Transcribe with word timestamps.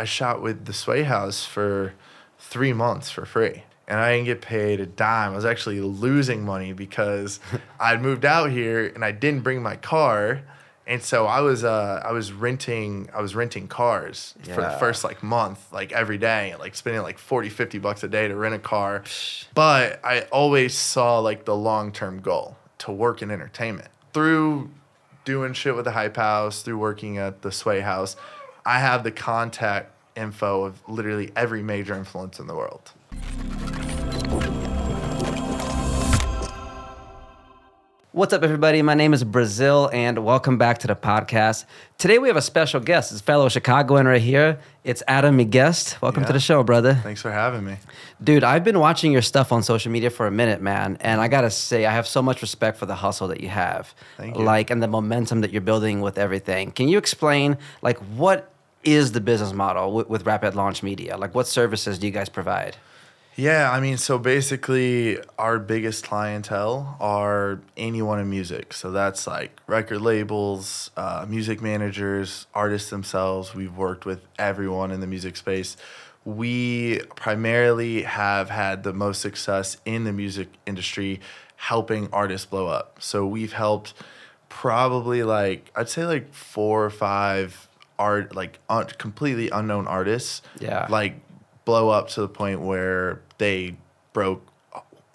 I 0.00 0.04
shot 0.04 0.40
with 0.40 0.64
the 0.64 0.72
Sway 0.72 1.02
House 1.02 1.44
for 1.44 1.92
three 2.38 2.72
months 2.72 3.10
for 3.10 3.26
free. 3.26 3.64
And 3.86 4.00
I 4.00 4.14
didn't 4.14 4.24
get 4.24 4.40
paid 4.40 4.80
a 4.80 4.86
dime. 4.86 5.32
I 5.32 5.36
was 5.36 5.44
actually 5.44 5.80
losing 5.80 6.42
money 6.42 6.72
because 6.72 7.38
I'd 7.80 8.00
moved 8.00 8.24
out 8.24 8.50
here 8.50 8.86
and 8.94 9.04
I 9.04 9.12
didn't 9.12 9.42
bring 9.42 9.62
my 9.62 9.76
car. 9.76 10.40
And 10.86 11.02
so 11.02 11.26
I 11.26 11.40
was 11.42 11.64
uh, 11.64 12.00
I 12.02 12.12
was 12.12 12.32
renting 12.32 13.10
I 13.14 13.20
was 13.20 13.34
renting 13.34 13.68
cars 13.68 14.34
for 14.42 14.62
the 14.62 14.70
first 14.70 15.04
like 15.04 15.22
month, 15.22 15.70
like 15.70 15.92
every 15.92 16.16
day, 16.16 16.54
like 16.58 16.74
spending 16.74 17.02
like 17.02 17.18
40, 17.18 17.50
50 17.50 17.78
bucks 17.78 18.02
a 18.02 18.08
day 18.08 18.26
to 18.26 18.34
rent 18.34 18.54
a 18.54 18.58
car. 18.58 19.04
But 19.54 20.00
I 20.02 20.22
always 20.32 20.72
saw 20.72 21.18
like 21.18 21.44
the 21.44 21.54
long 21.54 21.92
term 21.92 22.22
goal 22.22 22.56
to 22.78 22.90
work 22.90 23.20
in 23.20 23.30
entertainment. 23.30 23.88
Through 24.14 24.70
doing 25.24 25.52
shit 25.52 25.76
with 25.76 25.84
the 25.84 25.92
hype 25.92 26.16
house, 26.16 26.62
through 26.62 26.78
working 26.78 27.18
at 27.18 27.42
the 27.42 27.52
Sway 27.52 27.80
House, 27.80 28.16
I 28.64 28.78
have 28.78 29.04
the 29.04 29.10
contact 29.10 29.92
info 30.16 30.64
of 30.64 30.88
literally 30.88 31.32
every 31.36 31.62
major 31.62 31.94
influence 31.94 32.38
in 32.38 32.46
the 32.46 32.54
world. 32.54 32.92
What's 38.12 38.32
up, 38.32 38.42
everybody? 38.42 38.82
My 38.82 38.94
name 38.94 39.14
is 39.14 39.22
Brazil, 39.22 39.88
and 39.92 40.24
welcome 40.24 40.58
back 40.58 40.78
to 40.78 40.88
the 40.88 40.96
podcast. 40.96 41.64
Today 41.96 42.18
we 42.18 42.26
have 42.26 42.36
a 42.36 42.42
special 42.42 42.80
guest. 42.80 43.12
It's 43.12 43.20
fellow 43.20 43.48
Chicagoan 43.48 44.04
right 44.06 44.20
here. 44.20 44.58
It's 44.82 45.00
Adamm 45.06 45.36
Miguest. 45.40 46.02
Welcome 46.02 46.24
to 46.24 46.32
the 46.32 46.40
show, 46.40 46.64
brother. 46.64 46.94
Thanks 46.94 47.22
for 47.22 47.30
having 47.30 47.64
me. 47.64 47.76
Dude, 48.22 48.42
I've 48.42 48.64
been 48.64 48.80
watching 48.80 49.12
your 49.12 49.22
stuff 49.22 49.52
on 49.52 49.62
social 49.62 49.92
media 49.92 50.10
for 50.10 50.26
a 50.26 50.30
minute, 50.32 50.60
man, 50.60 50.98
and 51.02 51.20
I 51.20 51.28
gotta 51.28 51.50
say, 51.50 51.86
I 51.86 51.92
have 51.92 52.08
so 52.08 52.20
much 52.20 52.42
respect 52.42 52.78
for 52.78 52.86
the 52.86 52.96
hustle 52.96 53.28
that 53.28 53.40
you 53.40 53.48
have, 53.48 53.94
Thank 54.16 54.36
you. 54.36 54.42
like, 54.42 54.70
and 54.70 54.82
the 54.82 54.88
momentum 54.88 55.42
that 55.42 55.52
you're 55.52 55.60
building 55.60 56.00
with 56.00 56.18
everything. 56.18 56.72
Can 56.72 56.88
you 56.88 56.98
explain, 56.98 57.58
like, 57.80 57.98
what 58.16 58.50
is 58.82 59.12
the 59.12 59.20
business 59.20 59.52
model 59.52 59.92
with, 59.92 60.08
with 60.08 60.26
Rapid 60.26 60.56
Launch 60.56 60.82
Media? 60.82 61.16
Like, 61.16 61.32
what 61.36 61.46
services 61.46 61.96
do 61.96 62.08
you 62.08 62.12
guys 62.12 62.28
provide? 62.28 62.76
Yeah, 63.40 63.72
I 63.72 63.80
mean, 63.80 63.96
so 63.96 64.18
basically, 64.18 65.18
our 65.38 65.58
biggest 65.58 66.04
clientele 66.04 66.98
are 67.00 67.62
anyone 67.74 68.20
in 68.20 68.28
music. 68.28 68.74
So 68.74 68.90
that's 68.90 69.26
like 69.26 69.58
record 69.66 70.02
labels, 70.02 70.90
uh, 70.94 71.24
music 71.26 71.62
managers, 71.62 72.46
artists 72.52 72.90
themselves. 72.90 73.54
We've 73.54 73.74
worked 73.74 74.04
with 74.04 74.20
everyone 74.38 74.90
in 74.90 75.00
the 75.00 75.06
music 75.06 75.38
space. 75.38 75.78
We 76.26 77.00
primarily 77.16 78.02
have 78.02 78.50
had 78.50 78.82
the 78.82 78.92
most 78.92 79.22
success 79.22 79.78
in 79.86 80.04
the 80.04 80.12
music 80.12 80.48
industry 80.66 81.20
helping 81.56 82.12
artists 82.12 82.44
blow 82.46 82.66
up. 82.66 82.98
So 83.00 83.26
we've 83.26 83.54
helped 83.54 83.94
probably 84.50 85.22
like, 85.22 85.70
I'd 85.74 85.88
say 85.88 86.04
like 86.04 86.34
four 86.34 86.84
or 86.84 86.90
five 86.90 87.70
art, 87.98 88.36
like 88.36 88.58
un- 88.68 88.88
completely 88.98 89.48
unknown 89.48 89.86
artists. 89.86 90.42
Yeah. 90.58 90.86
Like 90.90 91.22
blow 91.64 91.88
up 91.90 92.08
to 92.10 92.20
the 92.20 92.28
point 92.28 92.60
where 92.60 93.20
they 93.38 93.76
broke 94.12 94.46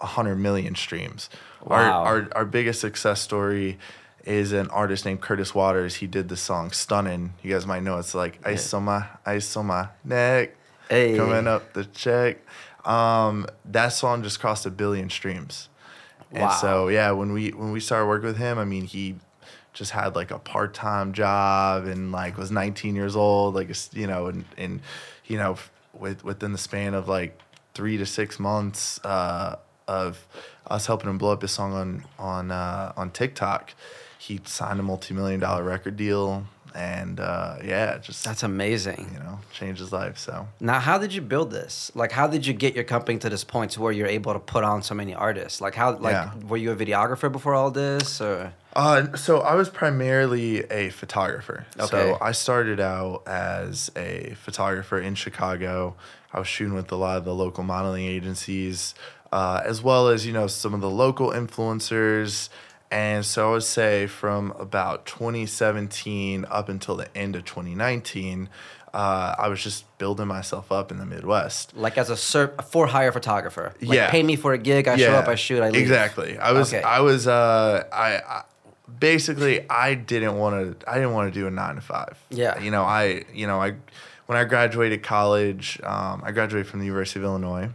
a 0.00 0.06
hundred 0.06 0.36
million 0.36 0.74
streams. 0.74 1.28
Wow. 1.64 2.02
Our, 2.02 2.04
our 2.04 2.28
our 2.36 2.44
biggest 2.44 2.80
success 2.80 3.20
story 3.20 3.78
is 4.24 4.52
an 4.52 4.68
artist 4.70 5.04
named 5.04 5.20
Curtis 5.20 5.54
Waters. 5.54 5.96
He 5.96 6.06
did 6.06 6.28
the 6.28 6.36
song 6.36 6.70
"Stunning." 6.70 7.34
You 7.42 7.52
guys 7.52 7.66
might 7.66 7.82
know 7.82 7.98
it's 7.98 8.14
like 8.14 8.38
"Ice 8.46 8.72
on 8.74 8.84
my 8.84 9.06
ice 9.24 9.56
on 9.56 9.66
my 9.66 9.88
neck, 10.04 10.54
Hey. 10.88 11.16
coming 11.16 11.46
up 11.46 11.72
the 11.72 11.84
check." 11.84 12.38
Um, 12.84 13.46
that 13.64 13.88
song 13.88 14.22
just 14.22 14.38
crossed 14.38 14.64
a 14.66 14.70
billion 14.70 15.10
streams, 15.10 15.68
and 16.30 16.42
Wow. 16.42 16.50
so 16.50 16.88
yeah, 16.88 17.10
when 17.12 17.32
we 17.32 17.50
when 17.50 17.72
we 17.72 17.80
started 17.80 18.06
working 18.06 18.26
with 18.28 18.36
him, 18.38 18.58
I 18.58 18.64
mean 18.64 18.84
he 18.84 19.16
just 19.72 19.90
had 19.90 20.14
like 20.16 20.30
a 20.30 20.38
part 20.38 20.72
time 20.72 21.12
job 21.12 21.84
and 21.86 22.10
like 22.12 22.38
was 22.38 22.50
19 22.50 22.94
years 22.94 23.14
old, 23.16 23.54
like 23.54 23.70
you 23.92 24.06
know, 24.06 24.26
and 24.26 24.44
and 24.56 24.80
you 25.26 25.36
know, 25.36 25.56
with 26.00 26.24
within 26.24 26.52
the 26.52 26.58
span 26.58 26.94
of 26.94 27.08
like 27.08 27.40
three 27.74 27.96
to 27.96 28.06
six 28.06 28.38
months 28.38 28.98
uh, 29.04 29.56
of 29.86 30.26
us 30.66 30.86
helping 30.86 31.10
him 31.10 31.18
blow 31.18 31.32
up 31.32 31.42
his 31.42 31.50
song 31.50 31.72
on 31.72 32.04
on 32.18 32.50
uh, 32.50 32.92
on 32.96 33.10
TikTok, 33.10 33.74
he 34.18 34.40
signed 34.44 34.80
a 34.80 34.82
multi 34.82 35.14
million 35.14 35.40
dollar 35.40 35.62
record 35.62 35.96
deal, 35.96 36.46
and 36.76 37.18
uh, 37.18 37.56
yeah, 37.64 37.98
just 37.98 38.24
That's 38.24 38.42
amazing. 38.42 39.10
you 39.12 39.18
know 39.18 39.40
changed 39.52 39.80
his 39.80 39.92
life. 39.92 40.18
So. 40.18 40.46
Now, 40.60 40.78
how 40.78 40.98
did 40.98 41.14
you 41.14 41.22
build 41.22 41.50
this? 41.50 41.90
Like, 41.94 42.12
how 42.12 42.26
did 42.26 42.46
you 42.46 42.52
get 42.52 42.74
your 42.74 42.84
company 42.84 43.18
to 43.20 43.30
this 43.30 43.42
point 43.44 43.70
to 43.72 43.80
where 43.80 43.92
you're 43.92 44.06
able 44.06 44.32
to 44.34 44.38
put 44.38 44.62
on 44.64 44.82
so 44.82 44.94
many 44.94 45.14
artists? 45.14 45.60
Like, 45.62 45.74
how, 45.74 45.96
like, 45.96 46.12
Yeah. 46.12 46.30
were 46.46 46.58
you 46.58 46.70
a 46.72 46.76
videographer 46.76 47.32
before 47.32 47.54
all 47.54 47.70
this, 47.70 48.20
or? 48.20 48.52
Uh, 48.74 49.16
so 49.16 49.40
I 49.40 49.54
was 49.54 49.70
primarily 49.70 50.64
a 50.70 50.90
photographer. 50.90 51.64
Okay. 51.78 51.86
So 51.86 52.18
I 52.20 52.32
started 52.32 52.78
out 52.80 53.22
as 53.26 53.90
a 53.96 54.34
photographer 54.42 54.98
in 55.00 55.14
Chicago. 55.14 55.96
I 56.34 56.38
was 56.38 56.48
shooting 56.48 56.74
with 56.74 56.92
a 56.92 56.96
lot 56.96 57.16
of 57.16 57.24
the 57.24 57.34
local 57.34 57.64
modeling 57.64 58.04
agencies, 58.04 58.94
uh, 59.32 59.62
as 59.64 59.82
well 59.82 60.08
as 60.08 60.26
you 60.26 60.32
know 60.34 60.46
some 60.46 60.74
of 60.74 60.82
the 60.82 60.90
local 60.90 61.30
influencers. 61.30 62.50
And 62.90 63.24
so 63.24 63.48
I 63.48 63.52
would 63.52 63.62
say 63.64 64.06
from 64.06 64.52
about 64.52 65.06
2017 65.06 66.44
up 66.48 66.68
until 66.68 66.96
the 66.96 67.14
end 67.16 67.34
of 67.36 67.44
2019, 67.44 68.48
uh, 68.94 69.34
I 69.38 69.48
was 69.48 69.62
just 69.62 69.84
building 69.98 70.26
myself 70.28 70.70
up 70.72 70.90
in 70.90 70.98
the 70.98 71.04
Midwest. 71.06 71.76
Like 71.76 71.98
as 71.98 72.10
a 72.10 72.16
ser- 72.16 72.54
for 72.70 72.86
hire 72.86 73.12
photographer. 73.12 73.74
Like, 73.80 73.92
Yeah. 73.96 74.10
Pay 74.10 74.22
me 74.22 74.36
for 74.36 74.52
a 74.52 74.58
gig. 74.58 74.88
I 74.88 74.96
show 74.96 75.12
up. 75.14 75.28
I 75.28 75.34
shoot. 75.34 75.62
I 75.62 75.70
leave. 75.70 75.82
Exactly. 75.82 76.38
I 76.38 76.52
was. 76.52 76.72
Okay. 76.72 76.82
I 76.82 77.00
was. 77.00 77.26
Uh. 77.26 77.84
I. 77.92 78.16
I 78.18 78.42
basically 79.00 79.68
I 79.68 79.94
didn't 79.94 80.36
want 80.38 80.80
to. 80.80 80.90
I 80.90 80.94
didn't 80.94 81.12
want 81.12 81.32
to 81.32 81.38
do 81.38 81.46
a 81.46 81.50
nine 81.50 81.74
to 81.74 81.80
five. 81.80 82.16
Yeah. 82.30 82.58
You 82.60 82.70
know. 82.70 82.82
I. 82.84 83.24
You 83.34 83.46
know. 83.46 83.60
I. 83.60 83.74
When 84.26 84.36
I 84.38 84.44
graduated 84.44 85.02
college, 85.04 85.78
um, 85.84 86.20
I 86.24 86.32
graduated 86.32 86.66
from 86.68 86.80
the 86.80 86.86
University 86.86 87.20
of 87.20 87.24
Illinois, 87.24 87.68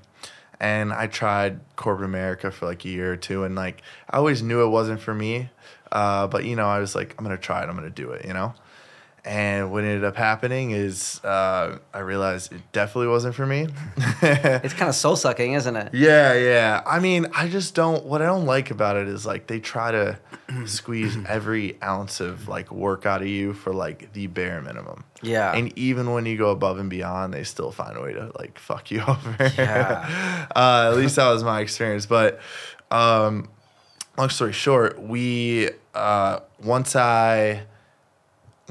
and 0.61 0.93
I 0.93 1.07
tried 1.07 1.59
corporate 1.75 2.05
America 2.05 2.51
for 2.51 2.67
like 2.67 2.85
a 2.85 2.87
year 2.87 3.11
or 3.11 3.17
two, 3.17 3.43
and 3.43 3.55
like 3.55 3.81
I 4.09 4.17
always 4.17 4.43
knew 4.43 4.63
it 4.63 4.69
wasn't 4.69 5.01
for 5.01 5.13
me. 5.13 5.49
Uh, 5.91 6.27
but 6.27 6.45
you 6.45 6.55
know, 6.55 6.67
I 6.67 6.79
was 6.79 6.95
like, 6.95 7.15
I'm 7.17 7.25
gonna 7.25 7.37
try 7.37 7.63
it. 7.63 7.67
I'm 7.67 7.75
gonna 7.75 7.89
do 7.89 8.11
it. 8.11 8.25
You 8.25 8.33
know. 8.33 8.53
And 9.23 9.71
what 9.71 9.83
ended 9.83 10.03
up 10.03 10.15
happening 10.15 10.71
is 10.71 11.23
uh, 11.23 11.77
I 11.93 11.99
realized 11.99 12.51
it 12.51 12.61
definitely 12.71 13.09
wasn't 13.09 13.35
for 13.35 13.45
me. 13.45 13.67
It's 14.23 14.73
kind 14.73 14.89
of 14.89 14.95
soul 14.95 15.15
sucking, 15.15 15.53
isn't 15.53 15.75
it? 15.75 15.93
Yeah, 15.93 16.33
yeah. 16.33 16.81
I 16.85 16.99
mean, 16.99 17.27
I 17.33 17.47
just 17.47 17.75
don't. 17.75 18.03
What 18.05 18.21
I 18.21 18.25
don't 18.25 18.45
like 18.45 18.71
about 18.71 18.95
it 18.97 19.07
is 19.07 19.25
like 19.25 19.47
they 19.47 19.59
try 19.59 19.91
to 19.91 20.19
squeeze 20.65 21.17
every 21.27 21.81
ounce 21.83 22.19
of 22.19 22.47
like 22.47 22.71
work 22.71 23.05
out 23.05 23.21
of 23.21 23.27
you 23.27 23.53
for 23.53 23.73
like 23.73 24.13
the 24.13 24.27
bare 24.27 24.61
minimum. 24.61 25.03
Yeah. 25.21 25.53
And 25.53 25.77
even 25.77 26.11
when 26.13 26.25
you 26.25 26.37
go 26.37 26.49
above 26.51 26.79
and 26.79 26.89
beyond, 26.89 27.33
they 27.33 27.43
still 27.43 27.71
find 27.71 27.97
a 27.97 28.01
way 28.01 28.13
to 28.13 28.31
like 28.37 28.57
fuck 28.57 28.89
you 28.91 29.01
over. 29.07 29.35
Yeah. 29.57 30.47
uh, 30.55 30.89
at 30.91 30.97
least 30.97 31.15
that 31.17 31.29
was 31.29 31.43
my 31.43 31.61
experience. 31.61 32.05
But 32.05 32.39
um, 32.89 33.49
long 34.17 34.29
story 34.29 34.53
short, 34.53 35.01
we 35.01 35.69
uh, 35.93 36.39
once 36.63 36.95
I 36.95 37.63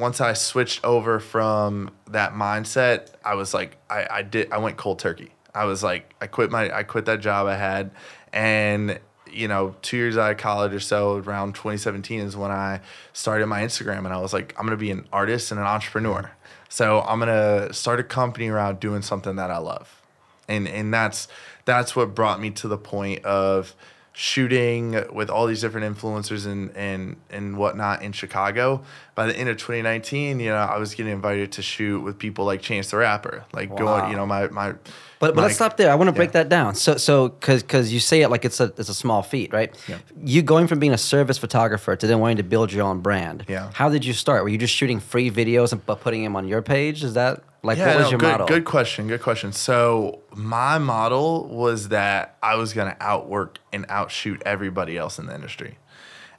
once 0.00 0.20
I 0.20 0.32
switched 0.32 0.84
over 0.84 1.20
from 1.20 1.90
that 2.08 2.32
mindset, 2.32 3.10
I 3.24 3.34
was 3.34 3.52
like, 3.54 3.76
I, 3.88 4.06
I 4.10 4.22
did, 4.22 4.50
I 4.50 4.58
went 4.58 4.76
cold 4.76 4.98
turkey. 4.98 5.30
I 5.54 5.66
was 5.66 5.82
like, 5.82 6.14
I 6.20 6.26
quit 6.26 6.50
my, 6.50 6.74
I 6.74 6.82
quit 6.82 7.04
that 7.04 7.20
job 7.20 7.46
I 7.46 7.56
had, 7.56 7.90
and 8.32 8.98
you 9.32 9.46
know, 9.46 9.76
two 9.82 9.96
years 9.96 10.16
out 10.16 10.32
of 10.32 10.38
college 10.38 10.72
or 10.72 10.80
so, 10.80 11.18
around 11.18 11.54
2017 11.54 12.20
is 12.20 12.36
when 12.36 12.50
I 12.50 12.80
started 13.12 13.46
my 13.46 13.62
Instagram, 13.62 13.98
and 13.98 14.08
I 14.08 14.18
was 14.18 14.32
like, 14.32 14.54
I'm 14.58 14.64
gonna 14.64 14.76
be 14.76 14.90
an 14.90 15.06
artist 15.12 15.50
and 15.50 15.60
an 15.60 15.66
entrepreneur. 15.66 16.30
So 16.68 17.00
I'm 17.02 17.18
gonna 17.18 17.72
start 17.72 18.00
a 18.00 18.04
company 18.04 18.48
around 18.48 18.80
doing 18.80 19.02
something 19.02 19.36
that 19.36 19.50
I 19.50 19.58
love, 19.58 20.02
and 20.48 20.66
and 20.68 20.92
that's 20.94 21.28
that's 21.64 21.94
what 21.94 22.14
brought 22.14 22.40
me 22.40 22.50
to 22.52 22.68
the 22.68 22.78
point 22.78 23.24
of 23.24 23.74
shooting 24.20 25.03
with 25.14 25.31
all 25.31 25.47
these 25.47 25.62
different 25.62 25.97
influencers 25.97 26.44
and 26.44 26.76
and 26.76 27.16
and 27.31 27.56
whatnot 27.56 28.03
in 28.03 28.12
Chicago. 28.12 28.82
By 29.14 29.26
the 29.26 29.34
end 29.34 29.48
of 29.48 29.56
2019, 29.56 30.41
you 30.41 30.50
know, 30.50 30.56
I 30.56 30.76
was 30.76 30.94
getting 30.94 31.12
invited 31.12 31.53
to 31.53 31.62
shoot 31.62 32.00
with 32.00 32.19
people 32.19 32.44
like 32.44 32.60
Chance 32.60 32.91
the 32.91 32.98
Rapper, 32.98 33.44
like 33.54 33.70
Wow. 33.70 33.76
going, 33.78 34.10
you 34.10 34.16
know, 34.19 34.26
my 34.26 34.48
my. 34.48 34.72
But, 34.72 34.80
but 35.18 35.36
my- 35.36 35.42
let's 35.44 35.54
stop 35.54 35.78
there. 35.78 35.91
I 35.91 35.94
want 35.94 36.09
to 36.09 36.12
break 36.12 36.30
yeah. 36.30 36.42
that 36.42 36.48
down. 36.50 36.74
So 36.74 36.98
so 36.98 37.30
because 37.30 37.62
because 37.62 37.94
you 37.94 38.00
say 38.00 38.21
it 38.21 38.28
like 38.28 38.44
it's 38.44 38.60
a 38.60 38.65
it's 38.77 38.91
a 38.91 38.94
small 38.94 39.22
feat, 39.22 39.54
right? 39.54 39.74
Yeah. 39.89 39.97
You 40.22 40.42
going 40.42 40.66
from 40.66 40.80
being 40.80 40.92
a 40.92 40.98
service 40.98 41.39
photographer 41.39 41.97
to 41.97 42.06
then 42.06 42.21
wanting 42.21 42.36
to 42.36 42.42
build 42.42 42.74
your 42.74 42.84
own 42.84 43.00
brand. 43.00 43.47
Yeah. 43.48 43.71
How 43.72 43.89
did 43.89 44.04
you 44.04 44.12
start? 44.12 44.42
Were 44.42 44.50
you 44.50 44.59
just 44.59 44.74
shooting 44.74 45.00
free 45.00 45.30
videos 45.30 45.72
and 45.72 45.84
but 45.86 46.03
putting 46.03 46.24
them 46.24 46.36
on 46.36 46.47
your 46.47 46.60
page? 46.60 47.03
Is 47.03 47.15
that 47.15 47.42
like 47.62 47.78
Yeah, 47.78 47.89
what 47.89 47.97
was 47.97 48.04
no, 48.04 48.10
your 48.10 48.18
good, 48.18 48.30
model? 48.30 48.47
Good 48.47 48.65
question. 48.65 49.09
Good 49.09 49.22
question. 49.22 49.53
So 49.53 50.21
my 50.34 50.78
model 50.78 51.47
was 51.48 51.89
that 51.89 52.36
I 52.42 52.57
was 52.57 52.72
gonna 52.72 52.97
outwork 53.01 53.59
and 53.72 53.86
outshoot 53.89 54.42
everybody 54.47 54.97
else 54.97 55.18
in 55.18 55.27
the 55.27 55.34
industry, 55.34 55.78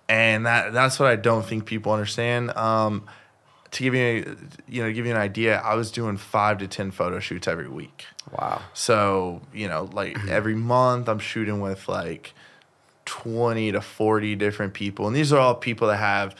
and 0.09 0.45
that 0.45 0.73
that's 0.73 0.99
what 0.99 1.09
I 1.09 1.15
don't 1.15 1.45
think 1.45 1.65
people 1.65 1.91
understand. 1.91 2.51
Um, 2.51 3.05
to 3.71 3.83
give 3.83 3.95
you, 3.95 4.37
you 4.67 4.83
know, 4.83 4.91
give 4.91 5.05
you 5.05 5.13
an 5.13 5.17
idea, 5.17 5.59
I 5.59 5.75
was 5.75 5.91
doing 5.91 6.17
five 6.17 6.57
to 6.57 6.67
ten 6.67 6.91
photo 6.91 7.19
shoots 7.19 7.47
every 7.47 7.69
week. 7.69 8.05
Wow. 8.31 8.61
So, 8.73 9.41
you 9.53 9.67
know, 9.67 9.89
like 9.93 10.17
every 10.29 10.55
month 10.55 11.07
I'm 11.07 11.19
shooting 11.19 11.61
with 11.61 11.87
like 11.87 12.33
20 13.05 13.73
to 13.73 13.81
40 13.81 14.35
different 14.35 14.73
people. 14.73 15.07
And 15.07 15.15
these 15.15 15.33
are 15.33 15.39
all 15.39 15.55
people 15.55 15.87
that 15.87 15.97
have 15.97 16.35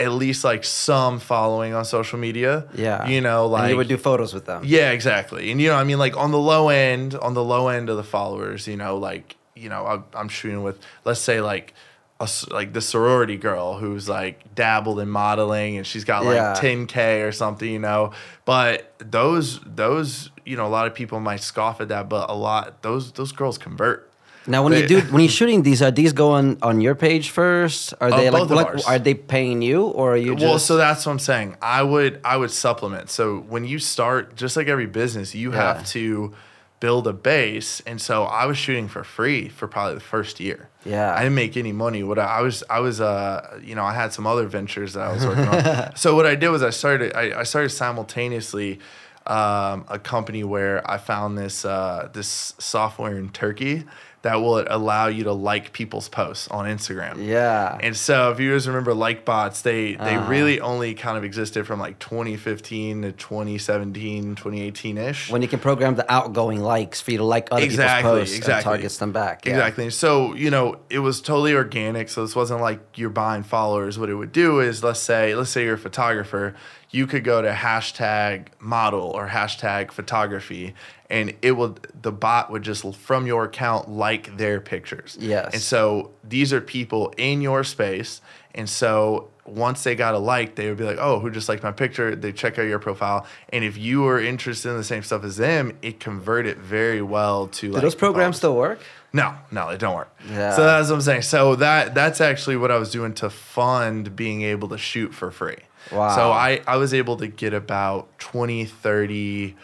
at 0.00 0.12
least 0.12 0.42
like 0.44 0.64
some 0.64 1.18
following 1.20 1.74
on 1.74 1.84
social 1.84 2.18
media. 2.18 2.66
Yeah. 2.74 3.06
You 3.06 3.20
know, 3.20 3.46
like 3.46 3.62
and 3.62 3.70
you 3.70 3.76
would 3.76 3.88
do 3.88 3.96
photos 3.96 4.32
with 4.34 4.46
them. 4.46 4.62
yeah, 4.64 4.90
exactly. 4.90 5.50
And 5.50 5.60
you 5.60 5.68
know, 5.68 5.76
I 5.76 5.84
mean, 5.84 5.98
like 5.98 6.16
on 6.16 6.30
the 6.30 6.38
low 6.38 6.68
end, 6.70 7.14
on 7.14 7.34
the 7.34 7.44
low 7.44 7.68
end 7.68 7.88
of 7.90 7.96
the 7.96 8.04
followers, 8.04 8.66
you 8.66 8.76
know, 8.76 8.96
like 8.96 9.36
you 9.54 9.68
know, 9.68 9.86
I'm, 9.86 10.04
I'm 10.14 10.28
shooting 10.28 10.62
with, 10.62 10.78
let's 11.04 11.20
say, 11.20 11.40
like 11.40 11.74
a 12.18 12.28
like 12.50 12.72
the 12.72 12.80
sorority 12.80 13.36
girl 13.36 13.78
who's 13.78 14.08
like 14.08 14.54
dabbled 14.54 15.00
in 15.00 15.08
modeling 15.08 15.76
and 15.78 15.86
she's 15.86 16.04
got 16.04 16.24
like 16.24 16.36
Yeah. 16.36 16.54
10k 16.58 17.26
or 17.26 17.32
something, 17.32 17.70
you 17.70 17.78
know. 17.78 18.12
But 18.44 18.92
those 18.98 19.60
those 19.60 20.30
you 20.46 20.56
know, 20.56 20.66
a 20.66 20.68
lot 20.68 20.86
of 20.86 20.94
people 20.94 21.20
might 21.20 21.40
scoff 21.40 21.80
at 21.80 21.88
that, 21.88 22.08
but 22.08 22.28
a 22.30 22.34
lot 22.34 22.82
those 22.82 23.12
those 23.12 23.32
girls 23.32 23.56
convert. 23.58 24.09
Now, 24.46 24.64
when 24.64 24.72
you 24.72 24.86
do 24.86 25.00
when 25.12 25.22
you're 25.22 25.28
shooting 25.40 25.62
these, 25.62 25.82
are 25.82 25.90
these 25.90 26.12
going 26.12 26.58
on 26.62 26.80
your 26.80 26.94
page 26.94 27.30
first? 27.30 27.94
Are 28.00 28.10
Uh, 28.12 28.16
they 28.16 28.30
like 28.30 28.42
of 28.44 28.50
what, 28.50 28.66
ours. 28.68 28.84
are 28.86 28.98
they 28.98 29.14
paying 29.14 29.62
you 29.62 29.82
or 29.84 30.14
are 30.14 30.16
you 30.16 30.34
just 30.34 30.44
well, 30.44 30.58
so 30.58 30.76
that's 30.76 31.04
what 31.06 31.12
I'm 31.12 31.18
saying. 31.18 31.56
I 31.62 31.82
would 31.82 32.20
I 32.24 32.36
would 32.36 32.50
supplement. 32.50 33.10
So 33.10 33.40
when 33.48 33.64
you 33.64 33.78
start, 33.78 34.36
just 34.36 34.56
like 34.56 34.66
every 34.68 34.86
business, 34.86 35.34
you 35.34 35.52
Yeah. 35.52 35.74
have 35.74 35.86
to 35.88 36.32
build 36.80 37.06
a 37.06 37.12
base. 37.12 37.82
And 37.86 38.00
so 38.00 38.24
I 38.24 38.46
was 38.46 38.56
shooting 38.56 38.88
for 38.88 39.04
free 39.04 39.50
for 39.50 39.68
probably 39.68 39.94
the 39.94 40.00
first 40.14 40.40
year. 40.40 40.70
Yeah. 40.86 41.14
I 41.14 41.18
didn't 41.24 41.34
make 41.34 41.58
any 41.58 41.72
money. 41.72 42.02
What 42.02 42.18
I, 42.18 42.38
I 42.38 42.40
was 42.40 42.64
I 42.70 42.80
was 42.80 43.00
uh 43.02 43.60
you 43.62 43.74
know 43.74 43.84
I 43.84 43.92
had 43.92 44.12
some 44.14 44.26
other 44.26 44.46
ventures 44.46 44.94
that 44.94 45.02
I 45.08 45.12
was 45.12 45.24
working 45.26 45.46
on. 45.46 45.92
So 45.96 46.14
what 46.16 46.24
I 46.24 46.34
did 46.34 46.48
was 46.48 46.62
I 46.62 46.70
started 46.70 47.12
I, 47.14 47.40
I 47.40 47.44
started 47.44 47.68
simultaneously. 47.70 48.78
Um, 49.26 49.84
a 49.88 49.98
company 49.98 50.42
where 50.44 50.80
I 50.90 50.96
found 50.96 51.36
this 51.36 51.64
uh, 51.64 52.08
this 52.14 52.54
software 52.58 53.16
in 53.18 53.28
Turkey 53.28 53.84
that 54.22 54.36
will 54.36 54.62
allow 54.68 55.06
you 55.06 55.24
to 55.24 55.32
like 55.32 55.72
people's 55.72 56.08
posts 56.10 56.46
on 56.48 56.66
Instagram. 56.66 57.26
yeah 57.26 57.78
And 57.82 57.96
so, 57.96 58.30
if 58.32 58.38
you 58.38 58.52
guys 58.52 58.68
remember 58.68 58.92
like 58.92 59.24
bots, 59.24 59.62
they 59.62 59.94
they 59.94 60.16
Uh-huh. 60.16 60.28
really 60.30 60.60
only 60.60 60.92
kind 60.94 61.16
of 61.16 61.24
existed 61.24 61.66
from 61.66 61.80
like 61.80 61.98
2015 61.98 63.02
to 63.02 63.12
2017, 63.12 64.34
2018 64.34 64.98
ish. 64.98 65.30
when 65.30 65.42
you 65.42 65.48
can 65.48 65.58
program 65.58 65.94
the 65.94 66.10
outgoing 66.12 66.60
likes 66.60 67.00
for 67.00 67.12
you 67.12 67.18
to 67.18 67.24
like 67.24 67.48
other 67.50 67.62
Exactly, 67.64 68.02
people's 68.10 68.20
posts 68.20 68.36
exactly. 68.36 68.54
and 68.56 68.64
targets 68.64 68.96
them 68.98 69.12
back. 69.12 69.46
Yeah. 69.46 69.52
Exactly. 69.52 69.90
So, 69.90 70.34
you 70.34 70.50
know, 70.50 70.76
it 70.90 70.98
was 71.00 71.20
totally 71.20 71.54
organic. 71.54 72.08
So 72.08 72.22
this 72.24 72.36
wasn't 72.36 72.60
like 72.60 72.80
you're 72.98 73.10
buying 73.10 73.42
followers. 73.42 73.98
What 73.98 74.08
it 74.10 74.14
would 74.14 74.32
do 74.32 74.60
is 74.60 74.82
let's 74.84 75.00
say, 75.00 75.34
let's 75.34 75.50
say 75.50 75.64
you're 75.64 75.74
a 75.74 75.78
photographer, 75.78 76.54
you 76.90 77.06
could 77.06 77.24
go 77.24 77.40
to 77.40 77.50
hashtag 77.50 78.48
model 78.58 79.02
or 79.02 79.28
hashtag 79.28 79.92
photography 79.92 80.74
and 81.08 81.34
it 81.42 81.52
will 81.52 81.76
the 82.02 82.12
bot 82.12 82.50
would 82.50 82.62
just 82.62 82.94
from 82.96 83.26
your 83.26 83.44
account 83.44 83.88
like 83.88 84.36
their 84.36 84.60
pictures. 84.60 85.16
Yes. 85.20 85.52
And 85.52 85.62
so 85.62 86.12
these 86.24 86.52
are 86.52 86.60
people 86.60 87.12
in 87.16 87.40
your 87.40 87.64
space. 87.64 88.20
And 88.54 88.68
so 88.68 89.30
once 89.44 89.82
they 89.82 89.94
got 89.94 90.14
a 90.14 90.18
like, 90.18 90.54
they 90.54 90.68
would 90.68 90.78
be 90.78 90.84
like, 90.84 90.98
oh, 91.00 91.18
who 91.18 91.30
just 91.30 91.48
liked 91.48 91.62
my 91.62 91.72
picture? 91.72 92.14
They 92.14 92.32
check 92.32 92.58
out 92.58 92.62
your 92.62 92.78
profile. 92.78 93.26
And 93.52 93.64
if 93.64 93.76
you 93.76 94.02
were 94.02 94.20
interested 94.20 94.70
in 94.70 94.76
the 94.76 94.84
same 94.84 95.02
stuff 95.02 95.24
as 95.24 95.36
them, 95.36 95.76
it 95.82 95.98
converted 96.00 96.58
very 96.58 97.02
well 97.02 97.48
to 97.48 97.68
Do 97.68 97.72
like 97.72 97.82
those 97.82 97.94
programs 97.94 98.36
still 98.36 98.56
work? 98.56 98.80
No, 99.12 99.34
no, 99.50 99.68
they 99.70 99.76
don't 99.76 99.96
work. 99.96 100.14
Yeah. 100.28 100.54
So 100.54 100.62
that's 100.62 100.88
what 100.88 100.96
I'm 100.96 101.00
saying. 101.00 101.22
So 101.22 101.56
that 101.56 101.94
that's 101.94 102.20
actually 102.20 102.56
what 102.56 102.70
I 102.70 102.76
was 102.76 102.92
doing 102.92 103.12
to 103.14 103.28
fund 103.30 104.14
being 104.14 104.42
able 104.42 104.68
to 104.68 104.78
shoot 104.78 105.12
for 105.12 105.32
free. 105.32 105.58
Wow. 105.92 106.14
So 106.14 106.30
I, 106.32 106.60
I 106.66 106.76
was 106.76 106.94
able 106.94 107.16
to 107.18 107.26
get 107.26 107.52
about 107.54 108.18
20, 108.18 108.64
30 108.64 109.56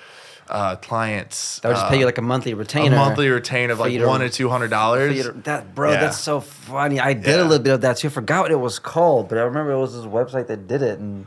uh, 0.48 0.76
clients. 0.76 1.58
That 1.60 1.68
would 1.68 1.74
just 1.74 1.86
uh, 1.86 1.90
pay 1.90 1.98
you 1.98 2.04
like 2.06 2.18
a 2.18 2.22
monthly 2.22 2.54
retainer. 2.54 2.94
a 2.94 2.98
monthly 2.98 3.28
retain 3.28 3.70
of 3.70 3.80
like 3.80 4.00
one 4.00 4.20
to 4.20 4.30
two 4.30 4.48
hundred 4.48 4.68
dollars. 4.70 5.28
That 5.44 5.74
bro, 5.74 5.92
Yeah. 5.92 6.00
that's 6.00 6.18
so 6.18 6.40
funny. 6.40 7.00
I 7.00 7.12
did 7.14 7.38
a 7.38 7.42
little 7.44 7.62
bit 7.62 7.72
of 7.74 7.80
that 7.82 7.96
too. 7.98 8.08
I 8.08 8.10
forgot 8.10 8.42
what 8.42 8.50
it 8.52 8.60
was 8.60 8.78
called, 8.78 9.28
but 9.28 9.38
I 9.38 9.42
remember 9.42 9.72
it 9.72 9.78
was 9.78 9.94
this 9.94 10.04
website 10.04 10.46
that 10.48 10.68
did 10.68 10.82
it, 10.82 10.98
and 10.98 11.26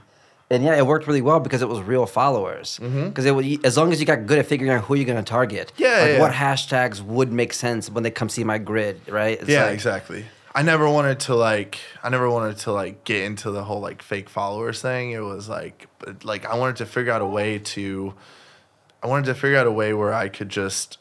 and 0.49 0.63
yeah, 0.63 0.77
it 0.77 0.85
worked 0.87 1.05
really 1.05 1.21
well 1.21 1.39
because 1.39 1.61
it 1.61 1.69
was 1.69 1.79
real 1.81 2.05
followers. 2.05 2.79
Because 2.81 3.25
it 3.25 3.35
would, 3.35 3.65
as 3.65 3.77
long 3.77 3.91
as 3.91 3.99
you 3.99 4.05
got 4.05 4.25
good 4.25 4.39
at 4.39 4.45
figuring 4.45 4.71
out 4.71 4.85
who 4.85 4.95
you're 4.95 5.05
going 5.05 5.23
to 5.23 5.29
target. 5.29 5.71
Mm-hmm. 5.73 5.83
Yeah, 5.83 5.89
like 5.99 6.11
yeah. 6.13 6.19
what 6.19 6.31
hashtags 6.31 7.01
would 7.01 7.31
make 7.31 7.53
sense 7.53 7.89
when 7.89 8.03
they 8.03 8.11
come 8.11 8.29
see 8.29 8.43
my 8.43 8.57
grid, 8.57 9.01
right? 9.09 9.39
It's 9.39 9.49
yeah, 9.49 9.65
like- 9.65 9.73
exactly. 9.73 10.25
I 10.59 10.61
never 10.61 10.89
wanted 10.89 11.21
to 11.21 11.35
like 11.35 11.79
I 12.03 12.09
never 12.09 12.29
wanted 12.29 12.57
to 12.59 12.73
like 12.73 13.05
get 13.05 13.23
into 13.23 13.49
the 13.49 13.63
whole 13.63 13.79
like 13.79 14.01
fake 14.01 14.29
followers 14.29 14.81
thing. 14.81 15.11
It 15.11 15.23
was 15.23 15.47
like 15.47 15.87
like 16.23 16.45
I 16.45 16.55
wanted 16.55 16.75
to 16.77 16.85
figure 16.85 17.13
out 17.13 17.21
a 17.21 17.25
way 17.25 17.59
to 17.59 18.13
I 19.01 19.07
wanted 19.07 19.27
to 19.27 19.35
figure 19.35 19.57
out 19.57 19.67
a 19.67 19.71
way 19.71 19.93
where 19.93 20.13
I 20.13 20.27
could 20.27 20.49
just 20.49 20.97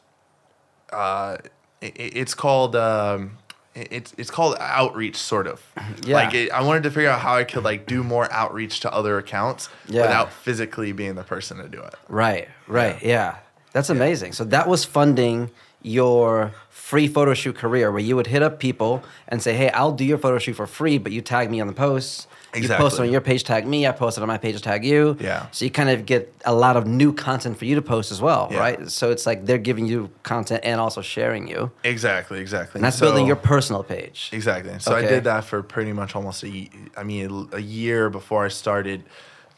uh 0.93 1.37
it, 1.81 1.93
it's 1.97 2.33
called 2.33 2.75
um 2.77 3.37
it's 3.75 4.13
it's 4.17 4.31
called 4.31 4.55
outreach 4.61 5.17
sort 5.17 5.45
of 5.47 5.61
Yeah. 6.05 6.15
like 6.15 6.33
it, 6.33 6.51
i 6.51 6.61
wanted 6.61 6.83
to 6.83 6.91
figure 6.91 7.09
out 7.09 7.19
how 7.19 7.35
i 7.35 7.43
could 7.43 7.63
like 7.63 7.85
do 7.85 8.03
more 8.03 8.27
outreach 8.31 8.79
to 8.81 8.91
other 8.93 9.17
accounts 9.19 9.69
Yeah. 9.87 10.01
without 10.01 10.33
physically 10.33 10.91
being 10.93 11.15
the 11.15 11.23
person 11.23 11.57
to 11.57 11.67
do 11.69 11.81
it 11.83 11.93
Right, 12.07 12.47
right, 12.67 13.01
yeah. 13.03 13.37
That's 13.71 13.89
amazing. 13.91 14.33
So 14.33 14.43
that 14.45 14.67
was 14.67 14.83
funding 14.83 15.51
your 15.83 16.51
free 16.89 17.07
photo 17.07 17.35
shoot 17.35 17.55
career 17.55 17.91
where 17.91 18.01
you 18.01 18.15
would 18.15 18.25
hit 18.25 18.41
up 18.41 18.59
people 18.59 19.03
and 19.27 19.43
say, 19.43 19.53
Hey, 19.55 19.69
I'll 19.69 19.91
do 19.91 20.03
your 20.03 20.17
photo 20.17 20.39
shoot 20.39 20.55
for 20.55 20.65
free, 20.65 20.97
but 20.97 21.11
you 21.11 21.21
tag 21.21 21.51
me 21.51 21.61
on 21.61 21.67
the 21.67 21.73
post. 21.87 22.27
You 22.55 22.61
post 22.61 22.71
Exactly. 22.71 23.07
on 23.07 23.11
your 23.11 23.21
page, 23.21 23.43
tag 23.43 23.67
me. 23.67 23.85
I 23.85 23.91
post 23.91 24.17
it 24.17 24.21
on 24.21 24.27
my 24.27 24.39
page, 24.39 24.59
tag 24.59 24.83
you. 24.83 25.15
Yeah. 25.19 25.45
So 25.51 25.65
you 25.65 25.71
kind 25.71 25.91
of 25.91 26.07
get 26.07 26.33
a 26.45 26.53
lot 26.65 26.75
of 26.77 26.87
new 26.87 27.13
content 27.13 27.59
for 27.59 27.65
you 27.65 27.75
to 27.75 27.81
post 27.83 28.11
as 28.11 28.21
well, 28.23 28.47
Yeah. 28.51 28.57
right? 28.59 28.89
So 28.89 29.11
it's 29.11 29.27
like 29.27 29.45
they're 29.45 29.59
giving 29.69 29.85
you 29.85 30.09
content 30.23 30.61
and 30.63 30.81
also 30.81 31.01
sharing 31.03 31.47
you. 31.47 31.69
exactly 31.83 32.39
exactly 32.39 32.79
And 32.79 32.83
that's 32.85 32.97
So- 32.97 33.05
building 33.05 33.27
your 33.27 33.35
personal 33.35 33.83
page. 33.83 34.31
Exactly. 34.33 34.73
So 34.79 34.95
I 34.95 35.03
did 35.03 35.25
that 35.25 35.43
for 35.43 35.61
pretty 35.61 35.93
much 35.93 36.15
almost 36.15 36.43
a, 36.43 36.69
I 36.97 37.03
mean, 37.03 37.49
a 37.53 37.59
year 37.61 38.09
before 38.09 38.45
I 38.45 38.49
started 38.49 39.03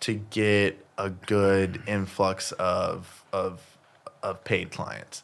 to 0.01 0.15
get 0.31 0.85
a 0.97 1.09
good 1.09 1.81
influx 1.87 2.51
of 2.53 3.23
of 3.31 3.61
of 4.21 4.43
paid 4.43 4.69
clients. 4.71 5.23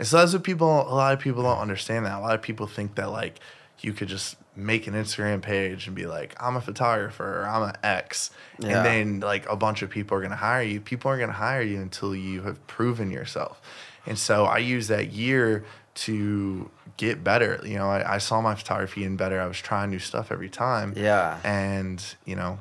And 0.00 0.06
so 0.06 0.16
that's 0.18 0.32
what 0.32 0.42
people. 0.42 0.66
A 0.90 0.94
lot 0.94 1.12
of 1.12 1.20
people 1.20 1.42
don't 1.42 1.58
understand 1.58 2.06
that. 2.06 2.18
A 2.18 2.20
lot 2.20 2.34
of 2.34 2.42
people 2.42 2.66
think 2.66 2.94
that 2.96 3.10
like 3.10 3.38
you 3.80 3.92
could 3.92 4.08
just 4.08 4.36
make 4.56 4.86
an 4.86 4.94
Instagram 4.94 5.40
page 5.40 5.86
and 5.86 5.94
be 5.96 6.06
like, 6.06 6.34
I'm 6.42 6.56
a 6.56 6.60
photographer 6.60 7.40
or 7.42 7.46
I'm 7.46 7.62
an 7.62 7.76
X, 7.82 8.30
Yeah. 8.58 8.76
and 8.78 8.86
then 8.86 9.20
like 9.20 9.48
a 9.48 9.56
bunch 9.56 9.82
of 9.82 9.90
people 9.90 10.16
are 10.18 10.22
gonna 10.22 10.36
hire 10.36 10.62
you. 10.62 10.80
People 10.80 11.08
aren't 11.10 11.20
gonna 11.20 11.32
hire 11.32 11.62
you 11.62 11.80
until 11.80 12.14
you 12.14 12.42
have 12.42 12.66
proven 12.66 13.10
yourself. 13.10 13.60
And 14.06 14.18
so 14.18 14.44
I 14.44 14.58
used 14.58 14.88
that 14.88 15.12
year 15.12 15.64
to 15.96 16.70
get 16.96 17.22
better. 17.24 17.60
You 17.64 17.76
know, 17.76 17.88
I, 17.90 18.14
I 18.14 18.18
saw 18.18 18.40
my 18.40 18.54
photography 18.54 19.00
getting 19.02 19.16
better. 19.16 19.40
I 19.40 19.46
was 19.46 19.58
trying 19.58 19.90
new 19.90 19.98
stuff 19.98 20.32
every 20.32 20.48
time. 20.50 20.94
Yeah. 20.96 21.38
And 21.44 22.02
you 22.24 22.36
know, 22.36 22.58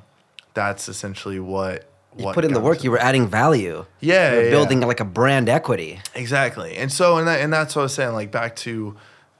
that's 0.54 0.88
essentially 0.90 1.40
what 1.40 1.86
You 2.20 2.26
what 2.26 2.36
put 2.36 2.46
in 2.46 2.54
the 2.54 2.60
work, 2.60 2.84
you 2.84 2.92
were 2.92 3.00
adding 3.00 3.28
value. 3.28 3.86
Yeah, 4.00 4.32
You 4.32 4.38
were 4.38 4.44
yeah, 4.46 4.50
building 4.52 4.82
yeah. 4.82 4.88
like 4.88 5.00
a 5.00 5.06
brand 5.06 5.50
equity. 5.50 6.00
Exactly. 6.16 6.76
And 6.78 6.92
so 6.92 7.18
and 7.18 7.28
that 7.28 7.40
and 7.42 7.52
that's 7.52 7.76
what 7.76 7.82
I 7.82 7.84
was 7.84 7.94
saying, 7.94 8.14
like 8.14 8.32
back 8.32 8.56
to 8.58 8.96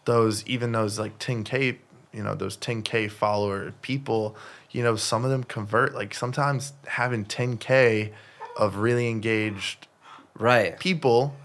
those 0.06 0.46
even 0.48 0.72
those 0.72 0.98
like 0.98 1.20
10K, 1.20 1.78
you 2.14 2.24
know, 2.24 2.36
those 2.36 2.58
10K 2.58 3.12
follower 3.12 3.74
people, 3.82 4.36
you 4.72 4.82
know, 4.82 4.96
some 4.96 5.24
of 5.26 5.30
them 5.32 5.44
convert. 5.44 5.94
Like 5.94 6.14
sometimes 6.14 6.74
having 6.88 7.26
10K 7.26 8.12
of 8.58 8.78
really 8.78 9.10
engaged 9.10 9.88
Right. 10.36 10.80
people 10.80 11.36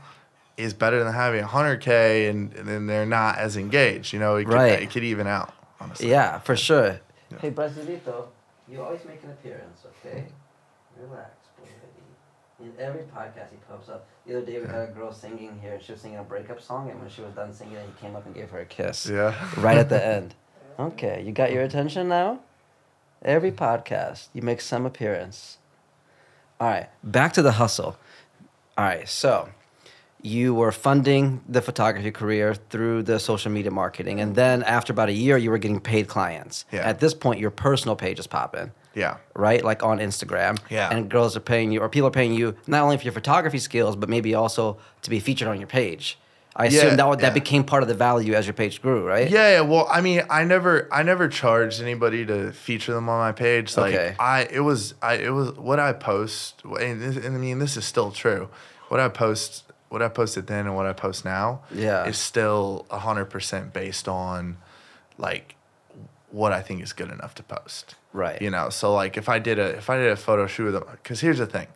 is 0.56 0.72
better 0.72 1.02
than 1.02 1.12
having 1.12 1.42
100K 1.44 2.30
and, 2.30 2.52
and 2.54 2.68
then 2.68 2.86
they're 2.86 3.04
not 3.06 3.38
as 3.38 3.56
engaged. 3.56 4.12
You 4.12 4.20
know, 4.20 4.36
it 4.36 4.44
could, 4.44 4.54
Right. 4.54 4.82
it 4.82 4.90
could 4.90 5.02
even 5.02 5.26
out, 5.26 5.52
honestly. 5.80 6.10
Yeah, 6.10 6.38
for 6.38 6.54
sure. 6.56 7.00
Hey, 7.40 7.50
Brasilito, 7.50 8.26
you 8.68 8.80
always 8.80 9.04
make 9.04 9.20
an 9.24 9.30
appearance, 9.30 9.80
okay? 10.06 10.26
Relax, 11.00 11.30
boy. 11.58 12.64
In 12.64 12.72
every 12.78 13.02
podcast, 13.02 13.50
he 13.50 13.56
pops 13.68 13.88
up. 13.88 14.06
The 14.26 14.36
other 14.36 14.46
day, 14.46 14.60
we 14.60 14.66
had 14.66 14.88
a 14.88 14.92
girl 14.92 15.12
singing 15.12 15.58
here. 15.60 15.78
She 15.80 15.92
was 15.92 16.00
singing 16.00 16.18
a 16.18 16.22
breakup 16.22 16.60
song, 16.60 16.90
and 16.90 17.00
when 17.00 17.08
she 17.10 17.20
was 17.20 17.32
done 17.32 17.52
singing 17.52 17.74
it, 17.74 17.86
he 17.86 18.06
came 18.06 18.14
up 18.16 18.26
and 18.26 18.34
gave 18.34 18.50
her 18.50 18.60
a 18.60 18.64
kiss. 18.64 19.06
Yeah. 19.06 19.34
Right 19.60 19.76
at 19.76 19.88
the 19.88 20.04
end. 20.14 20.34
Okay, 20.78 21.22
you 21.24 21.32
got 21.32 21.52
your 21.52 21.62
attention 21.62 22.08
now? 22.08 22.40
Every 23.22 23.52
podcast, 23.52 24.28
you 24.32 24.42
make 24.42 24.60
some 24.60 24.86
appearance. 24.86 25.58
All 26.60 26.68
right, 26.68 26.88
back 27.02 27.32
to 27.34 27.42
the 27.42 27.52
hustle. 27.52 27.96
All 28.76 28.84
right, 28.84 29.08
so 29.08 29.48
you 30.22 30.54
were 30.54 30.72
funding 30.72 31.42
the 31.48 31.60
photography 31.60 32.10
career 32.10 32.54
through 32.54 33.02
the 33.02 33.18
social 33.18 33.50
media 33.52 33.70
marketing, 33.70 34.20
and 34.20 34.34
then 34.34 34.62
after 34.62 34.92
about 34.92 35.08
a 35.08 35.12
year, 35.12 35.36
you 35.36 35.50
were 35.50 35.58
getting 35.58 35.80
paid 35.80 36.08
clients. 36.08 36.64
Yeah. 36.72 36.80
At 36.80 37.00
this 37.00 37.14
point, 37.14 37.40
your 37.40 37.50
personal 37.50 37.94
page 37.96 38.18
is 38.18 38.26
popping, 38.26 38.72
Yeah. 38.94 39.16
right? 39.34 39.64
Like 39.64 39.82
on 39.82 39.98
Instagram. 39.98 40.58
Yeah. 40.70 40.88
And 40.90 41.08
girls 41.10 41.36
are 41.36 41.40
paying 41.40 41.72
you, 41.72 41.80
or 41.80 41.88
people 41.88 42.08
are 42.08 42.12
paying 42.12 42.34
you 42.34 42.54
not 42.66 42.82
only 42.82 42.96
for 42.96 43.04
your 43.04 43.12
photography 43.12 43.58
skills, 43.58 43.96
but 43.96 44.08
maybe 44.08 44.34
also 44.34 44.78
to 45.02 45.10
be 45.10 45.20
featured 45.20 45.48
on 45.48 45.58
your 45.58 45.66
page. 45.68 46.18
I 46.56 46.66
assume 46.66 46.90
Yeah, 46.90 46.96
that 46.96 47.18
that 47.18 47.22
yeah. 47.28 47.30
became 47.34 47.64
part 47.64 47.82
of 47.82 47.88
the 47.88 47.96
value 47.96 48.34
as 48.34 48.46
your 48.46 48.54
page 48.54 48.80
grew, 48.80 49.04
right? 49.04 49.28
Yeah, 49.28 49.50
yeah. 49.54 49.60
Well, 49.62 49.88
I 49.90 50.00
mean, 50.00 50.22
I 50.30 50.44
never, 50.44 50.86
I 50.92 51.02
never 51.02 51.26
charged 51.28 51.82
anybody 51.82 52.24
to 52.26 52.52
feature 52.52 52.94
them 52.94 53.08
on 53.08 53.18
my 53.18 53.32
page. 53.32 53.76
Like, 53.76 53.92
Okay. 53.94 54.14
I, 54.20 54.46
it 54.48 54.60
was, 54.60 54.94
I, 55.02 55.14
it 55.14 55.30
was 55.30 55.50
what 55.56 55.80
I 55.80 55.92
post, 55.92 56.62
and, 56.64 57.02
this, 57.02 57.16
and 57.16 57.34
I 57.34 57.38
mean, 57.40 57.58
this 57.58 57.76
is 57.76 57.84
still 57.84 58.12
true. 58.12 58.48
What 58.88 59.00
I 59.00 59.08
post, 59.08 59.64
what 59.88 60.00
I 60.00 60.08
posted 60.08 60.46
then, 60.46 60.66
and 60.66 60.76
what 60.76 60.86
I 60.86 60.92
post 60.92 61.24
now, 61.24 61.62
Yeah. 61.74 62.04
is 62.06 62.18
still 62.18 62.86
hundred 62.88 63.24
percent 63.26 63.72
based 63.72 64.06
on, 64.06 64.58
like, 65.18 65.56
what 66.30 66.52
I 66.52 66.62
think 66.62 66.82
is 66.84 66.92
good 66.92 67.10
enough 67.10 67.34
to 67.34 67.42
post. 67.42 67.96
Right. 68.14 68.40
You 68.40 68.48
know, 68.48 68.70
so 68.70 68.94
like 68.94 69.16
if 69.16 69.28
I 69.28 69.40
did 69.40 69.58
a 69.58 69.76
if 69.76 69.90
I 69.90 69.98
did 69.98 70.08
a 70.08 70.16
photo 70.16 70.46
shoot 70.46 70.66
with 70.66 70.74
them, 70.74 70.84
because 70.92 71.20
here's 71.20 71.38
the 71.38 71.46
thing, 71.46 71.66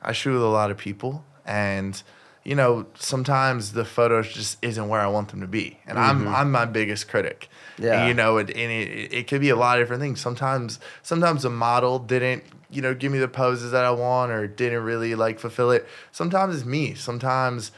I 0.00 0.12
shoot 0.12 0.32
with 0.32 0.42
a 0.42 0.46
lot 0.46 0.70
of 0.70 0.78
people 0.78 1.24
and 1.44 2.00
you 2.44 2.54
know 2.54 2.86
sometimes 2.94 3.72
the 3.72 3.84
photos 3.84 4.32
just 4.32 4.58
isn't 4.62 4.88
where 4.88 5.00
I 5.00 5.08
want 5.08 5.30
them 5.30 5.40
to 5.40 5.48
be 5.48 5.80
and 5.86 5.98
I'm 5.98 6.20
mm-hmm. 6.20 6.34
I'm 6.34 6.52
my 6.52 6.66
biggest 6.66 7.08
critic. 7.08 7.48
Yeah. 7.78 8.00
And, 8.00 8.08
you 8.08 8.14
know, 8.14 8.36
it, 8.36 8.48
and 8.48 8.70
it 8.70 9.12
it 9.12 9.26
could 9.26 9.40
be 9.40 9.50
a 9.50 9.56
lot 9.56 9.78
of 9.78 9.82
different 9.82 10.00
things. 10.00 10.20
Sometimes 10.20 10.78
sometimes 11.02 11.42
the 11.42 11.50
model 11.50 11.98
didn't 11.98 12.44
you 12.70 12.80
know 12.80 12.94
give 12.94 13.10
me 13.10 13.18
the 13.18 13.26
poses 13.26 13.72
that 13.72 13.84
I 13.84 13.90
want 13.90 14.30
or 14.30 14.46
didn't 14.46 14.84
really 14.84 15.16
like 15.16 15.40
fulfill 15.40 15.72
it. 15.72 15.84
Sometimes 16.12 16.54
it's 16.54 16.64
me. 16.64 16.94
Sometimes 16.94 17.72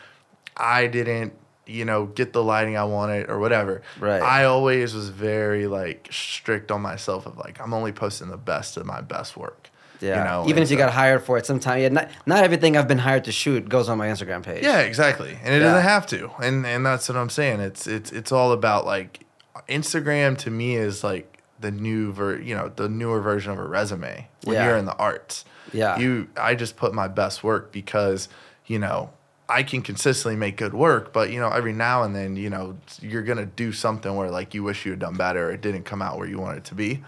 I 0.59 0.89
didn't 0.89 1.33
you 1.71 1.85
know 1.85 2.07
get 2.07 2.33
the 2.33 2.43
lighting 2.43 2.77
I 2.77 2.85
wanted 2.85 3.31
or 3.31 3.39
whatever. 3.39 3.83
Right. 3.99 4.21
I 4.23 4.45
always 4.45 4.95
was 4.95 5.09
very 5.09 5.67
like 5.67 6.09
strict 6.11 6.71
on 6.71 6.83
myself 6.83 7.27
of 7.27 7.37
like 7.39 7.61
I'm 7.61 7.73
only 7.73 7.93
posting 7.93 8.29
the 8.29 8.37
best 8.37 8.77
of 8.77 8.87
my 8.87 9.01
best 9.01 9.37
work. 9.37 9.71
Yeah. 10.01 10.19
You 10.19 10.25
know, 10.25 10.49
Even 10.49 10.63
if 10.63 10.71
you 10.71 10.79
got 10.79 10.93
hired 10.95 11.23
for 11.25 11.37
it, 11.37 11.45
sometimes 11.45 11.83
yeah, 11.83 11.89
not 11.91 12.09
not 12.25 12.43
everything 12.43 12.77
I've 12.77 12.89
been 12.89 12.99
hired 12.99 13.25
to 13.25 13.33
shoot 13.33 13.69
goes 13.69 13.89
on 13.89 13.99
my 13.99 14.09
Instagram 14.09 14.43
page. 14.43 14.63
Yeah, 14.65 14.81
exactly. 14.81 15.37
And 15.45 15.55
it 15.55 15.59
Yeah. 15.59 15.65
doesn't 15.69 15.83
have 15.83 16.07
to. 16.09 16.31
And 16.43 16.67
and 16.67 16.85
that's 16.87 17.09
what 17.09 17.19
I'm 17.19 17.29
saying. 17.31 17.61
It's 17.61 17.87
it's 17.87 18.11
it's 18.11 18.33
all 18.33 18.53
about 18.53 18.87
like 18.87 19.21
Instagram 19.69 20.37
to 20.39 20.51
me 20.51 20.77
is 20.77 21.05
like 21.05 21.43
the 21.61 21.71
new 21.71 22.13
ver 22.13 22.41
you 22.41 22.55
know, 22.57 22.73
the 22.75 22.89
newer 22.89 23.21
version 23.21 23.53
of 23.53 23.59
a 23.59 23.65
resume 23.65 24.27
when 24.45 24.55
Yeah. 24.57 24.69
you're 24.69 24.77
in 24.79 24.87
the 24.87 24.97
arts. 24.97 25.45
Yeah. 25.73 25.99
You 25.99 26.29
I 26.37 26.55
just 26.55 26.77
put 26.77 26.95
my 26.95 27.07
best 27.09 27.45
work 27.45 27.71
because, 27.71 28.29
you 28.67 28.79
know, 28.79 29.11
I 29.51 29.63
can 29.63 29.83
consistently 29.83 30.37
make 30.37 30.57
good 30.57 30.73
work, 30.75 31.13
but 31.13 31.31
you 31.31 31.41
know, 31.41 31.51
every 31.51 31.73
now 31.73 32.03
and 32.05 32.15
then, 32.15 32.37
you 32.37 32.51
know, 32.51 32.77
you're 33.03 33.23
gonna 33.23 33.47
do 33.47 33.73
something 33.73 34.15
where 34.15 34.31
like 34.31 34.55
you 34.55 34.63
wish 34.63 34.85
you 34.87 34.93
had 34.93 35.01
done 35.01 35.15
better 35.17 35.49
or 35.49 35.53
it 35.53 35.61
didn't 35.61 35.85
come 35.85 36.01
out 36.03 36.19
where 36.19 36.29
you 36.29 36.39
want 36.39 36.57
it 36.59 36.65
to 36.67 36.75
be. 36.75 37.03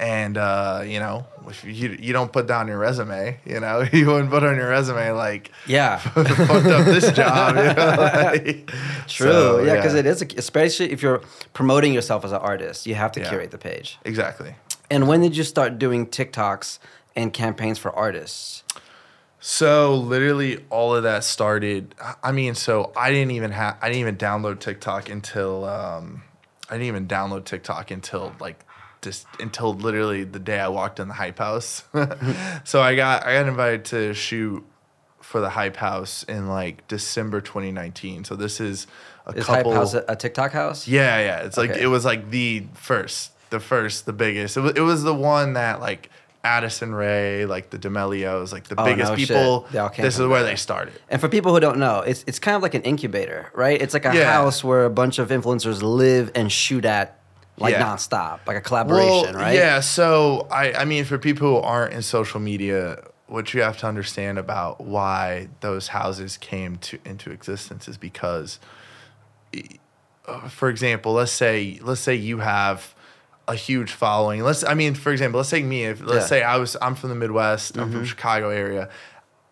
And 0.00 0.36
uh, 0.38 0.82
you 0.86 1.00
know, 1.00 1.26
if 1.48 1.64
you 1.64 1.96
you 1.98 2.12
don't 2.12 2.32
put 2.32 2.46
down 2.46 2.68
your 2.68 2.78
resume, 2.78 3.40
you 3.44 3.58
know, 3.58 3.84
you 3.92 4.06
wouldn't 4.06 4.30
put 4.30 4.44
on 4.44 4.54
your 4.56 4.68
resume 4.68 5.10
like 5.10 5.50
Yeah. 5.66 5.96
fucked 5.98 6.66
up 6.66 6.84
this 6.86 7.10
job. 7.12 7.56
You 7.56 7.62
know? 7.74 7.96
like, 8.32 8.66
True. 9.08 9.26
so, 9.32 9.62
yeah, 9.64 9.74
because 9.76 9.94
it 9.94 10.06
is, 10.06 10.22
a, 10.22 10.26
especially 10.36 10.92
if 10.92 11.02
you're 11.02 11.20
promoting 11.52 11.92
yourself 11.94 12.24
as 12.24 12.30
an 12.32 12.38
artist, 12.38 12.86
you 12.86 12.94
have 12.94 13.10
to 13.12 13.20
Yeah. 13.20 13.28
curate 13.30 13.50
the 13.50 13.58
page. 13.58 13.98
Exactly. 14.04 14.54
And 14.90 15.08
when 15.08 15.20
did 15.20 15.36
you 15.36 15.42
start 15.44 15.78
doing 15.80 16.06
TikToks 16.06 16.78
and 17.16 17.32
campaigns 17.32 17.78
for 17.78 17.90
artists? 17.92 18.62
So 19.40 19.94
literally 19.94 20.64
all 20.70 20.94
of 20.94 21.04
that 21.04 21.22
started. 21.24 21.94
I 22.22 22.32
mean, 22.32 22.54
so 22.54 22.92
I 22.96 23.10
didn't 23.10 23.30
even 23.32 23.52
have. 23.52 23.76
I 23.80 23.88
didn't 23.88 24.00
even 24.00 24.16
download 24.16 24.58
TikTok 24.60 25.08
until. 25.08 25.64
Um, 25.64 26.22
I 26.68 26.74
didn't 26.74 26.88
even 26.88 27.06
download 27.08 27.44
TikTok 27.44 27.90
until 27.90 28.34
like 28.40 28.64
just 29.00 29.26
until 29.40 29.74
literally 29.74 30.24
the 30.24 30.38
day 30.40 30.58
I 30.58 30.68
walked 30.68 30.98
in 31.00 31.08
the 31.08 31.14
hype 31.14 31.38
house. 31.38 31.84
so 32.64 32.82
I 32.82 32.94
got 32.96 33.24
I 33.24 33.34
got 33.34 33.46
invited 33.48 33.84
to 33.86 34.12
shoot 34.12 34.66
for 35.20 35.40
the 35.40 35.50
hype 35.50 35.76
house 35.76 36.24
in 36.24 36.48
like 36.48 36.86
December 36.88 37.40
2019. 37.40 38.24
So 38.24 38.34
this 38.34 38.60
is 38.60 38.86
a 39.26 39.32
Is 39.32 39.46
Hype. 39.46 39.66
House 39.66 39.94
a, 39.94 40.04
a 40.08 40.16
TikTok 40.16 40.52
house? 40.52 40.88
Yeah, 40.88 41.18
yeah. 41.20 41.40
It's 41.42 41.56
like 41.56 41.70
Okay. 41.70 41.82
it 41.82 41.86
was 41.86 42.04
like 42.04 42.30
the 42.30 42.66
first, 42.74 43.32
the 43.50 43.60
first, 43.60 44.04
the 44.06 44.12
biggest. 44.12 44.56
It 44.56 44.60
was, 44.60 44.72
it 44.74 44.80
was 44.80 45.02
the 45.04 45.14
one 45.14 45.52
that 45.52 45.80
like 45.80 46.10
Addison 46.44 46.94
Rae, 46.94 47.44
like 47.46 47.70
the 47.70 47.78
D'Amelios, 47.78 48.52
like 48.52 48.64
the 48.64 48.76
Oh, 48.78 48.84
biggest 48.84 49.10
no 49.12 49.16
people. 49.16 49.66
They 49.72 49.78
all 49.78 49.88
came 49.88 50.04
This 50.04 50.18
is 50.18 50.26
where 50.26 50.42
they 50.44 50.56
started. 50.56 50.94
And 51.08 51.20
for 51.20 51.28
people 51.28 51.52
who 51.52 51.60
don't 51.60 51.78
know, 51.78 52.00
it's 52.00 52.24
it's 52.26 52.38
kind 52.38 52.56
of 52.56 52.62
like 52.62 52.74
an 52.74 52.82
incubator, 52.82 53.50
right? 53.54 53.80
It's 53.80 53.92
like 53.94 54.04
a 54.04 54.14
Yeah. 54.14 54.24
house 54.32 54.62
where 54.62 54.84
a 54.84 54.90
bunch 54.90 55.18
of 55.18 55.28
influencers 55.30 55.82
live 55.82 56.30
and 56.34 56.50
shoot 56.50 56.84
at 56.84 57.18
like 57.58 57.72
Yeah. 57.72 57.82
nonstop, 57.82 58.40
like 58.46 58.56
a 58.56 58.60
collaboration, 58.60 59.34
right? 59.36 59.54
Yeah. 59.54 59.80
So 59.80 60.46
I, 60.50 60.72
I 60.72 60.84
mean, 60.84 61.04
for 61.04 61.18
people 61.18 61.48
who 61.48 61.56
aren't 61.56 61.92
in 61.92 62.02
social 62.02 62.38
media, 62.40 63.02
what 63.26 63.52
you 63.52 63.60
have 63.62 63.76
to 63.78 63.86
understand 63.86 64.38
about 64.38 64.80
why 64.80 65.48
those 65.60 65.88
houses 65.88 66.36
came 66.36 66.76
to 66.76 66.98
into 67.04 67.30
existence 67.32 67.88
is 67.88 67.98
because, 67.98 68.60
uh, 70.26 70.48
for 70.48 70.68
example, 70.68 71.14
let's 71.14 71.32
say 71.32 71.78
let's 71.82 72.00
say 72.00 72.14
you 72.14 72.38
have 72.38 72.94
a 73.48 73.54
huge 73.56 73.90
following. 73.92 74.42
Let's 74.42 74.62
I 74.62 74.74
mean, 74.74 74.94
for 74.94 75.10
example, 75.10 75.38
let's 75.38 75.50
take 75.50 75.64
me. 75.64 75.84
If 75.84 76.00
let's 76.00 76.10
Yeah. 76.12 76.18
Mm-hmm. 76.18 76.28
say 76.28 76.42
I 76.42 76.56
was 76.58 76.76
I'm 76.80 76.94
from 76.94 77.08
the 77.08 77.16
Midwest. 77.16 77.76
I'm 77.76 77.90
from 77.90 78.04
Chicago 78.04 78.50
area. 78.50 78.88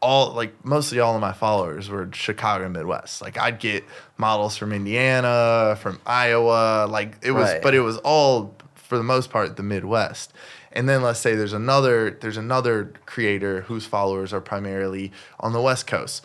All 0.01 0.33
like 0.35 0.65
mostly 0.65 1.01
all 1.01 1.15
of 1.15 1.21
my 1.21 1.33
followers 1.33 1.89
were 1.89 2.09
Chicago 2.13 2.69
Midwest. 2.69 3.23
Like 3.23 3.39
I'd 3.39 3.59
get 3.59 3.83
models 4.19 4.57
from 4.57 4.73
Indiana, 4.73 5.77
from 5.81 5.99
Iowa. 6.07 6.87
Like 6.89 7.17
it 7.23 7.33
was, 7.33 7.51
Right. 7.51 7.63
but 7.63 7.75
it 7.75 7.81
was 7.81 7.97
all 7.99 8.55
for 8.75 8.99
the 8.99 9.03
most 9.05 9.31
part 9.31 9.57
the 9.57 9.63
Midwest. 9.63 10.33
And 10.73 10.87
then 10.87 11.01
let's 11.03 11.19
say 11.19 11.35
there's 11.35 11.55
another 11.55 12.11
there's 12.21 12.37
another 12.37 12.93
creator 13.07 13.63
whose 13.63 13.87
followers 13.87 14.33
are 14.35 14.43
primarily 14.43 15.11
on 15.41 15.53
the 15.55 15.61
West 15.63 15.87
Coast. 15.87 16.23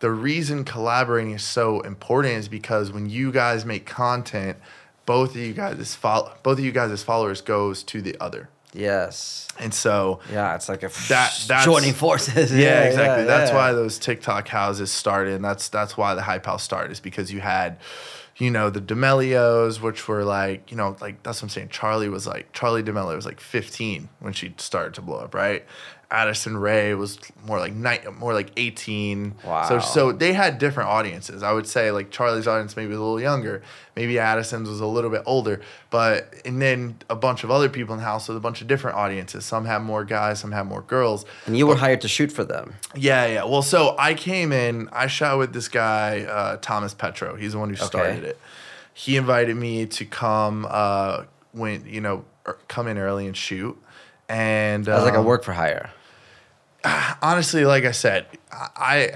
The 0.00 0.10
reason 0.10 0.64
collaborating 0.64 1.32
is 1.32 1.42
so 1.44 1.80
important 1.82 2.34
is 2.36 2.48
because 2.48 2.90
when 2.90 3.10
you 3.10 3.30
guys 3.30 3.66
make 3.66 3.84
content, 3.84 4.56
both 5.06 5.30
of 5.30 5.36
you 5.36 5.52
guys 5.52 5.94
follow 5.94 6.32
both 6.42 6.58
of 6.58 6.64
you 6.64 6.72
guys' 6.72 7.02
followers 7.02 7.40
goes 7.40 7.82
to 7.84 8.00
the 8.02 8.16
other. 8.20 8.48
Yes. 8.72 9.48
And 9.58 9.74
so 9.74 10.20
Yeah, 10.30 10.54
it's 10.54 10.68
like 10.68 10.82
a 10.84 10.88
That- 11.08 11.36
that's- 11.48 11.64
joining 11.64 11.92
forces. 11.92 12.52
yeah, 12.54 12.82
exactly. 12.84 13.22
yeah, 13.24 13.26
that's 13.26 13.50
yeah. 13.50 13.56
why 13.56 13.72
those 13.72 13.98
TikTok 13.98 14.46
houses 14.48 14.90
started, 14.92 15.34
and 15.34 15.44
that's 15.44 15.68
that's 15.68 15.96
why 15.96 16.14
the 16.14 16.22
hype 16.22 16.46
house 16.46 16.62
started, 16.62 16.92
is 16.92 17.00
because 17.00 17.32
you 17.32 17.40
had, 17.40 17.78
you 18.36 18.48
know, 18.50 18.70
the 18.70 18.80
D'Amelios, 18.80 19.80
which 19.80 20.06
were 20.06 20.22
like, 20.24 20.70
you 20.70 20.76
know, 20.76 20.96
like 21.00 21.22
that's 21.24 21.38
what 21.42 21.46
I'm 21.46 21.48
saying. 21.50 21.68
Charli 21.70 22.08
was 22.10 22.26
like 22.28 22.52
Charli 22.52 22.84
D'Amelio 22.84 23.16
was 23.16 23.26
like 23.26 23.40
15 23.40 24.08
when 24.20 24.32
she 24.32 24.54
started 24.58 24.94
to 24.94 25.02
blow 25.02 25.18
up, 25.18 25.34
right? 25.34 25.64
Addison 26.10 26.56
Rae 26.56 26.94
was 26.94 27.18
more 27.46 27.58
like 27.58 27.72
night, 27.72 28.12
more 28.18 28.34
like 28.34 28.50
18. 28.56 29.34
Wow. 29.44 29.68
So 29.68 29.78
so 29.78 30.12
they 30.12 30.32
had 30.32 30.58
different 30.58 30.88
audiences. 30.88 31.42
I 31.42 31.52
would 31.52 31.66
say 31.66 31.92
like 31.92 32.10
Charli's 32.10 32.48
audience 32.48 32.76
maybe 32.76 32.88
was 32.88 32.98
a 32.98 33.02
little 33.02 33.20
younger, 33.20 33.62
maybe 33.94 34.18
Addison's 34.18 34.68
was 34.68 34.80
a 34.80 34.86
little 34.86 35.10
bit 35.10 35.22
older, 35.24 35.60
but 35.90 36.34
and 36.44 36.60
then 36.60 36.96
a 37.08 37.14
bunch 37.14 37.44
of 37.44 37.50
other 37.50 37.68
people 37.68 37.94
in 37.94 38.00
the 38.00 38.04
house 38.04 38.26
with 38.26 38.36
a 38.36 38.40
bunch 38.40 38.60
of 38.60 38.66
different 38.66 38.96
audiences. 38.96 39.44
Some 39.44 39.64
had 39.66 39.80
more 39.80 40.04
guys, 40.04 40.40
some 40.40 40.50
had 40.50 40.64
more 40.64 40.82
girls. 40.82 41.24
And 41.46 41.56
you 41.56 41.66
were 41.66 41.76
hired 41.76 42.00
to 42.00 42.08
shoot 42.08 42.32
for 42.32 42.44
them. 42.44 42.74
Yeah, 42.96 43.26
yeah. 43.26 43.44
Well, 43.44 43.62
so 43.62 43.94
I 43.98 44.14
came 44.14 44.52
in, 44.52 44.88
I 44.92 45.06
shot 45.06 45.38
with 45.38 45.52
this 45.52 45.68
guy, 45.68 46.22
uh, 46.22 46.56
Thomas 46.56 46.92
Petrou. 46.92 47.38
He's 47.38 47.52
the 47.52 47.58
one 47.58 47.70
who 47.70 47.76
started 47.76 48.24
it. 48.24 48.38
He 48.94 49.16
invited 49.16 49.56
me 49.56 49.86
to 49.86 50.04
come 50.04 50.66
uh, 50.68 51.24
when, 51.52 51.86
you 51.86 52.00
know, 52.00 52.24
er, 52.46 52.58
come 52.68 52.88
in 52.88 52.98
early 52.98 53.26
and 53.26 53.36
shoot. 53.36 53.80
And 54.28 54.88
As 54.88 55.04
like 55.04 55.14
a 55.14 55.20
um, 55.20 55.24
work 55.24 55.44
for 55.44 55.52
hire. 55.52 55.90
honestly, 57.22 57.64
like 57.64 57.84
I 57.84 57.92
said, 57.92 58.26
I, 58.52 59.12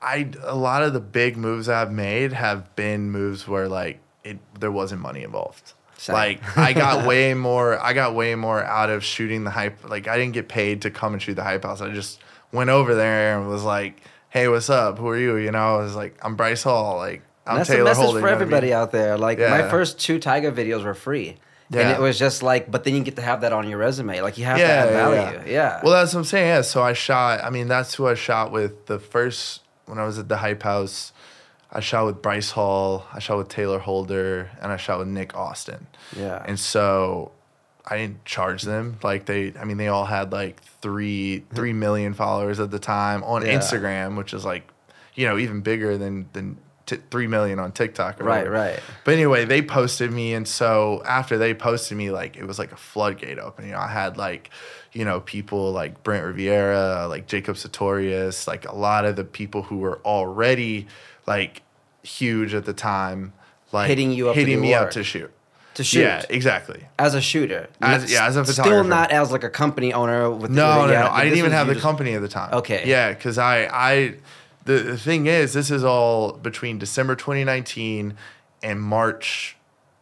I, 0.00 0.30
a 0.42 0.54
lot 0.54 0.82
of 0.82 0.92
the 0.92 1.00
big 1.00 1.36
moves 1.36 1.68
I've 1.68 1.92
made 1.92 2.32
have 2.32 2.74
been 2.76 3.10
moves 3.10 3.48
where 3.48 3.68
like 3.68 4.00
it, 4.22 4.38
there 4.58 4.72
wasn't 4.72 5.00
money 5.00 5.22
involved. 5.22 5.72
Same. 5.96 6.14
Like 6.14 6.58
I 6.58 6.72
got 6.72 7.06
way 7.08 7.34
more, 7.34 7.78
I 7.80 7.92
got 7.92 8.14
way 8.14 8.34
more 8.34 8.62
out 8.62 8.90
of 8.90 9.04
shooting 9.04 9.44
the 9.44 9.50
hype. 9.50 9.88
Like 9.88 10.08
I 10.08 10.18
didn't 10.18 10.34
get 10.34 10.48
paid 10.48 10.82
to 10.82 10.90
come 10.90 11.12
and 11.12 11.22
shoot 11.22 11.34
the 11.34 11.44
hype 11.44 11.62
house. 11.62 11.80
I 11.80 11.90
just 11.90 12.20
went 12.52 12.70
over 12.70 12.94
there 12.94 13.38
and 13.38 13.48
was 13.48 13.64
like, 13.64 14.02
"Hey, 14.28 14.48
what's 14.48 14.68
up? 14.68 14.98
Who 14.98 15.08
are 15.08 15.16
you?" 15.16 15.36
You 15.36 15.52
know, 15.52 15.76
I 15.76 15.82
was 15.82 15.94
like, 15.94 16.18
"I'm 16.22 16.36
Bryce 16.36 16.62
Hall." 16.62 16.96
Like 16.96 17.22
I'm 17.46 17.58
that's 17.58 17.70
Taylor 17.70 17.82
a 17.82 17.84
message 17.84 18.10
for 18.10 18.14
you 18.16 18.20
know 18.20 18.28
I 18.28 18.32
everybody 18.32 18.66
mean? 18.68 18.76
out 18.76 18.92
there. 18.92 19.16
Like 19.16 19.38
my 19.38 19.68
first 19.68 19.98
two 19.98 20.18
Tiger 20.18 20.52
videos 20.52 20.84
were 20.84 20.94
free. 20.94 21.36
And 21.72 21.90
it 21.90 21.98
was 22.00 22.18
just 22.18 22.42
like, 22.42 22.70
but 22.70 22.84
then 22.84 22.94
you 22.94 23.02
get 23.02 23.16
to 23.16 23.22
have 23.22 23.40
that 23.40 23.52
on 23.52 23.68
your 23.68 23.78
resume. 23.78 24.20
Like 24.20 24.38
you 24.38 24.44
have 24.44 24.56
to 24.58 24.62
Yeah, 24.62 24.68
add 24.68 24.90
yeah, 24.90 24.92
value. 25.32 25.52
Yeah. 25.52 25.80
Well, 25.82 25.92
that's 25.92 26.12
what 26.14 26.20
I'm 26.20 26.24
saying. 26.24 26.46
Yeah. 26.46 26.60
So 26.60 26.82
I 26.82 26.92
shot. 26.92 27.42
I 27.42 27.50
mean, 27.50 27.68
that's 27.68 27.94
who 27.94 28.06
I 28.06 28.14
shot 28.14 28.52
with 28.52 28.86
the 28.86 28.98
first 28.98 29.62
when 29.86 29.98
I 29.98 30.04
was 30.04 30.18
at 30.18 30.28
the 30.28 30.36
Hype 30.36 30.62
House. 30.62 31.12
I 31.72 31.80
shot 31.80 32.06
with 32.06 32.22
Bryce 32.22 32.50
Hall. 32.52 33.04
I 33.12 33.18
shot 33.18 33.38
with 33.38 33.48
Taylor 33.48 33.80
Holder, 33.80 34.50
and 34.62 34.70
I 34.70 34.76
shot 34.76 35.00
with 35.00 35.08
Nick 35.08 35.34
Austin. 35.36 35.88
Yeah. 36.16 36.40
And 36.46 36.60
so 36.60 37.32
I 37.84 37.96
didn't 37.96 38.24
charge 38.24 38.62
them. 38.62 38.98
Like 39.02 39.24
they, 39.26 39.52
I 39.58 39.64
mean, 39.64 39.76
they 39.78 39.88
all 39.88 40.04
had 40.04 40.30
like 40.32 40.62
three 40.62 41.44
three 41.52 41.72
million 41.72 42.14
followers 42.14 42.60
at 42.60 42.70
the 42.70 42.78
time 42.78 43.24
on 43.24 43.44
Yeah. 43.44 43.58
Instagram, 43.58 44.16
which 44.16 44.32
is 44.32 44.44
like, 44.44 44.68
you 45.14 45.26
know, 45.26 45.36
even 45.38 45.62
bigger 45.62 45.98
than 45.98 46.28
than 46.32 46.58
t- 46.86 46.98
three 47.10 47.26
million 47.26 47.58
on 47.58 47.72
TikTok. 47.72 48.20
Or 48.20 48.24
Right, 48.24 48.38
whatever. 48.38 48.54
right. 48.54 48.80
But 49.04 49.14
anyway, 49.14 49.44
they 49.44 49.62
posted 49.62 50.12
me, 50.12 50.34
and 50.34 50.46
so 50.46 51.02
after 51.06 51.38
they 51.38 51.54
posted 51.54 51.96
me, 51.98 52.10
like 52.10 52.36
it 52.36 52.44
was 52.46 52.58
like 52.58 52.72
a 52.72 52.76
floodgate 52.76 53.38
open. 53.38 53.66
You 53.66 53.72
know, 53.72 53.78
I 53.78 53.88
had 53.88 54.16
like, 54.16 54.50
you 54.92 55.04
know, 55.04 55.20
people 55.20 55.72
like 55.72 56.02
Brent 56.02 56.24
Rivera, 56.24 57.06
like 57.08 57.26
Jacob 57.26 57.56
Sartorius, 57.56 58.46
like 58.46 58.68
a 58.68 58.74
lot 58.74 59.04
of 59.04 59.16
the 59.16 59.24
people 59.24 59.62
who 59.62 59.78
were 59.78 59.98
already 60.04 60.86
like 61.26 61.62
huge 62.02 62.54
at 62.54 62.64
the 62.64 62.72
time, 62.74 63.32
like 63.72 63.88
Hitting 63.88 64.12
you 64.12 64.28
up 64.28 64.36
hitting 64.36 64.60
me 64.60 64.74
up 64.74 64.90
to 64.92 65.02
shoot. 65.02 65.30
to 65.74 65.82
shoot. 65.82 66.00
Yeah, 66.02 66.22
exactly. 66.28 66.84
As 66.98 67.14
a 67.14 67.20
shooter. 67.20 67.68
As- 67.80 68.12
yeah, 68.12 68.26
as 68.26 68.36
a 68.36 68.44
photographer, 68.44 68.76
Still 68.80 68.84
not 68.84 69.10
as 69.10 69.32
like 69.32 69.42
a 69.42 69.50
company 69.50 69.92
owner 69.92 70.30
with 70.30 70.50
No, 70.50 70.82
with- 70.82 70.86
no, 70.88 70.92
yeah, 70.92 71.00
no. 71.04 71.10
I 71.10 71.24
didn't 71.24 71.38
even 71.38 71.50
have 71.52 71.66
the 71.66 71.72
just- 71.74 71.82
company 71.82 72.12
at 72.14 72.20
the 72.22 72.28
time. 72.28 72.52
Okay. 72.54 72.84
Yeah, 72.86 73.12
because 73.12 73.38
I, 73.38 73.68
I, 73.72 74.14
the, 74.64 74.78
the 74.78 74.98
thing 74.98 75.26
is, 75.26 75.52
this 75.52 75.70
is 75.70 75.84
all 75.84 76.32
between 76.32 76.78
December 76.78 77.14
2019 77.14 78.16
and 78.62 78.80
March 78.80 79.56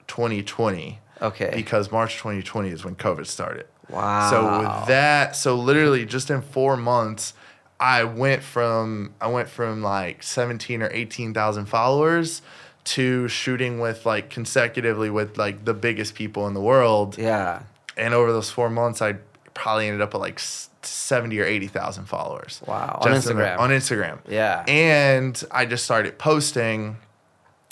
2020. 0.06 1.00
Okay. 1.20 1.50
Because 1.54 1.92
March 1.92 2.16
2020 2.16 2.70
is 2.70 2.84
when 2.84 2.96
COVID 2.96 3.26
started. 3.26 3.66
Wow. 3.88 4.30
So 4.30 4.58
with 4.58 4.88
that, 4.88 5.36
so 5.36 5.54
literally 5.54 6.04
just 6.06 6.30
in 6.30 6.42
four 6.42 6.76
months, 6.76 7.34
I 7.78 8.04
went 8.04 8.42
from 8.42 9.14
I 9.20 9.26
went 9.26 9.48
from 9.48 9.82
like 9.82 10.22
17 10.22 10.82
or 10.82 10.90
18,000 10.92 11.66
followers 11.66 12.42
to 12.84 13.28
shooting 13.28 13.80
with 13.80 14.06
like 14.06 14.30
consecutively 14.30 15.10
with 15.10 15.36
like 15.36 15.64
the 15.64 15.74
biggest 15.74 16.14
people 16.14 16.46
in 16.46 16.54
the 16.54 16.60
world. 16.60 17.18
Yeah. 17.18 17.62
And 17.96 18.14
over 18.14 18.32
those 18.32 18.50
four 18.50 18.70
months, 18.70 19.02
I 19.02 19.16
probably 19.54 19.88
ended 19.88 20.00
up 20.00 20.14
at 20.14 20.20
like 20.20 20.40
70 20.82 21.38
or 21.40 21.44
80,000 21.44 22.04
followers. 22.06 22.62
Wow. 22.66 22.98
On 23.02 23.10
Instagram. 23.12 23.58
on 23.58 23.70
Instagram. 23.70 24.18
Yeah. 24.28 24.64
And 24.68 25.42
I 25.50 25.66
just 25.66 25.84
started 25.84 26.18
posting. 26.18 26.96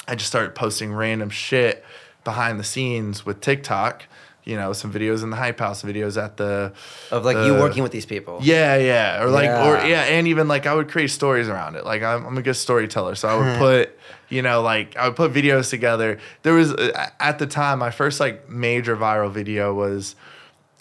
I 0.09 0.14
just 0.14 0.29
started 0.29 0.55
posting 0.55 0.93
random 0.93 1.31
shit 1.31 1.85
behind 2.25 2.59
the 2.61 2.64
scenes 2.64 3.25
with 3.25 3.40
TikTok. 3.40 4.05
You 4.43 4.57
know, 4.57 4.73
some 4.73 4.90
videos 4.93 5.23
in 5.23 5.29
the 5.31 5.37
hype 5.37 5.61
house, 5.61 5.83
videos 5.83 6.21
at 6.21 6.38
the 6.38 6.73
Of 7.11 7.25
like 7.26 7.37
you 7.47 7.55
working 7.55 7.83
with 7.83 7.93
these 7.93 8.07
people. 8.07 8.38
yeah, 8.43 8.75
yeah, 8.76 9.23
or 9.23 9.29
like, 9.29 9.49
or 9.50 9.75
Yeah. 9.76 9.87
yeah, 9.87 10.02
and 10.05 10.26
even 10.26 10.49
like 10.49 10.67
I 10.67 10.75
would 10.75 10.88
create 10.88 11.11
stories 11.11 11.47
around 11.49 11.76
it. 11.76 11.85
Like 11.85 12.02
I'm, 12.02 12.25
I'm 12.26 12.38
a 12.38 12.43
good 12.43 12.55
storyteller, 12.57 13.14
so 13.17 13.29
I 13.29 13.37
would 13.37 13.59
put, 13.59 13.99
you 14.31 14.40
know, 14.40 14.62
like 14.62 14.97
I 14.97 15.07
would 15.07 15.14
put 15.14 15.33
videos 15.33 15.69
together. 15.69 16.19
There 16.43 16.55
was 16.55 16.73
uh, 16.73 17.11
at 17.21 17.38
the 17.38 17.47
time 17.47 17.81
my 17.81 17.90
first 17.90 18.19
like 18.19 18.49
major 18.49 18.97
viral 18.97 19.31
video 19.31 19.75
was 19.75 20.17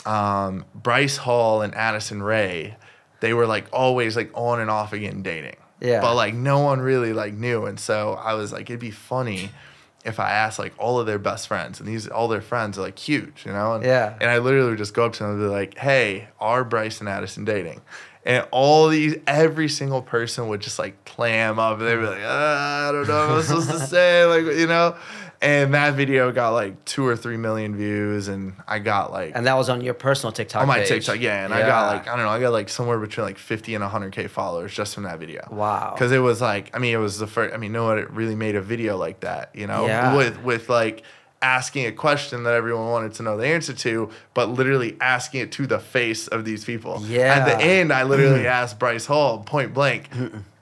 um, 0.05 0.65
Bryce 0.75 1.17
Hall 1.17 1.61
and 1.61 1.73
Addison 1.75 2.21
Rae. 2.23 2.75
They 3.19 3.33
were 3.33 3.45
like 3.45 3.67
always 3.73 4.15
like 4.15 4.31
on 4.33 4.59
and 4.59 4.69
off 4.69 4.93
again 4.93 5.21
dating. 5.21 5.57
Yeah. 5.81 6.01
But 6.01 6.15
like 6.15 6.33
no 6.33 6.59
one 6.59 6.79
really 6.81 7.13
like 7.13 7.33
knew, 7.33 7.65
and 7.65 7.79
so 7.79 8.13
I 8.13 8.33
was 8.33 8.51
like, 8.51 8.69
it'd 8.69 8.79
be 8.79 8.91
funny 8.91 9.49
if 10.05 10.19
I 10.19 10.31
asked 10.31 10.59
like 10.59 10.73
all 10.77 10.99
of 10.99 11.05
their 11.07 11.19
best 11.19 11.47
friends, 11.47 11.79
and 11.79 11.87
these 11.87 12.07
all 12.07 12.27
their 12.27 12.41
friends 12.41 12.77
are 12.77 12.81
like 12.81 12.97
huge, 12.97 13.45
you 13.45 13.51
know. 13.51 13.73
And, 13.73 13.83
Yeah. 13.83 14.15
And 14.19 14.29
I 14.29 14.37
literally 14.37 14.69
would 14.69 14.77
just 14.77 14.93
go 14.93 15.05
up 15.05 15.13
to 15.13 15.23
them 15.23 15.31
and 15.33 15.39
be 15.41 15.47
like, 15.47 15.77
"Hey, 15.77 16.29
are 16.39 16.63
Bryce 16.63 16.99
and 16.99 17.09
Addison 17.09 17.45
dating?" 17.45 17.81
And 18.25 18.45
all 18.51 18.89
these, 18.89 19.15
every 19.27 19.69
single 19.69 20.01
person 20.01 20.49
would 20.49 20.59
just 20.59 20.77
like 20.77 21.03
clam 21.05 21.57
up. 21.59 21.79
And 21.79 21.87
they'd 21.87 21.95
be 21.95 22.05
like, 22.05 22.21
ah, 22.23 22.89
"I 22.89 22.91
don't 22.91 23.07
know 23.07 23.27
what 23.27 23.37
I'm 23.37 23.43
supposed 23.43 23.69
to 23.71 23.79
say," 23.79 24.25
like 24.25 24.57
you 24.57 24.67
know. 24.67 24.95
And 25.41 25.73
that 25.73 25.93
video 25.93 26.33
got 26.33 26.49
like 26.49 26.83
two 26.83 27.07
or 27.07 27.15
three 27.15 27.37
million 27.37 27.75
views, 27.75 28.27
and 28.27 28.55
I 28.67 28.79
got 28.79 29.11
like 29.11 29.31
And 29.35 29.47
that 29.47 29.55
was 29.55 29.69
on 29.69 29.79
your 29.79 29.93
personal 29.93 30.33
TikTok 30.33 30.61
on 30.61 30.67
my 30.67 30.79
page. 30.79 30.89
TikTok, 30.89 31.21
yeah, 31.21 31.45
and 31.45 31.53
I 31.53 31.61
got 31.61 31.93
like 31.93 32.07
I 32.09 32.15
don't 32.15 32.25
know, 32.25 32.31
I 32.31 32.41
got 32.41 32.51
like 32.51 32.67
somewhere 32.67 32.99
between 32.99 33.25
like 33.25 33.37
50 33.37 33.75
and 33.75 33.83
100k 33.83 34.29
followers 34.29 34.73
just 34.73 34.95
from 34.95 35.03
that 35.03 35.17
video. 35.17 35.47
Wow. 35.49 35.93
Because 35.95 36.11
it 36.11 36.19
was 36.19 36.41
like, 36.41 36.75
I 36.75 36.79
mean, 36.79 36.93
it 36.93 36.97
was 36.97 37.19
the 37.19 37.27
first. 37.27 37.53
I 37.53 37.57
mean, 37.57 37.71
no 37.71 37.85
one 37.85 38.05
really 38.09 38.35
made 38.35 38.55
a 38.55 38.61
video 38.61 38.97
like 38.97 39.21
that, 39.21 39.51
you 39.55 39.65
know, 39.65 39.87
Yeah. 39.87 40.13
with 40.15 40.43
with 40.43 40.67
like 40.67 41.03
asking 41.41 41.85
a 41.85 41.91
question 41.93 42.43
that 42.43 42.53
everyone 42.53 42.89
wanted 42.89 43.13
to 43.13 43.23
know 43.23 43.37
the 43.37 43.47
answer 43.47 43.73
to, 43.73 44.09
but 44.33 44.49
literally 44.49 44.97
asking 44.99 45.39
it 45.39 45.53
to 45.53 45.65
the 45.65 45.79
face 45.79 46.27
of 46.27 46.43
these 46.43 46.65
people. 46.65 47.01
Yeah. 47.05 47.33
At 47.33 47.45
the 47.45 47.63
end, 47.63 47.93
I 47.93 48.03
literally 48.03 48.43
mm. 48.43 48.51
asked 48.51 48.77
Bryce 48.77 49.05
Hall 49.05 49.39
point 49.39 49.73
blank. 49.73 50.09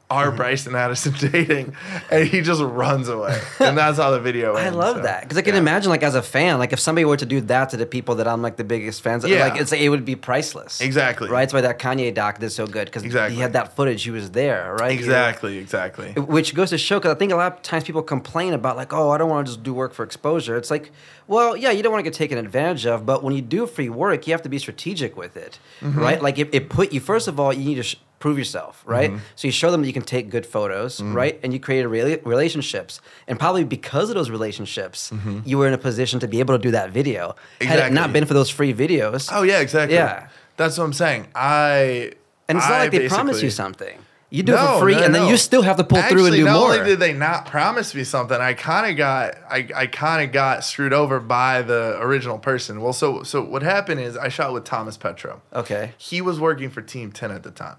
Are 0.09 0.31
Bryce 0.31 0.65
and 0.67 0.75
Addison 0.75 1.13
dating? 1.31 1.75
And 2.09 2.25
he 2.25 2.39
just 2.41 2.61
runs 2.61 3.09
away, 3.09 3.37
and 3.59 3.77
that's 3.77 3.97
how 3.97 4.11
the 4.11 4.21
video. 4.21 4.55
ends. 4.55 4.73
I 4.73 4.79
love 4.79 4.95
so, 4.97 5.01
that 5.03 5.23
because 5.23 5.37
I 5.37 5.41
can 5.41 5.55
yeah. 5.55 5.59
imagine, 5.59 5.89
like, 5.89 6.01
as 6.01 6.15
a 6.15 6.21
fan, 6.21 6.59
like, 6.59 6.71
if 6.71 6.79
somebody 6.79 7.03
were 7.03 7.17
to 7.17 7.25
do 7.25 7.41
that 7.41 7.71
to 7.71 7.77
the 7.77 7.85
people 7.85 8.15
that 8.15 8.27
I'm 8.27 8.41
like 8.41 8.55
the 8.55 8.63
biggest 8.63 9.01
fans, 9.01 9.25
of, 9.25 9.29
Yeah. 9.29 9.47
like, 9.47 9.59
it's 9.59 9.73
it 9.73 9.89
would 9.89 10.05
be 10.05 10.15
priceless. 10.15 10.79
Exactly. 10.79 11.29
Right. 11.29 11.41
That's 11.41 11.53
why 11.53 11.59
that 11.61 11.77
Kanye 11.79 12.13
doc 12.13 12.39
did 12.39 12.51
so 12.51 12.65
good 12.65 12.85
because 12.85 13.03
Exactly. 13.03 13.35
he 13.35 13.41
had 13.41 13.51
that 13.53 13.75
footage. 13.75 14.01
He 14.03 14.11
was 14.11 14.31
there, 14.31 14.77
right? 14.79 14.91
Exactly, 14.97 15.57
exactly. 15.57 16.13
Which 16.13 16.55
goes 16.55 16.69
to 16.69 16.77
show, 16.77 16.99
because 16.99 17.13
I 17.13 17.17
think 17.19 17.33
a 17.33 17.35
lot 17.35 17.51
of 17.57 17.61
times 17.61 17.83
people 17.83 18.01
complain 18.01 18.53
about, 18.53 18.77
like, 18.77 18.93
oh, 18.93 19.09
I 19.09 19.17
don't 19.17 19.29
want 19.29 19.45
to 19.47 19.51
just 19.53 19.63
do 19.63 19.73
work 19.73 19.93
for 19.93 20.03
exposure. 20.03 20.55
It's 20.55 20.71
like, 20.71 20.91
well, 21.27 21.57
yeah, 21.57 21.71
you 21.71 21.83
don't 21.83 21.91
want 21.91 22.05
to 22.05 22.09
get 22.09 22.17
taken 22.17 22.37
advantage 22.37 22.85
of, 22.85 23.05
but 23.05 23.23
when 23.23 23.35
you 23.35 23.41
do 23.41 23.67
free 23.67 23.89
work, 23.89 24.25
you 24.25 24.31
have 24.33 24.43
to 24.43 24.49
be 24.49 24.57
strategic 24.57 25.17
with 25.17 25.35
it, 25.35 25.59
Mm-hmm. 25.81 25.99
right? 25.99 26.21
Like, 26.21 26.39
it, 26.39 26.47
it 26.53 26.69
put 26.69 26.93
you, 26.93 27.01
first 27.01 27.27
of 27.27 27.41
all, 27.41 27.51
you 27.51 27.65
need 27.65 27.75
to 27.75 27.83
sh- 27.83 27.97
prove 28.19 28.37
yourself, 28.37 28.83
right? 28.85 29.11
Mm-hmm. 29.11 29.19
So 29.35 29.47
you 29.47 29.51
show 29.51 29.69
them 29.71 29.81
that 29.81 29.87
you 29.87 29.93
can 29.93 30.01
take 30.03 30.29
good 30.29 30.45
photos, 30.45 31.01
right? 31.01 31.39
And 31.43 31.53
you 31.53 31.59
create 31.59 31.85
rela- 31.85 32.25
relationships. 32.25 32.99
And 33.27 33.39
probably 33.39 33.63
because 33.63 34.09
of 34.09 34.15
those 34.15 34.29
relationships, 34.29 35.11
you 35.45 35.57
were 35.57 35.67
in 35.67 35.73
a 35.73 35.77
position 35.77 36.19
to 36.21 36.27
be 36.27 36.39
able 36.39 36.55
to 36.55 36.61
do 36.61 36.71
that 36.71 36.91
video. 36.91 37.35
Had 37.61 37.79
it 37.79 37.93
not 37.93 38.13
been 38.13 38.25
for 38.25 38.33
those 38.33 38.49
free 38.49 38.73
videos, 38.73 39.29
Oh 39.31 39.43
yeah, 39.43 39.59
exactly. 39.59 39.95
Yeah. 39.95 40.29
that's 40.55 40.77
what 40.77 40.85
I'm 40.85 40.93
saying. 40.93 41.27
I 41.35 42.13
and 42.49 42.57
it's 42.57 42.67
not 42.67 42.75
I 42.75 42.79
like 42.79 42.91
they 42.91 43.07
promise 43.07 43.41
you 43.41 43.49
something. 43.49 43.99
You 44.29 44.43
do 44.43 44.53
it 44.55 44.57
for 44.57 44.79
free, 44.79 44.95
no, 44.95 45.03
and 45.03 45.15
then 45.15 45.23
no. 45.23 45.29
you 45.29 45.37
still 45.37 45.61
have 45.61 45.77
to 45.77 45.85
pull 45.85 46.01
through 46.01 46.25
and 46.25 46.35
Actually, 46.35 46.37
do 46.39 46.45
not 46.45 46.59
more. 46.59 46.73
only 46.73 46.83
did 46.83 46.99
they 46.99 47.13
not 47.13 47.45
promise 47.45 47.95
me 47.95 48.03
something, 48.03 48.37
I 48.37 48.55
kind 48.55 48.91
of 48.91 48.97
got 48.97 49.35
I, 49.49 49.69
I 49.73 49.87
kind 49.87 50.21
of 50.21 50.33
got 50.33 50.65
screwed 50.65 50.91
over 50.91 51.21
by 51.21 51.61
the 51.61 51.97
original 52.01 52.37
person. 52.37 52.81
Well, 52.81 52.91
so 52.91 53.23
so 53.23 53.41
what 53.41 53.63
happened 53.63 54.01
is 54.01 54.17
I 54.17 54.27
shot 54.27 54.51
with 54.51 54.65
Thomas 54.65 54.97
Petrou. 54.97 55.39
okay. 55.53 55.93
He 55.97 56.21
was 56.21 56.41
working 56.41 56.69
for 56.69 56.81
Team 56.81 57.13
10 57.13 57.31
at 57.31 57.43
the 57.43 57.51
time. 57.51 57.77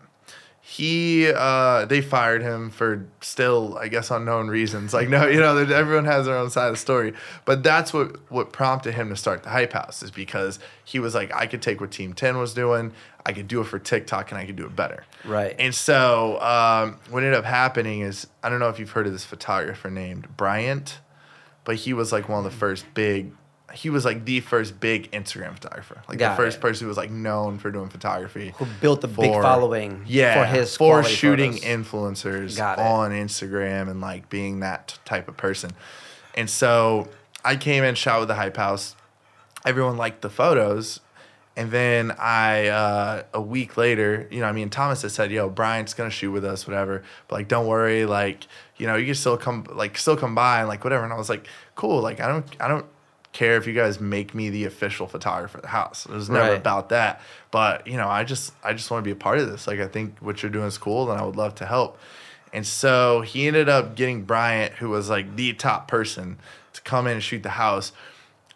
He 0.70 1.32
uh 1.34 1.86
they 1.86 2.02
fired 2.02 2.42
him 2.42 2.68
for 2.68 3.06
still 3.22 3.78
I 3.78 3.88
guess 3.88 4.10
unknown 4.10 4.48
reasons. 4.48 4.92
Like 4.92 5.08
no, 5.08 5.26
you 5.26 5.40
know, 5.40 5.56
everyone 5.56 6.04
has 6.04 6.26
their 6.26 6.36
own 6.36 6.50
side 6.50 6.66
of 6.66 6.74
the 6.74 6.78
story. 6.78 7.14
But 7.46 7.62
that's 7.62 7.94
what 7.94 8.30
what 8.30 8.52
prompted 8.52 8.92
him 8.92 9.08
to 9.08 9.16
start 9.16 9.44
the 9.44 9.48
Hype 9.48 9.72
House 9.72 10.02
is 10.02 10.10
because 10.10 10.58
he 10.84 10.98
was 10.98 11.14
like 11.14 11.34
I 11.34 11.46
could 11.46 11.62
take 11.62 11.80
what 11.80 11.90
Team 11.90 12.12
10 12.12 12.36
was 12.36 12.52
doing, 12.52 12.92
I 13.24 13.32
could 13.32 13.48
do 13.48 13.62
it 13.62 13.64
for 13.64 13.78
TikTok 13.78 14.30
and 14.30 14.38
I 14.38 14.44
could 14.44 14.56
do 14.56 14.66
it 14.66 14.76
better. 14.76 15.04
Right. 15.24 15.56
And 15.58 15.74
so 15.74 16.38
um, 16.42 16.98
what 17.08 17.22
ended 17.22 17.38
up 17.38 17.46
happening 17.46 18.00
is 18.00 18.26
I 18.42 18.50
don't 18.50 18.60
know 18.60 18.68
if 18.68 18.78
you've 18.78 18.90
heard 18.90 19.06
of 19.06 19.12
this 19.14 19.24
photographer 19.24 19.90
named 19.90 20.36
Bryant, 20.36 21.00
but 21.64 21.76
he 21.76 21.94
was 21.94 22.12
like 22.12 22.28
one 22.28 22.44
of 22.44 22.44
the 22.44 22.58
first 22.58 22.84
big. 22.92 23.32
He 23.74 23.90
was 23.90 24.04
like 24.04 24.24
the 24.24 24.40
first 24.40 24.80
big 24.80 25.10
Instagram 25.10 25.52
photographer, 25.54 26.00
like 26.08 26.18
Got 26.18 26.36
the 26.36 26.42
first 26.42 26.58
it. 26.58 26.60
person 26.60 26.84
who 26.84 26.88
was 26.88 26.96
like 26.96 27.10
known 27.10 27.58
for 27.58 27.70
doing 27.70 27.88
photography. 27.90 28.54
Who 28.56 28.66
built 28.80 29.04
a 29.04 29.08
big 29.08 29.30
following 29.32 30.04
Yeah, 30.06 30.42
for 30.42 30.46
his 30.56 30.76
for 30.76 31.02
shooting 31.04 31.52
photos. 31.52 31.66
influencers 31.68 32.78
on 32.78 33.10
Instagram 33.10 33.90
and 33.90 34.00
like 34.00 34.28
being 34.30 34.60
that 34.60 34.88
t- 34.88 34.94
type 35.04 35.28
of 35.28 35.36
person. 35.36 35.72
And 36.34 36.48
so 36.48 37.08
I 37.44 37.56
came 37.56 37.84
in, 37.84 37.94
shot 37.94 38.20
with 38.20 38.28
the 38.28 38.36
Hype 38.36 38.56
House. 38.56 38.96
Everyone 39.66 39.96
liked 39.96 40.22
the 40.22 40.30
photos. 40.30 41.00
And 41.56 41.72
then 41.72 42.12
I, 42.18 42.68
uh, 42.68 43.22
a 43.34 43.40
week 43.40 43.76
later, 43.76 44.28
you 44.30 44.40
know, 44.40 44.46
I 44.46 44.52
mean, 44.52 44.70
Thomas 44.70 45.02
had 45.02 45.10
said, 45.10 45.32
yo, 45.32 45.50
Brian's 45.50 45.92
going 45.92 46.08
to 46.08 46.14
shoot 46.14 46.30
with 46.30 46.44
us, 46.44 46.68
whatever. 46.68 47.02
But 47.26 47.34
like, 47.36 47.48
don't 47.48 47.66
worry. 47.66 48.06
Like, 48.06 48.46
you 48.76 48.86
know, 48.86 48.94
you 48.94 49.06
can 49.06 49.14
still 49.16 49.36
come, 49.36 49.66
like, 49.74 49.98
still 49.98 50.16
come 50.16 50.36
by 50.36 50.60
and 50.60 50.68
like, 50.68 50.84
whatever. 50.84 51.02
And 51.02 51.12
I 51.12 51.16
was 51.16 51.28
like, 51.28 51.48
cool. 51.74 52.00
Like, 52.00 52.20
I 52.20 52.28
don't, 52.28 52.46
I 52.60 52.68
don't 52.68 52.86
care 53.32 53.56
if 53.56 53.66
you 53.66 53.72
guys 53.74 54.00
make 54.00 54.34
me 54.34 54.50
the 54.50 54.64
official 54.64 55.06
photographer 55.06 55.58
of 55.58 55.62
the 55.62 55.68
house. 55.68 56.06
It 56.06 56.12
was 56.12 56.28
never 56.30 56.50
Right. 56.50 56.56
about 56.58 56.88
that. 56.88 57.20
But, 57.50 57.86
you 57.86 57.96
know, 57.96 58.08
I 58.08 58.24
just, 58.24 58.52
I 58.64 58.72
just 58.72 58.90
want 58.90 59.02
to 59.02 59.04
be 59.04 59.12
a 59.12 59.16
part 59.16 59.38
of 59.38 59.50
this. 59.50 59.66
Like, 59.66 59.80
I 59.80 59.86
think 59.86 60.16
what 60.20 60.42
you're 60.42 60.50
doing 60.50 60.66
is 60.66 60.78
cool 60.78 61.10
and 61.10 61.20
I 61.20 61.24
would 61.24 61.36
love 61.36 61.54
to 61.56 61.66
help. 61.66 61.98
And 62.52 62.66
so 62.66 63.20
he 63.20 63.46
ended 63.46 63.68
up 63.68 63.94
getting 63.94 64.22
Bryant, 64.22 64.74
who 64.74 64.88
was 64.88 65.10
like 65.10 65.36
the 65.36 65.52
top 65.52 65.86
person, 65.88 66.38
to 66.72 66.80
come 66.80 67.06
in 67.06 67.14
and 67.14 67.22
shoot 67.22 67.42
the 67.42 67.50
house. 67.50 67.92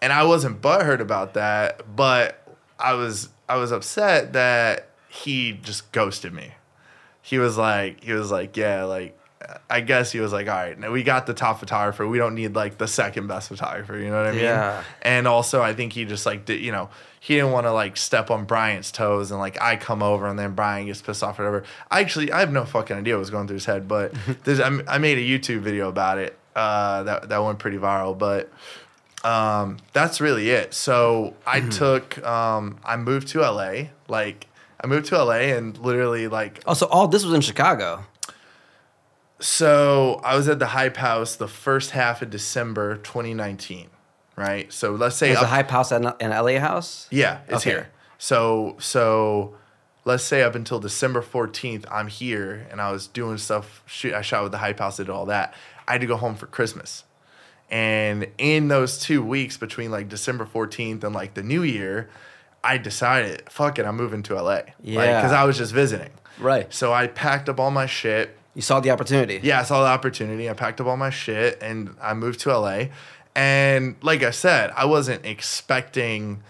And 0.00 0.12
I 0.12 0.24
wasn't 0.24 0.62
butthurt 0.62 1.00
about 1.00 1.34
that, 1.34 1.94
but 1.94 2.38
I 2.78 2.94
was 2.94 3.28
I 3.48 3.56
was 3.56 3.70
upset 3.70 4.32
that 4.32 4.88
he 5.08 5.52
just 5.52 5.92
ghosted 5.92 6.32
me. 6.32 6.52
He 7.20 7.38
was 7.38 7.56
like 7.58 8.02
he 8.02 8.12
was 8.12 8.30
like, 8.30 8.56
yeah, 8.56 8.84
like 8.84 9.16
I 9.68 9.80
guess 9.80 10.12
he 10.12 10.20
was 10.20 10.32
like, 10.32 10.48
all 10.48 10.54
right, 10.54 10.78
now 10.78 10.90
we 10.90 11.02
got 11.02 11.26
the 11.26 11.34
top 11.34 11.58
photographer. 11.60 12.06
We 12.06 12.18
don't 12.18 12.34
need 12.34 12.54
like 12.54 12.78
the 12.78 12.88
second 12.88 13.26
best 13.26 13.48
photographer. 13.48 13.96
You 13.96 14.10
know 14.10 14.18
what 14.18 14.26
I 14.26 14.32
mean? 14.32 14.42
Yeah. 14.42 14.84
And 15.02 15.26
also, 15.26 15.62
I 15.62 15.74
think 15.74 15.92
he 15.92 16.04
just 16.04 16.26
like 16.26 16.44
did, 16.44 16.60
you 16.60 16.72
know, 16.72 16.90
he 17.20 17.34
didn't 17.36 17.52
want 17.52 17.66
to 17.66 17.72
like 17.72 17.96
step 17.96 18.30
on 18.30 18.44
Bryant's 18.44 18.90
toes 18.90 19.30
and 19.30 19.38
like 19.38 19.60
I 19.60 19.76
come 19.76 20.02
over 20.02 20.26
and 20.26 20.38
then 20.38 20.54
Brian 20.54 20.86
gets 20.86 21.00
pissed 21.00 21.22
off 21.22 21.38
or 21.38 21.44
whatever. 21.44 21.64
I 21.90 22.00
actually 22.00 22.32
I 22.32 22.40
have 22.40 22.52
no 22.52 22.64
fucking 22.64 22.96
idea 22.96 23.14
what 23.14 23.20
was 23.20 23.30
going 23.30 23.46
through 23.46 23.54
his 23.56 23.64
head, 23.64 23.86
but 23.86 24.12
there's, 24.44 24.60
I, 24.60 24.70
I 24.88 24.98
made 24.98 25.18
a 25.18 25.20
YouTube 25.20 25.60
video 25.60 25.88
about 25.88 26.18
it. 26.18 26.36
Uh, 26.54 27.02
that 27.04 27.28
that 27.30 27.38
went 27.38 27.58
pretty 27.58 27.78
viral, 27.78 28.16
but 28.16 28.50
um, 29.24 29.78
that's 29.92 30.20
really 30.20 30.50
it. 30.50 30.74
So 30.74 31.34
I 31.46 31.60
took 31.60 32.22
um, 32.26 32.78
I 32.84 32.96
moved 32.96 33.28
to 33.28 33.40
LA. 33.40 33.84
Like 34.08 34.46
I 34.80 34.86
moved 34.86 35.06
to 35.06 35.24
LA 35.24 35.54
and 35.56 35.78
literally 35.78 36.28
like 36.28 36.62
Oh, 36.66 36.74
so 36.74 36.86
all 36.86 37.08
this 37.08 37.24
was 37.24 37.34
in 37.34 37.40
Chicago. 37.40 38.04
So 39.42 40.20
I 40.24 40.36
was 40.36 40.48
at 40.48 40.58
the 40.58 40.66
Hype 40.68 40.96
House 40.96 41.36
the 41.36 41.48
first 41.48 41.90
half 41.90 42.22
of 42.22 42.30
December 42.30 42.96
2019, 42.96 43.88
right? 44.36 44.72
So 44.72 44.92
let's 44.92 45.16
say 45.16 45.34
up- 45.34 45.44
hype 45.46 45.70
house 45.70 45.90
at 45.92 46.04
an 46.20 46.30
LA 46.30 46.58
house. 46.58 47.06
yeah, 47.10 47.38
it's 47.48 47.56
Okay. 47.62 47.70
here. 47.70 47.88
So 48.18 48.76
so 48.78 49.54
let's 50.04 50.22
say 50.24 50.42
up 50.42 50.54
until 50.54 50.78
December 50.78 51.22
14th, 51.22 51.84
I'm 51.90 52.06
here 52.08 52.66
and 52.70 52.80
I 52.80 52.92
was 52.92 53.06
doing 53.08 53.36
stuff. 53.38 53.82
Shoot, 53.86 54.14
I 54.14 54.22
shot 54.22 54.42
with 54.44 54.52
the 54.52 54.58
Hype 54.58 54.78
House, 54.78 54.96
did 54.98 55.10
all 55.10 55.26
that. 55.26 55.54
I 55.88 55.92
had 55.92 56.00
to 56.02 56.06
go 56.06 56.16
home 56.16 56.34
for 56.36 56.46
Christmas. 56.46 57.04
And 57.70 58.26
in 58.38 58.68
those 58.68 58.98
two 58.98 59.22
weeks 59.22 59.56
between 59.56 59.90
like 59.90 60.08
December 60.08 60.44
14th 60.46 61.02
and 61.04 61.14
like 61.14 61.34
the 61.34 61.42
new 61.42 61.62
year, 61.62 62.10
I 62.62 62.78
decided, 62.78 63.42
fuck 63.50 63.78
it, 63.78 63.86
I'm 63.86 63.96
moving 63.96 64.22
to 64.24 64.34
LA. 64.40 64.60
Yeah. 64.82 65.16
Because 65.20 65.32
I 65.32 65.44
was 65.44 65.56
just 65.58 65.72
visiting. 65.72 66.10
Right. 66.38 66.72
So 66.72 66.92
I 66.92 67.06
packed 67.08 67.48
up 67.48 67.58
all 67.58 67.70
my 67.70 67.86
shit 67.86 68.36
You 68.54 68.62
saw 68.62 68.80
the 68.80 68.90
opportunity. 68.90 69.40
yeah, 69.42 69.60
I 69.60 69.62
saw 69.62 69.82
the 69.82 69.88
opportunity. 69.88 70.48
I 70.50 70.52
packed 70.52 70.80
up 70.80 70.86
all 70.86 70.96
my 70.96 71.10
shit 71.10 71.58
and 71.62 71.96
I 72.00 72.14
moved 72.14 72.40
to 72.40 72.56
LA. 72.56 72.84
And 73.34 73.96
like 74.02 74.22
I 74.22 74.30
said, 74.30 74.70
I 74.76 74.84
wasn't 74.84 75.24
expecting 75.24 76.42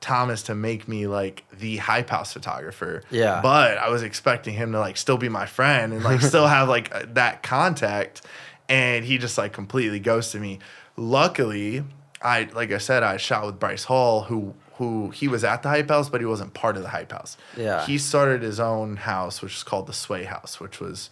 Thomas 0.00 0.42
to 0.44 0.54
make 0.54 0.88
me 0.88 1.06
like 1.06 1.44
the 1.56 1.76
hype 1.76 2.10
house 2.10 2.32
photographer. 2.32 3.02
Yeah. 3.10 3.40
But 3.40 3.78
I 3.78 3.88
was 3.88 4.02
expecting 4.02 4.54
him 4.54 4.72
to 4.72 4.80
like 4.80 4.96
still 4.96 5.16
be 5.16 5.28
my 5.28 5.46
friend 5.46 5.92
and 5.92 6.02
like 6.02 6.20
still 6.20 6.46
have 6.46 6.68
like 6.68 6.90
that 7.14 7.42
contact. 7.42 8.22
And 8.68 9.04
he 9.04 9.18
just 9.18 9.38
like 9.38 9.52
completely 9.52 10.00
ghosted 10.00 10.40
me. 10.40 10.58
Luckily, 10.96 11.84
I 12.22 12.48
like 12.54 12.72
I 12.72 12.78
said, 12.78 13.02
I 13.02 13.16
shot 13.18 13.46
with 13.46 13.60
Bryce 13.60 13.84
Hall, 13.84 14.22
who 14.22 14.54
who 14.78 15.10
he 15.10 15.28
was 15.28 15.44
at 15.44 15.62
the 15.62 15.68
hype 15.68 15.88
house, 15.88 16.08
but 16.08 16.20
he 16.20 16.26
wasn't 16.26 16.52
part 16.52 16.76
of 16.76 16.82
the 16.82 16.88
hype 16.88 17.12
house. 17.12 17.36
Yeah. 17.56 17.86
He 17.86 17.96
started 17.98 18.42
his 18.42 18.58
own 18.58 18.96
house, 18.96 19.40
which 19.40 19.54
is 19.54 19.62
called 19.62 19.86
the 19.86 19.92
Sway 19.92 20.24
House, 20.24 20.58
which 20.58 20.80
was 20.80 21.10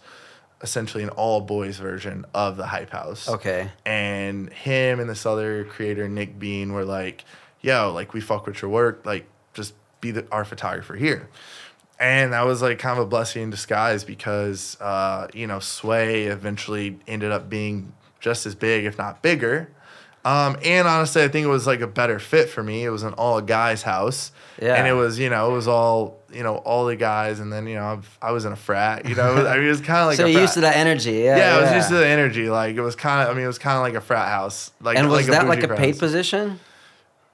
essentially 0.63 1.03
an 1.03 1.09
all 1.09 1.41
boys 1.41 1.77
version 1.77 2.25
of 2.33 2.57
the 2.57 2.65
hype 2.65 2.89
house. 2.89 3.29
Okay. 3.29 3.69
and 3.85 4.51
him 4.51 4.99
and 4.99 5.07
this 5.09 5.25
other 5.25 5.65
creator 5.65 6.07
nick 6.09 6.39
bean 6.39 6.73
were 6.73 6.85
like 6.85 7.25
yo 7.61 7.91
like 7.93 8.13
we 8.13 8.21
fuck 8.21 8.47
with 8.47 8.61
your 8.61 8.71
work 8.71 9.05
like 9.05 9.25
just 9.53 9.73
be 10.01 10.11
the, 10.11 10.25
our 10.31 10.43
photographer 10.45 10.95
here. 10.95 11.29
And 11.99 12.33
that 12.33 12.45
was 12.45 12.61
like 12.61 12.79
kind 12.79 12.97
of 12.97 13.05
a 13.05 13.07
blessing 13.07 13.43
in 13.43 13.49
disguise 13.49 14.03
because 14.03 14.75
uh, 14.81 15.27
you 15.33 15.47
know 15.47 15.59
sway 15.59 16.23
eventually 16.23 16.99
ended 17.07 17.31
up 17.31 17.49
being 17.49 17.93
just 18.19 18.45
as 18.45 18.55
big 18.55 18.85
if 18.85 18.97
not 18.97 19.21
bigger. 19.21 19.69
Um, 20.25 20.57
and 20.63 20.87
honestly 20.87 21.21
i 21.21 21.27
think 21.27 21.43
it 21.43 21.49
was 21.49 21.67
like 21.67 21.81
a 21.81 21.87
better 21.87 22.17
fit 22.19 22.49
for 22.49 22.63
me. 22.63 22.83
It 22.85 22.89
was 22.89 23.03
an 23.03 23.13
all 23.13 23.41
guys 23.41 23.83
house. 23.83 24.31
Yeah. 24.61 24.75
and 24.75 24.87
it 24.87 24.93
was 24.93 25.19
you 25.19 25.29
know 25.29 25.51
it 25.51 25.53
was 25.53 25.67
all 25.67 26.19
you 26.33 26.43
know 26.43 26.57
all 26.57 26.85
the 26.85 26.95
guys 26.95 27.39
and 27.39 27.51
then 27.51 27.67
you 27.67 27.75
know 27.75 27.85
I've, 27.85 28.17
i 28.21 28.31
was 28.31 28.45
in 28.45 28.51
a 28.51 28.55
frat 28.55 29.07
you 29.07 29.15
know 29.15 29.47
i 29.47 29.57
mean 29.57 29.65
it 29.65 29.69
was 29.69 29.81
kind 29.81 29.99
of 30.01 30.07
like 30.07 30.17
so 30.17 30.25
a 30.25 30.29
you're 30.29 30.41
used 30.41 30.53
to 30.55 30.61
that 30.61 30.75
energy. 30.75 31.11
Yeah. 31.11 31.37
Yeah, 31.37 31.57
I 31.57 31.61
was 31.61 31.71
used 31.71 31.89
to 31.89 31.95
the 31.95 32.07
energy. 32.07 32.49
Like 32.49 32.75
it 32.75 32.81
was 32.81 32.95
kind 32.95 33.23
of. 33.23 33.29
I 33.29 33.35
mean, 33.35 33.43
it 33.43 33.47
was 33.47 33.59
kind 33.59 33.77
of 33.77 33.83
like 33.83 33.93
a 33.93 34.01
frat 34.01 34.27
house. 34.27 34.71
Like 34.81 34.97
and 34.97 35.09
was 35.09 35.27
like 35.27 35.37
that 35.37 35.47
like 35.47 35.63
a 35.63 35.75
paid 35.75 35.91
house. 35.91 35.99
position? 35.99 36.59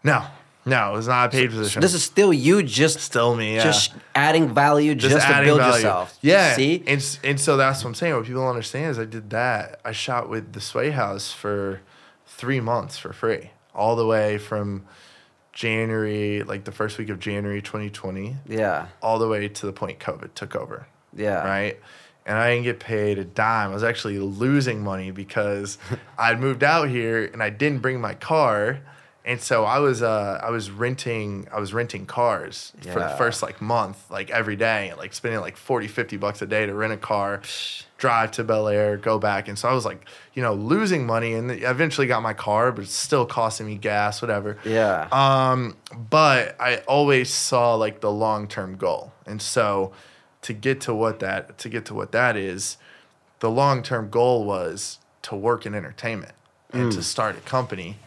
No, 0.04 0.26
no, 0.66 0.94
it 0.94 0.94
was 0.94 1.08
not 1.08 1.30
a 1.30 1.32
paid 1.32 1.50
position. 1.50 1.82
This 1.82 1.94
is 1.94 2.04
still 2.04 2.32
you 2.32 2.64
just 2.64 3.00
still 3.00 3.36
me. 3.36 3.56
Yeah. 3.56 3.64
just 3.64 3.94
adding 4.16 4.54
value 4.54 4.96
just, 4.96 5.16
to 5.16 5.24
adding 5.24 5.48
build 5.48 5.60
value. 5.60 5.76
yourself. 5.76 6.18
Yeah. 6.22 6.56
See? 6.56 6.84
And, 6.88 7.20
and 7.24 7.40
so 7.40 7.58
that's 7.58 7.84
what 7.84 7.90
I'm 7.90 7.96
saying. 7.96 8.16
What 8.16 8.26
people 8.26 8.42
don't 8.42 8.50
understand 8.50 8.92
is 8.92 9.00
I 9.00 9.06
did 9.06 9.30
that. 9.32 9.80
I 9.84 9.92
shot 9.92 10.30
with 10.30 10.54
the 10.54 10.62
Sway 10.62 10.92
House 10.92 11.32
for 11.32 11.82
three 12.28 12.60
months 12.60 12.98
for 12.98 13.14
free, 13.14 13.52
all 13.74 13.96
the 13.96 14.06
way 14.06 14.38
from 14.38 14.86
January, 15.54 16.44
like 16.44 16.64
the 16.64 16.72
first 16.72 16.98
week 16.98 17.10
of 17.10 17.20
January 17.20 17.62
2020, 17.62 18.36
Yeah. 18.48 18.88
all 19.02 19.20
the 19.20 19.28
way 19.28 19.48
to 19.48 19.66
the 19.66 19.74
point 19.74 20.00
COVID 20.00 20.34
took 20.34 20.56
over. 20.56 20.88
Yeah. 21.16 21.44
right? 21.48 21.80
And 22.26 22.38
I 22.38 22.52
didn't 22.52 22.66
get 22.66 22.80
paid 22.80 23.18
a 23.18 23.24
dime. 23.26 23.72
I 23.72 23.74
was 23.74 23.84
actually 23.84 24.20
losing 24.20 24.84
money 24.84 25.10
because 25.12 25.78
I'd 26.18 26.40
moved 26.40 26.64
out 26.64 26.88
here 26.90 27.26
and 27.26 27.42
I 27.42 27.50
didn't 27.50 27.80
bring 27.80 28.00
my 28.00 28.14
car. 28.14 28.80
And 29.26 29.42
so 29.42 29.64
I 29.66 29.80
was 29.80 30.02
uh 30.02 30.40
I 30.42 30.50
was 30.50 30.72
renting 30.72 31.48
I 31.52 31.60
was 31.60 31.74
renting 31.74 32.06
cars 32.06 32.72
for 32.82 33.00
the 33.00 33.10
first 33.18 33.42
like 33.44 33.62
month, 33.62 34.10
like 34.10 34.30
every 34.32 34.56
day, 34.56 34.94
like 34.98 35.14
spending 35.14 35.40
like 35.42 35.58
40, 35.58 35.88
50 35.88 36.18
bucks 36.18 36.42
a 36.42 36.46
day 36.48 36.66
to 36.66 36.74
rent 36.74 36.94
a 36.94 36.98
car, 36.98 37.42
drive 38.00 38.32
to 38.32 38.44
Bel 38.44 38.68
Air, 38.68 38.98
go 38.98 39.20
back. 39.20 39.48
And 39.48 39.60
so 39.60 39.70
I 39.70 39.74
was 39.74 39.86
like, 39.86 40.08
you 40.34 40.42
know, 40.42 40.54
losing 40.54 41.06
money 41.06 41.34
and 41.34 41.52
I 41.52 41.56
eventually 41.56 42.08
got 42.08 42.24
my 42.24 42.34
car, 42.34 42.72
but 42.72 42.86
it's 42.86 42.94
still 42.94 43.26
costing 43.26 43.68
me 43.68 43.76
gas, 43.76 44.22
whatever. 44.22 44.58
Yeah. 44.66 45.08
Um, 45.12 45.76
but 46.10 46.60
I 46.60 46.78
always 46.88 47.30
saw 47.30 47.76
like 47.76 48.00
the 48.02 48.12
long 48.12 48.48
term 48.48 48.78
goal, 48.78 49.12
and 49.28 49.42
so 49.42 49.92
to 50.42 50.54
get 50.54 50.82
to 50.82 50.96
what 50.96 51.20
that 51.20 51.58
to 51.60 51.70
get 51.70 51.86
to 51.86 51.94
what 51.94 52.12
that 52.14 52.36
is, 52.36 52.78
the 53.40 53.52
long 53.52 53.84
term 53.84 54.10
goal 54.10 54.46
was 54.46 55.00
to 55.24 55.36
work 55.36 55.66
in 55.66 55.76
entertainment 55.76 56.34
and 56.72 56.92
to 56.92 57.02
start 57.04 57.36
a 57.36 57.42
company, 57.42 57.98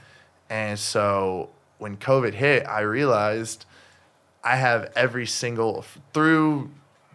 and 0.48 0.78
so 0.78 1.50
when 1.78 1.96
COVID 1.96 2.34
hit, 2.34 2.66
I 2.66 2.80
realized 2.80 3.66
I 4.44 4.56
have 4.56 4.90
every 4.96 5.26
single 5.26 5.84
through 6.14 6.70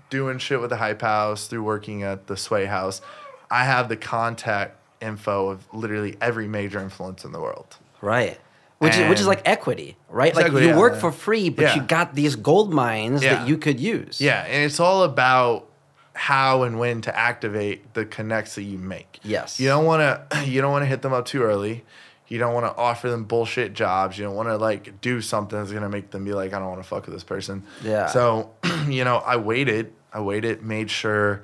doing 0.09 0.37
shit 0.37 0.61
with 0.61 0.69
the 0.69 0.77
hype 0.77 1.01
house, 1.01 1.47
through 1.47 1.63
working 1.63 2.03
at 2.03 2.27
the 2.27 2.37
Sway 2.37 2.65
House, 2.65 3.01
I 3.49 3.65
have 3.65 3.89
the 3.89 3.97
contact 3.97 4.75
info 5.01 5.49
of 5.49 5.65
literally 5.73 6.17
every 6.21 6.47
major 6.47 6.79
influence 6.79 7.23
in 7.23 7.31
the 7.31 7.39
world. 7.39 7.77
Right. 8.01 8.39
Which 8.79 8.95
is 8.95 9.09
which 9.09 9.19
is 9.19 9.25
like 9.25 9.41
equity, 9.43 9.97
right? 10.07 10.35
Like 10.35 10.51
you 10.51 10.59
yeah, 10.59 10.77
work 10.77 10.93
yeah. 10.93 10.99
for 10.99 11.11
free, 11.11 11.49
but 11.49 11.63
Yeah. 11.63 11.75
you 11.75 11.81
got 11.81 12.13
these 12.13 12.35
gold 12.35 12.71
mines 12.71 13.21
that 13.21 13.47
you 13.47 13.57
could 13.57 13.79
use. 13.79 14.21
Yeah, 14.21 14.43
and 14.43 14.63
it's 14.63 14.79
all 14.79 15.03
about 15.03 15.67
how 16.13 16.63
and 16.63 16.77
when 16.79 17.01
to 17.01 17.15
activate 17.17 17.93
the 17.95 18.05
connects 18.05 18.55
that 18.55 18.63
you 18.63 18.77
make. 18.77 19.19
Yes. 19.23 19.59
You 19.59 19.67
don't 19.67 19.85
want 19.85 20.01
to 20.31 20.45
you 20.45 20.61
don't 20.61 20.71
want 20.71 20.83
to 20.83 20.87
hit 20.87 21.01
them 21.01 21.13
up 21.13 21.25
too 21.25 21.41
early. 21.41 21.85
You 22.27 22.39
don't 22.39 22.53
want 22.53 22.65
to 22.65 22.75
offer 22.75 23.09
them 23.09 23.23
bullshit 23.23 23.73
jobs. 23.73 24.17
You 24.17 24.25
don't 24.25 24.35
want 24.35 24.49
to 24.49 24.57
like 24.57 24.99
do 25.01 25.21
something 25.21 25.57
that's 25.57 25.71
going 25.71 25.83
to 25.83 25.89
make 25.89 26.11
them 26.11 26.25
be 26.25 26.33
like 26.33 26.53
I 26.53 26.59
don't 26.59 26.69
want 26.69 26.81
to 26.81 26.87
fuck 26.87 27.05
with 27.05 27.13
this 27.13 27.23
person. 27.23 27.63
Yeah. 27.83 28.07
So, 28.07 28.51
you 28.87 29.03
know, 29.03 29.17
I 29.17 29.37
waited. 29.37 29.93
I 30.11 30.21
waited, 30.21 30.63
made 30.63 30.89
sure 30.89 31.43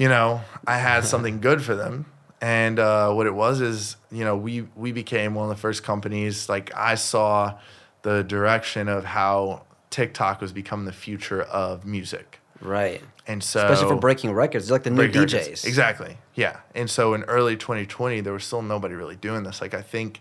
you 0.00 0.08
know, 0.08 0.40
I 0.66 0.78
had 0.78 1.04
something 1.04 1.40
good 1.40 1.62
for 1.62 1.76
them. 1.76 2.06
And 2.40 2.78
uh, 2.78 3.12
what 3.12 3.26
it 3.26 3.34
was 3.34 3.60
is, 3.60 3.96
you 4.10 4.24
know, 4.24 4.34
we 4.34 4.62
we 4.74 4.92
became 4.92 5.34
one 5.34 5.50
of 5.50 5.54
the 5.54 5.60
first 5.60 5.82
companies. 5.82 6.48
Like 6.48 6.74
I 6.74 6.94
saw 6.94 7.58
the 8.00 8.24
direction 8.24 8.88
of 8.88 9.04
how 9.04 9.66
TikTok 9.90 10.40
was 10.40 10.50
becoming 10.50 10.86
the 10.86 10.92
future 10.92 11.42
of 11.42 11.84
music. 11.84 12.39
Right. 12.60 13.02
And 13.26 13.42
so 13.42 13.60
Especially 13.64 13.88
for 13.88 13.96
breaking 14.00 14.32
records. 14.32 14.64
It's 14.64 14.70
like 14.70 14.82
the 14.82 14.90
new 14.90 15.08
DJs. 15.08 15.32
records. 15.34 15.64
Exactly. 15.64 16.18
Yeah. 16.34 16.56
And 16.74 16.90
so 16.90 17.14
in 17.14 17.22
early 17.24 17.56
2020, 17.56 18.20
there 18.20 18.32
was 18.32 18.44
still 18.44 18.62
nobody 18.62 18.94
really 18.94 19.16
doing 19.16 19.44
this. 19.44 19.60
Like 19.60 19.72
I 19.74 19.82
think 19.82 20.20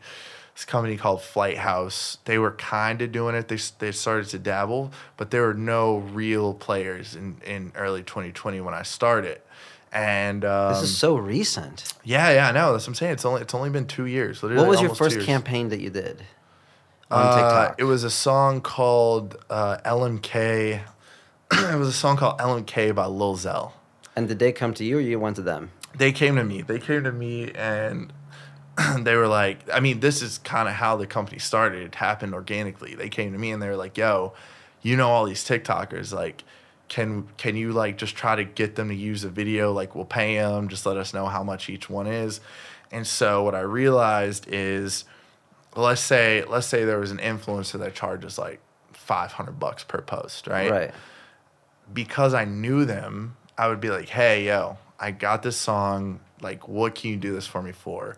this 0.55 0.65
company 0.65 0.95
called 0.97 1.21
Flight 1.21 1.57
House, 1.57 2.17
they 2.25 2.37
were 2.37 2.51
kind 2.51 3.01
of 3.01 3.11
doing 3.11 3.33
it. 3.35 3.47
They, 3.47 3.57
they 3.79 3.91
started 3.91 4.27
to 4.29 4.39
dabble, 4.39 4.91
but 5.17 5.31
there 5.31 5.41
were 5.43 5.53
no 5.53 5.97
real 5.97 6.53
players 6.53 7.15
in, 7.15 7.37
in 7.45 7.71
early 7.75 8.03
2020 8.03 8.61
when 8.61 8.73
I 8.73 8.83
started. 8.83 9.41
And 9.91 10.45
um, 10.45 10.73
This 10.73 10.83
is 10.83 10.95
so 10.97 11.15
recent. 11.15 11.93
yeah, 12.03 12.29
yeah, 12.31 12.47
I 12.49 12.51
know. 12.51 12.73
That's 12.73 12.83
what 12.85 12.89
I'm 12.91 12.95
saying. 12.95 13.13
It's 13.13 13.25
only 13.25 13.41
it's 13.41 13.55
only 13.55 13.71
been 13.71 13.87
two 13.87 14.05
years. 14.05 14.43
Literally 14.43 14.61
What 14.63 14.69
was 14.69 14.81
your 14.81 14.93
first 14.93 15.19
campaign 15.21 15.69
that 15.69 15.79
you 15.79 15.89
did 15.89 16.21
on 17.09 17.25
Uh, 17.25 17.35
TikTok? 17.35 17.79
it 17.79 17.85
was 17.85 18.03
a 18.03 18.11
song 18.11 18.61
called 18.61 19.35
uh, 19.49 19.77
LMK. 19.85 20.81
It 21.51 21.77
was 21.77 21.87
a 21.87 21.93
song 21.93 22.17
called 22.17 22.39
LMK 22.39 22.93
by 22.95 23.05
Lil 23.05 23.35
Zell. 23.35 23.73
and 24.15 24.27
did 24.27 24.39
they 24.39 24.51
come 24.51 24.73
to 24.75 24.83
you 24.83 24.97
or 24.97 25.01
you 25.01 25.19
went 25.19 25.35
to 25.37 25.41
them? 25.41 25.71
they 25.97 26.11
came 26.11 26.35
to 26.35 26.43
me. 26.43 26.61
They 26.61 26.79
came 26.79 27.03
to 27.03 27.11
me 27.11 27.51
and 27.51 28.13
they 29.01 29.15
were 29.15 29.27
like, 29.27 29.59
I 29.73 29.79
mean, 29.79 29.99
this 29.99 30.21
is 30.21 30.37
kind 30.37 30.67
of 30.69 30.75
how 30.75 30.95
the 30.95 31.07
company 31.07 31.39
started. 31.39 31.81
It 31.83 31.95
happened 31.95 32.33
organically. 32.33 32.95
They 32.95 33.09
came 33.09 33.33
to 33.33 33.39
me 33.39 33.51
and 33.51 33.61
they 33.61 33.67
were 33.67 33.75
like, 33.75 33.97
"Yo, 33.97 34.33
you 34.81 34.95
know 34.95 35.09
all 35.09 35.25
these 35.25 35.43
TikTokers. 35.43 36.13
Like, 36.13 36.43
can 36.87 37.27
can 37.37 37.55
you 37.55 37.71
like 37.71 37.97
just 37.97 38.15
try 38.15 38.35
to 38.35 38.43
get 38.43 38.75
them 38.75 38.89
to 38.89 38.95
use 38.95 39.23
a 39.23 39.29
video? 39.29 39.73
Like, 39.73 39.95
we'll 39.95 40.05
pay 40.05 40.35
them. 40.37 40.69
Just 40.69 40.85
let 40.85 40.97
us 40.97 41.13
know 41.13 41.25
how 41.25 41.43
much 41.43 41.69
each 41.69 41.89
one 41.89 42.07
is." 42.07 42.39
And 42.91 43.05
so 43.05 43.43
what 43.43 43.53
I 43.53 43.59
realized 43.61 44.47
is, 44.47 45.05
let's 45.75 46.01
say 46.01 46.43
let's 46.45 46.67
say 46.67 46.85
there 46.85 46.99
was 46.99 47.11
an 47.11 47.19
influencer 47.19 47.79
that 47.79 47.95
charges 47.95 48.37
like 48.37 48.59
five 48.93 49.33
hundred 49.33 49.59
bucks 49.59 49.83
per 49.83 50.01
post, 50.01 50.47
right? 50.47 50.71
Right. 50.71 50.91
Because 51.93 52.33
I 52.33 52.45
knew 52.45 52.85
them, 52.85 53.35
I 53.57 53.67
would 53.67 53.81
be 53.81 53.89
like, 53.89 54.09
hey, 54.09 54.45
yo, 54.45 54.77
I 54.99 55.11
got 55.11 55.43
this 55.43 55.57
song. 55.57 56.19
Like, 56.41 56.67
what 56.67 56.95
can 56.95 57.09
you 57.11 57.17
do 57.17 57.33
this 57.33 57.45
for 57.47 57.61
me 57.61 57.71
for? 57.71 58.15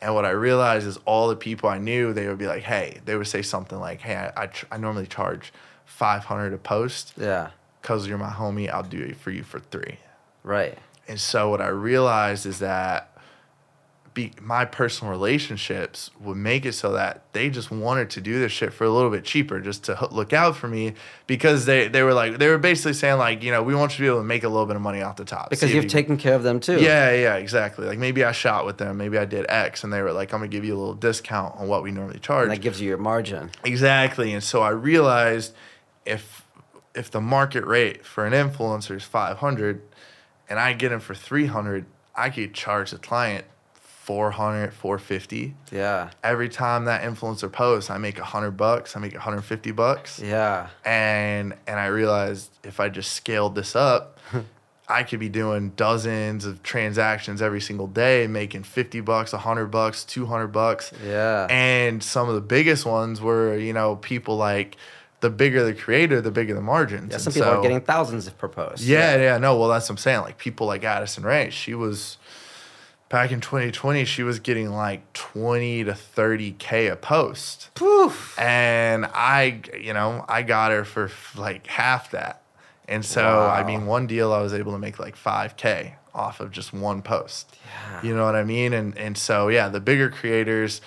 And 0.00 0.14
what 0.14 0.24
I 0.24 0.30
realized 0.30 0.86
is 0.86 0.98
all 1.06 1.28
the 1.28 1.36
people 1.36 1.68
I 1.68 1.78
knew, 1.78 2.12
they 2.12 2.28
would 2.28 2.38
be 2.38 2.46
like, 2.46 2.62
hey, 2.62 3.00
they 3.04 3.16
would 3.16 3.26
say 3.26 3.42
something 3.42 3.78
like, 3.80 4.00
hey, 4.00 4.16
I, 4.16 4.42
I, 4.42 4.46
tr- 4.46 4.66
I 4.70 4.76
normally 4.76 5.06
charge 5.06 5.52
500 5.86 6.52
a 6.52 6.58
post 6.58 7.14
Yeah. 7.16 7.50
because 7.80 8.06
you're 8.06 8.18
my 8.18 8.30
homie. 8.30 8.68
I'll 8.70 8.82
do 8.82 9.00
it 9.02 9.16
for 9.16 9.30
you 9.30 9.42
for 9.42 9.60
three. 9.60 9.98
Right. 10.42 10.78
And 11.08 11.18
so 11.20 11.48
what 11.48 11.60
I 11.60 11.68
realized 11.68 12.44
is 12.46 12.58
that 12.58 13.13
be, 14.14 14.32
my 14.40 14.64
personal 14.64 15.10
relationships 15.12 16.10
would 16.20 16.36
make 16.36 16.64
it 16.64 16.72
so 16.74 16.92
that 16.92 17.24
they 17.32 17.50
just 17.50 17.70
wanted 17.72 18.10
to 18.10 18.20
do 18.20 18.38
this 18.38 18.52
shit 18.52 18.72
for 18.72 18.84
a 18.84 18.90
little 18.90 19.10
bit 19.10 19.24
cheaper 19.24 19.58
just 19.60 19.82
to 19.84 20.08
look 20.12 20.32
out 20.32 20.56
for 20.56 20.68
me 20.68 20.94
because 21.26 21.64
they, 21.66 21.88
they 21.88 22.02
were 22.04 22.14
like 22.14 22.38
they 22.38 22.46
were 22.48 22.56
basically 22.58 22.92
saying 22.92 23.18
like 23.18 23.42
you 23.42 23.50
know 23.50 23.60
we 23.62 23.74
want 23.74 23.90
you 23.92 23.96
to 23.96 24.02
be 24.02 24.06
able 24.06 24.18
to 24.20 24.24
make 24.24 24.44
a 24.44 24.48
little 24.48 24.66
bit 24.66 24.76
of 24.76 24.82
money 24.82 25.02
off 25.02 25.16
the 25.16 25.24
top 25.24 25.50
Because 25.50 25.74
you've 25.74 25.84
you- 25.84 25.90
taken 25.90 26.16
care 26.16 26.34
of 26.34 26.44
them 26.44 26.60
too. 26.60 26.80
yeah 26.80 27.10
yeah 27.12 27.34
exactly 27.34 27.86
like 27.86 27.98
maybe 27.98 28.22
I 28.22 28.30
shot 28.32 28.64
with 28.64 28.78
them 28.78 28.96
maybe 28.96 29.18
I 29.18 29.24
did 29.24 29.46
X 29.48 29.82
and 29.82 29.92
they 29.92 30.00
were 30.00 30.12
like 30.12 30.32
I'm 30.32 30.38
gonna 30.38 30.48
give 30.48 30.64
you 30.64 30.76
a 30.76 30.78
little 30.78 30.94
discount 30.94 31.56
on 31.56 31.66
what 31.66 31.82
we 31.82 31.90
normally 31.90 32.20
charge 32.20 32.44
And 32.44 32.52
that 32.52 32.60
gives 32.62 32.80
you 32.80 32.88
your 32.88 32.98
margin. 32.98 33.50
Exactly. 33.64 34.32
And 34.32 34.44
so 34.44 34.62
I 34.62 34.70
realized 34.70 35.54
if 36.06 36.46
if 36.94 37.10
the 37.10 37.20
market 37.20 37.64
rate 37.66 38.06
for 38.06 38.24
an 38.24 38.32
influencer 38.32 38.94
is 38.96 39.02
500 39.02 39.82
and 40.48 40.60
I 40.60 40.72
get 40.74 40.92
him 40.92 41.00
for 41.00 41.14
300, 41.16 41.84
I 42.14 42.30
could 42.30 42.54
charge 42.54 42.92
the 42.92 42.98
client 42.98 43.44
400, 44.04 44.74
450. 44.74 45.54
Yeah. 45.72 46.10
Every 46.22 46.50
time 46.50 46.84
that 46.84 47.02
influencer 47.02 47.50
posts, 47.50 47.88
I 47.88 47.96
make 47.96 48.18
100 48.18 48.50
bucks, 48.52 48.96
I 48.96 49.00
make 49.00 49.12
150 49.14 49.70
bucks. 49.72 50.20
Yeah. 50.20 50.68
And 50.84 51.54
and 51.66 51.80
I 51.80 51.86
realized 51.86 52.50
if 52.62 52.80
I 52.80 52.90
just 52.90 53.12
scaled 53.14 53.54
this 53.54 53.74
up, 53.74 54.18
I 54.88 55.04
could 55.04 55.20
be 55.20 55.30
doing 55.30 55.70
dozens 55.70 56.44
of 56.44 56.62
transactions 56.62 57.40
every 57.40 57.62
single 57.62 57.86
day, 57.86 58.26
making 58.26 58.64
50 58.64 59.00
bucks, 59.00 59.32
100 59.32 59.66
bucks, 59.68 60.04
200 60.04 60.48
bucks. 60.48 60.92
Yeah. 61.02 61.46
And 61.48 62.02
some 62.02 62.28
of 62.28 62.34
the 62.34 62.42
biggest 62.42 62.84
ones 62.84 63.22
were, 63.22 63.56
you 63.56 63.72
know, 63.72 63.96
people 63.96 64.36
like 64.36 64.76
the 65.20 65.30
bigger 65.30 65.64
the 65.64 65.72
creator, 65.72 66.20
the 66.20 66.30
bigger 66.30 66.52
the 66.52 66.60
margins. 66.60 67.08
Yeah, 67.08 67.14
And 67.14 67.22
some 67.22 67.32
people 67.32 67.48
so- 67.48 67.58
are 67.58 67.62
getting 67.62 67.80
thousands 67.80 68.26
if 68.26 68.36
proposed. 68.36 68.82
yeah, 68.82 69.16
yeah, 69.16 69.38
no. 69.38 69.56
Well, 69.58 69.70
that's 69.70 69.86
what 69.88 69.94
I'm 69.94 69.96
saying. 69.96 70.20
Like 70.20 70.36
people 70.36 70.66
like 70.66 70.84
Addison 70.84 71.24
Rae, 71.24 71.48
she 71.48 71.72
was 71.74 72.18
back 73.14 73.30
in 73.30 73.40
2020. 73.40 74.04
She 74.06 74.24
was 74.24 74.40
getting 74.40 74.72
like 74.72 75.12
20 75.12 75.84
to 75.84 75.92
30k 75.92 76.90
a 76.90 76.96
post, 76.96 77.70
Poof. 77.76 78.36
and 78.36 79.06
I, 79.06 79.60
you 79.80 79.92
know, 79.92 80.24
I 80.28 80.42
got 80.42 80.72
her 80.72 80.84
for 80.84 81.12
like 81.36 81.68
half 81.68 82.10
that. 82.10 82.42
And 82.88 83.04
so, 83.04 83.46
I 83.46 83.62
mean, 83.62 83.86
one 83.86 84.08
deal 84.08 84.32
I 84.32 84.42
was 84.42 84.52
able 84.52 84.72
to 84.72 84.80
make 84.80 84.98
like 84.98 85.16
5k 85.16 85.94
off 86.12 86.40
of 86.40 86.50
just 86.50 86.72
one 86.72 87.02
post. 87.02 87.56
Yeah. 87.64 88.02
You 88.02 88.16
know 88.16 88.24
what 88.24 88.34
I 88.34 88.42
mean? 88.42 88.72
And 88.72 88.98
and 88.98 89.16
so 89.16 89.46
yeah, 89.46 89.68
the 89.68 89.80
bigger 89.80 90.10
creators, 90.10 90.80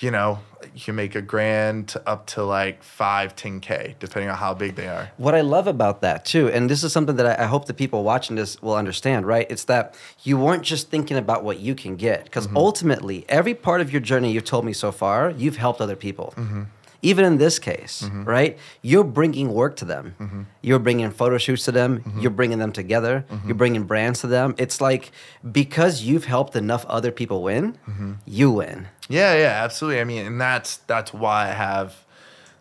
you 0.00 0.10
know, 0.10 0.38
you 0.74 0.80
can 0.80 0.94
make 0.94 1.14
a 1.14 1.22
grand 1.22 1.88
to 1.88 2.08
up 2.08 2.26
to 2.26 2.42
like 2.42 2.82
five, 2.82 3.34
10k, 3.36 3.94
depending 3.98 4.28
on 4.30 4.36
how 4.36 4.52
big 4.54 4.74
they 4.76 4.88
are. 4.88 5.10
What 5.16 5.34
I 5.34 5.40
love 5.42 5.66
about 5.66 6.00
that 6.02 6.24
too, 6.24 6.48
and 6.48 6.68
this 6.68 6.82
is 6.84 6.92
something 6.92 7.16
that 7.16 7.38
I, 7.38 7.44
I 7.44 7.46
hope 7.46 7.66
the 7.66 7.74
people 7.74 8.02
watching 8.04 8.36
this 8.36 8.60
will 8.62 8.74
understand, 8.76 9.26
right? 9.26 9.46
It's 9.50 9.64
that 9.64 9.94
you 10.22 10.36
weren't 10.38 10.62
just 10.62 10.90
thinking 10.90 11.16
about 11.16 11.44
what 11.44 11.60
you 11.60 11.74
can 11.74 11.96
get, 11.96 12.24
because 12.24 12.46
Mm-hmm. 12.46 12.56
ultimately, 12.56 13.24
every 13.28 13.54
part 13.54 13.80
of 13.80 13.92
your 13.92 14.00
journey 14.00 14.32
you've 14.32 14.44
told 14.44 14.64
me 14.64 14.72
so 14.72 14.90
far, 14.90 15.30
you've 15.30 15.56
helped 15.56 15.80
other 15.80 15.96
people. 15.96 16.32
Mm-hmm. 16.36 16.62
Even 17.02 17.24
in 17.24 17.38
this 17.38 17.58
case, 17.58 18.02
right? 18.12 18.58
You're 18.82 19.04
bringing 19.04 19.54
work 19.54 19.76
to 19.76 19.86
them. 19.86 20.14
Mm-hmm. 20.20 20.42
You're 20.60 20.78
bringing 20.78 21.10
photo 21.10 21.38
shoots 21.38 21.64
to 21.64 21.72
them. 21.72 22.02
You're 22.20 22.30
bringing 22.30 22.58
them 22.58 22.72
together. 22.72 23.24
Mm-hmm. 23.30 23.48
You're 23.48 23.54
bringing 23.56 23.84
brands 23.84 24.20
to 24.20 24.26
them. 24.26 24.54
It's 24.58 24.80
like 24.82 25.10
because 25.50 26.02
you've 26.02 26.26
helped 26.26 26.56
enough 26.56 26.84
other 26.86 27.10
people 27.10 27.42
win, 27.42 27.78
Mm-hmm. 27.88 28.12
you 28.26 28.50
win. 28.50 28.88
Yeah, 29.08 29.34
yeah, 29.34 29.64
absolutely. 29.64 30.00
I 30.00 30.04
mean, 30.04 30.26
and 30.26 30.40
that's 30.40 30.76
that's 30.86 31.12
why 31.14 31.44
I 31.48 31.52
have 31.52 32.04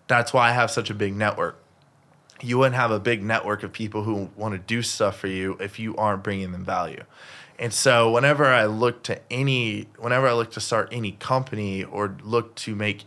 that's 0.08 0.32
why 0.34 0.49
I 0.49 0.54
have 0.54 0.71
such 0.71 0.89
a 0.89 0.93
big 0.93 1.13
network. 1.15 1.62
You 2.41 2.58
wouldn't 2.60 2.75
have 2.75 2.91
a 2.91 2.99
big 3.02 3.21
network 3.21 3.63
of 3.63 3.73
people 3.73 4.04
who 4.04 4.30
want 4.38 4.54
to 4.54 4.58
do 4.60 4.82
stuff 4.82 5.19
for 5.19 5.28
you 5.28 5.58
if 5.60 5.78
you 5.80 5.95
aren't 5.97 6.23
bringing 6.23 6.54
them 6.54 6.63
value. 6.63 7.04
And 7.60 7.73
so 7.73 8.10
whenever 8.10 8.45
I 8.45 8.65
look 8.67 9.04
to 9.04 9.19
any 9.30 9.88
whenever 9.97 10.30
I 10.30 10.34
look 10.34 10.52
to 10.52 10.62
start 10.62 10.88
any 10.93 11.12
company 11.12 11.84
or 11.84 12.15
look 12.23 12.56
to 12.63 12.73
make 12.73 13.04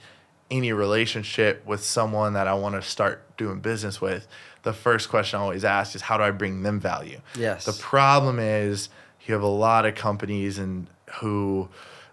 any 0.52 0.72
relationship 0.72 1.66
with 1.66 1.82
someone 1.82 2.34
that 2.34 2.46
I 2.46 2.54
want 2.54 2.74
to 2.74 2.82
start 2.82 3.36
doing 3.38 3.60
business 3.60 4.00
with, 4.00 4.28
the 4.62 4.72
first 4.72 5.08
question 5.08 5.40
I 5.40 5.42
always 5.42 5.64
ask 5.64 5.94
is 5.96 6.02
how 6.02 6.18
do 6.18 6.22
I 6.22 6.30
bring 6.30 6.62
them 6.62 6.78
value? 6.78 7.20
Yes. 7.36 7.64
The 7.64 7.72
problem 7.72 8.38
is 8.38 8.90
you 9.26 9.34
have 9.34 9.42
a 9.42 9.46
lot 9.46 9.86
of 9.86 9.94
companies 9.94 10.58
and 10.58 10.88
who 11.14 11.68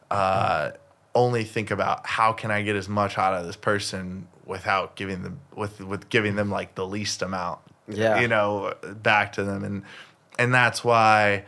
uh, 0.10 0.72
only 1.14 1.44
think 1.44 1.70
about 1.70 2.08
how 2.08 2.32
can 2.32 2.50
I 2.50 2.62
get 2.62 2.76
as 2.76 2.88
much 2.88 3.18
out 3.18 3.34
of 3.34 3.46
this 3.46 3.58
person 3.58 4.28
without 4.46 4.96
giving 4.96 5.22
them 5.22 5.42
with 5.56 5.82
with 5.82 6.10
giving 6.10 6.36
them 6.36 6.50
like 6.50 6.76
the 6.76 6.88
least 6.88 7.22
amount. 7.22 7.60
Yeah. 7.88 8.22
You 8.22 8.28
know, 8.30 8.74
back 9.04 9.34
to 9.34 9.44
them 9.44 9.64
and 9.64 9.84
and 10.40 10.54
that's 10.54 10.84
why 10.84 11.44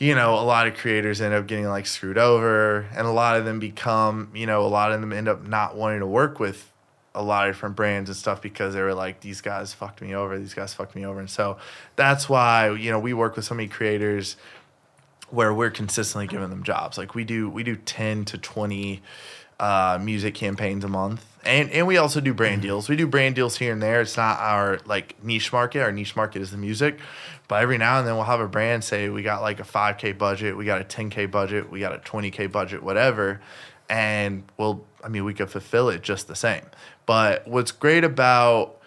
you 0.00 0.14
know, 0.14 0.34
a 0.34 0.40
lot 0.40 0.66
of 0.66 0.74
creators 0.74 1.20
end 1.20 1.34
up 1.34 1.46
getting 1.46 1.66
like 1.68 1.86
screwed 1.86 2.16
over 2.16 2.86
and 2.96 3.06
a 3.06 3.10
lot 3.10 3.36
of 3.36 3.44
them 3.44 3.60
become, 3.60 4.32
you 4.34 4.46
know, 4.46 4.64
a 4.64 4.66
lot 4.66 4.92
of 4.92 5.00
them 5.00 5.12
end 5.12 5.28
up 5.28 5.46
not 5.46 5.76
wanting 5.76 6.00
to 6.00 6.06
work 6.06 6.40
with 6.40 6.72
a 7.14 7.22
lot 7.22 7.46
of 7.46 7.54
different 7.54 7.76
brands 7.76 8.08
and 8.08 8.16
stuff 8.16 8.40
because 8.40 8.72
they 8.72 8.80
were 8.80 8.94
like, 8.94 9.20
these 9.20 9.42
guys 9.42 9.74
fucked 9.74 10.00
me 10.00 10.14
over, 10.14 10.38
these 10.38 10.54
guys 10.54 10.72
fucked 10.72 10.96
me 10.96 11.04
over. 11.04 11.20
And 11.20 11.28
so 11.28 11.58
that's 11.96 12.30
why, 12.30 12.70
you 12.70 12.90
know, 12.90 12.98
we 12.98 13.12
work 13.12 13.36
with 13.36 13.44
so 13.44 13.54
many 13.54 13.68
creators 13.68 14.36
where 15.28 15.52
we're 15.52 15.70
consistently 15.70 16.26
giving 16.26 16.48
them 16.48 16.62
jobs. 16.62 16.96
Like 16.96 17.14
we 17.14 17.24
do 17.24 17.50
we 17.50 17.62
do 17.62 17.76
10 17.76 18.24
to 18.26 18.38
20 18.38 19.02
uh, 19.60 19.98
music 20.00 20.34
campaigns 20.34 20.82
a 20.82 20.88
month. 20.88 21.26
And 21.44 21.70
and 21.70 21.86
we 21.86 21.98
also 21.98 22.20
do 22.20 22.32
brand 22.32 22.62
deals. 22.62 22.88
We 22.88 22.96
do 22.96 23.06
brand 23.06 23.34
deals 23.34 23.58
here 23.58 23.72
and 23.72 23.82
there. 23.82 24.00
It's 24.00 24.16
not 24.16 24.38
our 24.40 24.78
like 24.86 25.22
niche 25.22 25.52
market. 25.52 25.82
Our 25.82 25.92
niche 25.92 26.16
market 26.16 26.40
is 26.40 26.50
the 26.50 26.58
music. 26.58 26.98
But 27.50 27.62
every 27.64 27.78
now 27.78 27.98
and 27.98 28.06
then 28.06 28.14
we'll 28.14 28.26
have 28.26 28.38
a 28.38 28.46
brand 28.46 28.84
say 28.84 29.08
we 29.08 29.24
got 29.24 29.42
like 29.42 29.58
a 29.58 29.64
5k 29.64 30.16
budget, 30.16 30.56
we 30.56 30.64
got 30.64 30.80
a 30.80 30.84
10k 30.84 31.28
budget, 31.28 31.68
we 31.68 31.80
got 31.80 31.92
a 31.92 31.98
20k 31.98 32.50
budget, 32.52 32.80
whatever. 32.80 33.40
And 33.88 34.44
we'll 34.56 34.84
I 35.02 35.08
mean 35.08 35.24
we 35.24 35.34
could 35.34 35.50
fulfill 35.50 35.88
it 35.88 36.00
just 36.00 36.28
the 36.28 36.36
same. 36.36 36.62
But 37.06 37.48
what's 37.48 37.72
great 37.72 38.04
about 38.04 38.80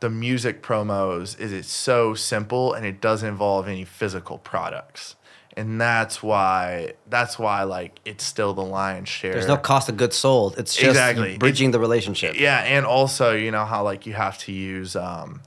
the 0.00 0.10
music 0.10 0.64
promos 0.64 1.38
is 1.38 1.52
it's 1.52 1.70
so 1.70 2.12
simple 2.14 2.72
and 2.72 2.84
it 2.84 3.00
doesn't 3.00 3.28
involve 3.28 3.68
any 3.68 3.84
physical 3.84 4.38
products 4.38 5.14
and 5.56 5.80
that's 5.80 6.24
why 6.24 6.94
that's 7.08 7.38
why 7.38 7.62
like 7.62 8.00
it's 8.04 8.24
still 8.24 8.52
the 8.52 8.64
lion's 8.64 9.08
share 9.08 9.34
There's 9.34 9.46
no 9.46 9.56
cost 9.56 9.88
of 9.88 9.96
goods 9.96 10.16
sold. 10.16 10.58
It's 10.58 10.74
just 10.74 10.88
Exactly. 10.88 11.38
bridging 11.38 11.70
the 11.70 11.78
relationship. 11.78 12.34
yeah 12.36 12.62
and 12.64 12.84
also 12.84 13.32
you 13.36 13.52
know 13.52 13.64
how 13.64 13.84
like 13.84 14.06
you 14.06 14.14
have 14.14 14.38
to 14.38 14.50
use 14.50 14.96
um 14.96 15.40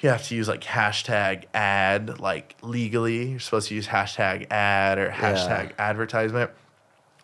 you 0.00 0.08
have 0.08 0.26
to 0.28 0.34
use 0.34 0.48
like 0.48 0.62
hashtag 0.62 1.44
ad 1.54 2.18
like 2.20 2.56
legally 2.62 3.30
you're 3.30 3.38
supposed 3.40 3.68
to 3.68 3.74
use 3.74 3.86
hashtag 3.88 4.50
ad 4.50 4.98
or 4.98 5.10
hashtag 5.10 5.72
advertisement 5.78 6.50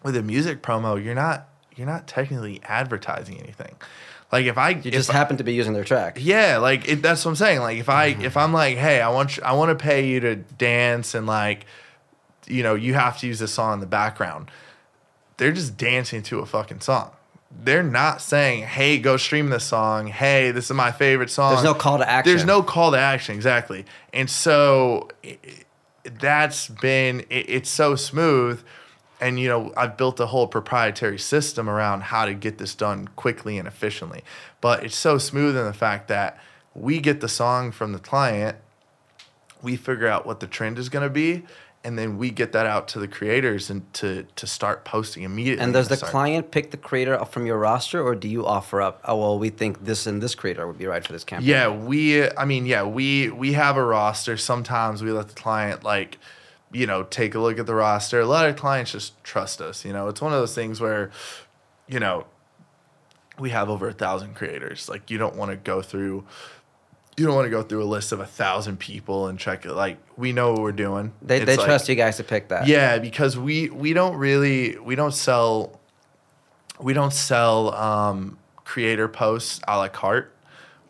with 0.02 0.16
a 0.16 0.22
music 0.22 0.62
promo 0.62 1.02
you're 1.02 1.14
not 1.14 1.48
you're 1.74 1.86
not 1.86 2.06
technically 2.06 2.60
advertising 2.64 3.38
anything 3.38 3.74
like 4.32 4.46
if 4.46 4.58
i 4.58 4.70
You 4.70 4.78
if 4.84 4.92
just 4.92 5.10
I- 5.10 5.14
happen 5.14 5.36
to 5.38 5.44
be 5.44 5.54
using 5.54 5.72
their 5.72 5.84
track. 5.84 6.18
yeah, 6.20 6.58
like 6.58 6.88
it, 6.88 7.00
that's 7.00 7.24
what 7.24 7.30
I'm 7.30 7.36
saying. 7.36 7.60
Like 7.60 7.78
if 7.78 7.88
I 7.88 8.12
mm-hmm. 8.12 8.22
if 8.22 8.36
I'm 8.36 8.52
like, 8.52 8.76
hey, 8.76 9.00
I 9.00 9.08
want 9.08 9.36
you, 9.36 9.42
I 9.44 9.52
want 9.52 9.68
to 9.70 9.76
pay 9.82 10.08
you 10.08 10.18
to 10.18 10.34
dance 10.34 11.14
and 11.14 11.28
like, 11.28 11.64
you 12.48 12.64
know, 12.64 12.74
you 12.74 12.94
have 12.94 13.20
to 13.20 13.26
use 13.28 13.38
this 13.38 13.52
song 13.52 13.74
in 13.74 13.80
the 13.80 13.86
background. 13.86 14.50
They're 15.36 15.52
just 15.52 15.76
dancing 15.76 16.22
to 16.24 16.40
a 16.40 16.46
fucking 16.46 16.80
song. 16.80 17.12
They're 17.64 17.82
not 17.82 18.20
saying, 18.20 18.64
hey, 18.64 18.98
go 18.98 19.16
stream 19.16 19.48
this 19.50 19.64
song. 19.64 20.06
Hey, 20.08 20.50
this 20.50 20.66
is 20.66 20.72
my 20.74 20.92
favorite 20.92 21.30
song. 21.30 21.52
There's 21.54 21.64
no 21.64 21.74
call 21.74 21.98
to 21.98 22.08
action. 22.08 22.30
There's 22.32 22.44
no 22.46 22.62
call 22.62 22.92
to 22.92 22.98
action 22.98 23.34
exactly, 23.34 23.84
and 24.12 24.28
so 24.30 25.08
i- 25.24 25.38
i- 25.44 26.10
that's 26.20 26.68
been 26.68 27.20
it, 27.30 27.48
it's 27.48 27.70
so 27.70 27.96
smooth. 27.96 28.62
And 29.20 29.40
you 29.40 29.48
know, 29.48 29.72
I've 29.76 29.96
built 29.96 30.20
a 30.20 30.26
whole 30.26 30.46
proprietary 30.46 31.18
system 31.18 31.68
around 31.70 32.02
how 32.02 32.26
to 32.26 32.34
get 32.34 32.58
this 32.58 32.74
done 32.74 33.08
quickly 33.16 33.58
and 33.58 33.66
efficiently. 33.66 34.22
But 34.60 34.84
it's 34.84 34.94
so 34.96 35.16
smooth 35.18 35.56
in 35.56 35.64
the 35.64 35.72
fact 35.72 36.08
that 36.08 36.38
we 36.74 37.00
get 37.00 37.20
the 37.22 37.28
song 37.28 37.72
from 37.72 37.92
the 37.92 37.98
client, 37.98 38.58
we 39.62 39.74
figure 39.76 40.06
out 40.06 40.26
what 40.26 40.40
the 40.40 40.46
trend 40.46 40.78
is 40.78 40.90
going 40.90 41.02
to 41.02 41.08
be, 41.10 41.44
and 41.86 41.96
then 41.96 42.18
we 42.18 42.30
get 42.30 42.50
that 42.50 42.66
out 42.66 42.88
to 42.88 42.98
the 42.98 43.06
creators 43.06 43.70
and 43.70 43.80
to 43.94 44.26
to 44.34 44.46
start 44.46 44.84
posting 44.84 45.22
immediately. 45.22 45.62
And 45.62 45.72
does 45.72 45.86
the 45.88 45.96
Start- 45.96 46.10
client 46.10 46.50
pick 46.50 46.72
the 46.72 46.76
creator 46.76 47.14
up 47.14 47.30
from 47.32 47.46
your 47.46 47.58
roster, 47.58 48.02
or 48.02 48.16
do 48.16 48.26
you 48.28 48.44
offer 48.44 48.82
up? 48.82 49.00
Oh 49.04 49.16
well, 49.16 49.38
we 49.38 49.50
think 49.50 49.84
this 49.84 50.04
and 50.06 50.20
this 50.20 50.34
creator 50.34 50.66
would 50.66 50.78
be 50.78 50.86
right 50.86 51.04
for 51.06 51.12
this 51.12 51.22
campaign. 51.22 51.48
Yeah, 51.48 51.68
we. 51.68 52.28
I 52.28 52.44
mean, 52.44 52.66
yeah, 52.66 52.82
we 52.82 53.30
we 53.30 53.52
have 53.52 53.76
a 53.76 53.84
roster. 53.84 54.36
Sometimes 54.36 55.00
we 55.02 55.12
let 55.12 55.28
the 55.28 55.34
client 55.34 55.84
like, 55.84 56.18
you 56.72 56.88
know, 56.88 57.04
take 57.04 57.36
a 57.36 57.38
look 57.38 57.58
at 57.60 57.66
the 57.66 57.74
roster. 57.74 58.20
A 58.20 58.26
lot 58.26 58.48
of 58.48 58.56
clients 58.56 58.90
just 58.90 59.22
trust 59.22 59.60
us. 59.60 59.84
You 59.84 59.92
know, 59.92 60.08
it's 60.08 60.20
one 60.20 60.32
of 60.32 60.40
those 60.40 60.56
things 60.56 60.80
where, 60.80 61.12
you 61.86 62.00
know, 62.00 62.26
we 63.38 63.50
have 63.50 63.70
over 63.70 63.88
a 63.88 63.92
thousand 63.92 64.34
creators. 64.34 64.88
Like, 64.88 65.08
you 65.08 65.18
don't 65.18 65.36
want 65.36 65.52
to 65.52 65.56
go 65.56 65.82
through. 65.82 66.24
You 67.16 67.24
don't 67.24 67.34
want 67.34 67.46
to 67.46 67.50
go 67.50 67.62
through 67.62 67.82
a 67.82 67.86
list 67.86 68.12
of 68.12 68.20
a 68.20 68.26
thousand 68.26 68.78
people 68.78 69.28
and 69.28 69.38
check 69.38 69.64
it. 69.64 69.72
Like, 69.72 69.96
we 70.18 70.32
know 70.32 70.52
what 70.52 70.60
we're 70.60 70.72
doing. 70.72 71.12
they, 71.22 71.38
It's 71.38 71.46
they 71.46 71.56
like- 71.56 71.66
trust 71.66 71.88
you 71.88 71.94
guys 71.94 72.18
to 72.18 72.24
pick 72.24 72.48
that. 72.48 72.66
yeah, 72.66 72.98
because 72.98 73.38
we 73.38 73.70
we 73.70 73.92
don't 73.94 74.16
really 74.16 74.76
we 74.78 74.94
don't 74.96 75.14
sell 75.14 75.80
we 76.78 76.92
don't 76.92 77.12
sell 77.14 77.74
um, 77.74 78.38
creator 78.64 79.08
posts 79.08 79.60
a 79.66 79.78
la 79.78 79.88
carte. 79.88 80.32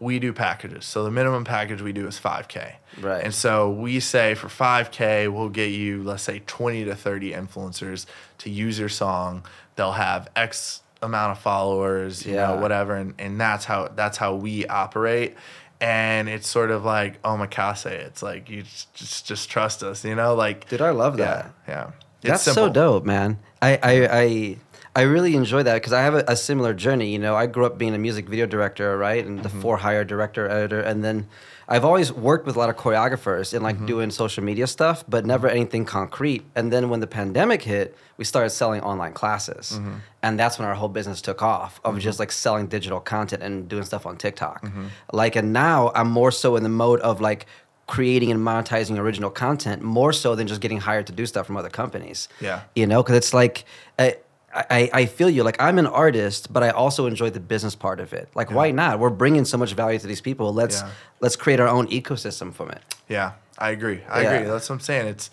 We 0.00 0.18
do 0.18 0.32
packages. 0.34 0.84
So 0.84 1.04
the 1.04 1.10
minimum 1.10 1.44
package 1.44 1.80
we 1.80 1.92
do 1.92 2.06
is 2.06 2.18
5K. 2.20 2.74
Right. 3.00 3.24
And 3.24 3.32
so 3.32 3.70
we 3.70 3.98
say 4.00 4.34
for 4.34 4.48
5K, 4.48 5.32
we'll 5.32 5.48
get 5.48 5.68
you, 5.70 6.02
let's 6.02 6.22
say, 6.22 6.42
20 6.46 6.84
to 6.84 6.94
30 6.94 7.32
influencers 7.32 8.04
to 8.38 8.50
use 8.50 8.78
your 8.78 8.90
song. 8.90 9.46
They'll 9.76 9.92
have 9.92 10.28
X 10.36 10.82
amount 11.00 11.32
of 11.32 11.38
followers, 11.38 12.26
you 12.26 12.34
Yeah. 12.34 12.48
know, 12.48 12.56
whatever. 12.56 12.94
And, 12.94 13.14
and 13.18 13.40
that's 13.40 13.64
how 13.64 13.88
that's 13.88 14.18
how 14.18 14.34
we 14.34 14.66
operate. 14.66 15.34
And 15.80 16.28
it's 16.28 16.48
sort 16.48 16.70
of 16.70 16.84
like 16.84 17.18
oh, 17.24 17.36
omakase. 17.36 17.86
It's 17.86 18.22
like 18.22 18.48
you 18.48 18.62
just, 18.62 18.94
just 18.94 19.26
just 19.26 19.50
trust 19.50 19.82
us, 19.82 20.04
you 20.04 20.14
know? 20.14 20.34
Like 20.34 20.68
Dude, 20.68 20.80
I 20.80 20.90
love 20.90 21.18
yeah, 21.18 21.24
that. 21.24 21.52
yeah. 21.68 21.90
That's 22.22 22.42
so 22.42 22.68
dope, 22.68 23.04
man. 23.04 23.38
I 23.60 23.78
I 23.82 24.08
I, 24.10 24.56
I 24.96 25.02
really 25.02 25.36
enjoy 25.36 25.62
that 25.62 25.74
because 25.74 25.92
I 25.92 26.02
have 26.02 26.14
a, 26.14 26.24
a 26.28 26.36
similar 26.36 26.72
journey. 26.74 27.12
You 27.12 27.18
know, 27.18 27.36
I 27.36 27.46
grew 27.46 27.66
up 27.66 27.78
being 27.78 27.94
a 27.94 27.98
music 27.98 28.28
video 28.28 28.46
director, 28.46 28.96
right, 28.96 29.24
and 29.24 29.42
the 29.42 29.48
mm-hmm. 29.48 29.60
for 29.60 29.76
hire 29.78 30.04
director, 30.04 30.48
editor, 30.48 30.80
and 30.80 31.04
then 31.04 31.28
I've 31.68 31.84
always 31.84 32.12
worked 32.12 32.46
with 32.46 32.56
a 32.56 32.58
lot 32.58 32.70
of 32.70 32.76
choreographers 32.76 33.52
and 33.52 33.62
like 33.62 33.76
mm-hmm. 33.76 33.86
doing 33.86 34.10
social 34.10 34.44
media 34.44 34.66
stuff, 34.66 35.04
but 35.08 35.26
never 35.26 35.48
mm-hmm. 35.48 35.56
anything 35.56 35.84
concrete. 35.84 36.44
And 36.54 36.72
then 36.72 36.88
when 36.88 37.00
the 37.00 37.06
pandemic 37.06 37.62
hit, 37.62 37.96
we 38.18 38.24
started 38.24 38.50
selling 38.50 38.80
online 38.82 39.12
classes, 39.12 39.72
mm-hmm. 39.74 39.96
and 40.22 40.38
that's 40.38 40.58
when 40.58 40.66
our 40.66 40.74
whole 40.74 40.88
business 40.88 41.20
took 41.20 41.42
off 41.42 41.80
of 41.84 41.98
just 41.98 42.18
like 42.18 42.32
selling 42.32 42.66
digital 42.66 43.00
content 43.00 43.42
and 43.42 43.68
doing 43.68 43.84
stuff 43.84 44.06
on 44.06 44.16
TikTok. 44.16 44.64
Like, 45.12 45.36
and 45.36 45.52
now 45.52 45.92
I'm 45.94 46.10
more 46.10 46.30
so 46.30 46.56
in 46.56 46.62
the 46.62 46.68
mode 46.70 47.00
of 47.00 47.20
like 47.20 47.46
creating 47.86 48.32
and 48.32 48.40
monetizing 48.40 48.98
original 48.98 49.30
content 49.30 49.82
more 49.82 50.12
so 50.12 50.34
than 50.34 50.46
just 50.46 50.60
getting 50.60 50.80
hired 50.80 51.06
to 51.06 51.12
do 51.12 51.24
stuff 51.24 51.46
from 51.46 51.56
other 51.56 51.68
companies. 51.68 52.28
Yeah. 52.40 52.62
You 52.74 52.86
know, 52.86 53.02
because 53.02 53.16
it's 53.16 53.32
like, 53.32 53.64
I, 53.98 54.16
I, 54.54 54.88
I 54.92 55.06
feel 55.06 55.28
you. 55.28 55.42
Like, 55.42 55.60
I'm 55.60 55.78
an 55.78 55.86
artist, 55.86 56.52
but 56.52 56.62
I 56.62 56.70
also 56.70 57.06
enjoy 57.06 57.30
the 57.30 57.40
business 57.40 57.74
part 57.74 58.00
of 58.00 58.12
it. 58.14 58.28
Like, 58.34 58.50
why 58.50 58.70
not? 58.70 58.98
We're 58.98 59.10
bringing 59.10 59.44
so 59.44 59.58
much 59.58 59.74
value 59.74 59.98
to 59.98 60.06
these 60.06 60.20
people. 60.22 60.52
Let's 60.54 60.80
Yeah. 60.80 60.90
let's 61.20 61.36
create 61.36 61.60
our 61.60 61.68
own 61.68 61.88
ecosystem 61.88 62.54
from 62.54 62.70
it. 62.70 62.80
Yeah, 63.08 63.32
I 63.58 63.70
agree. 63.70 64.00
I 64.08 64.22
Yeah. 64.22 64.30
agree. 64.32 64.48
That's 64.50 64.68
what 64.68 64.76
I'm 64.76 64.80
saying. 64.80 65.08
It's 65.08 65.30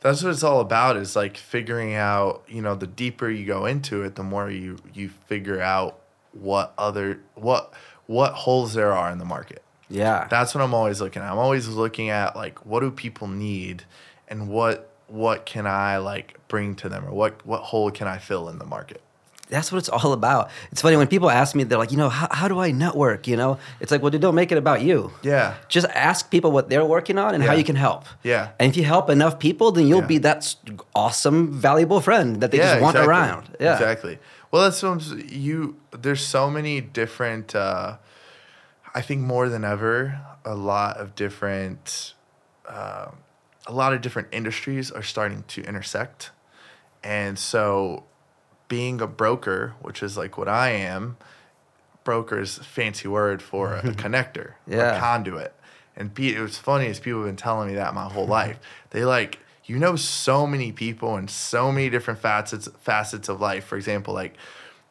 that's 0.00 0.22
what 0.22 0.30
it's 0.32 0.42
all 0.42 0.60
about 0.60 0.96
is 0.96 1.14
like 1.16 1.36
figuring 1.36 1.94
out, 1.94 2.42
you 2.48 2.62
know, 2.62 2.74
the 2.74 2.86
deeper 2.86 3.28
you 3.28 3.44
go 3.44 3.66
into 3.66 4.02
it, 4.02 4.14
the 4.14 4.22
more 4.22 4.50
you 4.50 4.76
you 4.94 5.10
figure 5.26 5.60
out 5.60 5.98
what 6.32 6.72
other 6.78 7.18
what 7.34 7.72
what 8.06 8.32
holes 8.32 8.74
there 8.74 8.92
are 8.92 9.10
in 9.10 9.18
the 9.18 9.24
market. 9.24 9.62
Yeah. 9.88 10.26
That's 10.30 10.54
what 10.54 10.62
I'm 10.62 10.74
always 10.74 11.00
looking 11.00 11.22
at. 11.22 11.30
I'm 11.32 11.38
always 11.38 11.66
looking 11.68 12.10
at 12.10 12.36
like 12.36 12.64
what 12.64 12.80
do 12.80 12.90
people 12.92 13.26
need 13.26 13.84
and 14.28 14.48
what 14.48 14.90
what 15.08 15.44
can 15.44 15.66
I 15.66 15.96
like 15.98 16.36
bring 16.50 16.74
to 16.82 16.88
them 16.92 17.02
or 17.06 17.12
what 17.12 17.32
what 17.46 17.62
hole 17.70 17.90
can 17.90 18.06
I 18.06 18.18
fill 18.18 18.48
in 18.50 18.58
the 18.58 18.66
market? 18.66 19.00
That's 19.48 19.72
what 19.72 19.78
it's 19.78 19.88
all 19.96 20.12
about. 20.12 20.50
It's 20.70 20.80
funny 20.82 20.96
when 20.96 21.08
people 21.08 21.28
ask 21.28 21.56
me, 21.56 21.64
they're 21.64 21.76
like, 21.84 21.90
you 21.90 21.96
know, 22.02 22.08
how, 22.08 22.28
how 22.30 22.46
do 22.52 22.60
I 22.60 22.70
network? 22.70 23.26
You 23.26 23.36
know, 23.36 23.58
it's 23.80 23.90
like, 23.90 24.00
well, 24.02 24.10
dude, 24.12 24.20
don't 24.20 24.36
make 24.36 24.52
it 24.52 24.58
about 24.58 24.80
you. 24.82 25.10
Yeah. 25.22 25.54
Just 25.68 25.86
ask 26.10 26.30
people 26.30 26.52
what 26.52 26.68
they're 26.70 26.84
working 26.84 27.18
on 27.18 27.34
and 27.34 27.42
how 27.42 27.54
you 27.54 27.64
can 27.64 27.74
help. 27.76 28.04
Yeah. 28.22 28.50
And 28.60 28.70
if 28.70 28.76
you 28.76 28.84
help 28.84 29.10
enough 29.10 29.38
people, 29.40 29.72
then 29.72 29.88
you'll 29.88 30.02
Yeah. 30.02 30.14
be 30.14 30.18
that 30.18 30.54
awesome, 30.94 31.50
valuable 31.68 32.00
friend 32.00 32.40
that 32.40 32.50
they 32.52 32.58
just 32.58 32.80
want 32.80 32.94
exactly. 32.94 33.08
around. 33.10 33.56
Yeah. 33.58 33.72
Exactly. 33.74 34.18
Well, 34.52 34.62
that's 34.62 34.82
what 34.84 34.90
I'm, 34.92 35.00
you. 35.28 35.76
There's 36.04 36.24
so 36.24 36.48
many 36.50 36.80
different. 36.80 37.54
Uh, 37.54 37.96
I 38.94 39.00
think 39.00 39.20
more 39.22 39.48
than 39.48 39.64
ever, 39.64 40.20
a 40.44 40.54
lot 40.54 40.96
of 40.96 41.14
different, 41.14 42.14
uh, 42.68 43.08
a 43.66 43.72
lot 43.72 43.92
of 43.94 44.00
different 44.00 44.28
industries 44.32 44.90
are 44.90 45.02
starting 45.02 45.42
to 45.48 45.62
intersect, 45.62 46.30
and 47.02 47.38
so, 47.38 48.04
being 48.68 49.00
a 49.00 49.06
broker, 49.06 49.74
which 49.80 50.02
is 50.02 50.16
like 50.16 50.36
what 50.38 50.48
I 50.48 50.70
am, 50.70 51.16
broker's 52.04 52.58
a 52.58 52.64
fancy 52.64 53.08
word 53.08 53.42
for 53.42 53.74
a 53.76 53.82
connector, 54.02 54.54
Yeah. 54.66 54.96
a 54.96 55.00
conduit. 55.00 55.54
And 55.96 56.14
Pete, 56.14 56.36
it 56.36 56.40
was 56.40 56.56
funny 56.56 56.86
as 56.86 57.00
people 57.00 57.20
have 57.20 57.28
been 57.28 57.36
telling 57.36 57.68
me 57.68 57.74
that 57.74 57.94
my 57.94 58.08
whole 58.08 58.26
life. 58.26 58.58
They 58.90 59.04
like 59.04 59.38
you 59.64 59.78
know 59.78 59.94
so 59.96 60.46
many 60.46 60.72
people 60.72 61.16
and 61.16 61.30
so 61.30 61.70
many 61.70 61.90
different 61.90 62.20
facets 62.20 62.68
facets 62.80 63.28
of 63.28 63.40
life. 63.40 63.64
For 63.64 63.76
example, 63.76 64.14
like 64.14 64.36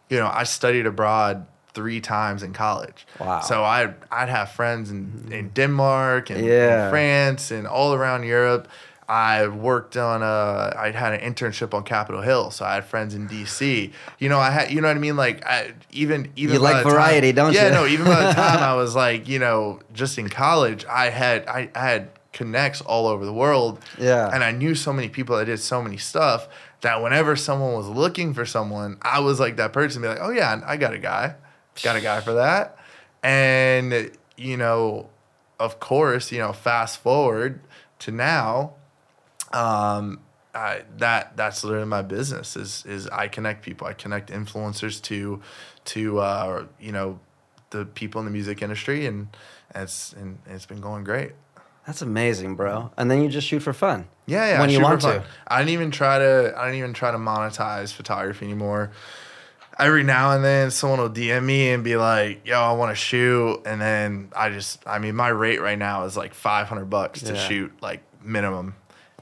you 0.10 0.18
know 0.18 0.30
I 0.32 0.44
studied 0.44 0.86
abroad 0.86 1.46
three 1.74 2.02
times 2.02 2.44
in 2.44 2.54
college. 2.54 3.06
Wow. 3.20 3.42
So 3.42 3.64
I 3.64 3.94
I'd 4.12 4.30
have 4.30 4.52
friends 4.52 4.90
in, 4.92 4.98
in 5.32 5.46
mm-hmm. 5.46 5.48
Denmark 5.54 6.30
and, 6.30 6.46
Yeah. 6.46 6.90
France 6.90 7.52
and 7.52 7.68
all 7.68 7.94
around 7.94 8.24
Europe. 8.24 8.68
I 9.10 9.48
worked 9.48 9.98
on 9.98 10.22
a. 10.22 10.72
I 10.78 10.92
had 10.92 11.20
an 11.20 11.34
internship 11.34 11.74
on 11.74 11.84
Capitol 11.84 12.22
Hill, 12.22 12.52
so 12.52 12.64
I 12.64 12.76
had 12.76 12.86
friends 12.86 13.16
in 13.16 13.26
D.C. 13.26 13.92
You 14.20 14.30
know, 14.30 14.38
I 14.38 14.52
had. 14.52 14.72
You 14.72 14.82
know 14.82 14.88
what 14.88 14.96
I 14.98 15.00
mean? 15.00 15.16
Like, 15.16 15.44
I, 15.46 15.74
even 15.92 16.32
even 16.36 16.54
You 16.56 16.60
by 16.62 16.66
like 16.74 16.78
the 16.84 16.90
time- 16.90 16.94
variety, 16.94 17.32
don't 17.32 17.54
you? 17.54 17.60
yeah, 17.60 17.70
no. 17.70 17.88
Even 17.88 18.06
by 18.06 18.28
the 18.28 18.34
time 18.34 18.60
I 18.60 18.76
was 18.76 18.96
like, 18.96 19.28
you 19.28 19.40
know, 19.40 19.80
just 19.94 20.20
in 20.20 20.30
college, 20.30 20.86
I 20.86 21.10
had 21.10 21.48
I, 21.48 21.72
I 21.74 21.80
had 21.80 22.10
connects 22.34 22.82
all 22.82 23.08
over 23.08 23.26
the 23.26 23.34
world. 23.34 23.80
Yeah. 23.98 24.30
and 24.32 24.44
I 24.44 24.52
knew 24.52 24.76
so 24.76 24.94
many 24.94 25.10
people 25.10 25.36
that 25.38 25.46
did 25.46 25.60
so 25.60 25.82
many 25.82 25.98
stuff 25.98 26.48
that 26.82 27.02
whenever 27.02 27.36
someone 27.36 27.74
was 27.74 27.88
looking 27.88 28.36
for 28.36 28.46
someone, 28.46 29.00
I 29.02 29.20
was 29.22 29.40
like 29.40 29.56
that 29.58 29.74
person, 29.74 30.04
be 30.04 30.08
like, 30.08 30.20
oh 30.22 30.30
yeah, 30.30 30.62
I 30.66 30.78
got 30.78 30.94
a 30.94 31.00
guy, 31.00 31.34
got 31.82 31.96
a 31.96 32.02
guy 32.02 32.22
for 32.22 32.34
that, 32.36 32.78
and 33.24 34.12
you 34.38 34.56
know, 34.58 35.10
of 35.60 35.80
course, 35.80 36.32
you 36.32 36.38
know, 36.38 36.54
fast 36.54 37.00
forward 37.02 37.60
to 38.00 38.12
now 38.12 38.74
um, 39.54 40.20
I, 40.54 40.84
that 40.98 41.38
that's 41.38 41.64
literally 41.64 41.86
my 41.88 42.02
business 42.02 42.56
is 42.56 42.86
is 42.86 43.08
I 43.08 43.28
connect 43.28 43.64
people. 43.64 43.88
I 43.88 43.94
connect 43.94 44.30
influencers 44.32 45.02
to 45.04 45.42
to 45.86 46.20
uh, 46.20 46.66
you 46.80 46.92
know 46.92 47.20
the 47.70 47.86
people 47.86 48.20
in 48.20 48.26
the 48.26 48.32
music 48.32 48.62
industry, 48.62 49.06
and 49.06 49.28
it's 49.76 50.14
and 50.14 50.40
it's 50.48 50.66
been 50.66 50.82
going 50.82 51.04
great. 51.04 51.34
That's 51.86 52.02
amazing, 52.02 52.56
bro. 52.56 52.92
And 52.98 53.10
then 53.10 53.24
you 53.24 53.30
just 53.30 53.48
shoot 53.48 53.62
for 53.62 53.74
fun. 53.74 54.08
Yeah, 54.28 54.48
yeah. 54.48 54.60
When 54.60 54.70
you 54.70 54.80
want 54.82 55.02
to. 55.02 55.24
I 55.48 55.60
didn't 55.60 55.74
even 55.74 55.92
try 55.92 56.20
to. 56.20 56.54
I 56.58 56.66
didn't 56.66 56.80
even 56.80 56.94
try 56.94 57.12
to 57.12 57.18
monetize 57.18 57.94
photography 57.94 58.46
anymore. 58.46 58.92
Every 59.78 60.04
now 60.04 60.32
and 60.32 60.44
then, 60.44 60.72
someone 60.72 61.00
will 61.00 61.10
DM 61.10 61.46
me 61.46 61.70
and 61.72 61.84
be 61.84 61.96
like, 61.96 62.46
"Yo, 62.46 62.60
I 62.60 62.74
want 62.74 62.92
to 62.92 62.96
shoot," 62.96 63.62
and 63.66 63.80
then 63.80 64.30
I 64.36 64.50
just, 64.50 64.86
I 64.86 65.00
mean, 65.00 65.16
my 65.16 65.30
rate 65.30 65.62
right 65.62 65.78
now 65.80 66.04
is 66.04 66.18
like 66.18 66.34
five 66.34 66.68
hundred 66.68 66.90
bucks 66.90 67.22
to 67.22 67.34
Yeah. 67.34 67.48
shoot, 67.48 67.72
like 67.82 68.02
minimum, 68.22 68.76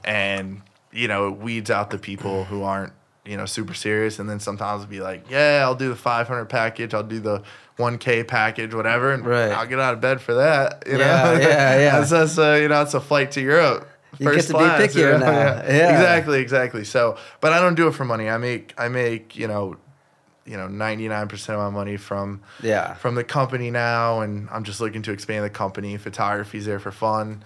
and 0.08 0.62
you 0.90 1.06
know, 1.06 1.28
it 1.28 1.36
weeds 1.36 1.70
out 1.70 1.90
the 1.90 1.98
people 1.98 2.44
who 2.44 2.62
aren't, 2.62 2.94
you 3.26 3.36
know, 3.36 3.44
super 3.44 3.74
serious. 3.74 4.18
And 4.18 4.28
then 4.28 4.40
sometimes 4.40 4.86
be 4.86 5.00
like, 5.00 5.30
"Yeah, 5.30 5.60
I'll 5.62 5.74
do 5.74 5.90
the 5.90 5.96
five 5.96 6.26
hundred 6.26 6.46
package. 6.46 6.94
I'll 6.94 7.02
do 7.02 7.20
the 7.20 7.42
one 7.76 7.98
K 7.98 8.24
package, 8.24 8.74
whatever," 8.74 9.12
and 9.12 9.24
Right. 9.24 9.52
I'll 9.52 9.66
get 9.66 9.78
out 9.78 9.92
of 9.94 10.00
bed 10.00 10.20
for 10.22 10.34
that. 10.34 10.84
You 10.86 10.98
Yeah, 10.98 11.22
know, 11.24 11.32
yeah, 11.34 11.38
yeah. 11.78 11.98
that's, 11.98 12.10
that's 12.10 12.38
uh, 12.38 12.58
you 12.60 12.68
know, 12.68 12.80
it's 12.82 12.94
a 12.94 13.00
flight 13.00 13.30
to 13.32 13.40
Europe. 13.42 13.86
You 14.18 14.34
get 14.34 14.44
to 14.46 14.54
be 14.54 14.58
pickier 14.60 15.20
now. 15.20 15.28
Yeah. 15.68 15.90
Exactly, 15.92 16.40
exactly. 16.40 16.84
So, 16.84 17.18
but 17.42 17.52
I 17.52 17.60
don't 17.60 17.74
do 17.74 17.86
it 17.86 17.92
for 17.92 18.06
money. 18.06 18.28
I 18.30 18.38
make 18.38 18.72
I 18.78 18.88
make, 18.88 19.36
you 19.36 19.46
know, 19.46 19.76
you 20.46 20.56
know, 20.56 20.66
99% 20.66 21.50
of 21.50 21.58
my 21.58 21.68
money 21.68 21.98
from 21.98 22.40
Yeah. 22.62 22.94
from 22.94 23.14
the 23.14 23.22
company 23.24 23.70
now 23.70 24.20
and 24.22 24.48
I'm 24.50 24.64
just 24.64 24.80
looking 24.80 25.02
to 25.02 25.12
expand 25.12 25.44
the 25.44 25.50
company. 25.50 25.98
Photography's 25.98 26.64
there 26.64 26.78
for 26.80 26.90
fun 26.90 27.44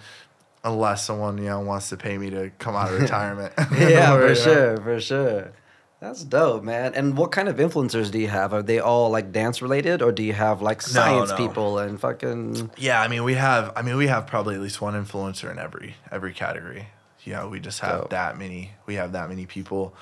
unless 0.63 1.05
someone, 1.05 1.37
you 1.37 1.45
know, 1.45 1.59
wants 1.59 1.89
to 1.89 1.97
pay 1.97 2.17
me 2.17 2.29
to 2.31 2.51
come 2.59 2.75
out 2.75 2.91
of 2.93 2.99
retirement. 3.01 3.53
yeah, 3.77 4.13
Or, 4.15 4.19
for 4.19 4.21
you 4.21 4.27
know. 4.29 4.33
sure, 4.33 4.77
for 4.77 4.99
sure. 5.01 5.51
That's 5.99 6.23
dope, 6.25 6.63
man. 6.63 6.93
And 6.95 7.15
what 7.15 7.31
kind 7.31 7.47
of 7.47 7.55
influencers 7.57 8.11
do 8.11 8.19
you 8.19 8.27
have? 8.27 8.51
Are 8.53 8.61
they 8.61 8.79
all 8.79 9.09
like 9.09 9.31
dance 9.31 9.61
related, 9.61 10.01
or 10.01 10.11
do 10.11 10.21
you 10.21 10.33
have 10.33 10.61
like 10.61 10.81
science 10.81 11.29
no. 11.29 11.37
people 11.37 11.79
and 11.79 11.97
fucking? 11.97 12.71
Yeah, 12.77 13.01
I 13.01 13.07
mean, 13.07 13.23
we 13.23 13.35
have 13.35 13.71
I 13.77 13.83
mean, 13.83 13.95
we 13.95 14.07
have 14.07 14.27
probably 14.27 14.55
at 14.55 14.59
least 14.61 14.81
one 14.81 14.95
influencer 14.95 15.49
in 15.49 15.57
every 15.57 15.95
every 16.11 16.33
category. 16.33 16.87
You 17.23 17.33
know, 17.33 17.47
we 17.47 17.61
just 17.61 17.79
have 17.79 18.01
Dope. 18.01 18.09
that 18.09 18.37
many. 18.37 18.71
We 18.85 18.95
have 18.95 19.13
that 19.13 19.29
many 19.29 19.45
people. 19.45 19.95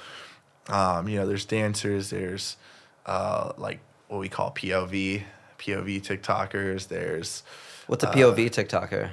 Um, 0.69 1.07
you 1.07 1.17
know, 1.19 1.27
there's 1.27 1.45
dancers, 1.45 2.09
there's 2.09 2.57
uh 3.05 3.51
like 3.57 3.79
what 4.07 4.19
we 4.19 4.27
call 4.27 4.49
POV, 4.53 5.21
POV 5.59 6.01
TikTokers, 6.01 6.87
there's 6.87 7.43
What's 7.85 8.03
a 8.03 8.09
Uh, 8.09 8.13
POV 8.15 8.49
TikToker? 8.49 9.11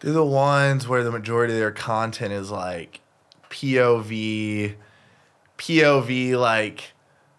They're 0.00 0.12
the 0.12 0.24
ones 0.24 0.86
where 0.86 1.02
the 1.04 1.10
majority 1.12 1.54
of 1.54 1.58
their 1.58 1.70
content 1.70 2.32
is 2.32 2.50
like 2.50 3.00
POV, 3.50 4.74
POV 5.58 6.38
like 6.38 6.92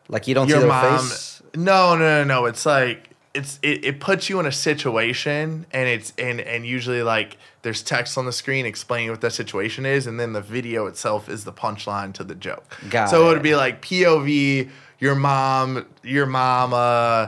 Like 0.07 0.27
you 0.27 0.33
don't 0.35 0.47
see 0.47 0.51
your 0.53 0.61
their 0.61 0.69
mom. 0.69 0.99
face. 0.99 1.41
No, 1.55 1.95
no, 1.95 2.23
no, 2.23 2.23
no. 2.23 2.45
It's 2.45 2.65
like 2.65 3.11
it's 3.33 3.59
it, 3.61 3.83
it 3.85 3.99
puts 3.99 4.29
you 4.29 4.39
in 4.39 4.45
a 4.45 4.51
situation 4.51 5.65
and 5.71 5.87
it's 5.89 6.13
and 6.17 6.39
and 6.41 6.65
usually 6.65 7.03
like 7.03 7.37
there's 7.63 7.81
text 7.83 8.17
on 8.17 8.25
the 8.25 8.31
screen 8.31 8.65
explaining 8.65 9.09
what 9.11 9.21
that 9.21 9.31
situation 9.33 9.85
is 9.85 10.07
and 10.07 10.19
then 10.19 10.33
the 10.33 10.41
video 10.41 10.85
itself 10.87 11.27
is 11.29 11.43
the 11.43 11.51
punchline 11.53 12.13
to 12.13 12.23
the 12.23 12.35
joke. 12.35 12.77
Got 12.89 13.09
so 13.09 13.25
it 13.27 13.31
it. 13.31 13.33
would 13.33 13.43
be 13.43 13.55
like 13.55 13.81
POV, 13.81 14.69
your 14.99 15.15
mom, 15.15 15.85
your 16.03 16.25
mom 16.25 16.73
uh 16.73 17.27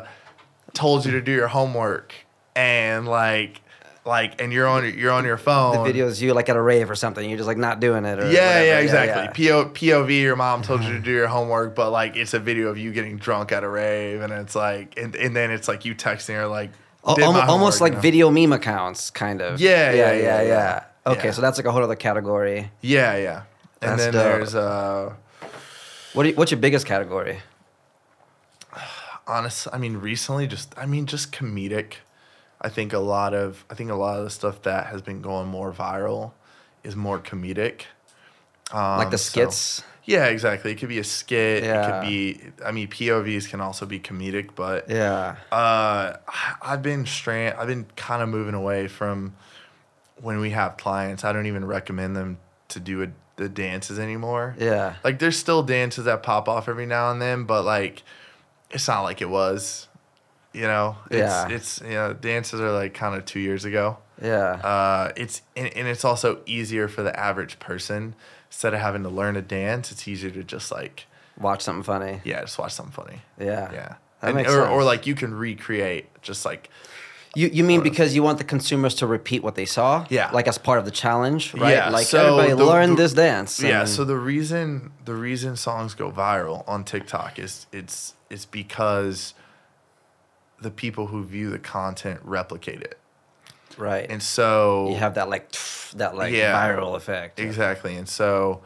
told 0.74 1.06
you 1.06 1.12
to 1.12 1.22
do 1.22 1.32
your 1.32 1.48
homework 1.48 2.14
and 2.56 3.08
like 3.08 3.62
like 4.08 4.42
and 4.42 4.52
you're 4.54 4.66
on 4.68 4.92
you're 4.98 5.12
on 5.12 5.26
your 5.26 5.38
phone. 5.38 5.78
The 5.78 5.84
video 5.84 6.08
is 6.08 6.22
you 6.22 6.34
like 6.34 6.50
at 6.50 6.56
a 6.56 6.62
rave 6.62 6.90
or 6.90 6.96
something. 6.96 7.28
You're 7.30 7.38
just 7.38 7.48
like 7.48 7.58
not 7.58 7.80
doing 7.80 8.06
it. 8.06 8.18
Or 8.20 8.24
Yeah, 8.32 8.48
whatever. 8.48 8.66
yeah, 8.66 8.80
exactly. 8.80 9.46
yeah. 9.46 9.52
PO, 9.52 9.70
POV, 9.72 10.22
your 10.22 10.36
mom 10.36 10.62
told 10.64 10.84
you 10.84 10.94
to 10.94 11.00
do 11.10 11.12
your 11.12 11.28
homework, 11.28 11.76
but 11.76 11.92
like 11.92 12.16
it's 12.16 12.34
a 12.34 12.40
video 12.40 12.70
of 12.70 12.78
you 12.78 12.92
getting 12.94 13.18
drunk 13.18 13.52
at 13.52 13.64
a 13.64 13.70
rave, 13.70 14.22
and 14.22 14.32
it's 14.34 14.56
like, 14.56 14.98
and, 14.98 15.16
and 15.16 15.36
then 15.36 15.52
it's 15.52 15.68
like 15.68 15.86
you 15.86 15.94
texting 15.94 16.36
her 16.36 16.48
like, 16.48 16.72
Al- 17.06 17.16
"Did 17.16 17.22
my 17.22 17.46
almost 17.46 17.80
homework," 17.80 17.82
like 17.82 17.92
you 17.92 17.96
know? 17.98 18.02
video 18.02 18.32
meme 18.32 18.54
accounts, 18.54 19.12
kind 19.12 19.42
of. 19.42 19.60
Yeah, 19.62 19.92
yeah, 19.92 20.12
yeah, 20.12 20.14
yeah, 20.14 20.42
yeah. 20.42 20.48
yeah. 20.48 20.84
Okay, 21.12 21.26
Yeah. 21.28 21.32
so 21.32 21.42
that's 21.42 21.58
like 21.58 21.66
a 21.66 21.72
whole 21.72 21.84
other 21.84 21.96
category. 21.96 22.72
Yeah, 22.82 23.16
yeah. 23.18 23.42
And 23.82 23.92
That's 23.92 24.04
then 24.06 24.14
dope. 24.14 24.24
there's 24.24 24.56
uh, 24.56 25.14
What 26.14 26.26
you, 26.26 26.34
what's 26.34 26.50
your 26.52 26.60
biggest 26.60 26.86
category? 26.88 27.40
honest. 29.28 29.68
I 29.72 29.78
mean, 29.78 29.98
recently, 29.98 30.48
just 30.48 30.74
I 30.78 30.86
mean, 30.86 31.06
just 31.06 31.32
comedic. 31.32 31.94
I 32.62 32.70
think 32.70 32.94
a 32.94 33.00
lot 33.00 33.34
of 33.34 33.64
I 33.70 33.76
think 33.76 33.92
a 33.92 33.96
lot 33.96 34.18
of 34.18 34.24
the 34.24 34.30
stuff 34.30 34.64
that 34.64 34.88
has 34.88 35.02
been 35.02 35.22
going 35.22 35.48
more 35.48 35.72
viral 35.72 36.32
is 36.84 36.96
more 36.96 37.20
comedic. 37.20 37.82
Um, 38.72 38.98
like 38.98 39.12
the 39.12 39.18
so- 39.18 39.32
skits. 39.42 39.84
yeah, 40.06 40.26
exactly. 40.26 40.72
It 40.72 40.76
could 40.76 40.90
be 40.90 41.00
a 41.00 41.04
skit. 41.04 41.64
Yeah. 41.64 41.82
It 41.82 41.92
could 42.02 42.08
be. 42.10 42.42
I 42.66 42.72
mean, 42.72 42.88
POVs 42.88 43.48
can 43.50 43.62
also 43.62 43.86
be 43.86 44.00
comedic, 44.00 44.50
but 44.56 44.90
Yeah. 44.90 45.36
Uh, 45.52 46.14
I've 46.62 46.82
been 46.82 47.06
strand. 47.06 47.58
I've 47.60 47.68
been 47.68 47.86
kind 47.96 48.22
of 48.22 48.30
moving 48.30 48.54
away 48.56 48.88
from 48.88 49.36
when 50.22 50.40
we 50.40 50.50
have 50.50 50.78
clients. 50.78 51.24
I 51.24 51.32
don't 51.32 51.46
even 51.46 51.64
recommend 51.66 52.16
them 52.16 52.40
to 52.70 52.80
do 52.80 53.04
a, 53.04 53.08
the 53.38 53.48
dances 53.48 54.00
anymore. 54.00 54.56
Yeah. 54.58 54.96
Like 55.04 55.20
there's 55.20 55.38
still 55.38 55.62
dances 55.64 56.06
that 56.06 56.24
pop 56.24 56.50
off 56.50 56.68
every 56.68 56.86
now 56.88 57.12
and 57.12 57.22
then, 57.22 57.44
but 57.46 57.64
like 57.64 58.04
it's 58.72 58.88
not 58.88 59.02
like 59.04 59.22
it 59.22 59.30
was. 59.30 59.88
You 60.58 60.64
know, 60.68 60.96
it's 61.12 61.18
Yeah. 61.20 61.50
it's 61.50 61.82
you 61.82 61.90
know 62.00 62.14
dances 62.14 62.60
are 62.60 62.72
like 62.72 62.94
kind 62.94 63.16
of 63.16 63.26
two 63.26 63.40
years 63.40 63.64
ago. 63.66 63.98
Yeah. 64.22 64.54
Uh, 64.64 65.12
it's 65.16 65.42
and, 65.56 65.68
and 65.78 65.88
it's 65.88 66.04
also 66.04 66.40
easier 66.46 66.88
for 66.88 67.04
the 67.04 67.18
average 67.18 67.60
person 67.60 68.16
instead 68.50 68.74
of 68.74 68.80
having 68.80 69.04
to 69.04 69.10
learn 69.10 69.36
a 69.36 69.42
dance. 69.42 69.92
It's 69.92 70.08
easier 70.08 70.32
to 70.32 70.44
just 70.44 70.72
like 70.72 71.06
Watch 71.40 71.62
something 71.62 71.84
funny. 71.84 72.22
yeah, 72.24 72.42
just 72.42 72.58
watch 72.58 72.72
something 72.74 72.94
funny. 72.94 73.22
Yeah. 73.40 73.72
Yeah, 73.72 73.88
That 74.22 74.30
And- 74.30 74.36
makes 74.36 74.50
or, 74.50 74.62
sense. 74.64 74.70
or 74.72 74.84
like 74.84 75.06
you 75.06 75.14
can 75.14 75.36
recreate 75.36 76.06
just 76.24 76.44
like 76.46 76.70
You 77.36 77.48
you 77.54 77.64
mean 77.64 77.82
because 77.84 78.16
you 78.16 78.24
want 78.24 78.40
the 78.40 78.44
consumers 78.44 78.96
to 78.96 79.06
repeat 79.06 79.44
what 79.44 79.54
they 79.54 79.66
saw? 79.68 80.08
Yeah. 80.10 80.32
Like 80.34 80.48
as 80.48 80.58
part 80.58 80.80
of 80.80 80.86
the 80.86 80.92
challenge, 81.04 81.54
right? 81.54 81.76
Yeah, 81.76 81.90
Like 81.92 82.08
so 82.08 82.18
everybody 82.40 82.54
the- 82.54 82.66
learn 82.66 82.90
the- 82.96 83.04
this 83.04 83.14
dance. 83.14 83.60
Yeah, 83.62 83.86
so 83.86 84.04
the 84.04 84.18
reason 84.18 84.92
the 85.06 85.14
reason 85.14 85.56
songs 85.56 85.94
go 85.94 86.12
viral 86.12 86.64
on 86.68 86.84
TikTok 86.84 87.38
is 87.38 87.68
it's 87.72 88.16
it's 88.32 88.46
because 88.48 89.36
the 90.62 90.72
people 90.72 91.08
who 91.08 91.24
view 91.24 91.50
the 91.50 91.60
content 91.60 92.20
replicate 92.24 92.82
it. 92.82 92.98
right. 93.78 94.08
And 94.10 94.22
so 94.24 94.90
you 94.90 94.96
have 94.96 95.16
that 95.16 95.30
like 95.30 95.52
that 95.96 96.16
like 96.16 96.34
Yeah. 96.34 96.54
viral 96.54 96.96
effect. 96.96 97.40
Exactly. 97.40 97.96
And 97.96 98.10
so 98.10 98.62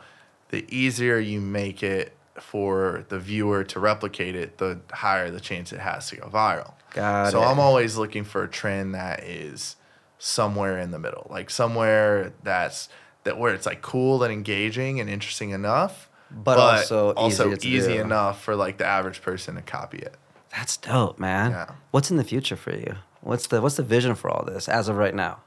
the 0.50 0.66
easier 0.70 1.18
you 1.20 1.42
make 1.42 1.84
it 1.84 2.16
for 2.40 3.06
the 3.10 3.20
viewer 3.20 3.64
to 3.66 3.80
replicate 3.80 4.36
it, 4.36 4.58
the 4.58 4.80
higher 4.92 5.30
the 5.30 5.40
chance 5.42 5.74
it 5.74 5.80
has 5.80 6.08
to 6.10 6.16
go 6.16 6.28
viral. 6.28 6.74
Got 6.94 7.32
so 7.32 7.42
it. 7.42 7.46
I'm 7.46 7.60
always 7.60 7.98
looking 7.98 8.24
for 8.24 8.44
a 8.44 8.48
trend 8.48 8.96
that 8.96 9.24
is 9.24 9.76
somewhere 10.18 10.78
in 10.80 10.92
the 10.92 11.00
middle, 11.00 11.28
like 11.30 11.50
somewhere 11.50 12.32
that's 12.44 12.88
that 13.24 13.38
where 13.38 13.54
it's 13.54 13.66
like 13.66 13.82
cool 13.82 14.24
and 14.24 14.32
engaging 14.34 15.00
and 15.00 15.10
interesting 15.10 15.52
enough, 15.52 16.10
But 16.32 16.58
also 16.58 17.14
easier 17.28 17.56
to 17.56 17.68
easy 17.68 17.98
enough 17.98 18.42
for 18.42 18.56
like 18.56 18.78
the 18.78 18.86
average 18.86 19.22
person 19.22 19.56
to 19.56 19.62
copy 19.62 20.00
it. 20.00 20.16
That's 20.52 20.78
dope, 20.78 21.20
man. 21.20 21.52
Yeah. 21.52 21.72
What's 21.92 22.12
in 22.12 22.18
the 22.18 22.24
future 22.24 22.56
for 22.56 22.76
you? 22.76 22.96
What's 23.22 23.48
the 23.48 23.62
what's 23.62 23.76
the 23.76 23.84
vision 23.84 24.16
for 24.16 24.30
all 24.30 24.44
this 24.46 24.68
as 24.68 24.90
of 24.90 24.98
right 24.98 25.16
now? 25.16 25.40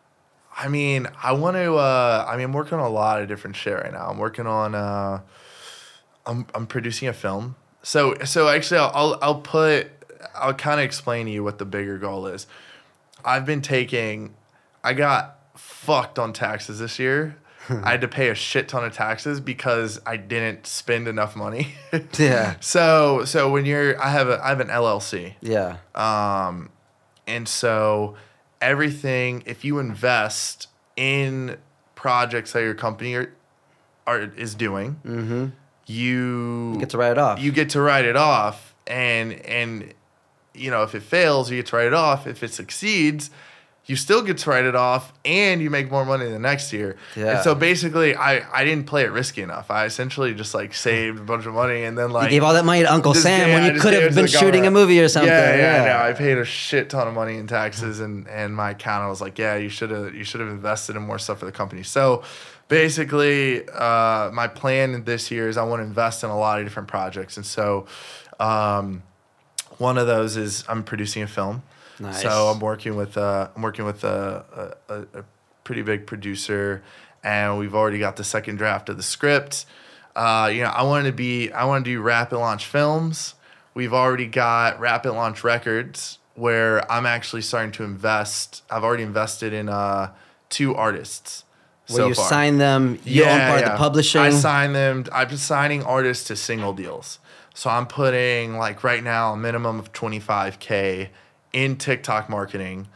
I 0.56 0.68
mean, 0.68 1.08
I 1.22 1.32
want 1.32 1.56
to. 1.56 1.74
Uh, 1.74 2.24
I 2.28 2.36
mean, 2.36 2.44
I'm 2.44 2.52
working 2.52 2.78
on 2.78 2.84
a 2.84 2.88
lot 2.88 3.20
of 3.20 3.28
different 3.28 3.56
shit 3.56 3.74
right 3.74 3.92
now. 3.92 4.08
I'm 4.08 4.18
working 4.18 4.46
on. 4.46 4.74
Uh, 4.74 5.20
I'm 6.26 6.46
I'm 6.54 6.66
producing 6.66 7.08
a 7.08 7.12
film. 7.12 7.56
So 7.82 8.14
so 8.24 8.48
actually, 8.48 8.78
I'll 8.78 8.92
I'll, 8.94 9.18
I'll 9.20 9.40
put. 9.40 9.88
I'll 10.34 10.54
kind 10.54 10.80
of 10.80 10.84
explain 10.84 11.26
to 11.26 11.32
you 11.32 11.44
what 11.44 11.58
the 11.58 11.64
bigger 11.64 11.98
goal 11.98 12.26
is. 12.26 12.46
I've 13.24 13.44
been 13.44 13.62
taking. 13.62 14.34
I 14.82 14.92
got 14.94 15.38
fucked 15.56 16.18
on 16.18 16.32
taxes 16.32 16.78
this 16.78 16.98
year. 16.98 17.36
I 17.68 17.90
had 17.92 18.00
to 18.02 18.08
pay 18.08 18.28
a 18.28 18.34
shit 18.34 18.68
ton 18.68 18.84
of 18.84 18.92
taxes 18.92 19.40
because 19.40 20.00
I 20.04 20.16
didn't 20.16 20.66
spend 20.66 21.08
enough 21.08 21.34
money. 21.36 21.74
Yeah. 22.18 22.56
So 22.60 23.24
so 23.24 23.50
when 23.50 23.64
you're, 23.64 24.00
I 24.02 24.10
have 24.10 24.28
a 24.28 24.38
I 24.44 24.48
have 24.48 24.60
an 24.60 24.68
LLC. 24.68 25.34
Yeah. 25.40 25.76
Um, 25.94 26.70
and 27.26 27.48
so 27.48 28.16
everything, 28.60 29.42
if 29.46 29.64
you 29.64 29.78
invest 29.78 30.68
in 30.96 31.56
projects 31.94 32.52
that 32.52 32.60
your 32.62 32.74
company 32.74 33.14
are, 33.14 33.32
are 34.06 34.20
is 34.22 34.54
doing, 34.54 35.00
Mm-hmm. 35.06 35.46
you, 35.86 36.72
You 36.74 36.78
get 36.80 36.90
to 36.90 36.98
write 36.98 37.12
it 37.12 37.18
off. 37.18 37.40
you 37.40 37.52
get 37.52 37.70
to 37.70 37.80
write 37.80 38.04
it 38.04 38.16
off, 38.16 38.74
and 38.86 39.32
and 39.32 39.94
you 40.54 40.70
know 40.70 40.82
if 40.82 40.94
it 40.94 41.02
fails, 41.02 41.50
you 41.50 41.56
get 41.58 41.66
to 41.66 41.76
write 41.76 41.86
it 41.86 41.94
off. 41.94 42.26
If 42.26 42.42
it 42.42 42.52
succeeds. 42.52 43.30
You 43.86 43.96
still 43.96 44.22
get 44.22 44.38
to 44.38 44.48
write 44.50 44.64
it 44.64 44.74
off, 44.74 45.12
and 45.26 45.60
you 45.60 45.68
make 45.68 45.90
more 45.90 46.06
money 46.06 46.26
the 46.26 46.38
next 46.38 46.72
year. 46.72 46.96
Yeah. 47.14 47.34
And 47.36 47.44
so 47.44 47.54
basically, 47.54 48.14
I, 48.16 48.40
I 48.50 48.64
didn't 48.64 48.86
play 48.86 49.02
it 49.04 49.10
risky 49.12 49.42
enough. 49.42 49.70
I 49.70 49.84
essentially 49.84 50.32
just 50.32 50.54
like 50.54 50.72
saved 50.72 51.18
a 51.18 51.22
bunch 51.22 51.44
of 51.44 51.52
money, 51.52 51.84
and 51.84 51.96
then 51.98 52.10
like 52.10 52.24
you 52.24 52.36
gave 52.36 52.44
all 52.44 52.54
that 52.54 52.64
money 52.64 52.80
to 52.82 52.90
Uncle 52.90 53.12
Sam 53.12 53.50
when 53.52 53.74
you 53.74 53.78
could 53.80 53.92
have 53.92 54.14
been 54.14 54.26
shooting 54.26 54.66
a 54.66 54.70
movie 54.70 55.00
or 55.00 55.08
something. 55.08 55.28
Yeah, 55.28 55.54
yeah, 55.56 55.84
Yeah. 55.84 55.98
no, 55.98 56.08
I 56.08 56.12
paid 56.14 56.38
a 56.38 56.46
shit 56.46 56.88
ton 56.88 57.06
of 57.06 57.12
money 57.12 57.36
in 57.36 57.46
taxes, 57.46 58.00
and 58.00 58.26
and 58.28 58.56
my 58.56 58.70
accountant 58.70 59.10
was 59.10 59.20
like, 59.20 59.38
yeah, 59.38 59.56
you 59.56 59.68
should 59.68 59.90
have 59.90 60.14
you 60.14 60.24
should 60.24 60.40
have 60.40 60.48
invested 60.50 60.96
in 60.96 61.02
more 61.02 61.18
stuff 61.18 61.40
for 61.40 61.44
the 61.46 61.52
company. 61.52 61.82
So 61.82 62.22
basically, 62.68 63.68
uh, 63.68 64.30
my 64.32 64.48
plan 64.48 65.04
this 65.04 65.30
year 65.30 65.48
is 65.48 65.56
I 65.56 65.62
want 65.64 65.80
to 65.80 65.84
invest 65.84 66.24
in 66.24 66.30
a 66.30 66.38
lot 66.38 66.58
of 66.58 66.64
different 66.64 66.88
projects, 66.88 67.36
and 67.36 67.44
so. 67.46 67.86
Um, 68.40 69.02
one 69.78 69.98
of 69.98 70.06
those 70.06 70.36
is 70.36 70.64
I'm 70.68 70.82
producing 70.84 71.22
a 71.22 71.26
film. 71.26 71.62
Nice. 72.00 72.22
So 72.22 72.48
I'm 72.48 72.60
working 72.60 72.96
with 72.96 73.16
uh, 73.16 73.48
I'm 73.54 73.62
working 73.62 73.84
with 73.84 74.04
a, 74.04 74.76
a, 74.88 74.94
a, 74.94 75.20
a 75.20 75.24
pretty 75.62 75.82
big 75.82 76.06
producer, 76.06 76.82
and 77.22 77.58
we've 77.58 77.74
already 77.74 77.98
got 77.98 78.16
the 78.16 78.24
second 78.24 78.56
draft 78.56 78.88
of 78.88 78.96
the 78.96 79.02
script. 79.02 79.66
Uh, 80.16 80.50
you 80.52 80.62
know, 80.62 80.68
I 80.70 80.82
wanted 80.82 81.10
to 81.10 81.16
be 81.16 81.52
I 81.52 81.64
want 81.64 81.84
to 81.84 81.90
do 81.90 82.00
rapid 82.00 82.38
launch 82.38 82.66
films. 82.66 83.34
We've 83.74 83.92
already 83.92 84.26
got 84.26 84.78
rapid 84.78 85.12
launch 85.12 85.42
records 85.42 86.18
where 86.34 86.90
I'm 86.90 87.06
actually 87.06 87.42
starting 87.42 87.72
to 87.72 87.84
invest. 87.84 88.62
I've 88.70 88.84
already 88.84 89.02
invested 89.02 89.52
in 89.52 89.68
uh, 89.68 90.12
two 90.48 90.74
artists. 90.74 91.44
Where 91.88 91.98
so 91.98 92.08
you 92.08 92.14
far. 92.14 92.28
sign 92.28 92.58
them, 92.58 92.98
you 93.04 93.24
own 93.24 93.38
part 93.38 93.62
of 93.62 93.72
the 93.72 93.76
publishing. 93.76 94.20
I 94.20 94.30
sign 94.30 94.72
them. 94.72 95.04
I've 95.12 95.28
been 95.28 95.36
signing 95.36 95.82
artists 95.82 96.24
to 96.28 96.36
single 96.36 96.72
deals. 96.72 97.18
So 97.54 97.68
I'm 97.68 97.86
putting 97.86 98.56
like 98.56 98.82
right 98.82 99.04
now 99.04 99.34
a 99.34 99.36
minimum 99.36 99.78
of 99.78 99.92
25k 99.92 101.10
in 101.54 101.76
TikTok 101.76 102.28
marketing 102.28 102.88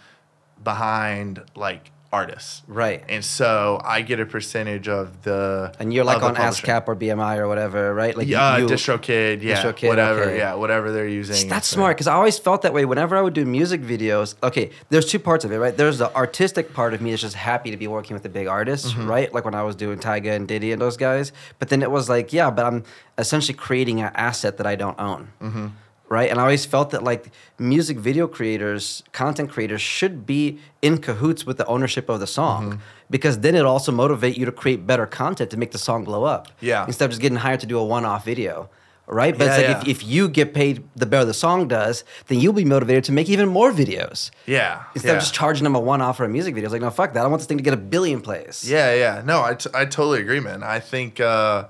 behind 0.62 1.42
like 1.54 1.90
artists. 2.10 2.62
right. 2.66 3.04
And 3.06 3.22
so 3.22 3.78
I 3.84 4.00
get 4.00 4.18
a 4.18 4.24
percentage 4.24 4.88
of 4.88 5.22
the 5.24 5.74
And 5.78 5.92
you're 5.92 6.04
like 6.04 6.22
on. 6.22 6.34
ASCAP 6.36 6.88
or 6.88 6.96
BMI 6.96 7.36
or 7.36 7.46
whatever, 7.48 7.92
right? 7.94 8.16
Like 8.16 8.26
yeah, 8.26 8.56
you, 8.56 8.66
DistroKid, 8.66 9.42
yeah, 9.42 9.62
DistroKid, 9.62 9.88
whatever, 9.88 10.22
okay. 10.22 10.38
yeah, 10.38 10.54
whatever 10.54 10.90
they're 10.90 11.06
using. 11.06 11.50
That's 11.50 11.68
smart 11.68 11.96
because 11.98 12.06
I 12.06 12.14
always 12.14 12.38
felt 12.38 12.62
that 12.62 12.72
way 12.72 12.86
whenever 12.86 13.14
I 13.14 13.20
would 13.20 13.34
do 13.34 13.44
music 13.44 13.82
videos. 13.82 14.36
Okay, 14.42 14.70
there's 14.88 15.04
two 15.04 15.18
parts 15.18 15.44
of 15.44 15.52
it, 15.52 15.58
right? 15.58 15.76
There's 15.76 15.98
the 15.98 16.12
artistic 16.16 16.72
part 16.72 16.94
of 16.94 17.02
me 17.02 17.10
that's 17.10 17.20
just 17.20 17.36
happy 17.36 17.70
to 17.72 17.76
be 17.76 17.86
working 17.88 18.14
with 18.14 18.22
the 18.22 18.30
big 18.30 18.46
artists, 18.46 18.92
Mm-hmm. 18.94 19.06
right? 19.06 19.34
Like 19.34 19.44
when 19.44 19.54
I 19.54 19.62
was 19.64 19.76
doing 19.76 19.98
Tyga 19.98 20.34
and 20.34 20.48
Diddy 20.48 20.72
and 20.72 20.80
those 20.80 20.96
guys. 20.96 21.30
But 21.58 21.68
then 21.68 21.82
it 21.82 21.90
was 21.90 22.08
like, 22.08 22.32
yeah, 22.32 22.50
but 22.50 22.64
I'm 22.64 22.84
essentially 23.18 23.56
creating 23.56 24.00
an 24.00 24.12
asset 24.14 24.56
that 24.56 24.66
I 24.66 24.76
don't 24.76 24.98
own. 24.98 25.28
Mm-hmm. 25.42 25.66
Right, 26.10 26.30
and 26.30 26.38
I 26.38 26.42
always 26.42 26.64
felt 26.64 26.90
that 26.92 27.04
like 27.04 27.30
music 27.58 27.98
video 27.98 28.26
creators, 28.26 29.02
content 29.12 29.50
creators 29.50 29.82
should 29.82 30.24
be 30.24 30.58
in 30.80 30.98
cahoots 30.98 31.44
with 31.44 31.58
the 31.58 31.66
ownership 31.66 32.08
of 32.08 32.18
the 32.20 32.26
song, 32.26 32.62
Mm-hmm. 32.70 32.80
because 33.10 33.40
then 33.40 33.54
it 33.54 33.66
also 33.66 33.92
motivate 33.92 34.38
you 34.38 34.46
to 34.46 34.52
create 34.52 34.86
better 34.86 35.04
content 35.06 35.50
to 35.50 35.58
make 35.58 35.72
the 35.72 35.78
song 35.78 36.04
blow 36.04 36.24
up. 36.24 36.48
Yeah. 36.60 36.86
instead 36.86 37.04
of 37.06 37.10
just 37.10 37.20
getting 37.20 37.36
hired 37.38 37.60
to 37.60 37.66
do 37.66 37.78
a 37.78 37.84
one-off 37.84 38.24
video, 38.24 38.70
right? 39.06 39.36
But 39.36 39.48
it's 39.48 39.56
like 39.58 39.66
yeah. 39.68 39.80
if, 39.82 39.88
if 40.02 40.04
you 40.06 40.28
get 40.30 40.54
paid 40.54 40.82
the 40.96 41.04
better 41.04 41.26
the 41.26 41.34
song 41.34 41.68
does, 41.68 42.04
then 42.28 42.40
you'll 42.40 42.54
be 42.54 42.64
motivated 42.64 43.04
to 43.04 43.12
make 43.12 43.28
even 43.28 43.48
more 43.50 43.70
videos. 43.70 44.30
Yeah. 44.46 44.84
Instead 44.94 45.10
yeah. 45.10 45.16
of 45.16 45.20
just 45.22 45.34
charging 45.34 45.64
them 45.64 45.74
a 45.74 45.80
one 45.80 46.00
off 46.00 46.16
for 46.16 46.24
a 46.24 46.28
music 46.28 46.54
video. 46.54 46.68
It's 46.68 46.72
like, 46.72 46.80
no, 46.82 46.90
fuck 46.90 47.12
that. 47.14 47.24
I 47.24 47.26
want 47.28 47.40
this 47.40 47.46
thing 47.46 47.58
to 47.58 47.64
get 47.64 47.74
a 47.74 47.82
billion 47.94 48.22
plays. 48.22 48.64
Yeah, 48.68 48.94
yeah. 48.94 49.20
No, 49.24 49.42
I, 49.42 49.54
t- 49.54 49.70
I 49.74 49.84
totally 49.84 50.20
agree, 50.20 50.40
man. 50.40 50.62
I 50.62 50.80
think, 50.80 51.20
uh, 51.20 51.64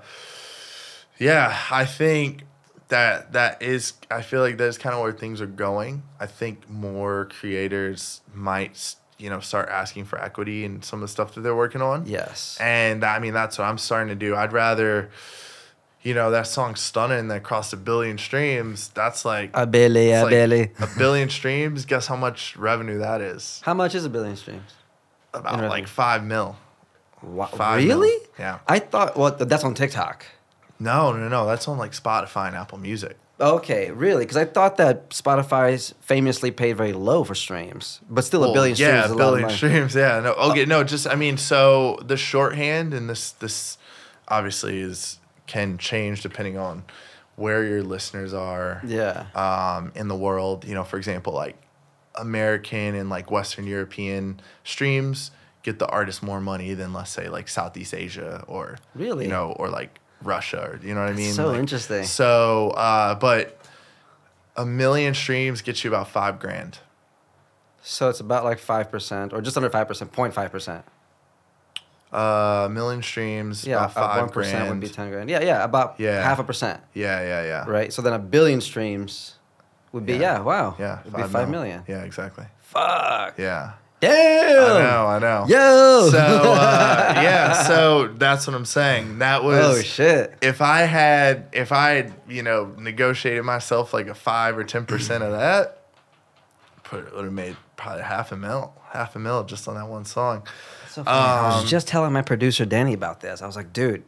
yeah, 1.17 1.57
I 1.71 1.83
think 1.85 2.43
that 2.89 3.33
that 3.33 3.61
is, 3.61 3.93
I 4.11 4.21
feel 4.21 4.41
like 4.41 4.57
that's 4.57 4.77
kind 4.77 4.93
of 4.95 5.01
where 5.01 5.11
things 5.13 5.41
are 5.41 5.45
going. 5.47 6.03
I 6.19 6.25
think 6.25 6.69
more 6.69 7.29
creators 7.39 8.21
might, 8.33 8.95
you 9.17 9.29
know, 9.29 9.39
start 9.39 9.69
asking 9.69 10.05
for 10.05 10.19
equity 10.21 10.65
in 10.65 10.81
some 10.81 10.99
of 10.99 11.01
the 11.01 11.11
stuff 11.11 11.35
that 11.35 11.41
they're 11.41 11.55
working 11.55 11.81
on. 11.81 12.05
Yes. 12.07 12.57
And 12.59 13.03
I 13.03 13.19
mean, 13.19 13.33
that's 13.33 13.57
what 13.57 13.65
I'm 13.65 13.77
starting 13.77 14.09
to 14.09 14.15
do. 14.15 14.35
I'd 14.35 14.53
rather, 14.53 15.09
you 16.01 16.13
know, 16.13 16.31
that 16.31 16.47
song 16.47 16.75
Stunning 16.75 17.27
that 17.27 17.43
crossed 17.43 17.73
a 17.73 17.77
billion 17.77 18.17
streams. 18.17 18.89
That's 18.89 19.23
like, 19.25 19.51
A 19.53 19.67
billy, 19.67 20.11
a 20.11 20.23
like 20.23 20.29
billy. 20.31 20.71
a 20.79 20.87
billion 20.97 21.29
streams. 21.29 21.85
Guess 21.85 22.07
how 22.07 22.15
much 22.15 22.55
revenue 22.57 22.97
that 22.99 23.21
is? 23.21 23.61
How 23.63 23.73
much 23.73 23.93
is 23.95 24.05
a 24.05 24.09
billion 24.09 24.35
streams? 24.35 24.73
About 25.33 25.59
like 25.69 25.87
five 25.87 26.23
mil. 26.23 26.57
Wow. 27.21 27.45
Five 27.47 27.83
mil. 27.85 27.99
really? 27.99 28.25
Yeah. 28.39 28.59
I 28.67 28.79
thought, 28.79 29.15
well, 29.17 29.31
that's 29.35 29.63
on 29.63 29.75
TikTok. 29.75 30.25
No, 30.79 31.11
no, 31.11 31.27
no. 31.27 31.45
That's 31.45 31.67
on 31.67 31.77
like 31.77 31.91
Spotify 31.91 32.47
and 32.47 32.55
Apple 32.55 32.77
Music. 32.77 33.17
Okay, 33.41 33.89
really? 33.91 34.23
Because 34.25 34.35
I 34.37 34.45
thought 34.45 34.77
that 34.77 35.11
Spotify's 35.11 35.93
famously 36.01 36.51
paid 36.51 36.73
very 36.75 36.91
low 36.93 37.23
for 37.23 37.35
streams, 37.35 38.01
but 38.09 38.23
still 38.25 38.43
a 38.43 38.47
Well, 38.47 38.53
billion 38.53 38.75
streams 38.75 38.91
yeah, 38.93 39.09
a 39.09 39.13
a 39.13 39.15
billion 39.15 39.49
streams. 39.49 39.95
Yeah, 39.95 40.19
no. 40.19 40.33
Okay, 40.33 40.65
no. 40.65 40.83
Just 40.83 41.07
I 41.07 41.15
mean, 41.15 41.37
so 41.37 41.97
the 42.05 42.17
shorthand 42.17 42.93
and 42.93 43.09
this 43.09 43.31
this 43.31 43.77
obviously 44.27 44.79
is 44.81 45.19
can 45.47 45.77
change 45.77 46.21
depending 46.21 46.57
on 46.57 46.83
where 47.37 47.63
your 47.63 47.81
listeners 47.81 48.33
are. 48.33 48.81
Yeah. 48.85 49.25
Um, 49.33 49.93
in 49.95 50.09
the 50.09 50.15
world, 50.17 50.65
you 50.65 50.73
know, 50.73 50.83
for 50.83 50.97
example, 50.97 51.31
like 51.33 51.55
American 52.15 52.95
and 52.95 53.09
like 53.09 53.31
Western 53.31 53.65
European 53.67 54.41
streams 54.63 55.31
get 55.63 55.79
the 55.79 55.87
artist 55.87 56.21
more 56.21 56.41
money 56.41 56.73
than 56.73 56.91
let's 56.93 57.09
say 57.11 57.29
like 57.29 57.47
Southeast 57.47 57.93
Asia 57.93 58.43
or 58.47 58.77
Really? 58.95 59.25
you 59.25 59.29
know 59.31 59.51
or 59.57 59.69
like 59.69 59.99
Russia 60.23 60.61
or 60.71 60.79
you 60.85 60.93
know 60.93 61.01
what 61.01 61.09
I 61.09 61.13
mean. 61.13 61.33
so 61.33 61.47
Like, 61.47 61.59
interesting. 61.59 62.03
So, 62.03 62.71
uh, 62.71 63.15
but 63.15 63.57
a 64.57 64.65
million 64.65 65.13
streams 65.13 65.61
gets 65.61 65.83
you 65.83 65.89
about 65.89 66.09
five 66.09 66.39
grand. 66.39 66.79
So 67.81 68.09
it's 68.09 68.19
about 68.19 68.43
like 68.43 68.59
5% 68.59 69.31
or 69.33 69.41
just 69.41 69.55
under 69.55 69.69
5%, 69.69 70.33
05 70.33 70.51
percent. 70.51 70.85
Uh, 72.11 72.63
a 72.65 72.69
million 72.69 73.01
streams, 73.03 73.65
Yeah, 73.67 73.77
about 73.77 73.93
five 73.93 74.21
one 74.21 74.29
percent 74.29 74.57
grand. 74.65 74.69
would 74.71 74.79
be 74.79 74.89
ten 74.89 75.11
grand. 75.11 75.29
Yeah, 75.29 75.41
yeah, 75.43 75.63
about 75.63 75.93
Yeah. 75.99 76.23
half 76.23 76.39
a 76.39 76.43
percent, 76.43 76.81
Yeah, 76.95 77.21
yeah, 77.21 77.43
yeah. 77.43 77.65
right? 77.69 77.93
So 77.93 78.01
then 78.01 78.13
a 78.13 78.19
billion 78.19 78.61
streams 78.61 79.35
would 79.91 80.07
be 80.07 80.13
Yeah. 80.13 80.19
yeah, 80.19 80.39
wow, 80.39 80.75
Yeah, 80.79 81.01
it'd 81.01 81.13
be 81.15 81.21
five 81.21 81.49
mil. 81.49 81.61
million. 81.61 81.83
Yeah, 81.87 82.01
exactly. 82.01 82.45
Fuck. 82.61 83.35
Yeah, 83.37 83.73
Damn. 83.99 84.63
I 84.63 84.79
know, 84.81 85.05
I 85.07 85.19
know. 85.19 85.45
Yo. 85.47 86.09
So 86.11 86.17
uh, 86.17 87.13
yeah, 87.15 87.63
so 87.63 88.07
that's 88.07 88.47
what 88.47 88.55
I'm 88.55 88.65
saying. 88.65 89.19
That 89.19 89.43
was 89.45 89.79
oh 89.79 89.81
shit. 89.81 90.35
if 90.41 90.61
I 90.61 90.81
had 90.81 91.47
if 91.51 91.71
I 91.71 91.89
had, 91.91 92.13
you 92.27 92.43
know, 92.43 92.73
negotiated 92.77 93.43
myself 93.43 93.93
like 93.93 94.07
a 94.07 94.15
five 94.15 94.57
or 94.57 94.63
ten 94.63 94.85
percent 94.85 95.23
of 95.23 95.31
that, 95.33 95.81
put 96.83 97.05
it 97.07 97.13
would 97.13 97.25
have 97.25 97.33
made 97.33 97.57
probably 97.75 98.03
half 98.03 98.31
a 98.31 98.37
mil. 98.37 98.73
Half 98.91 99.15
a 99.15 99.19
mil 99.19 99.43
just 99.43 99.67
on 99.67 99.75
that 99.75 99.87
one 99.87 100.05
song. 100.05 100.47
So 100.89 101.03
funny. 101.03 101.17
I 101.17 101.49
Um, 101.57 101.61
was 101.61 101.69
just 101.69 101.87
telling 101.87 102.11
my 102.13 102.21
producer 102.23 102.65
Danny 102.65 102.93
about 102.93 103.21
this. 103.21 103.41
I 103.41 103.45
was 103.47 103.55
like, 103.55 103.71
dude, 103.73 104.03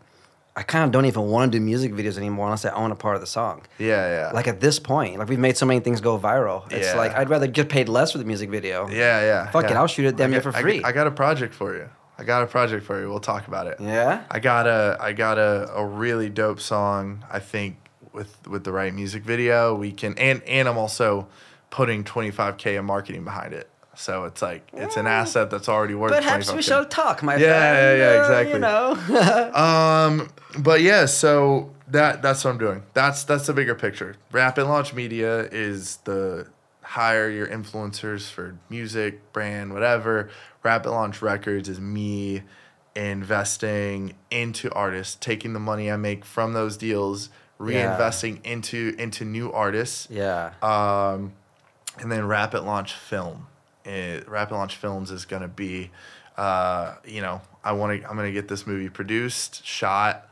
I 0.53 0.63
kind 0.63 0.83
of 0.83 0.91
don't 0.91 1.05
even 1.05 1.23
want 1.23 1.51
to 1.53 1.57
do 1.59 1.63
music 1.63 1.93
videos 1.93 2.17
anymore 2.17 2.47
unless 2.47 2.65
I 2.65 2.71
own 2.71 2.91
a 2.91 2.95
part 2.95 3.15
of 3.15 3.21
the 3.21 3.27
song. 3.27 3.61
Yeah, 3.79 4.07
yeah. 4.27 4.31
Like 4.33 4.47
at 4.49 4.59
this 4.59 4.79
point, 4.79 5.17
like 5.17 5.29
we've 5.29 5.39
made 5.39 5.55
so 5.55 5.65
many 5.65 5.79
things 5.79 6.01
go 6.01 6.19
viral. 6.19 6.69
It's 6.71 6.87
Yeah. 6.87 6.95
like 6.97 7.13
I'd 7.15 7.29
rather 7.29 7.47
get 7.47 7.69
paid 7.69 7.87
less 7.87 8.11
for 8.11 8.17
the 8.17 8.25
music 8.25 8.49
video. 8.49 8.87
yeah, 8.89 9.21
yeah. 9.21 9.49
Fuck 9.51 9.65
it. 9.65 9.71
I'll 9.77 9.87
shoot 9.87 10.05
it 10.05 10.17
damn 10.17 10.29
near 10.31 10.41
for 10.41 10.51
free. 10.51 10.79
got- 10.81 10.89
I 10.89 10.91
got 10.91 11.07
a 11.07 11.11
project 11.11 11.53
for 11.53 11.73
you. 11.75 11.89
I 12.17 12.23
got 12.23 12.43
a 12.43 12.47
project 12.47 12.85
for 12.85 13.01
you. 13.01 13.09
We'll 13.09 13.19
talk 13.21 13.47
about 13.47 13.65
it. 13.67 13.77
Yeah. 13.79 14.23
I 14.29 14.39
got 14.39 14.67
a 14.67 14.97
I 14.99 15.13
got 15.13 15.37
a, 15.39 15.71
a 15.73 15.85
really 15.85 16.29
dope 16.29 16.59
song. 16.59 17.23
I 17.31 17.39
think 17.39 17.77
with 18.13 18.35
with 18.47 18.63
the 18.65 18.71
right 18.73 18.93
music 18.93 19.23
video, 19.23 19.73
we 19.73 19.91
can 19.93 20.17
and 20.17 20.43
and 20.43 20.67
I'm 20.67 20.77
also 20.77 21.27
putting 21.69 22.03
25k 22.03 22.77
of 22.77 22.83
marketing 22.85 23.23
behind 23.23 23.53
it. 23.53 23.69
So 24.01 24.25
it's 24.25 24.41
like 24.41 24.67
it's 24.73 24.97
an 24.97 25.05
asset 25.07 25.49
that's 25.51 25.69
already 25.69 25.93
worth. 25.95 26.11
Perhaps 26.11 26.49
25K. 26.51 26.55
we 26.55 26.61
shall 26.61 26.85
talk, 26.85 27.21
my 27.23 27.35
Yeah, 27.35 27.59
friend. 27.59 27.99
yeah, 27.99 28.05
yeah, 28.13 28.17
Uh, 28.17 28.21
exactly. 28.21 28.53
You 28.53 28.59
know. 28.59 29.51
Um, 30.21 30.29
but 30.59 30.81
yeah, 30.81 31.05
so 31.05 31.69
that 31.89 32.21
that's 32.21 32.43
what 32.43 32.51
I'm 32.51 32.57
doing. 32.57 32.83
That's 32.93 33.23
that's 33.23 33.47
the 33.47 33.53
bigger 33.53 33.75
picture. 33.75 34.15
Rapid 34.31 34.65
Launch 34.65 34.93
Media 34.93 35.41
is 35.51 35.97
the 36.05 36.47
hire 36.81 37.29
your 37.29 37.47
influencers 37.47 38.29
for 38.29 38.57
music, 38.69 39.31
brand, 39.33 39.73
whatever. 39.73 40.29
Rapid 40.63 40.89
Launch 40.91 41.21
Records 41.21 41.69
is 41.69 41.79
me 41.79 42.43
investing 42.95 44.13
into 44.29 44.71
artists, 44.73 45.15
taking 45.19 45.53
the 45.53 45.59
money 45.59 45.91
I 45.91 45.95
make 45.95 46.25
from 46.25 46.53
those 46.53 46.75
deals, 46.77 47.29
reinvesting 47.59 48.43
into 48.45 48.95
into 48.97 49.25
new 49.25 49.51
artists. 49.51 50.07
yeah. 50.09 50.53
Um, 50.61 51.33
and 51.99 52.11
then 52.11 52.25
Rapid 52.25 52.61
Launch 52.63 52.93
Film. 52.93 53.47
It, 53.85 54.27
Rapid 54.29 54.53
Launch 54.53 54.75
Films 54.75 55.11
is 55.11 55.25
gonna 55.25 55.47
be, 55.47 55.91
uh, 56.37 56.95
you 57.05 57.21
know, 57.21 57.41
I 57.63 57.73
want 57.73 58.01
to. 58.01 58.09
I'm 58.09 58.15
gonna 58.15 58.31
get 58.31 58.47
this 58.47 58.65
movie 58.67 58.89
produced, 58.89 59.65
shot. 59.65 60.27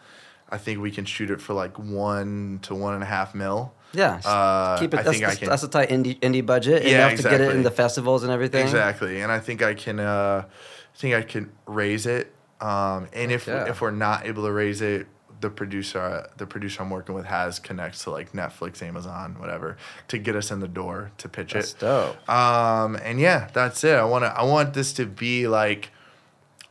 I 0.50 0.58
think 0.58 0.80
we 0.80 0.92
can 0.92 1.06
shoot 1.06 1.30
it 1.30 1.42
for 1.42 1.54
like 1.54 1.78
one 1.78 2.60
to 2.64 2.74
one 2.76 2.94
and 2.96 3.04
a 3.04 3.06
half 3.08 3.36
mil. 3.36 3.74
Yeah. 3.94 4.20
Uh, 4.24 4.78
Keep 4.80 4.94
it. 4.94 5.00
I 5.00 5.04
that's, 5.04 5.14
think 5.14 5.24
I 5.24 5.28
that's, 5.28 5.40
can- 5.40 5.50
that's 5.50 5.64
a 5.64 5.68
tight 5.68 5.90
indie 5.90 6.20
indie 6.20 6.46
budget. 6.46 6.86
Yeah, 6.86 7.08
enough 7.08 7.22
to 7.22 7.30
get 7.30 7.42
it 7.42 7.56
in 7.56 7.64
the 7.64 7.72
festivals 7.72 8.24
and 8.24 8.32
everything. 8.32 8.64
Exactly, 8.64 9.22
and 9.22 9.32
I 9.32 9.40
think 9.40 9.62
I 9.62 9.74
can. 9.74 10.00
Uh, 10.00 10.44
I 10.46 10.98
think 10.98 11.16
I 11.16 11.22
can 11.22 11.52
raise 11.66 12.06
it. 12.06 12.34
Um, 12.62 13.08
and 13.14 13.32
if 13.32 13.48
if 13.48 13.82
we're 13.82 13.92
not 13.92 14.26
able 14.26 14.44
to 14.44 14.52
raise 14.52 14.82
it, 14.82 15.08
the 15.42 15.50
producer 15.50 16.28
the 16.38 16.46
producer 16.46 16.82
I'm 16.84 16.90
working 16.90 17.16
with 17.16 17.26
has 17.26 17.60
connects 17.60 18.04
to 18.04 18.12
like 18.12 18.34
Netflix, 18.34 18.82
Amazon, 18.82 19.36
whatever, 19.40 19.78
to 20.10 20.18
get 20.18 20.36
us 20.36 20.52
in 20.52 20.60
the 20.60 20.68
door 20.68 21.12
to 21.18 21.30
pitch 21.30 21.54
That's 21.54 21.74
it. 21.74 21.80
dope. 21.80 22.30
Um, 22.30 22.96
and 23.04 23.20
yeah, 23.20 23.50
that's 23.54 23.84
it. 23.84 23.96
I 23.96 24.04
want 24.04 24.24
to. 24.26 24.30
I 24.38 24.44
want 24.44 24.74
this 24.74 24.94
to 24.94 25.06
be 25.06 25.48
like 25.48 25.92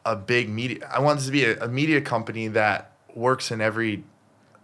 a 0.05 0.17
big 0.17 0.49
media. 0.49 0.89
I 0.93 1.01
want 1.01 1.19
this 1.19 1.27
to 1.27 1.33
be 1.33 1.45
a, 1.45 1.59
a 1.65 1.69
media 1.69 2.01
company 2.01 2.49
that 2.49 2.93
works 3.15 3.51
in 3.51 3.61
every, 3.61 4.05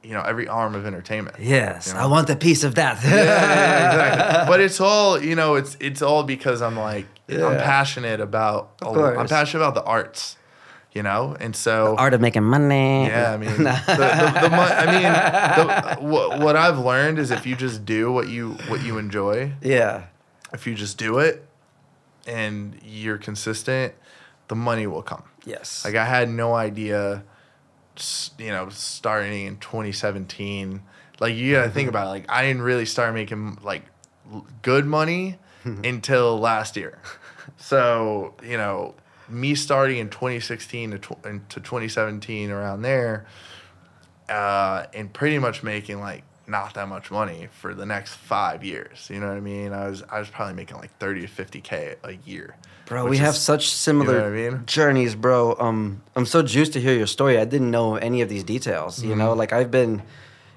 you 0.02 0.12
know, 0.12 0.22
every 0.22 0.46
arm 0.48 0.74
of 0.74 0.86
entertainment. 0.86 1.36
Yes, 1.40 1.88
You 1.88 1.94
know? 1.94 2.00
I 2.00 2.06
want 2.06 2.28
a 2.30 2.36
piece 2.36 2.62
of 2.64 2.74
that. 2.76 3.02
yeah, 3.02 3.10
yeah, 3.14 3.86
exactly. 3.90 4.46
But 4.52 4.60
it's 4.60 4.80
all 4.80 5.22
you 5.22 5.34
know. 5.34 5.54
It's 5.54 5.76
it's 5.80 6.02
all 6.02 6.22
because 6.24 6.60
I'm 6.62 6.76
like 6.76 7.06
I'm 7.28 7.36
passionate 7.38 7.60
passionate 7.64 8.20
about. 8.20 8.72
Of 8.82 8.94
course. 8.94 9.18
I'm 9.18 9.28
passionate 9.28 9.62
about 9.64 9.74
the 9.74 9.84
arts, 9.84 10.36
you 10.94 11.02
know, 11.02 11.36
and 11.40 11.54
so 11.56 11.96
Art 11.98 12.14
of 12.14 12.20
making 12.20 12.44
money. 12.44 13.06
yeah. 13.06 13.32
I 13.32 13.36
mean, 13.36 13.50
the, 13.56 13.56
the, 13.86 14.48
the, 14.48 14.54
I 14.54 14.86
mean, 14.86 16.00
the, 16.00 16.08
what, 16.08 16.38
what 16.40 16.56
I've 16.56 16.78
learned 16.78 17.18
is 17.18 17.30
if 17.30 17.44
you 17.46 17.56
just 17.56 17.84
do 17.84 18.12
what 18.12 18.28
you 18.28 18.52
what 18.68 18.82
you 18.82 18.96
enjoy, 18.98 19.52
yeah. 19.60 20.04
if 20.52 20.66
you 20.66 20.74
just 20.74 20.96
do 20.96 21.18
it, 21.18 21.46
and 22.26 22.78
you're 22.84 23.18
consistent, 23.18 23.92
the 24.48 24.54
money 24.54 24.86
will 24.86 25.02
come. 25.02 25.24
Yes. 25.44 25.84
Like 25.84 25.94
I 25.96 26.04
had 26.06 26.30
no 26.30 26.54
idea, 26.54 27.24
you 28.38 28.48
know, 28.48 28.68
starting 28.70 29.46
in 29.46 29.56
2017. 29.58 30.80
Like 31.20 31.34
you 31.34 31.52
gotta 31.52 31.66
Mm-hmm. 31.66 31.74
think 31.74 31.88
about 31.88 32.06
it. 32.06 32.10
Like 32.10 32.26
I 32.28 32.42
didn't 32.42 32.62
really 32.62 32.86
start 32.86 33.14
making 33.14 33.58
like 33.62 33.82
good 34.62 34.86
money 34.86 35.38
until 35.64 36.38
last 36.38 36.76
year. 36.76 36.98
So 37.56 38.34
you 38.42 38.56
know, 38.56 38.94
me 39.28 39.54
starting 39.54 39.98
in 39.98 40.08
2016 40.10 40.90
to 40.92 40.98
tw- 40.98 41.26
into 41.26 41.60
2017 41.60 42.50
around 42.50 42.82
there, 42.82 43.26
uh, 44.28 44.86
and 44.94 45.12
pretty 45.12 45.38
much 45.38 45.62
making 45.62 46.00
like 46.00 46.22
not 46.46 46.74
that 46.74 46.88
much 46.88 47.10
money 47.10 47.48
for 47.60 47.74
the 47.74 47.86
next 47.86 48.14
five 48.14 48.62
years. 48.64 49.08
You 49.10 49.20
know 49.20 49.28
what 49.28 49.36
I 49.36 49.40
mean? 49.40 49.72
I 49.72 49.88
was 49.88 50.02
I 50.10 50.18
was 50.18 50.28
probably 50.28 50.54
making 50.54 50.76
like 50.78 50.96
30 50.98 51.22
to 51.22 51.28
50k 51.28 51.96
a 52.04 52.12
year. 52.28 52.56
Bro, 52.86 53.06
we 53.06 53.16
have 53.16 53.34
such 53.34 53.70
similar 53.70 54.16
what 54.16 54.24
I 54.26 54.30
mean? 54.30 54.66
journeys, 54.66 55.14
bro. 55.14 55.56
Um, 55.58 56.02
I'm 56.16 56.26
so 56.26 56.42
juiced 56.42 56.74
to 56.74 56.80
hear 56.82 56.94
your 56.94 57.06
story. 57.06 57.38
I 57.38 57.46
didn't 57.46 57.70
know 57.70 57.96
any 57.96 58.20
of 58.20 58.28
these 58.28 58.44
details. 58.44 59.02
You 59.02 59.10
Mm-hmm. 59.10 59.18
know, 59.20 59.32
like 59.32 59.52
I've 59.52 59.70
been. 59.70 60.02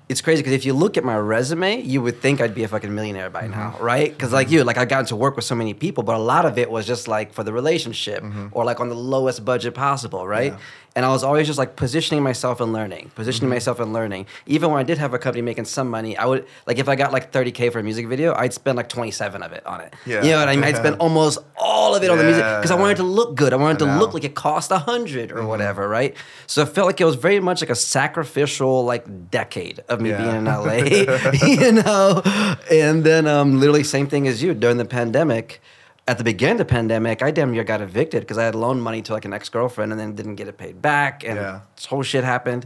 It's 0.10 0.22
crazy 0.22 0.42
because 0.42 0.54
if 0.54 0.66
you 0.66 0.74
look 0.74 0.96
at 0.98 1.04
my 1.04 1.18
resume, 1.18 1.82
you 1.82 2.02
would 2.02 2.22
think 2.22 2.40
I'd 2.40 2.56
be 2.56 2.64
a 2.64 2.68
fucking 2.70 2.94
millionaire 2.96 3.30
by 3.30 3.42
Mm-hmm. 3.44 3.52
now, 3.52 3.76
right? 3.82 4.10
Because 4.12 4.32
like 4.32 4.50
you, 4.50 4.64
like 4.64 4.78
I 4.78 4.86
got 4.86 5.08
to 5.08 5.16
work 5.18 5.36
with 5.36 5.44
so 5.44 5.54
many 5.56 5.74
people, 5.74 6.02
but 6.04 6.16
a 6.16 6.20
lot 6.34 6.46
of 6.46 6.58
it 6.58 6.72
was 6.72 6.88
just 6.88 7.08
like 7.10 7.34
for 7.34 7.44
the 7.44 7.52
relationship 7.52 8.24
or 8.54 8.64
like 8.64 8.80
on 8.80 8.88
the 8.88 8.96
lowest 8.96 9.44
budget 9.44 9.74
possible, 9.76 10.26
right? 10.26 10.54
Mm-hmm. 10.54 10.62
Yeah. 10.62 10.87
And 10.98 11.06
I 11.06 11.10
was 11.10 11.24
always 11.24 11.46
just 11.46 11.60
like 11.60 11.76
positioning 11.76 12.24
myself 12.24 12.60
and 12.60 12.74
learning, 12.74 13.12
positioning 13.14 13.50
Mm-hmm. 13.50 13.56
myself 13.56 13.80
and 13.80 13.94
learning. 13.94 14.26
Even 14.48 14.72
when 14.72 14.80
I 14.80 14.84
did 14.84 14.98
have 14.98 15.14
a 15.14 15.20
company 15.20 15.44
making 15.44 15.66
some 15.66 15.92
money, 15.92 16.18
I 16.18 16.26
would 16.26 16.48
like 16.66 16.80
if 16.80 16.90
I 16.90 16.96
got 16.96 17.12
like 17.14 17.32
30k 17.32 17.72
for 17.72 17.78
a 17.78 17.84
music 17.84 18.08
video, 18.08 18.34
I'd 18.34 18.52
spend 18.52 18.78
like 18.78 18.90
27 18.90 19.44
of 19.44 19.52
it 19.52 19.64
on 19.68 19.80
it. 19.82 19.94
Yeah. 20.08 20.24
You 20.24 20.32
know 20.32 20.40
what 20.40 20.50
I 20.50 20.56
mean? 20.56 20.64
I'd 20.64 20.76
spend 20.76 20.96
almost 21.06 21.38
all 21.56 21.94
of 21.96 22.02
it 22.02 22.10
on 22.10 22.18
the 22.18 22.24
music 22.24 22.42
because 22.44 22.72
I 22.72 22.76
Yeah. 22.76 22.82
wanted 22.82 22.98
to 22.98 23.04
look 23.04 23.36
good. 23.36 23.54
I 23.54 23.58
wanted 23.58 23.80
I 23.84 23.86
to 23.94 24.00
look 24.00 24.16
like 24.16 24.24
it 24.24 24.34
cost 24.34 24.72
a 24.72 24.80
hundred 24.80 25.32
or 25.32 25.46
whatever, 25.46 25.88
right? 25.88 26.16
So 26.48 26.64
it 26.64 26.70
felt 26.70 26.88
like 26.88 27.00
it 27.00 27.06
was 27.06 27.16
very 27.16 27.40
much 27.40 27.62
like 27.62 27.70
a 27.70 27.76
sacrificial 27.76 28.84
like 28.84 29.06
decade 29.30 29.82
of 29.90 30.02
me 30.02 30.10
Yeah. 30.10 30.18
being 30.24 30.36
in 30.38 30.46
LA, 30.46 30.78
you 31.46 31.74
know. 31.74 32.24
And 32.72 33.04
then 33.04 33.28
um, 33.28 33.60
literally 33.60 33.84
same 33.84 34.08
thing 34.08 34.28
as 34.28 34.42
you 34.42 34.56
during 34.56 34.78
the 34.78 34.86
pandemic. 34.86 35.62
At 36.08 36.18
the 36.18 36.24
beginning 36.24 36.54
of 36.54 36.60
the 36.60 36.66
pandemic, 36.66 37.22
I 37.22 37.32
damn 37.32 37.52
near 37.52 37.66
got 37.66 37.82
evicted 37.82 38.22
because 38.22 38.38
I 38.38 38.46
had 38.46 38.56
loaned 38.56 38.82
money 38.82 39.02
to 39.04 39.14
like 39.14 39.26
an 39.26 39.34
ex 39.34 39.50
girlfriend 39.50 39.92
and 39.92 40.00
then 40.00 40.16
didn't 40.16 40.36
get 40.36 40.48
it 40.48 40.58
paid 40.58 40.82
back, 40.82 41.24
and 41.26 41.36
Yeah. 41.36 41.60
this 41.76 41.86
whole 41.86 42.02
shit 42.04 42.24
happened. 42.24 42.66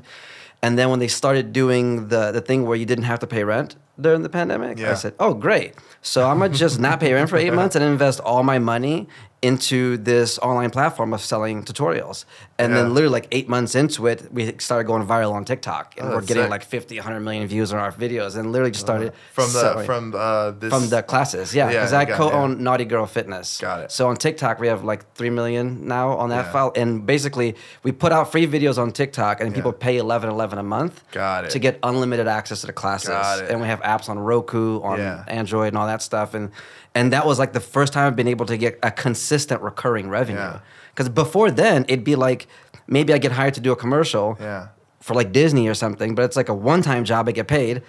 And 0.62 0.78
then 0.78 0.92
when 0.92 1.00
they 1.00 1.08
started 1.08 1.52
doing 1.54 2.10
the 2.10 2.32
the 2.32 2.42
thing 2.42 2.68
where 2.68 2.78
you 2.78 2.86
didn't 2.86 3.06
have 3.06 3.18
to 3.20 3.28
pay 3.28 3.44
rent 3.44 3.78
during 4.00 4.22
the 4.22 4.30
pandemic, 4.30 4.80
I 4.80 4.94
said, 4.94 5.14
"Oh, 5.20 5.34
great! 5.34 5.74
So 6.04 6.30
I'm 6.30 6.38
gonna 6.38 6.54
just 6.54 6.80
not 6.80 7.00
pay 7.00 7.14
rent 7.14 7.30
for 7.32 7.38
eight 7.38 7.52
months 7.54 7.76
and 7.76 7.84
invest 7.84 8.20
all 8.20 8.44
my 8.44 8.60
money 8.60 9.08
into 9.42 9.98
this 9.98 10.38
online 10.40 10.70
platform 10.70 11.14
of 11.14 11.22
selling 11.22 11.64
tutorials." 11.64 12.26
And 12.60 12.72
Yeah. 12.74 12.82
then 12.84 12.94
literally 12.94 13.14
like 13.14 13.28
eight 13.32 13.50
months 13.50 13.74
into 13.74 14.06
it, 14.06 14.32
we 14.32 14.54
started 14.60 14.84
going 14.86 15.06
viral 15.06 15.34
on 15.34 15.46
TikTok, 15.46 15.96
and 15.98 16.10
Oh, 16.10 16.16
we're 16.16 16.22
getting 16.22 16.44
sick. 16.44 16.52
like 16.52 16.64
50, 16.64 16.98
100 17.00 17.22
million 17.22 17.48
views 17.48 17.74
on 17.74 17.80
our 17.80 17.92
videos, 17.92 18.38
and 18.38 18.52
literally 18.52 18.70
just 18.72 18.86
started 18.86 19.14
from 19.34 19.46
the 19.52 19.60
selling- 19.60 19.86
from 19.86 20.14
uh 20.16 20.52
this 20.52 20.70
from 20.72 20.90
the 20.90 21.02
classes, 21.02 21.56
yeah, 21.56 21.66
Yeah, 21.66 21.72
because 21.80 21.94
I 21.94 22.06
co-own 22.06 22.62
Naughty 22.64 22.86
Girl 22.86 23.08
Fitness. 23.08 23.58
Got 23.60 23.80
it. 23.86 23.92
So 23.92 24.08
on 24.10 24.16
TikTok, 24.18 24.60
we 24.60 24.68
have 24.68 24.84
like 24.84 25.12
three 25.16 25.32
million 25.32 25.88
now 25.88 26.10
on 26.12 26.30
that 26.30 26.46
Yeah. 26.46 26.52
file, 26.52 26.72
and 26.76 27.04
basically 27.06 27.56
we 27.84 27.92
put 27.92 28.12
out 28.12 28.32
free 28.32 28.46
videos 28.46 28.78
on 28.78 28.92
TikTok, 28.92 29.42
and 29.42 29.50
Yeah. 29.50 29.56
people 29.56 29.74
pay 29.74 29.98
eleven 29.98 30.30
eleven 30.30 30.60
a 30.60 30.64
month. 30.64 31.02
Got 31.12 31.46
it. 31.46 31.50
To 31.52 31.60
get 31.60 31.80
unlimited 31.82 32.28
access 32.28 32.62
to 32.62 32.68
the 32.68 32.74
classes, 32.74 33.42
and 33.50 33.60
we 33.60 33.68
have 33.68 33.82
apps 33.82 34.08
on 34.08 34.20
Roku, 34.20 34.82
on 34.84 35.00
Yeah. 35.00 35.24
Android, 35.28 35.70
and 35.70 35.78
all 35.80 35.88
that 35.88 36.04
stuff, 36.04 36.36
and 36.36 36.52
and 36.96 37.12
that 37.14 37.26
was 37.26 37.40
like 37.40 37.54
the 37.54 37.60
first 37.60 37.94
time 37.94 38.08
I've 38.08 38.16
been 38.16 38.28
able 38.28 38.46
to 38.48 38.58
get 38.58 38.80
a 38.84 38.92
consistent 38.92 39.62
recurring 39.62 40.10
revenue. 40.10 40.40
Yeah. 40.40 40.60
Because 40.94 41.10
before 41.10 41.50
then, 41.52 41.86
it'd 41.88 42.04
be 42.04 42.16
like 42.16 42.48
maybe 42.88 43.14
I 43.14 43.18
get 43.18 43.32
hired 43.32 43.54
to 43.56 43.62
do 43.62 43.72
a 43.72 43.76
commercial 43.76 44.38
yeah 44.40 44.68
for 45.00 45.14
like 45.16 45.32
Disney 45.32 45.68
or 45.68 45.74
something, 45.74 46.14
but 46.16 46.24
it's 46.26 46.36
like 46.36 46.50
a 46.50 46.54
one-time 46.54 47.06
job. 47.06 47.28
I 47.28 47.32
get 47.32 47.48
paid. 47.48 47.82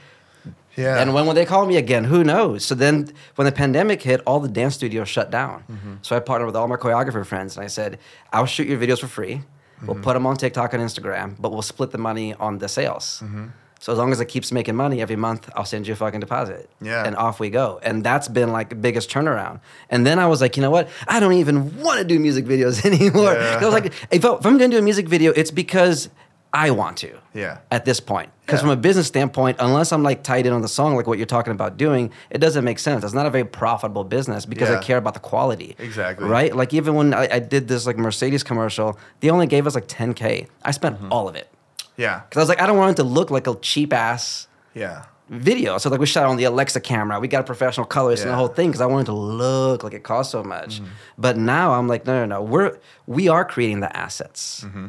yeah 0.77 0.99
And 1.01 1.13
when 1.13 1.27
will 1.27 1.35
they 1.35 1.45
call 1.45 1.67
me 1.67 1.77
again? 1.77 2.05
Who 2.05 2.25
knows? 2.25 2.65
So 2.65 2.75
then 2.75 3.13
when 3.37 3.45
the 3.45 3.53
pandemic 3.53 4.01
hit, 4.03 4.23
all 4.27 4.41
the 4.41 4.49
dance 4.49 4.75
studios 4.75 5.09
shut 5.11 5.31
down. 5.31 5.65
Mm-hmm. 5.71 5.95
So 6.03 6.17
I 6.17 6.21
partnered 6.21 6.47
with 6.47 6.57
all 6.57 6.69
my 6.69 6.77
choreographer 6.77 7.27
friends 7.27 7.57
and 7.57 7.65
I 7.65 7.69
said, 7.69 7.99
I'll 8.33 8.47
shoot 8.47 8.67
your 8.67 8.79
videos 8.79 9.01
for 9.01 9.09
free. 9.09 9.35
We'll 9.83 9.95
Mm-hmm. 9.97 10.03
put 10.05 10.15
them 10.15 10.27
on 10.27 10.37
TikTok 10.37 10.73
and 10.75 10.83
Instagram, 10.83 11.35
but 11.41 11.51
we'll 11.53 11.61
split 11.75 11.91
the 11.91 11.99
money 11.99 12.33
on 12.35 12.59
the 12.59 12.69
sales. 12.69 13.21
Mm-hmm. 13.25 13.47
So 13.83 13.91
as 13.93 13.99
long 13.99 14.13
as 14.13 14.21
it 14.21 14.27
keeps 14.27 14.53
making 14.53 14.77
money 14.77 15.03
every 15.03 15.17
month, 15.17 15.51
I'll 15.57 15.65
send 15.65 15.89
you 15.89 15.93
a 15.95 15.97
fucking 15.97 16.21
deposit. 16.21 16.71
Yeah. 16.81 17.05
And 17.05 17.17
off 17.17 17.41
we 17.41 17.51
go. 17.51 17.81
And 17.83 18.05
that's 18.05 18.29
been 18.29 18.53
like 18.53 18.69
the 18.69 18.77
biggest 18.77 19.11
turnaround. 19.11 19.59
And 19.91 20.07
then 20.07 20.21
I 20.21 20.27
was 20.29 20.41
like, 20.41 20.57
you 20.57 20.63
know 20.63 20.71
what? 20.71 20.89
I 21.09 21.19
don't 21.19 21.33
even 21.33 21.83
want 21.83 21.99
to 21.99 22.05
do 22.05 22.19
music 22.21 22.45
videos 22.45 22.85
anymore. 22.91 23.33
Yeah. 23.35 23.59
I 23.61 23.65
was 23.65 23.75
like, 23.75 23.87
if, 24.13 24.25
I, 24.25 24.35
if 24.35 24.47
I'm 24.47 24.57
going 24.57 24.71
to 24.71 24.77
do 24.77 24.79
a 24.79 24.83
music 24.85 25.09
video, 25.09 25.33
it's 25.33 25.51
because 25.51 26.09
I 26.53 26.71
want 26.71 26.99
to. 26.99 27.11
Yeah. 27.35 27.59
At 27.73 27.85
this 27.85 27.99
point, 27.99 28.31
because 28.47 28.59
Yeah. 28.61 28.69
from 28.69 28.71
a 28.71 28.77
business 28.77 29.07
standpoint, 29.09 29.57
unless 29.59 29.91
I'm 29.91 30.03
like 30.05 30.23
tied 30.23 30.47
in 30.47 30.53
on 30.53 30.63
the 30.63 30.69
song, 30.69 30.95
like 30.95 31.07
what 31.09 31.19
you're 31.19 31.27
talking 31.27 31.53
about 31.53 31.77
doing, 31.77 32.13
it 32.31 32.39
doesn't 32.39 32.65
make 32.65 32.79
sense. 32.79 33.03
It's 33.03 33.15
not 33.15 33.27
a 33.27 33.31
very 33.31 33.45
profitable 33.45 34.05
business 34.05 34.47
because 34.47 34.71
I 34.71 34.81
care 34.81 34.99
about 34.99 35.15
the 35.15 35.21
quality. 35.21 35.75
Exactly. 35.81 36.29
Right. 36.29 36.55
Like 36.55 36.73
even 36.73 36.95
when 36.95 37.15
I, 37.15 37.27
I 37.33 37.39
did 37.41 37.67
this 37.67 37.85
like 37.87 37.97
Mercedes 37.99 38.45
commercial, 38.45 38.97
they 39.21 39.31
only 39.31 39.47
gave 39.49 39.67
us 39.67 39.75
like 39.75 39.89
10k. 39.89 40.47
I 40.63 40.71
spent 40.71 40.99
Mm-hmm. 40.99 41.11
all 41.13 41.27
of 41.29 41.35
it 41.35 41.49
Yeah. 41.97 42.21
because 42.21 42.39
I 42.39 42.41
was 42.41 42.49
like, 42.49 42.61
I 42.61 42.67
don't 42.67 42.79
want 42.79 42.93
it 42.99 43.03
to 43.03 43.09
look 43.09 43.31
like 43.31 43.47
a 43.47 43.55
cheap 43.57 43.93
ass 43.93 44.49
Yeah. 44.75 45.05
video. 45.29 45.79
So 45.79 45.91
like 45.91 46.01
we 46.01 46.07
shot 46.07 46.25
on 46.27 46.37
the 46.37 46.45
Alexa 46.45 46.81
camera. 46.81 47.21
We 47.21 47.29
got 47.29 47.47
professional 47.47 47.87
colors 47.87 48.23
and 48.23 48.31
the 48.31 48.35
whole 48.37 48.49
thing 48.49 48.69
because 48.69 48.81
I 48.81 48.87
wanted 48.87 49.07
to 49.07 49.13
look 49.15 49.85
like 49.85 49.95
it 49.95 50.03
cost 50.03 50.31
so 50.31 50.43
much. 50.43 50.77
Mm-hmm. 50.81 50.91
But 51.19 51.37
now 51.37 51.73
I'm 51.73 51.89
like, 51.89 52.07
no, 52.07 52.21
no, 52.21 52.27
no. 52.37 52.43
We're 52.43 52.79
we 53.07 53.29
are 53.29 53.45
creating 53.45 53.81
the 53.81 53.95
assets. 53.97 54.65
Mm-hmm. 54.65 54.87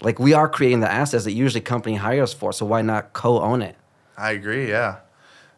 Like 0.00 0.18
we 0.18 0.32
are 0.32 0.48
creating 0.48 0.80
the 0.80 0.90
assets 0.90 1.24
that 1.24 1.32
usually 1.32 1.60
company 1.60 1.96
hires 1.96 2.32
for. 2.32 2.52
So 2.52 2.66
why 2.66 2.82
not 2.82 3.12
co-own 3.12 3.62
it? 3.62 3.76
I 4.16 4.32
agree. 4.32 4.68
Yeah. 4.68 4.96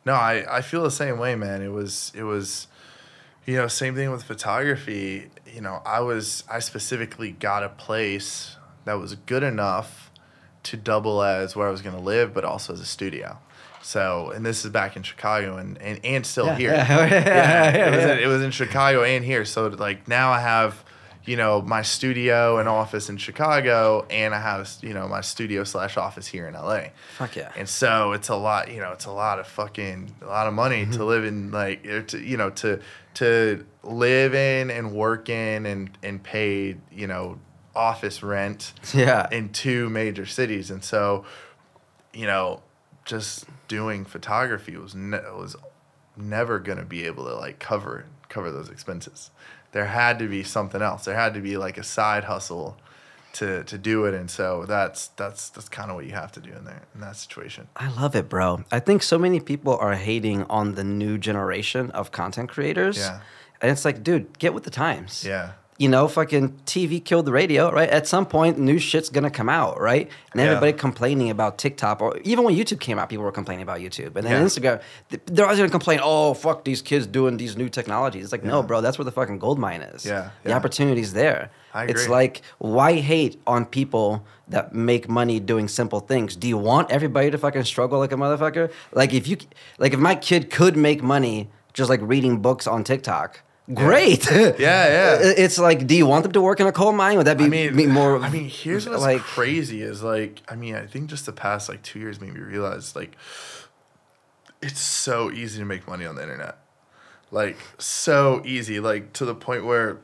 No, 0.04 0.12
I, 0.14 0.44
I 0.58 0.60
feel 0.62 0.82
the 0.82 0.90
same 0.90 1.18
way, 1.18 1.34
man. 1.34 1.62
It 1.62 1.72
was 1.72 2.12
it 2.14 2.22
was, 2.22 2.68
you 3.44 3.56
know, 3.56 3.66
same 3.68 3.94
thing 3.94 4.10
with 4.12 4.22
photography. 4.22 5.30
You 5.52 5.60
know, 5.60 5.82
I 5.84 6.00
was 6.00 6.44
I 6.50 6.60
specifically 6.60 7.32
got 7.32 7.62
a 7.64 7.68
place 7.68 8.56
that 8.84 8.94
was 8.94 9.14
good 9.16 9.42
enough 9.42 10.05
to 10.66 10.76
double 10.76 11.22
as 11.22 11.54
where 11.56 11.66
I 11.68 11.70
was 11.70 11.82
going 11.82 11.96
to 11.96 12.02
live, 12.02 12.32
but 12.34 12.44
also 12.44 12.72
as 12.72 12.80
a 12.80 12.86
studio. 12.86 13.38
So, 13.82 14.30
and 14.30 14.44
this 14.44 14.64
is 14.64 14.70
back 14.72 14.96
in 14.96 15.02
Chicago 15.04 15.56
and 15.58 15.78
and, 15.80 16.00
and 16.04 16.26
still 16.26 16.52
here. 16.54 16.72
yeah, 16.74 17.70
it, 17.70 17.90
was 17.94 18.04
in, 18.04 18.18
it 18.18 18.26
was 18.26 18.42
in 18.42 18.50
Chicago 18.50 19.04
and 19.04 19.24
here. 19.24 19.44
So 19.44 19.68
like 19.68 20.08
now 20.08 20.32
I 20.32 20.40
have, 20.40 20.84
you 21.24 21.36
know, 21.36 21.62
my 21.62 21.82
studio 21.82 22.58
and 22.58 22.68
office 22.68 23.08
in 23.08 23.16
Chicago, 23.16 24.04
and 24.10 24.34
I 24.34 24.40
have 24.40 24.68
you 24.82 24.92
know 24.92 25.06
my 25.06 25.20
studio 25.20 25.62
slash 25.62 25.96
office 25.96 26.26
here 26.26 26.48
in 26.48 26.54
LA. 26.54 26.86
Fuck 27.16 27.36
yeah. 27.36 27.52
And 27.56 27.68
so 27.68 28.10
it's 28.12 28.28
a 28.28 28.34
lot, 28.36 28.72
you 28.72 28.80
know, 28.80 28.90
it's 28.90 29.04
a 29.06 29.12
lot 29.12 29.38
of 29.38 29.46
fucking 29.46 30.10
a 30.22 30.26
lot 30.26 30.48
of 30.48 30.54
money 30.54 30.82
Mm-hmm. 30.82 30.92
to 30.92 31.04
live 31.04 31.24
in, 31.24 31.52
like, 31.52 31.86
or 31.86 32.02
to, 32.02 32.18
you 32.18 32.36
know, 32.36 32.50
to 32.50 32.80
to 33.14 33.64
live 33.84 34.34
in 34.34 34.70
and 34.70 34.92
work 34.92 35.28
in 35.28 35.64
and 35.64 35.96
and 36.02 36.20
pay, 36.20 36.76
you 36.90 37.06
know, 37.06 37.38
office 37.76 38.22
rent 38.22 38.72
Yeah. 38.94 39.28
in 39.30 39.50
two 39.50 39.88
major 39.90 40.26
cities, 40.26 40.70
and 40.70 40.82
so, 40.82 41.24
you 42.12 42.26
know, 42.26 42.62
just 43.04 43.44
doing 43.68 44.04
photography 44.04 44.76
was 44.76 44.94
ne- 44.94 45.30
was 45.36 45.54
never 46.16 46.58
gonna 46.58 46.84
be 46.84 47.04
able 47.04 47.24
to 47.24 47.34
like 47.34 47.58
cover 47.58 48.06
cover 48.28 48.50
those 48.50 48.68
expenses. 48.68 49.30
There 49.72 49.86
had 49.86 50.18
to 50.20 50.28
be 50.28 50.42
something 50.42 50.80
else. 50.82 51.04
There 51.04 51.14
had 51.14 51.34
to 51.34 51.40
be 51.40 51.56
like 51.56 51.76
a 51.78 51.84
side 51.84 52.24
hustle 52.24 52.76
to 53.34 53.62
to 53.64 53.76
do 53.78 54.06
it, 54.06 54.14
and 54.14 54.30
so 54.30 54.64
that's 54.66 55.08
that's 55.08 55.50
that's 55.50 55.68
kind 55.68 55.90
of 55.90 55.96
what 55.96 56.06
you 56.06 56.12
have 56.12 56.32
to 56.32 56.40
do 56.40 56.50
in 56.52 56.64
there 56.64 56.82
in 56.94 57.00
that 57.02 57.16
situation. 57.16 57.68
I 57.76 57.88
love 57.90 58.16
it, 58.16 58.28
bro. 58.28 58.64
I 58.72 58.80
think 58.80 59.02
so 59.02 59.18
many 59.18 59.40
people 59.40 59.76
are 59.76 59.94
hating 59.94 60.44
on 60.44 60.74
the 60.74 60.84
new 60.84 61.18
generation 61.18 61.90
of 61.90 62.10
content 62.12 62.48
creators. 62.48 62.96
Yeah. 62.98 63.20
And 63.60 63.70
it's 63.70 63.84
like, 63.84 64.02
dude, 64.02 64.38
get 64.38 64.52
with 64.54 64.64
the 64.64 64.70
times. 64.70 65.24
Yeah. 65.24 65.52
You 65.78 65.90
know, 65.90 66.08
fucking 66.08 66.52
TV 66.64 67.04
killed 67.04 67.26
the 67.26 67.32
radio, 67.32 67.70
right? 67.70 67.88
At 67.90 68.06
some 68.06 68.24
point, 68.24 68.58
new 68.58 68.78
shit's 68.78 69.10
gonna 69.10 69.30
come 69.30 69.48
out, 69.50 69.78
right? 69.78 70.08
And 70.32 70.40
Yeah. 70.40 70.46
everybody 70.48 70.72
complaining 70.72 71.28
about 71.28 71.58
TikTok, 71.58 72.00
or 72.00 72.16
even 72.24 72.44
when 72.44 72.54
YouTube 72.56 72.80
came 72.80 72.98
out, 72.98 73.10
people 73.10 73.24
were 73.24 73.32
complaining 73.32 73.62
about 73.62 73.80
YouTube. 73.80 74.16
And 74.16 74.24
then 74.26 74.32
Yeah. 74.32 74.42
Instagram, 74.42 74.80
they're 75.26 75.44
always 75.44 75.58
gonna 75.58 75.68
complain, 75.70 76.00
oh, 76.02 76.32
fuck 76.32 76.64
these 76.64 76.80
kids 76.80 77.06
doing 77.06 77.36
these 77.36 77.58
new 77.58 77.68
technologies. 77.68 78.24
It's 78.24 78.32
like, 78.32 78.42
no, 78.44 78.62
bro, 78.62 78.80
that's 78.80 78.96
where 78.98 79.04
the 79.04 79.12
fucking 79.12 79.38
gold 79.38 79.58
mine 79.58 79.82
is. 79.82 80.06
Yeah, 80.06 80.30
The 80.44 80.50
yeah. 80.50 80.56
opportunity's 80.56 81.12
there. 81.12 81.50
I 81.74 81.82
agree. 81.82 81.92
It's 81.92 82.08
like, 82.08 82.40
why 82.58 82.94
hate 82.94 83.38
on 83.46 83.66
people 83.66 84.24
that 84.48 84.74
make 84.74 85.10
money 85.10 85.38
doing 85.40 85.68
simple 85.68 86.00
things? 86.00 86.36
Do 86.36 86.48
you 86.48 86.56
want 86.56 86.90
everybody 86.90 87.30
to 87.30 87.36
fucking 87.36 87.64
struggle 87.64 87.98
like 87.98 88.12
a 88.12 88.16
motherfucker? 88.16 88.70
Like 88.94 89.12
if 89.12 89.28
you, 89.28 89.36
like 89.78 89.92
if 89.92 89.98
my 90.00 90.14
kid 90.14 90.50
could 90.50 90.74
make 90.74 91.02
money 91.02 91.50
just 91.74 91.90
like 91.90 92.00
reading 92.02 92.38
books 92.38 92.66
on 92.66 92.82
TikTok, 92.82 93.42
great. 93.72 94.30
Yeah, 94.30 94.54
yeah. 94.58 95.18
It's 95.20 95.58
like, 95.58 95.86
do 95.86 95.96
you 95.96 96.06
want 96.06 96.22
them 96.22 96.32
to 96.32 96.40
work 96.40 96.60
in 96.60 96.66
a 96.66 96.72
coal 96.72 96.92
mine? 96.92 97.16
Would 97.16 97.26
that 97.26 97.38
be, 97.38 97.44
I 97.44 97.48
mean, 97.48 97.76
be 97.76 97.86
more? 97.86 98.18
I 98.22 98.30
mean, 98.30 98.48
here's 98.48 98.88
what's 98.88 99.02
like, 99.02 99.20
crazy 99.20 99.82
is 99.82 100.02
like, 100.02 100.42
I 100.48 100.54
mean, 100.56 100.74
I 100.74 100.86
think 100.86 101.08
just 101.10 101.26
the 101.26 101.32
past 101.32 101.68
like 101.68 101.82
two 101.82 101.98
years 101.98 102.20
made 102.20 102.32
me 102.34 102.40
realize 102.40 102.94
like, 102.96 103.16
it's 104.62 104.80
so 104.80 105.30
easy 105.30 105.58
to 105.58 105.64
make 105.64 105.86
money 105.86 106.06
on 106.06 106.14
the 106.16 106.22
internet, 106.22 106.58
like 107.30 107.56
so 107.78 108.42
easy, 108.44 108.80
like 108.80 109.12
to 109.14 109.24
the 109.24 109.34
point 109.34 109.64
where, 109.64 109.98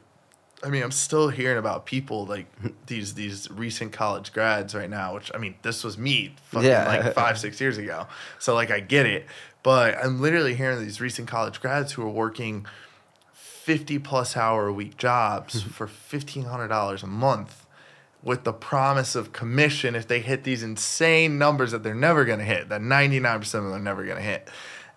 I 0.64 0.68
mean, 0.68 0.82
I'm 0.82 0.92
still 0.92 1.28
hearing 1.28 1.58
about 1.58 1.86
people 1.86 2.26
like 2.26 2.46
these 2.86 3.14
these 3.14 3.50
recent 3.50 3.92
college 3.92 4.32
grads 4.32 4.74
right 4.74 4.90
now, 4.90 5.14
which 5.14 5.30
I 5.34 5.38
mean, 5.38 5.54
this 5.62 5.82
was 5.82 5.96
me 5.98 6.34
fucking 6.50 6.68
Yeah. 6.68 6.86
like 6.86 7.14
five 7.14 7.38
six 7.38 7.60
years 7.60 7.78
ago, 7.78 8.06
so 8.38 8.54
like 8.54 8.70
I 8.70 8.80
get 8.80 9.06
it, 9.06 9.26
but 9.62 9.96
I'm 9.96 10.20
literally 10.20 10.54
hearing 10.54 10.78
these 10.80 11.00
recent 11.00 11.26
college 11.28 11.60
grads 11.60 11.92
who 11.92 12.02
are 12.02 12.10
working 12.10 12.66
50 13.62 14.00
plus 14.00 14.36
hour 14.36 14.66
a 14.66 14.72
week 14.72 14.96
jobs 14.96 15.62
mm-hmm. 15.62 15.70
for 15.70 15.86
$1500 15.86 17.02
a 17.02 17.06
month 17.06 17.66
with 18.20 18.42
the 18.42 18.52
promise 18.52 19.14
of 19.14 19.32
commission 19.32 19.94
if 19.94 20.08
they 20.08 20.20
hit 20.20 20.42
these 20.42 20.62
insane 20.62 21.38
numbers 21.38 21.70
that 21.70 21.82
they're 21.82 21.94
never 21.94 22.24
going 22.24 22.40
to 22.40 22.44
hit 22.44 22.68
that 22.70 22.80
99% 22.80 23.36
of 23.38 23.50
them 23.52 23.72
are 23.72 23.78
never 23.78 24.04
going 24.04 24.16
to 24.16 24.22
hit. 24.22 24.48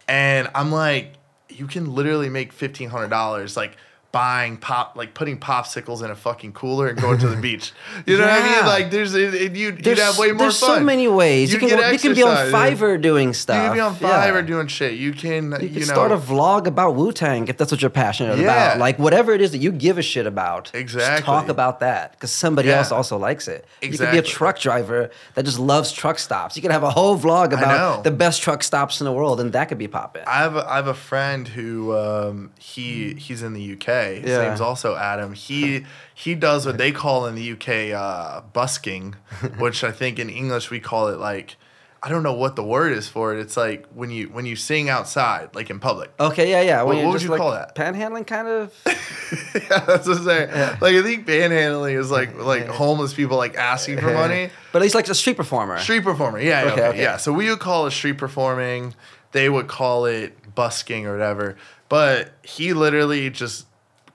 And 0.07 0.49
i'm 0.53 0.72
like 0.72 1.13
you 1.49 1.68
can 1.68 1.93
literally 1.93 2.30
make 2.30 2.55
$1500 2.55 3.57
like 3.57 3.78
buying 4.16 4.55
pop 4.55 4.95
like 4.95 5.13
putting 5.13 5.38
popsicles 5.38 6.01
in 6.03 6.09
a 6.09 6.16
fucking 6.16 6.53
cooler 6.53 6.88
and 6.88 6.97
going 7.01 7.18
to 7.18 7.28
the 7.28 7.36
beach 7.47 7.74
you 8.05 8.18
know 8.18 8.24
what 8.26 8.41
i 8.41 8.55
mean 8.55 8.66
like 8.66 8.89
there's 8.89 9.13
it, 9.13 9.34
it, 9.34 9.55
you'd, 9.55 9.84
there's, 9.84 9.97
you'd 9.97 10.03
have 10.05 10.18
way 10.18 10.30
more 10.30 10.38
there's 10.43 10.59
fun 10.59 10.78
so 10.80 10.84
many 10.84 11.07
ways. 11.07 11.51
You, 11.51 11.59
You'd 11.59 11.70
can 11.70 11.93
you 11.93 11.99
can 11.99 12.13
be 12.16 12.24
on. 12.24 12.38
Fiverr 12.51 13.01
doing 13.01 13.34
stuff. 13.34 13.57
you 13.57 13.68
can 13.70 13.74
be 13.76 13.80
on 13.82 13.97
Yeah. 13.99 14.32
Fiverr 14.32 14.45
doing 14.47 14.68
shit 14.68 14.93
you 15.05 15.11
can 15.11 15.51
you, 15.51 15.57
You 15.68 15.70
can 15.70 15.80
know 15.80 15.95
start 15.97 16.11
a 16.11 16.18
vlog 16.18 16.68
about 16.68 16.95
Wu 16.95 17.11
Tang 17.11 17.47
if 17.47 17.57
that's 17.57 17.72
what 17.74 17.82
you're 17.82 17.89
passionate 17.89 18.38
Yeah. 18.39 18.43
about. 18.45 18.78
Like 18.80 18.97
whatever 18.99 19.34
it 19.34 19.41
is 19.41 19.51
that 19.51 19.57
you 19.66 19.72
give 19.72 19.97
a 19.97 20.01
shit 20.01 20.26
about. 20.28 20.72
Exactly. 20.74 21.26
talk 21.26 21.49
about 21.49 21.80
that 21.82 22.13
because 22.13 22.32
somebody 22.32 22.70
Yeah. 22.70 22.78
else 22.78 22.91
also 22.91 23.18
likes 23.18 23.47
it. 23.47 23.66
Exactly. 23.82 23.89
You 23.91 23.97
could 23.97 24.11
be 24.11 24.18
a 24.30 24.32
truck 24.38 24.59
driver 24.59 25.11
that 25.36 25.43
just 25.43 25.59
loves 25.59 25.91
truck 25.91 26.18
stops. 26.20 26.55
You 26.55 26.61
could 26.61 26.72
have 26.72 26.84
a 26.84 26.91
whole 26.91 27.18
vlog 27.18 27.47
about 27.51 28.03
the 28.03 28.11
best 28.11 28.41
truck 28.41 28.63
stops 28.63 29.01
in 29.01 29.05
the 29.05 29.11
world, 29.20 29.39
and 29.41 29.51
that 29.53 29.66
could 29.70 29.78
be 29.78 29.88
popping. 29.88 30.24
I 30.28 30.38
have 30.45 30.55
a, 30.55 30.63
I 30.70 30.76
have 30.78 30.88
a 30.88 30.93
friend 31.09 31.47
who 31.47 31.95
um, 31.97 32.51
he 32.59 33.13
he's 33.16 33.41
in 33.41 33.53
the 33.53 33.66
UK. 33.74 33.88
His 34.22 34.30
Yeah. 34.30 34.47
name's 34.47 34.62
also 34.62 34.95
Adam. 34.95 35.34
He 35.34 35.86
he 36.14 36.36
does 36.36 36.66
what 36.66 36.78
they 36.78 36.91
call 36.91 37.26
in 37.28 37.36
the 37.36 37.51
UK 37.53 37.91
uh, 37.93 38.41
busking, 38.53 39.16
which 39.58 39.84
I 39.84 39.91
think 39.91 40.20
in 40.20 40.30
English 40.30 40.70
we 40.72 40.80
call 40.80 41.08
it 41.10 41.20
like 41.20 41.58
I 42.03 42.10
don't 42.10 42.22
know 42.22 42.34
what 42.34 42.56
the 42.56 42.64
word 42.64 42.91
is 42.93 43.08
for 43.10 43.34
it. 43.34 43.39
It's 43.39 43.58
like 43.58 43.88
when 43.93 44.12
you 44.12 44.28
when 44.28 44.45
you 44.45 44.56
sing 44.56 44.89
outside, 44.89 45.56
like 45.56 45.72
in 45.72 45.80
public. 45.80 46.12
Okay, 46.20 46.51
yeah, 46.51 46.62
yeah. 46.62 46.84
When 46.84 46.97
What- 46.97 47.06
what 47.06 47.14
would 47.14 47.24
you 47.24 47.30
like, 47.30 47.39
call 47.39 47.51
that? 47.51 47.74
Panhandling, 47.76 48.28
kind 48.28 48.47
of. 48.47 48.72
yeah, 48.86 49.80
that's 49.86 50.08
what 50.08 50.18
I'm 50.20 50.24
saying. 50.24 50.49
Like 50.82 50.95
I 50.95 51.01
think 51.01 51.26
panhandling 51.28 51.97
is 51.99 52.12
like 52.12 52.38
like 52.38 52.68
homeless 52.68 53.14
people 53.14 53.38
like 53.38 53.56
asking 53.56 53.99
for 53.99 54.14
money. 54.14 54.49
but 54.72 54.84
he's 54.84 54.93
like 54.93 55.08
a 55.08 55.16
street 55.16 55.36
performer. 55.38 55.80
Street 55.80 56.03
performer. 56.03 56.39
Yeah, 56.39 56.66
yeah, 56.66 56.72
Okay, 56.72 56.82
okay, 56.82 56.88
okay. 56.89 57.01
yeah. 57.01 57.18
So 57.18 57.34
we 57.34 57.49
would 57.49 57.60
call 57.60 57.88
it 57.88 57.91
street 57.91 58.18
performing. 58.20 58.93
They 59.32 59.49
would 59.49 59.68
call 59.68 60.06
it 60.06 60.53
busking 60.56 61.08
or 61.08 61.14
whatever. 61.14 61.58
But 61.89 62.34
he 62.43 62.74
literally 62.74 63.30
just 63.30 63.66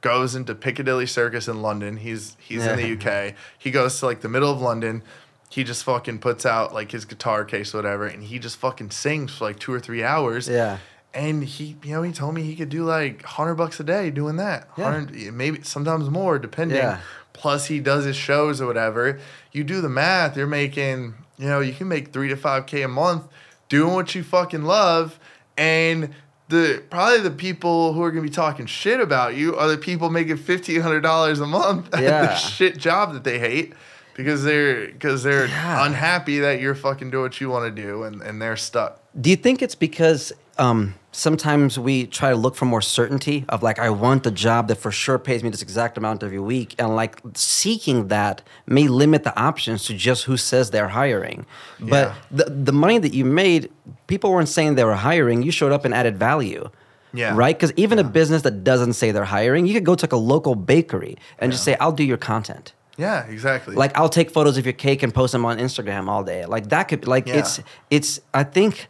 goes 0.00 0.34
into 0.34 0.54
Piccadilly 0.54 1.06
Circus 1.06 1.48
in 1.48 1.62
London. 1.62 1.96
He's 1.98 2.36
he's 2.40 2.64
in 2.66 2.76
the 2.76 2.92
UK. 2.96 3.34
He 3.58 3.70
goes 3.70 3.98
to 4.00 4.06
like 4.06 4.20
the 4.20 4.28
middle 4.28 4.50
of 4.50 4.60
London. 4.60 5.02
He 5.50 5.64
just 5.64 5.82
fucking 5.84 6.20
puts 6.20 6.46
out 6.46 6.72
like 6.72 6.92
his 6.92 7.04
guitar 7.04 7.44
case 7.44 7.74
or 7.74 7.78
whatever, 7.78 8.06
and 8.06 8.22
he 8.22 8.38
just 8.38 8.56
fucking 8.56 8.90
sings 8.92 9.34
for 9.36 9.44
like 9.46 9.58
two 9.58 9.72
or 9.72 9.80
three 9.80 10.02
hours. 10.04 10.48
Yeah. 10.48 10.78
And 11.12 11.42
he, 11.42 11.76
you 11.82 11.92
know, 11.92 12.02
he 12.02 12.12
told 12.12 12.34
me 12.34 12.42
he 12.42 12.54
could 12.54 12.68
do 12.68 12.84
like 12.84 13.22
hundred 13.24 13.56
bucks 13.56 13.80
a 13.80 13.84
day 13.84 14.10
doing 14.10 14.36
that. 14.36 14.68
Yeah. 14.78 15.06
maybe 15.32 15.62
sometimes 15.64 16.08
more, 16.08 16.38
depending 16.38 16.76
Yeah. 16.78 17.00
plus 17.32 17.66
he 17.66 17.80
does 17.80 18.04
his 18.04 18.14
shows 18.14 18.60
or 18.60 18.66
whatever. 18.66 19.18
You 19.50 19.64
do 19.64 19.80
the 19.80 19.88
math, 19.88 20.36
you're 20.36 20.46
making, 20.46 21.14
you 21.36 21.48
know, 21.48 21.58
you 21.58 21.72
can 21.72 21.88
make 21.88 22.12
three 22.12 22.28
to 22.28 22.36
five 22.36 22.66
K 22.66 22.82
a 22.82 22.88
month 22.88 23.24
doing 23.68 23.92
what 23.92 24.14
you 24.14 24.22
fucking 24.22 24.62
love. 24.62 25.18
And 25.58 26.14
the 26.50 26.82
probably 26.90 27.20
the 27.20 27.30
people 27.30 27.92
who 27.92 28.02
are 28.02 28.10
gonna 28.10 28.22
be 28.22 28.28
talking 28.30 28.66
shit 28.66 29.00
about 29.00 29.34
you 29.36 29.56
are 29.56 29.68
the 29.68 29.78
people 29.78 30.10
making 30.10 30.36
fifteen 30.36 30.80
hundred 30.80 31.00
dollars 31.00 31.40
a 31.40 31.46
month 31.46 31.92
at 31.94 32.02
Yeah. 32.02 32.26
the 32.26 32.34
shit 32.34 32.76
job 32.78 33.12
that 33.14 33.24
they 33.24 33.38
hate. 33.38 33.72
Because 34.14 34.42
they're 34.44 34.88
because 34.88 35.22
they're 35.22 35.46
Yeah. 35.46 35.86
unhappy 35.86 36.40
that 36.40 36.60
you're 36.60 36.74
fucking 36.74 37.10
doing 37.10 37.22
what 37.22 37.40
you 37.40 37.48
want 37.48 37.74
to 37.74 37.82
do 37.82 38.02
and, 38.02 38.20
and 38.20 38.42
they're 38.42 38.56
stuck. 38.56 39.00
Do 39.18 39.30
you 39.30 39.36
think 39.36 39.62
it's 39.62 39.74
because 39.76 40.32
um, 40.58 40.94
sometimes 41.12 41.78
we 41.78 42.06
try 42.06 42.30
to 42.30 42.36
look 42.36 42.54
for 42.56 42.64
more 42.66 42.80
certainty 42.82 43.44
of 43.48 43.62
like 43.62 43.78
I 43.78 43.90
want 43.90 44.22
the 44.22 44.30
job 44.30 44.68
that 44.68 44.76
for 44.76 44.90
sure 44.92 45.18
pays 45.18 45.42
me 45.42 45.50
this 45.50 45.62
exact 45.62 45.98
amount 45.98 46.22
every 46.22 46.38
week, 46.38 46.74
and 46.78 46.94
like 46.96 47.20
seeking 47.34 48.08
that 48.08 48.42
may 48.66 48.86
limit 48.88 49.24
the 49.24 49.38
options 49.38 49.84
to 49.84 49.94
just 49.94 50.24
who 50.24 50.36
says 50.36 50.70
they're 50.70 50.88
hiring. 50.88 51.46
But 51.80 52.08
Yeah. 52.08 52.14
the 52.30 52.44
the 52.50 52.72
money 52.72 52.98
that 52.98 53.12
you 53.14 53.24
made, 53.24 53.70
people 54.06 54.30
weren't 54.32 54.48
saying 54.48 54.74
they 54.76 54.84
were 54.84 54.94
hiring. 54.94 55.42
You 55.42 55.50
showed 55.50 55.72
up 55.72 55.84
and 55.84 55.92
added 55.94 56.16
value. 56.18 56.70
Yeah. 57.12 57.32
Right? 57.34 57.56
Because 57.58 57.72
even 57.76 57.98
a 57.98 58.04
business 58.04 58.42
that 58.42 58.62
doesn't 58.62 58.92
say 58.92 59.10
they're 59.10 59.24
hiring, 59.24 59.66
you 59.66 59.74
could 59.74 59.84
go 59.84 59.96
to 59.96 60.04
like 60.04 60.12
a 60.12 60.16
local 60.16 60.54
bakery 60.54 61.16
and 61.40 61.50
just 61.50 61.64
say, 61.64 61.74
I'll 61.80 61.90
do 61.90 62.04
your 62.04 62.16
content. 62.18 62.72
Yeah, 62.96 63.24
exactly. 63.26 63.74
Like 63.74 63.98
I'll 63.98 64.08
take 64.10 64.30
photos 64.30 64.56
of 64.58 64.64
your 64.64 64.74
cake 64.74 65.02
and 65.02 65.12
post 65.12 65.32
them 65.32 65.44
on 65.44 65.58
Instagram 65.58 66.06
all 66.08 66.22
day. 66.22 66.46
Like 66.46 66.68
that 66.68 66.84
could 66.84 67.08
like 67.08 67.26
Yeah. 67.26 67.38
it's 67.38 67.60
it's 67.90 68.20
I 68.32 68.44
think 68.44 68.86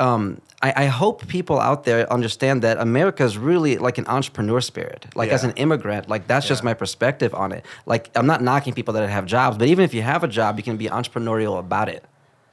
um 0.00 0.40
I, 0.64 0.84
I 0.84 0.86
hope 0.86 1.28
people 1.28 1.58
out 1.60 1.84
there 1.84 2.10
understand 2.10 2.62
that 2.62 2.78
America 2.78 3.22
is 3.22 3.36
really 3.36 3.76
like 3.76 3.98
an 3.98 4.06
entrepreneur 4.06 4.60
spirit. 4.62 5.06
Like 5.14 5.30
as 5.30 5.44
an 5.44 5.52
immigrant, 5.64 6.08
like 6.08 6.26
that's 6.26 6.48
just 6.48 6.64
my 6.64 6.74
perspective 6.74 7.34
on 7.34 7.52
it. 7.52 7.66
Like 7.84 8.10
I'm 8.14 8.26
not 8.26 8.40
knocking 8.42 8.72
people 8.72 8.94
that 8.94 9.08
have 9.08 9.26
jobs, 9.26 9.58
but 9.58 9.68
even 9.68 9.84
if 9.84 9.92
you 9.92 10.02
have 10.02 10.24
a 10.24 10.28
job, 10.28 10.56
you 10.58 10.62
can 10.62 10.78
be 10.78 10.86
entrepreneurial 10.86 11.58
about 11.58 11.88
it. 11.90 12.02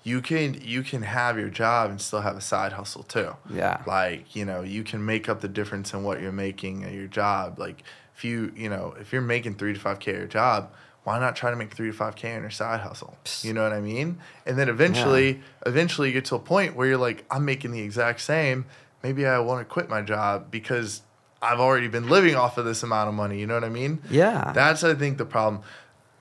you 0.03 0.21
can 0.21 0.59
you 0.61 0.81
can 0.83 1.03
have 1.03 1.37
your 1.37 1.49
job 1.49 1.89
and 1.89 2.01
still 2.01 2.21
have 2.21 2.35
a 2.35 2.41
side 2.41 2.73
hustle 2.73 3.03
too. 3.03 3.35
Yeah. 3.49 3.81
Like, 3.85 4.35
you 4.35 4.45
know, 4.45 4.61
you 4.61 4.83
can 4.83 5.05
make 5.05 5.29
up 5.29 5.41
the 5.41 5.47
difference 5.47 5.93
in 5.93 6.03
what 6.03 6.21
you're 6.21 6.31
making 6.31 6.83
at 6.83 6.93
your 6.93 7.07
job. 7.07 7.59
Like 7.59 7.83
if 8.15 8.25
you, 8.25 8.51
you 8.55 8.69
know, 8.69 8.95
if 8.99 9.13
you're 9.13 9.21
making 9.21 9.55
3 9.55 9.73
to 9.73 9.79
5k 9.79 10.07
at 10.07 10.15
your 10.15 10.27
job, 10.27 10.73
why 11.03 11.19
not 11.19 11.35
try 11.35 11.49
to 11.49 11.55
make 11.55 11.73
3 11.73 11.91
to 11.91 11.97
5k 11.97 12.23
in 12.35 12.41
your 12.41 12.51
side 12.51 12.81
hustle? 12.81 13.17
You 13.41 13.53
know 13.53 13.63
what 13.63 13.73
I 13.73 13.81
mean? 13.81 14.19
And 14.45 14.57
then 14.57 14.69
eventually 14.69 15.41
eventually 15.65 16.09
you 16.09 16.13
get 16.13 16.25
to 16.25 16.35
a 16.35 16.39
point 16.39 16.75
where 16.75 16.87
you're 16.87 16.97
like 16.97 17.25
I'm 17.31 17.45
making 17.45 17.71
the 17.71 17.81
exact 17.81 18.21
same. 18.21 18.65
Maybe 19.03 19.25
I 19.25 19.39
want 19.39 19.61
to 19.61 19.65
quit 19.65 19.89
my 19.89 20.01
job 20.01 20.51
because 20.51 21.01
I've 21.41 21.59
already 21.59 21.87
been 21.87 22.07
living 22.07 22.35
off 22.35 22.57
of 22.59 22.65
this 22.65 22.83
amount 22.83 23.09
of 23.09 23.15
money, 23.15 23.39
you 23.39 23.47
know 23.47 23.55
what 23.55 23.63
I 23.63 23.69
mean? 23.69 23.99
Yeah. 24.11 24.51
That's 24.53 24.83
I 24.83 24.93
think 24.93 25.17
the 25.17 25.25
problem. 25.25 25.63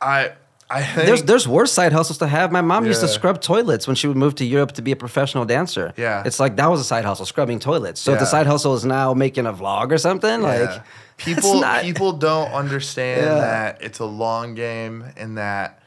I 0.00 0.32
I 0.70 0.82
think 0.84 1.06
There's 1.06 1.22
there's 1.24 1.48
worse 1.48 1.72
side 1.72 1.92
hustles 1.92 2.18
to 2.18 2.26
have. 2.28 2.52
My 2.52 2.60
mom 2.60 2.86
used 2.86 3.00
to 3.00 3.08
scrub 3.08 3.40
toilets 3.40 3.86
when 3.88 3.96
she 3.96 4.06
would 4.06 4.16
move 4.16 4.34
to 4.36 4.44
Europe 4.44 4.72
to 4.72 4.82
be 4.82 4.92
a 4.92 4.96
professional 4.96 5.44
dancer. 5.44 5.92
Yeah. 5.96 6.22
It's 6.24 6.38
like 6.38 6.54
that 6.56 6.70
was 6.70 6.80
a 6.80 6.84
side 6.84 7.04
hustle, 7.04 7.26
scrubbing 7.26 7.58
toilets. 7.58 8.00
So 8.00 8.12
if 8.12 8.20
the 8.20 8.26
side 8.26 8.46
hustle 8.46 8.74
is 8.74 8.84
now 8.84 9.12
making 9.12 9.46
a 9.46 9.52
vlog 9.52 9.90
or 9.92 9.98
something, 9.98 10.42
like 10.42 10.60
Yeah. 10.70 10.82
people 11.16 11.60
not- 11.60 11.82
people 11.82 12.12
don't 12.12 12.50
understand 12.52 13.26
Yeah. 13.26 13.34
that 13.40 13.82
it's 13.82 13.98
a 13.98 14.04
long 14.06 14.54
game 14.54 15.04
and 15.16 15.36
that 15.38 15.82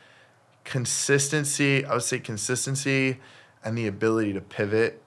consistency 0.65 1.85
i 1.85 1.93
would 1.93 2.03
say 2.03 2.19
consistency 2.19 3.19
and 3.63 3.77
the 3.77 3.85
ability 3.87 4.31
to 4.33 4.41
pivot 4.41 5.01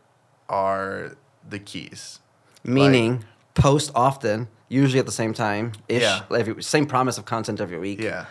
are 0.49 1.17
the 1.49 1.59
keys 1.59 2.21
meaning 2.63 3.25
post 3.55 3.91
often, 3.95 4.49
usually 4.69 4.99
at 5.01 5.07
the 5.07 5.13
same 5.13 5.33
time 5.33 5.73
ish. 5.89 6.03
Yeah. 6.03 6.23
Every, 6.31 6.63
same 6.63 6.85
promise 6.87 7.17
of 7.19 7.25
content 7.25 7.61
every 7.61 7.79
week. 7.79 8.01
yeah 8.01 8.27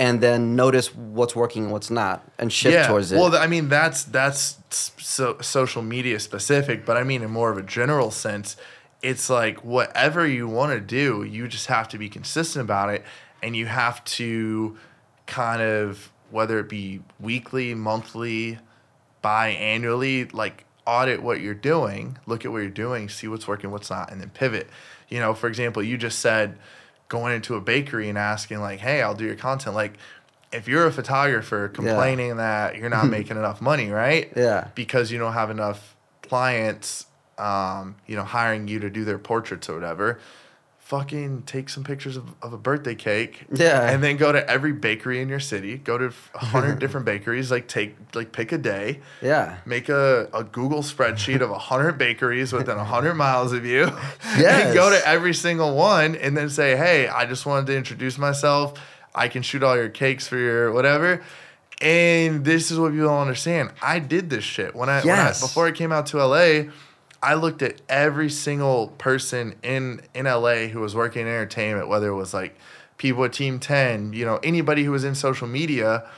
And 0.00 0.22
then 0.22 0.56
notice 0.56 0.94
what's 0.94 1.36
working 1.36 1.64
and 1.64 1.72
what's 1.72 1.90
not 1.90 2.26
and 2.38 2.50
shift 2.50 2.72
yeah 2.72 2.86
towards 2.86 3.12
it. 3.12 3.18
well 3.18 3.36
i 3.36 3.46
mean 3.46 3.68
that's 3.68 4.04
that's 4.04 4.56
so 4.70 5.36
social 5.42 5.82
media 5.82 6.18
specific 6.18 6.86
but 6.86 6.96
i 6.96 7.04
mean 7.04 7.22
in 7.22 7.30
more 7.30 7.50
of 7.50 7.58
a 7.58 7.62
general 7.62 8.10
sense 8.10 8.56
it's 9.02 9.28
like 9.28 9.62
whatever 9.62 10.26
you 10.26 10.48
want 10.48 10.72
to 10.72 10.80
do 10.80 11.22
you 11.22 11.46
just 11.46 11.66
have 11.66 11.86
to 11.88 11.98
be 11.98 12.08
consistent 12.08 12.64
about 12.64 12.88
it 12.88 13.04
and 13.42 13.54
you 13.54 13.66
have 13.66 14.02
to 14.04 14.74
kind 15.26 15.60
of 15.60 16.10
whether 16.30 16.58
it 16.58 16.68
be 16.70 17.00
weekly 17.18 17.74
monthly 17.74 18.58
biannually 19.22 20.32
like 20.32 20.64
audit 20.86 21.22
what 21.22 21.42
you're 21.42 21.52
doing 21.52 22.16
look 22.24 22.46
at 22.46 22.50
what 22.50 22.58
you're 22.58 22.70
doing 22.70 23.06
see 23.08 23.28
what's 23.28 23.46
working 23.46 23.70
what's 23.70 23.90
not 23.90 24.10
and 24.10 24.20
then 24.20 24.30
pivot 24.30 24.66
you 25.10 25.18
know 25.18 25.34
for 25.34 25.46
example 25.46 25.82
you 25.82 25.98
just 25.98 26.20
said 26.20 26.56
going 27.10 27.34
into 27.34 27.56
a 27.56 27.60
bakery 27.60 28.08
and 28.08 28.16
asking 28.16 28.60
like 28.60 28.80
hey 28.80 29.02
i'll 29.02 29.14
do 29.14 29.26
your 29.26 29.36
content. 29.36 29.74
Like 29.74 29.98
if 30.52 30.66
you're 30.66 30.86
a 30.86 30.92
photographer 30.92 31.68
complaining 31.68 32.38
that 32.38 32.76
you're 32.76 32.88
not 32.88 33.06
making 33.18 33.36
enough 33.36 33.60
money 33.60 33.90
right? 33.90 34.32
Yeah. 34.34 34.68
because 34.74 35.12
you 35.12 35.18
don't 35.18 35.34
have 35.34 35.50
enough 35.50 35.94
clients 36.22 37.04
um, 37.36 37.96
you 38.06 38.16
know 38.16 38.24
hiring 38.24 38.68
you 38.68 38.80
to 38.80 38.88
do 38.88 39.04
their 39.04 39.18
portraits 39.18 39.68
or 39.68 39.74
whatever 39.74 40.18
fucking 40.90 41.42
take 41.42 41.68
some 41.68 41.84
pictures 41.84 42.16
of, 42.16 42.24
of 42.42 42.52
a 42.52 42.58
birthday 42.58 42.96
cake 42.96 43.44
Yeah. 43.52 43.88
and 43.88 44.02
then 44.02 44.16
go 44.16 44.32
to 44.32 44.50
every 44.50 44.72
bakery 44.72 45.20
in 45.22 45.28
your 45.28 45.38
city 45.38 45.76
go 45.78 45.96
to 45.96 46.06
a 46.34 46.44
hundred 46.44 46.80
different 46.80 47.06
bakeries 47.06 47.48
like 47.48 47.68
take 47.68 47.94
like 48.12 48.32
pick 48.32 48.50
a 48.50 48.58
day 48.58 48.98
yeah. 49.22 49.58
make 49.64 49.88
a, 49.88 50.28
a 50.34 50.42
Google 50.42 50.82
spreadsheet 50.82 51.42
of 51.42 51.50
100 51.50 51.96
bakeries 51.96 52.52
within 52.52 52.76
100 52.76 53.14
miles 53.14 53.52
of 53.52 53.64
you. 53.64 53.82
Yeah. 54.36 54.58
And 54.60 54.74
go 54.74 54.90
to 54.90 55.08
every 55.08 55.32
single 55.32 55.76
one 55.76 56.16
and 56.16 56.36
then 56.36 56.50
say, 56.50 56.76
hey, 56.76 57.06
I 57.06 57.24
just 57.24 57.46
wanted 57.46 57.66
to 57.68 57.76
introduce 57.76 58.18
myself. 58.18 58.74
I 59.14 59.28
can 59.28 59.42
shoot 59.42 59.62
all 59.62 59.76
your 59.76 59.88
cakes 59.88 60.26
for 60.26 60.36
your 60.36 60.72
whatever. 60.72 61.22
And 61.80 62.44
this 62.44 62.70
is 62.70 62.78
what 62.78 62.90
people 62.92 63.06
don't 63.06 63.20
understand. 63.20 63.70
I 63.80 64.00
did 64.00 64.28
this 64.28 64.44
shit. 64.44 64.74
When 64.74 64.88
I, 64.90 65.00
when 65.02 65.18
I 65.18 65.28
before 65.28 65.66
I 65.66 65.70
came 65.70 65.92
out 65.92 66.06
to 66.06 66.18
LA, 66.18 66.70
I 67.22 67.34
looked 67.34 67.60
at 67.62 67.80
every 67.88 68.30
single 68.30 68.88
person 68.98 69.54
in 69.62 70.00
in 70.14 70.24
LA 70.24 70.66
who 70.68 70.80
was 70.80 70.94
working 70.94 71.22
in 71.22 71.28
entertainment, 71.28 71.88
whether 71.88 72.08
it 72.08 72.14
was 72.14 72.32
like 72.32 72.56
people 72.96 73.24
at 73.24 73.32
Team 73.32 73.58
10, 73.58 74.12
you 74.12 74.24
know, 74.24 74.38
anybody 74.42 74.84
who 74.84 74.90
was 74.90 75.04
in 75.04 75.14
social 75.14 75.46
media 75.46 76.08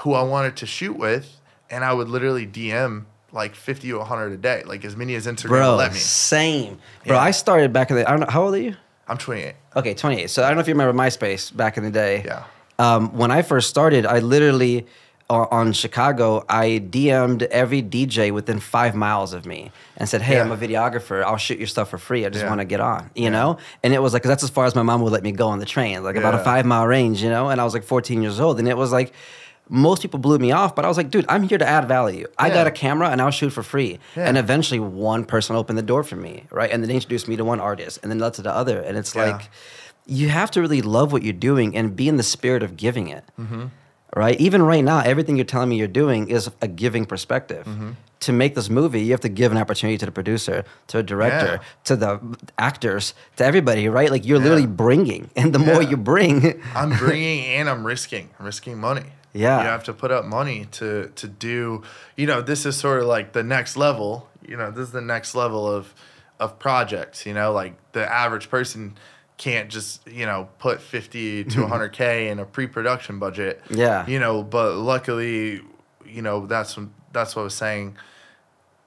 who 0.00 0.12
I 0.14 0.22
wanted 0.22 0.56
to 0.56 0.66
shoot 0.66 0.96
with, 0.96 1.40
and 1.70 1.84
I 1.84 1.92
would 1.92 2.08
literally 2.08 2.46
DM 2.46 3.04
like 3.32 3.54
50 3.54 3.88
to 3.88 3.98
100 3.98 4.32
a 4.32 4.36
day, 4.36 4.62
like 4.64 4.84
as 4.84 4.96
many 4.96 5.14
as 5.16 5.26
Instagram 5.26 5.48
Bro, 5.48 5.70
would 5.72 5.76
let 5.78 5.92
me. 5.92 5.98
same. 5.98 6.78
Bro, 7.06 7.16
Yeah. 7.16 7.22
I 7.22 7.30
started 7.32 7.72
back 7.72 7.90
in 7.90 7.96
the 7.96 8.06
I 8.08 8.10
don't 8.10 8.20
know 8.20 8.26
how 8.30 8.44
old 8.44 8.54
are 8.54 8.58
you? 8.58 8.76
I'm 9.08 9.18
28. 9.18 9.54
Okay, 9.76 9.94
28. 9.94 10.30
So 10.30 10.42
I 10.42 10.48
don't 10.48 10.56
know 10.56 10.60
if 10.60 10.68
you 10.68 10.74
remember 10.74 10.96
MySpace 10.98 11.54
back 11.54 11.76
in 11.76 11.82
the 11.84 11.90
day. 11.90 12.22
Yeah. 12.24 12.44
Um, 12.78 13.16
when 13.16 13.30
I 13.30 13.42
first 13.42 13.68
started, 13.68 14.06
I 14.06 14.20
literally 14.20 14.86
on 15.30 15.72
Chicago, 15.72 16.44
I 16.48 16.82
DM'd 16.90 17.42
every 17.44 17.82
DJ 17.82 18.30
within 18.30 18.60
five 18.60 18.94
miles 18.94 19.32
of 19.32 19.46
me 19.46 19.70
and 19.96 20.08
said, 20.08 20.20
"Hey, 20.22 20.40
I'm 20.40 20.52
a 20.52 20.56
videographer. 20.56 21.22
I'll 21.24 21.38
shoot 21.38 21.58
your 21.58 21.66
stuff 21.66 21.88
for 21.90 21.98
free. 21.98 22.26
I 22.26 22.28
just 22.28 22.44
Yeah. 22.44 22.48
want 22.50 22.60
to 22.60 22.64
get 22.66 22.80
on." 22.80 23.10
You 23.14 23.30
know, 23.30 23.56
and 23.82 23.94
it 23.94 24.02
was 24.02 24.12
like 24.12 24.22
that's 24.22 24.44
as 24.44 24.50
far 24.50 24.66
as 24.66 24.74
my 24.74 24.82
mom 24.82 25.00
would 25.02 25.12
let 25.12 25.22
me 25.22 25.32
go 25.32 25.48
on 25.48 25.58
the 25.60 25.66
train, 25.66 26.04
like 26.04 26.16
about 26.16 26.34
a 26.34 26.38
five 26.38 26.66
mile 26.66 26.86
range. 26.86 27.22
You 27.22 27.30
know, 27.30 27.48
and 27.48 27.60
I 27.60 27.64
was 27.64 27.72
like 27.74 27.84
14 27.84 28.20
years 28.22 28.38
old, 28.40 28.58
and 28.58 28.68
it 28.68 28.76
was 28.76 28.92
like. 28.92 29.12
Most 29.70 30.02
people 30.02 30.20
blew 30.20 30.36
me 30.38 30.52
off, 30.52 30.74
but 30.74 30.84
I 30.84 30.88
was 30.88 30.98
like, 30.98 31.08
dude, 31.08 31.24
I'm 31.26 31.42
here 31.44 31.56
to 31.56 31.66
add 31.66 31.88
value. 31.88 32.26
I 32.36 32.50
got 32.50 32.66
a 32.66 32.70
camera 32.70 33.08
and 33.08 33.22
I'll 33.22 33.30
shoot 33.30 33.48
for 33.48 33.62
free. 33.62 33.98
Yeah. 34.14 34.26
And 34.28 34.36
eventually 34.36 34.78
one 34.78 35.24
person 35.24 35.56
opened 35.56 35.78
the 35.78 35.82
door 35.82 36.02
for 36.02 36.16
me, 36.16 36.44
right? 36.50 36.70
And 36.70 36.82
then 36.82 36.88
they 36.90 36.94
introduced 36.96 37.28
me 37.28 37.36
to 37.36 37.46
one 37.46 37.60
artist 37.60 37.98
and 38.02 38.12
then 38.12 38.18
led 38.18 38.34
to 38.34 38.42
the 38.42 38.54
other. 38.54 38.78
And 38.78 38.98
it's 38.98 39.14
Yeah. 39.14 39.24
like, 39.24 39.48
you 40.04 40.28
have 40.28 40.50
to 40.50 40.60
really 40.60 40.82
love 40.82 41.12
what 41.14 41.22
you're 41.22 41.32
doing 41.32 41.74
and 41.74 41.96
be 41.96 42.08
in 42.10 42.18
the 42.18 42.22
spirit 42.22 42.62
of 42.62 42.76
giving 42.76 43.08
it. 43.08 43.24
Mm-hmm. 43.40 43.64
Right? 44.16 44.40
Even 44.40 44.62
right 44.62 44.84
now, 44.84 45.00
everything 45.00 45.36
you're 45.36 45.44
telling 45.44 45.68
me 45.68 45.76
you're 45.76 45.88
doing 45.88 46.28
is 46.28 46.48
a 46.60 46.68
giving 46.68 47.04
perspective. 47.04 47.66
Mm-hmm. 47.66 47.90
To 48.20 48.32
make 48.32 48.54
this 48.54 48.70
movie, 48.70 49.02
you 49.02 49.10
have 49.10 49.20
to 49.22 49.28
give 49.28 49.50
an 49.52 49.58
opportunity 49.58 49.98
to 49.98 50.06
the 50.06 50.12
producer, 50.12 50.64
to 50.86 50.98
the 50.98 51.02
director, 51.02 51.54
Yeah. 51.60 51.68
to 51.84 51.96
the 51.96 52.36
actors, 52.56 53.12
to 53.36 53.44
everybody, 53.44 53.88
right? 53.88 54.10
Like 54.10 54.24
you're 54.24 54.38
literally 54.38 54.66
bringing. 54.68 55.30
And 55.36 55.52
the 55.52 55.58
more 55.58 55.82
you 55.82 55.96
bring, 55.96 56.62
I'm 56.74 56.96
bringing 56.96 57.44
and 57.46 57.68
I'm 57.68 57.84
risking. 57.84 58.30
I'm 58.38 58.46
risking 58.46 58.78
money. 58.78 59.04
Yeah. 59.34 59.62
You 59.62 59.66
have 59.68 59.84
to 59.84 59.92
put 59.92 60.10
up 60.12 60.24
money 60.24 60.66
to 60.78 61.10
to 61.16 61.26
do, 61.28 61.82
you 62.16 62.26
know, 62.26 62.40
this 62.40 62.64
is 62.64 62.76
sort 62.76 63.00
of 63.00 63.06
like 63.08 63.32
the 63.32 63.42
next 63.42 63.76
level. 63.76 64.28
You 64.46 64.56
know, 64.56 64.70
this 64.70 64.86
is 64.86 64.92
the 64.92 65.00
next 65.02 65.34
level 65.34 65.66
of 65.68 65.92
of 66.38 66.58
projects, 66.60 67.26
you 67.26 67.34
know, 67.34 67.52
like 67.52 67.74
the 67.92 68.10
average 68.10 68.48
person 68.48 68.96
can't 69.36 69.68
just, 69.68 70.06
you 70.06 70.26
know, 70.26 70.48
put 70.58 70.80
50 70.80 71.44
to 71.44 71.58
100k 71.58 72.28
in 72.30 72.38
a 72.38 72.44
pre-production 72.44 73.18
budget. 73.18 73.62
Yeah. 73.70 74.06
You 74.06 74.18
know, 74.18 74.42
but 74.42 74.76
luckily, 74.76 75.60
you 76.06 76.22
know, 76.22 76.46
that's 76.46 76.78
that's 77.12 77.36
what 77.36 77.42
I 77.42 77.44
was 77.44 77.54
saying 77.54 77.96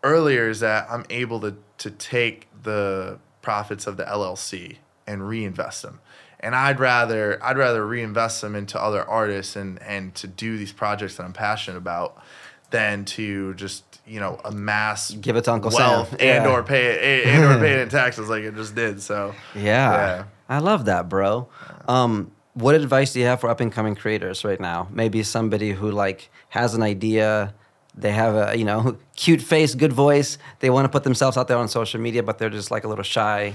earlier 0.03 0.49
is 0.49 0.59
that 0.61 0.87
I'm 0.89 1.05
able 1.09 1.39
to 1.41 1.55
to 1.79 1.91
take 1.91 2.47
the 2.63 3.19
profits 3.41 3.87
of 3.87 3.97
the 3.97 4.03
LLC 4.03 4.77
and 5.05 5.27
reinvest 5.27 5.81
them. 5.81 5.99
And 6.39 6.55
I'd 6.55 6.79
rather 6.79 7.43
I'd 7.43 7.57
rather 7.57 7.85
reinvest 7.85 8.41
them 8.41 8.55
into 8.55 8.81
other 8.81 9.03
artists 9.03 9.55
and 9.55 9.81
and 9.81 10.13
to 10.15 10.27
do 10.27 10.57
these 10.57 10.71
projects 10.71 11.15
that 11.15 11.23
I'm 11.23 11.33
passionate 11.33 11.77
about 11.77 12.21
than 12.69 13.05
to 13.05 13.53
just 13.55 13.86
you 14.07 14.19
know 14.19 14.39
amass 14.45 15.11
Give 15.11 15.35
it 15.35 15.43
to 15.45 15.51
Uncle 15.53 15.71
Sam. 15.71 15.79
wealth 15.89 16.11
and 16.13 16.21
Yeah. 16.45 16.47
or 16.49 16.63
pay 16.63 17.23
and 17.25 17.43
or 17.43 17.57
pay 17.59 17.73
it 17.73 17.79
in 17.81 17.89
taxes 18.01 18.29
like 18.29 18.43
it 18.43 18.55
just 18.55 18.73
did. 18.75 19.01
So 19.01 19.33
yeah. 19.55 19.61
Yeah. 19.63 20.23
I 20.49 20.59
love 20.59 20.85
that, 20.85 21.09
bro. 21.09 21.49
Um, 21.87 22.31
what 22.53 22.73
advice 22.73 23.13
do 23.13 23.19
you 23.19 23.25
have 23.25 23.41
for 23.41 23.49
up 23.49 23.59
and 23.59 23.71
coming 23.71 23.95
creators 23.95 24.43
right 24.45 24.59
now? 24.59 24.87
Maybe 24.91 25.21
somebody 25.23 25.71
who 25.73 25.91
like 25.91 26.29
has 26.49 26.73
an 26.73 26.81
idea, 26.83 27.53
they 27.95 28.11
have 28.11 28.35
a 28.35 28.57
you 28.57 28.63
know 28.65 28.97
cute 29.15 29.41
face, 29.41 29.75
good 29.75 29.93
voice, 29.93 30.37
they 30.59 30.69
want 30.69 30.85
to 30.85 30.89
put 30.89 31.03
themselves 31.03 31.35
out 31.37 31.47
there 31.47 31.57
on 31.57 31.67
social 31.67 31.99
media, 31.99 32.23
but 32.23 32.37
they're 32.37 32.49
just 32.49 32.71
like 32.71 32.83
a 32.83 32.87
little 32.87 33.03
shy. 33.03 33.53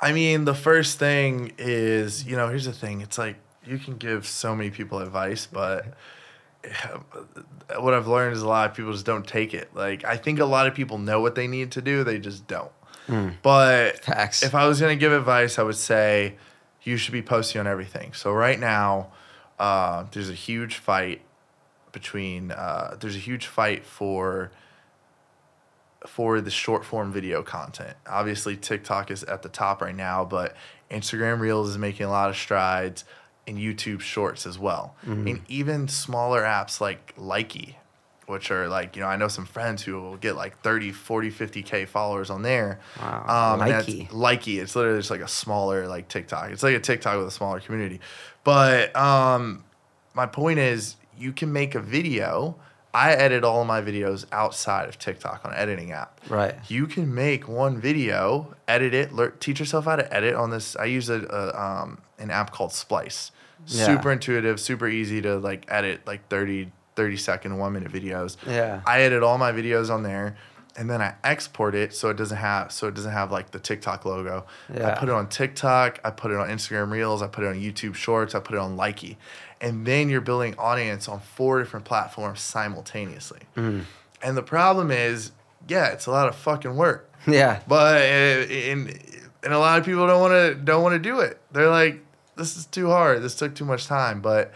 I 0.00 0.12
mean, 0.12 0.44
the 0.44 0.54
first 0.54 0.98
thing 0.98 1.52
is, 1.58 2.26
you 2.26 2.36
know, 2.36 2.48
here's 2.48 2.66
the 2.66 2.72
thing. 2.72 3.00
It's 3.00 3.16
like 3.18 3.36
you 3.64 3.78
can 3.78 3.96
give 3.96 4.26
so 4.26 4.54
many 4.54 4.70
people 4.70 4.98
advice, 4.98 5.46
but 5.46 5.86
what 7.78 7.94
I've 7.94 8.06
learned 8.06 8.36
is 8.36 8.42
a 8.42 8.48
lot 8.48 8.70
of 8.70 8.76
people 8.76 8.92
just 8.92 9.06
don't 9.06 9.26
take 9.26 9.54
it. 9.54 9.74
Like, 9.74 10.04
I 10.04 10.16
think 10.16 10.38
a 10.38 10.44
lot 10.44 10.66
of 10.66 10.74
people 10.74 10.98
know 10.98 11.20
what 11.20 11.34
they 11.34 11.46
need 11.46 11.72
to 11.72 11.82
do, 11.82 12.04
they 12.04 12.18
just 12.18 12.46
don't. 12.46 12.72
But 13.42 14.00
Facts. 14.00 14.42
if 14.42 14.54
I 14.54 14.66
was 14.66 14.80
going 14.80 14.96
to 14.96 15.00
give 15.00 15.12
advice, 15.12 15.58
I 15.58 15.62
would 15.62 15.76
say 15.76 16.34
you 16.82 16.96
should 16.96 17.12
be 17.12 17.22
posting 17.22 17.60
on 17.60 17.66
everything. 17.66 18.12
So, 18.12 18.32
right 18.32 18.58
now, 18.58 19.12
uh, 19.58 20.06
there's 20.12 20.30
a 20.30 20.34
huge 20.34 20.76
fight 20.76 21.20
between, 21.92 22.50
uh, 22.50 22.96
there's 23.00 23.16
a 23.16 23.20
huge 23.20 23.46
fight 23.46 23.84
for 23.84 24.50
for 26.06 26.40
the 26.40 26.50
short 26.50 26.84
form 26.84 27.12
video 27.12 27.42
content. 27.42 27.96
Obviously, 28.06 28.56
TikTok 28.56 29.10
is 29.10 29.24
at 29.24 29.42
the 29.42 29.48
top 29.48 29.82
right 29.82 29.94
now, 29.94 30.24
but 30.24 30.54
Instagram 30.90 31.40
Reels 31.40 31.70
is 31.70 31.78
making 31.78 32.06
a 32.06 32.10
lot 32.10 32.30
of 32.30 32.36
strides. 32.36 33.04
And 33.46 33.58
YouTube 33.58 34.00
Shorts 34.00 34.46
as 34.46 34.58
well. 34.58 34.96
Mm-hmm. 35.06 35.26
And 35.28 35.42
even 35.48 35.88
smaller 35.88 36.42
apps 36.42 36.80
like 36.80 37.14
Likee, 37.16 37.74
which 38.26 38.50
are 38.50 38.68
like, 38.68 38.96
you 38.96 39.02
know, 39.02 39.08
I 39.08 39.16
know 39.16 39.28
some 39.28 39.46
friends 39.46 39.82
who 39.82 40.00
will 40.00 40.16
get 40.16 40.34
like 40.34 40.60
30, 40.62 40.90
40, 40.92 41.30
50K 41.30 41.86
followers 41.86 42.28
on 42.28 42.42
there. 42.42 42.80
Wow. 43.00 43.54
Um, 43.54 43.60
Likee. 43.60 44.08
Likee. 44.10 44.60
It's 44.60 44.74
literally 44.74 44.98
just 44.98 45.10
like 45.10 45.20
a 45.20 45.28
smaller 45.28 45.86
like 45.86 46.08
TikTok. 46.08 46.50
It's 46.50 46.62
like 46.62 46.74
a 46.74 46.80
TikTok 46.80 47.18
with 47.18 47.28
a 47.28 47.30
smaller 47.30 47.60
community. 47.60 48.00
But 48.42 48.94
um, 48.96 49.64
my 50.14 50.26
point 50.26 50.58
is, 50.58 50.96
you 51.18 51.32
can 51.32 51.52
make 51.52 51.74
a 51.74 51.80
video. 51.80 52.56
I 52.92 53.12
edit 53.12 53.44
all 53.44 53.60
of 53.60 53.66
my 53.66 53.82
videos 53.82 54.24
outside 54.32 54.88
of 54.88 54.98
TikTok 54.98 55.44
on 55.44 55.52
an 55.52 55.58
editing 55.58 55.92
app. 55.92 56.20
Right. 56.28 56.54
You 56.68 56.86
can 56.86 57.14
make 57.14 57.46
one 57.46 57.78
video, 57.78 58.54
edit 58.66 58.94
it, 58.94 59.12
lear, 59.12 59.30
teach 59.32 59.60
yourself 59.60 59.84
how 59.84 59.96
to 59.96 60.14
edit 60.14 60.34
on 60.34 60.50
this. 60.50 60.76
I 60.76 60.86
use 60.86 61.10
a, 61.10 61.22
a 61.24 61.60
um, 61.60 61.98
an 62.18 62.30
app 62.30 62.52
called 62.52 62.72
Splice. 62.72 63.32
Yeah. 63.66 63.86
Super 63.86 64.12
intuitive, 64.12 64.60
super 64.60 64.88
easy 64.88 65.20
to 65.22 65.38
like 65.38 65.66
edit 65.68 66.06
like 66.06 66.28
30, 66.28 66.70
30 66.94 67.16
second, 67.16 67.58
one 67.58 67.72
minute 67.72 67.92
videos. 67.92 68.36
Yeah. 68.46 68.80
I 68.86 69.02
edit 69.02 69.22
all 69.22 69.38
my 69.38 69.52
videos 69.52 69.90
on 69.90 70.02
there 70.02 70.36
and 70.76 70.90
then 70.90 71.00
I 71.00 71.14
export 71.24 71.74
it 71.74 71.94
so 71.94 72.10
it 72.10 72.16
doesn't 72.16 72.36
have 72.36 72.70
so 72.70 72.86
it 72.86 72.94
doesn't 72.94 73.12
have 73.12 73.32
like 73.32 73.50
the 73.50 73.58
TikTok 73.58 74.04
logo. 74.04 74.46
Yeah. 74.72 74.92
I 74.92 74.98
put 74.98 75.08
it 75.08 75.14
on 75.14 75.28
TikTok, 75.28 76.00
I 76.04 76.10
put 76.10 76.30
it 76.30 76.36
on 76.36 76.48
Instagram 76.48 76.90
Reels, 76.90 77.22
I 77.22 77.28
put 77.28 77.44
it 77.44 77.48
on 77.48 77.54
YouTube 77.56 77.94
Shorts, 77.94 78.34
I 78.34 78.40
put 78.40 78.54
it 78.54 78.60
on 78.60 78.76
Likee. 78.76 79.16
And 79.60 79.86
then 79.86 80.10
you're 80.10 80.20
building 80.20 80.54
audience 80.58 81.08
on 81.08 81.20
four 81.20 81.58
different 81.58 81.86
platforms 81.86 82.40
simultaneously. 82.40 83.40
Mm. 83.56 83.84
And 84.22 84.36
the 84.36 84.42
problem 84.42 84.90
is, 84.90 85.32
yeah, 85.66 85.88
it's 85.88 86.06
a 86.06 86.10
lot 86.10 86.28
of 86.28 86.36
fucking 86.36 86.76
work. 86.76 87.10
Yeah. 87.26 87.60
But 87.66 88.02
uh, 88.02 88.52
and 88.52 89.00
and 89.42 89.52
a 89.52 89.58
lot 89.58 89.80
of 89.80 89.84
people 89.84 90.06
don't 90.06 90.20
want 90.20 90.32
to 90.32 90.54
don't 90.54 90.80
want 90.84 90.92
to 90.92 91.00
do 91.00 91.18
it. 91.20 91.40
They're 91.50 91.68
like, 91.68 92.05
this 92.36 92.56
is 92.56 92.66
too 92.66 92.88
hard. 92.88 93.22
This 93.22 93.34
took 93.34 93.54
too 93.54 93.64
much 93.64 93.86
time. 93.86 94.20
But 94.20 94.52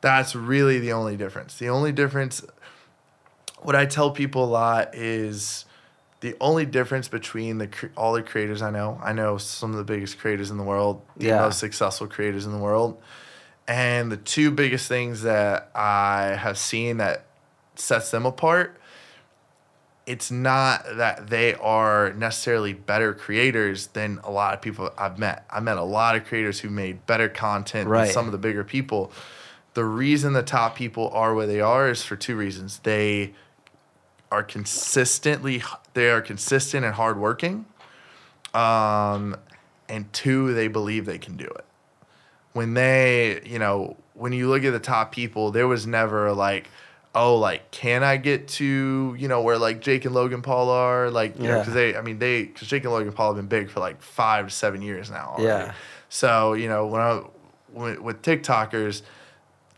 that's 0.00 0.34
really 0.34 0.78
the 0.78 0.92
only 0.92 1.16
difference. 1.16 1.58
The 1.58 1.68
only 1.68 1.92
difference, 1.92 2.44
what 3.60 3.74
I 3.76 3.86
tell 3.86 4.10
people 4.10 4.44
a 4.44 4.46
lot 4.46 4.94
is, 4.94 5.64
the 6.20 6.34
only 6.40 6.64
difference 6.64 7.08
between 7.08 7.58
the 7.58 7.68
all 7.96 8.14
the 8.14 8.22
creators 8.22 8.62
I 8.62 8.70
know. 8.70 8.98
I 9.02 9.12
know 9.12 9.36
some 9.38 9.70
of 9.72 9.76
the 9.76 9.84
biggest 9.84 10.18
creators 10.18 10.50
in 10.50 10.56
the 10.56 10.64
world, 10.64 11.02
the 11.16 11.26
Yeah. 11.26 11.40
most 11.40 11.58
successful 11.58 12.06
creators 12.06 12.46
in 12.46 12.52
the 12.52 12.58
world, 12.58 13.00
and 13.68 14.10
the 14.10 14.16
two 14.16 14.50
biggest 14.50 14.88
things 14.88 15.22
that 15.22 15.70
I 15.74 16.36
have 16.40 16.56
seen 16.56 16.96
that 16.96 17.26
sets 17.74 18.10
them 18.10 18.24
apart 18.24 18.80
it's 20.06 20.30
not 20.30 20.84
that 20.96 21.28
they 21.28 21.54
are 21.54 22.12
necessarily 22.12 22.72
better 22.72 23.12
creators 23.12 23.88
than 23.88 24.20
a 24.22 24.30
lot 24.30 24.54
of 24.54 24.62
people 24.62 24.90
I've 24.96 25.18
met. 25.18 25.44
I 25.50 25.60
met 25.60 25.76
a 25.78 25.82
lot 25.82 26.14
of 26.16 26.24
creators 26.24 26.60
who 26.60 26.70
made 26.70 27.04
better 27.06 27.28
content 27.28 27.88
Right. 27.88 28.04
than 28.04 28.12
some 28.12 28.26
of 28.26 28.32
the 28.32 28.38
bigger 28.38 28.62
people. 28.64 29.10
The 29.74 29.84
reason 29.84 30.32
the 30.32 30.42
top 30.42 30.76
people 30.76 31.10
are 31.12 31.34
where 31.34 31.46
they 31.46 31.60
are 31.60 31.88
is 31.90 32.02
for 32.02 32.16
two 32.16 32.36
reasons. 32.36 32.78
They 32.78 33.34
are 34.30 34.42
consistently 34.42 35.62
they 35.94 36.10
are 36.10 36.20
consistent 36.20 36.84
and 36.84 36.94
hardworking. 36.94 37.66
Um, 38.54 39.36
and 39.88 40.10
two, 40.12 40.54
they 40.54 40.68
believe 40.68 41.04
they 41.04 41.18
can 41.18 41.36
do 41.36 41.44
it 41.44 41.64
when 42.56 42.72
they, 42.72 43.42
you 43.44 43.58
know, 43.58 43.96
when 44.14 44.32
you 44.32 44.48
look 44.48 44.64
at 44.64 44.70
the 44.70 44.80
top 44.80 45.12
people, 45.12 45.50
there 45.50 45.68
was 45.68 45.86
never 45.86 46.32
like, 46.32 46.68
oh, 47.16 47.36
like, 47.36 47.70
can 47.70 48.04
I 48.04 48.18
get 48.18 48.46
to, 48.48 49.16
you 49.18 49.26
know, 49.26 49.40
where 49.40 49.56
like 49.58 49.80
Jake 49.80 50.04
and 50.04 50.14
Logan 50.14 50.42
Paul 50.42 50.68
are, 50.70 51.10
like, 51.10 51.36
you 51.38 51.44
know, 51.48 51.58
because 51.60 51.74
they, 51.74 51.96
I 51.96 52.02
mean, 52.02 52.18
they, 52.18 52.44
because 52.44 52.68
Jake 52.68 52.84
and 52.84 52.92
Logan 52.92 53.12
Paul 53.12 53.28
have 53.34 53.36
been 53.36 53.48
big 53.48 53.70
for 53.70 53.80
like 53.80 54.02
five 54.02 54.48
to 54.48 54.54
seven 54.54 54.82
years 54.82 55.10
now. 55.10 55.30
already. 55.38 55.46
Yeah. 55.46 55.72
So 56.08 56.52
you 56.52 56.68
know, 56.68 56.86
when 56.86 57.00
I, 57.00 57.22
when, 57.72 58.02
with 58.02 58.22
TikTokers, 58.22 59.02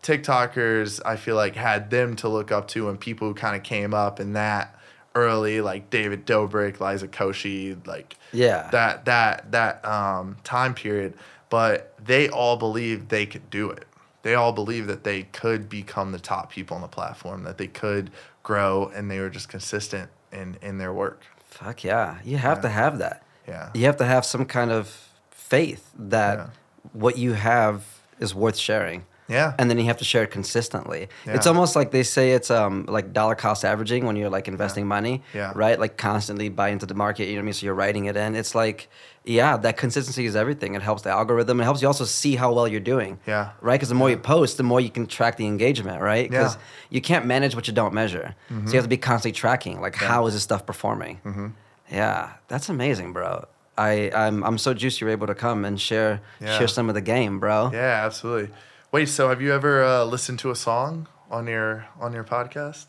TikTokers, 0.03 1.01
I 1.05 1.17
feel 1.17 1.37
like 1.37 1.57
had 1.57 1.91
them 1.91 2.17
to 2.17 2.29
look 2.29 2.53
up 2.53 2.69
to, 2.69 2.89
and 2.89 2.99
people 2.99 3.29
who 3.29 3.35
kind 3.35 3.57
of 3.57 3.63
came 3.63 3.95
up 3.95 4.21
in 4.21 4.33
that 4.35 4.75
early, 5.15 5.61
like 5.61 5.91
David 5.91 6.27
Dobrik, 6.27 6.81
Liza 6.81 7.09
Koshy, 7.09 7.85
like 7.87 8.17
Yeah. 8.33 8.69
that 8.71 9.05
that 9.07 9.51
that 9.53 9.85
um, 9.85 10.37
time 10.45 10.75
period. 10.75 11.15
But 11.51 11.95
they 12.05 12.29
all 12.29 12.57
believed 12.59 13.09
they 13.09 13.25
could 13.27 13.49
do 13.49 13.71
it. 13.71 13.87
They 14.23 14.35
all 14.35 14.53
believed 14.53 14.89
that 14.89 15.05
they 15.05 15.23
could 15.25 15.69
become 15.69 16.13
the 16.13 16.19
top 16.19 16.51
people 16.51 16.75
on 16.75 16.83
the 16.83 16.89
platform, 16.89 17.45
that 17.45 17.57
they 17.59 17.69
could 17.69 18.11
grow, 18.43 18.91
and 18.95 19.11
they 19.11 19.21
were 19.21 19.31
just 19.31 19.49
consistent 19.49 20.11
in 20.33 20.57
in 20.63 20.79
their 20.79 20.93
work. 20.93 21.25
Fuck 21.47 21.85
yeah. 21.85 22.19
You 22.25 22.37
have 22.39 22.61
to 22.63 22.69
have 22.69 22.99
that. 22.99 23.23
Yeah. 23.47 23.71
You 23.75 23.85
have 23.87 23.97
to 23.99 24.05
have 24.05 24.25
some 24.27 24.45
kind 24.45 24.71
of 24.71 25.09
faith 25.31 25.91
that 25.99 26.39
Yeah. 26.39 26.47
what 26.93 27.17
you 27.17 27.33
have 27.35 27.85
is 28.21 28.35
worth 28.35 28.57
sharing. 28.59 29.07
Yeah. 29.29 29.55
And 29.59 29.69
then 29.71 29.79
you 29.79 29.85
have 29.85 29.99
to 29.99 30.05
share 30.05 30.23
it 30.25 30.31
consistently. 30.31 31.09
It's 31.27 31.47
almost 31.47 31.77
like 31.77 31.91
they 31.91 32.03
say 32.03 32.33
it's 32.33 32.51
um 32.51 32.87
like 32.89 33.13
dollar 33.13 33.35
cost 33.35 33.65
averaging 33.65 34.07
when 34.07 34.17
you're 34.17 34.31
like 34.31 34.49
investing 34.49 34.87
money. 34.87 35.23
Yeah. 35.35 35.53
Right? 35.55 35.79
Like 35.79 35.97
constantly 35.99 36.49
buy 36.49 36.69
into 36.71 36.87
the 36.87 36.95
market, 36.95 37.25
you 37.27 37.35
know 37.35 37.41
what 37.41 37.43
I 37.43 37.45
mean? 37.47 37.53
So 37.53 37.67
you're 37.67 37.75
writing 37.75 38.07
it 38.07 38.17
in. 38.17 38.35
It's 38.35 38.55
like, 38.55 38.89
yeah, 39.25 39.57
that 39.59 39.77
consistency 39.77 40.25
is 40.25 40.35
everything. 40.35 40.75
It 40.75 40.83
helps 40.83 41.03
the 41.03 41.11
algorithm. 41.11 41.61
It 41.61 41.65
helps 41.65 41.83
you 41.83 41.89
also 41.89 42.05
see 42.07 42.37
how 42.37 42.53
well 42.55 42.67
you're 42.67 42.81
doing. 42.95 43.19
Yeah. 43.27 43.51
Right? 43.61 43.75
Because 43.79 43.91
the 43.91 43.95
more 43.95 44.09
you 44.11 44.17
post, 44.17 44.57
the 44.57 44.63
more 44.63 44.81
you 44.81 44.91
can 44.91 45.07
track 45.07 45.37
the 45.37 45.47
engagement, 45.47 46.01
right? 46.01 46.29
Because 46.31 46.55
Yeah. 46.55 46.61
Mm-hmm. 46.61 46.95
you 46.95 47.01
can't 47.03 47.27
manage 47.27 47.55
what 47.55 47.67
you 47.69 47.75
don't 47.75 47.93
measure. 47.93 48.35
So 48.49 48.55
you 48.55 48.73
have 48.81 48.85
to 48.85 48.89
be 48.89 48.97
constantly 48.97 49.33
tracking, 49.39 49.81
like 49.83 49.95
how 49.97 50.27
is 50.27 50.33
this 50.35 50.43
stuff 50.43 50.65
performing? 50.65 51.21
Mm-hmm. 51.25 51.49
Yeah, 51.91 52.33
that's 52.49 52.69
amazing, 52.69 53.13
bro. 53.13 53.47
I 53.77 54.11
I'm 54.15 54.43
I'm 54.43 54.59
so 54.59 54.75
juiced 54.75 55.01
you're 55.01 55.11
able 55.11 55.27
to 55.29 55.35
come 55.35 55.65
and 55.65 55.81
share 55.81 56.21
Yeah. 56.41 56.59
share 56.59 56.69
some 56.69 56.89
of 56.89 56.95
the 56.95 57.01
game, 57.01 57.39
bro. 57.39 57.71
Yeah, 57.73 58.05
absolutely. 58.07 58.51
Wait, 58.91 59.09
so 59.09 59.29
have 59.29 59.43
you 59.43 59.53
ever 59.53 59.85
uh, 59.85 60.05
listened 60.05 60.39
to 60.41 60.51
a 60.51 60.57
song 60.57 61.09
on 61.31 61.47
your 61.47 61.87
on 62.01 62.13
your 62.13 62.25
podcast? 62.25 62.87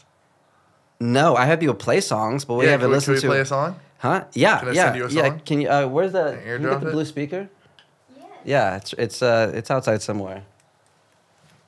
No, 1.00 1.36
I 1.36 1.46
have 1.46 1.60
people 1.60 1.76
play 1.76 2.02
songs, 2.02 2.46
but 2.46 2.56
we 2.56 2.66
yeah, 2.66 2.72
haven't 2.72 2.86
can 2.86 2.92
we, 2.92 3.02
can 3.02 3.14
listened 3.14 3.16
we 3.16 3.22
to. 3.22 3.28
play 3.28 3.40
a 3.42 3.46
song? 3.46 3.80
Huh? 4.00 4.24
Yeah, 4.34 4.60
Can 4.60 4.70
I 4.70 4.72
yeah, 4.72 4.84
send 4.86 4.96
you 4.98 5.06
a 5.06 5.10
yeah. 5.10 5.38
Can 5.46 5.62
you? 5.62 5.70
Uh, 5.70 5.88
where's 5.88 6.14
the? 6.14 6.40
Can 6.44 6.62
you 6.62 6.70
get 6.70 6.80
the 6.82 6.88
it? 6.88 6.92
blue 6.92 7.06
speaker? 7.06 7.50
Yeah. 8.16 8.24
Yeah, 8.46 8.76
it's 8.78 8.94
it's 8.94 9.22
uh 9.22 9.52
it's 9.54 9.70
outside 9.70 10.02
somewhere. 10.02 10.44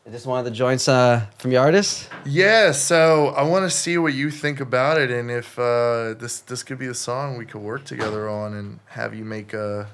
Is 0.05 0.13
this 0.13 0.25
one 0.25 0.39
of 0.39 0.45
the 0.45 0.51
joints 0.51 0.87
uh 0.87 1.25
from 1.37 1.51
your 1.51 1.61
artist? 1.61 2.09
Yeah, 2.25 2.71
so 2.71 3.27
I 3.35 3.43
want 3.43 3.65
to 3.65 3.69
see 3.69 3.97
what 3.97 4.13
you 4.13 4.31
think 4.31 4.61
about 4.61 4.97
it, 4.97 5.11
and 5.11 5.29
if 5.29 5.59
uh, 5.59 6.13
this 6.13 6.39
this 6.39 6.63
could 6.63 6.79
be 6.79 6.87
a 6.87 6.93
song 6.93 7.37
we 7.37 7.45
could 7.45 7.61
work 7.61 7.83
together 7.83 8.29
on, 8.29 8.53
and 8.53 8.79
have 8.87 9.13
you 9.13 9.25
make 9.25 9.53
a 9.53 9.87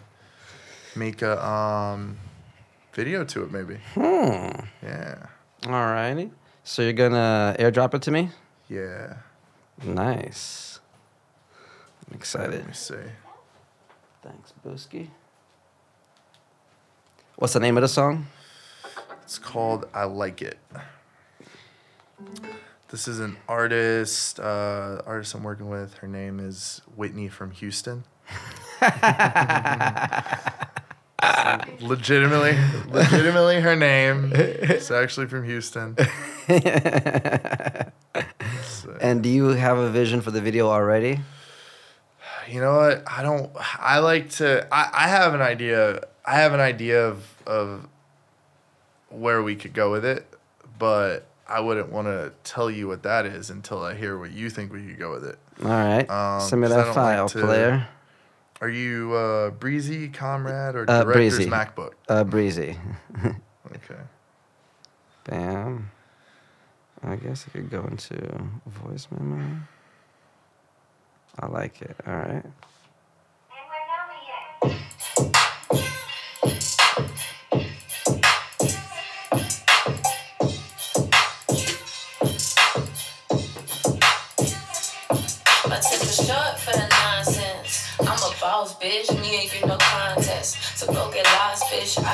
make 0.96 1.22
a 1.24 1.44
um 1.44 2.18
video 2.98 3.24
to 3.24 3.44
it, 3.44 3.52
maybe. 3.52 3.78
Hmm. 3.94 4.50
Yeah, 4.84 5.28
All 5.68 5.86
righty. 5.86 6.32
So 6.64 6.82
you're 6.82 6.94
gonna 6.94 7.56
airdrop 7.60 7.94
it 7.94 8.02
to 8.02 8.12
me? 8.12 8.32
yeah. 8.68 9.18
Nice. 9.84 10.80
I'm 12.10 12.16
excited. 12.16 12.56
Let 12.56 12.68
me 12.68 12.74
see. 12.74 12.96
Thanks, 14.24 14.52
Booski. 14.66 15.10
What's 17.36 17.54
the 17.54 17.60
name 17.60 17.78
of 17.78 17.82
the 17.84 17.88
song? 17.88 18.26
It's 19.22 19.38
called 19.38 19.86
I 19.94 20.06
Like 20.06 20.42
It. 20.42 20.58
This 22.90 23.08
is 23.08 23.20
an 23.20 23.38
artist, 23.48 24.40
uh, 24.40 25.04
artist 25.06 25.36
I'm 25.36 25.44
working 25.44 25.70
with. 25.70 25.94
Her 25.96 26.08
name 26.08 26.40
is 26.40 26.82
Whitney 26.96 27.28
from 27.28 27.52
Houston. 27.52 28.04
legitimately, 31.82 32.58
legitimately 32.90 33.62
her 33.62 33.76
name. 33.76 34.32
It's 34.36 34.92
actually 34.92 35.28
from 35.28 35.44
Houston. 35.46 35.96
So, 38.64 38.98
And 39.02 39.22
do 39.24 39.30
you 39.30 39.48
have 39.50 39.78
a 39.78 39.90
vision 39.90 40.22
for 40.22 40.32
the 40.32 40.42
video 40.42 40.68
already? 40.70 41.20
you 42.50 42.62
know 42.62 42.78
what? 42.78 43.04
I 43.08 43.24
don't. 43.24 43.52
I 43.80 44.00
like 44.00 44.30
to. 44.32 44.66
I, 44.72 44.90
I 44.94 45.08
have 45.10 45.34
an 45.34 45.42
idea. 45.42 46.02
I 46.26 46.36
have 46.36 46.54
an 46.54 46.60
idea 46.62 47.06
of 47.08 47.26
of 47.46 47.88
where 49.10 49.42
we 49.44 49.56
could 49.56 49.74
go 49.74 49.92
with 49.92 50.06
it, 50.06 50.26
but 50.80 51.28
I 51.48 51.60
wouldn't 51.60 51.92
want 51.92 52.08
to 52.08 52.32
tell 52.44 52.70
you 52.72 52.88
what 52.88 53.04
that 53.04 53.26
is 53.26 53.50
until 53.50 53.84
I 53.84 53.96
hear 53.96 54.18
what 54.18 54.32
you 54.32 54.50
think 54.50 54.72
we 54.72 54.86
could 54.86 55.00
go 55.00 55.12
with 55.12 55.26
it. 55.26 55.38
All 55.64 55.70
right. 55.70 56.10
Um, 56.10 56.42
Send 56.42 56.62
me 56.62 56.68
that 56.70 56.94
file, 56.94 57.24
like 57.24 57.32
to- 57.34 57.42
player. 57.42 57.88
Are 58.60 58.70
you 58.70 59.14
uh, 59.14 59.50
Breezy, 59.52 60.10
Comrade, 60.10 60.76
or 60.76 60.86
Uh, 60.90 61.04
Director's 61.04 61.36
Breezy. 61.36 61.50
MacBook? 61.52 61.92
Uh, 62.10 62.24
breezy. 62.24 62.78
Okay. 63.76 64.00
Bam. 65.26 65.92
I 67.04 67.18
guess 67.18 67.46
I 67.48 67.52
could 67.52 67.70
go 67.70 67.84
into 67.84 68.16
voice 68.66 69.08
memo. 69.12 69.58
I 71.38 71.48
like 71.48 71.82
it. 71.82 71.96
All 72.08 72.16
right. 72.16 72.46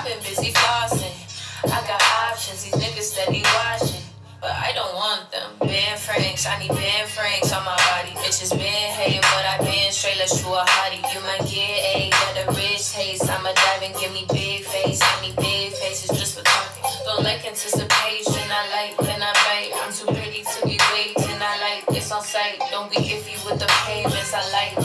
I've 0.04 0.20
been 0.20 0.36
busy 0.36 0.52
flossing. 0.52 1.16
I 1.64 1.80
got 1.88 2.04
options, 2.28 2.68
these 2.68 2.76
niggas 2.76 3.16
steady 3.16 3.40
watching. 3.56 4.04
But 4.42 4.52
I 4.52 4.76
don't 4.76 4.92
want 5.00 5.32
them. 5.32 5.48
Ben 5.64 5.96
Franks, 5.96 6.44
I 6.46 6.60
need 6.60 6.76
Ben 6.76 7.08
Franks 7.08 7.56
on 7.56 7.64
my 7.64 7.72
body. 7.88 8.12
Bitches 8.20 8.52
been 8.52 8.92
hating, 9.00 9.24
but 9.32 9.48
I 9.48 9.64
been 9.64 9.94
straight. 9.96 10.20
Let's 10.20 10.44
a 10.44 10.44
hottie. 10.44 11.00
You 11.08 11.24
might 11.24 11.48
get 11.48 11.80
a 11.96 12.12
got 12.12 12.36
a 12.36 12.52
rich 12.52 12.92
taste. 12.92 13.32
I'ma 13.32 13.56
dive 13.56 13.84
and 13.88 13.96
give 13.96 14.12
me 14.12 14.28
big 14.28 14.68
face. 14.68 15.00
I 15.00 15.24
need 15.24 15.38
big 15.40 15.72
faces 15.72 16.12
just 16.20 16.36
for 16.36 16.44
talking. 16.44 16.84
Don't 17.08 17.24
like 17.24 17.48
anticipation. 17.48 18.44
I 18.52 18.68
like 18.76 19.00
when 19.00 19.24
I 19.24 19.32
bite. 19.32 19.72
I'm 19.88 19.94
too 19.96 20.12
pretty 20.12 20.44
to 20.44 20.60
be 20.68 20.76
waiting. 20.92 21.40
I 21.40 21.56
like 21.64 21.96
it's 21.96 22.12
on 22.12 22.22
sight. 22.28 22.60
Don't 22.76 22.92
be 22.92 23.00
iffy 23.00 23.40
with 23.48 23.56
the 23.56 23.72
payments. 23.88 24.36
I 24.36 24.44
like 24.52 24.76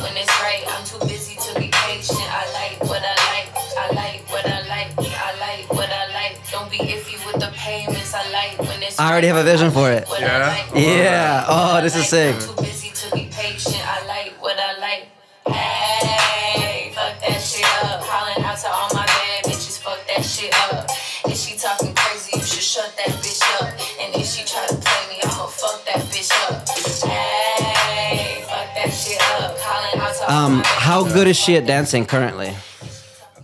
I 8.98 9.12
already 9.12 9.28
have 9.28 9.36
a 9.36 9.44
vision 9.44 9.70
for 9.70 9.90
it. 9.92 10.08
What 10.08 10.20
Yeah? 10.20 10.66
Yeah. 10.74 11.44
Oh, 11.46 11.80
this 11.80 11.94
is 11.94 12.08
sick. 12.08 12.34
Too 12.34 12.52
busy 12.60 12.90
to 12.90 13.14
be 13.14 13.30
patient. 13.30 13.78
I 13.86 14.04
like 14.06 14.34
what 14.42 14.58
I 14.58 14.76
like. 14.80 15.06
Hey, 15.46 16.90
fuck 16.92 17.14
that 17.20 17.40
shit 17.40 17.64
up. 17.84 18.02
Hollering 18.02 18.44
out 18.44 18.58
to 18.58 18.68
all 18.68 18.88
my 18.92 19.06
bad 19.06 19.44
bitches. 19.44 19.78
Fuck 19.78 20.04
that 20.08 20.24
shit 20.24 20.52
up. 20.72 20.90
If 21.30 21.36
she 21.38 21.56
talking 21.56 21.94
crazy, 21.94 22.38
you 22.38 22.44
should 22.44 22.60
shut 22.60 22.92
that 22.96 23.14
bitch 23.22 23.40
up. 23.62 23.68
And 24.02 24.16
if 24.20 24.26
she 24.26 24.44
try 24.44 24.66
to 24.66 24.74
play 24.74 25.14
me, 25.14 25.20
I'ma 25.22 25.46
fuck 25.46 25.84
that 25.86 26.02
bitch 26.10 26.32
up. 26.50 26.68
Hey, 27.08 28.42
fuck 28.42 28.74
that 28.74 28.90
shit 28.90 29.22
up. 29.40 29.56
Hollering 29.60 30.00
out 30.02 30.14
to 30.16 30.24
all 30.24 30.44
Um, 30.46 30.52
my 30.56 30.62
bad 30.62 30.66
how 30.82 31.04
good 31.04 31.28
is 31.28 31.36
she 31.38 31.56
at 31.56 31.66
dancing 31.66 32.04
currently? 32.04 32.48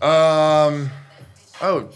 Um. 0.02 0.90
Oh, 1.62 1.88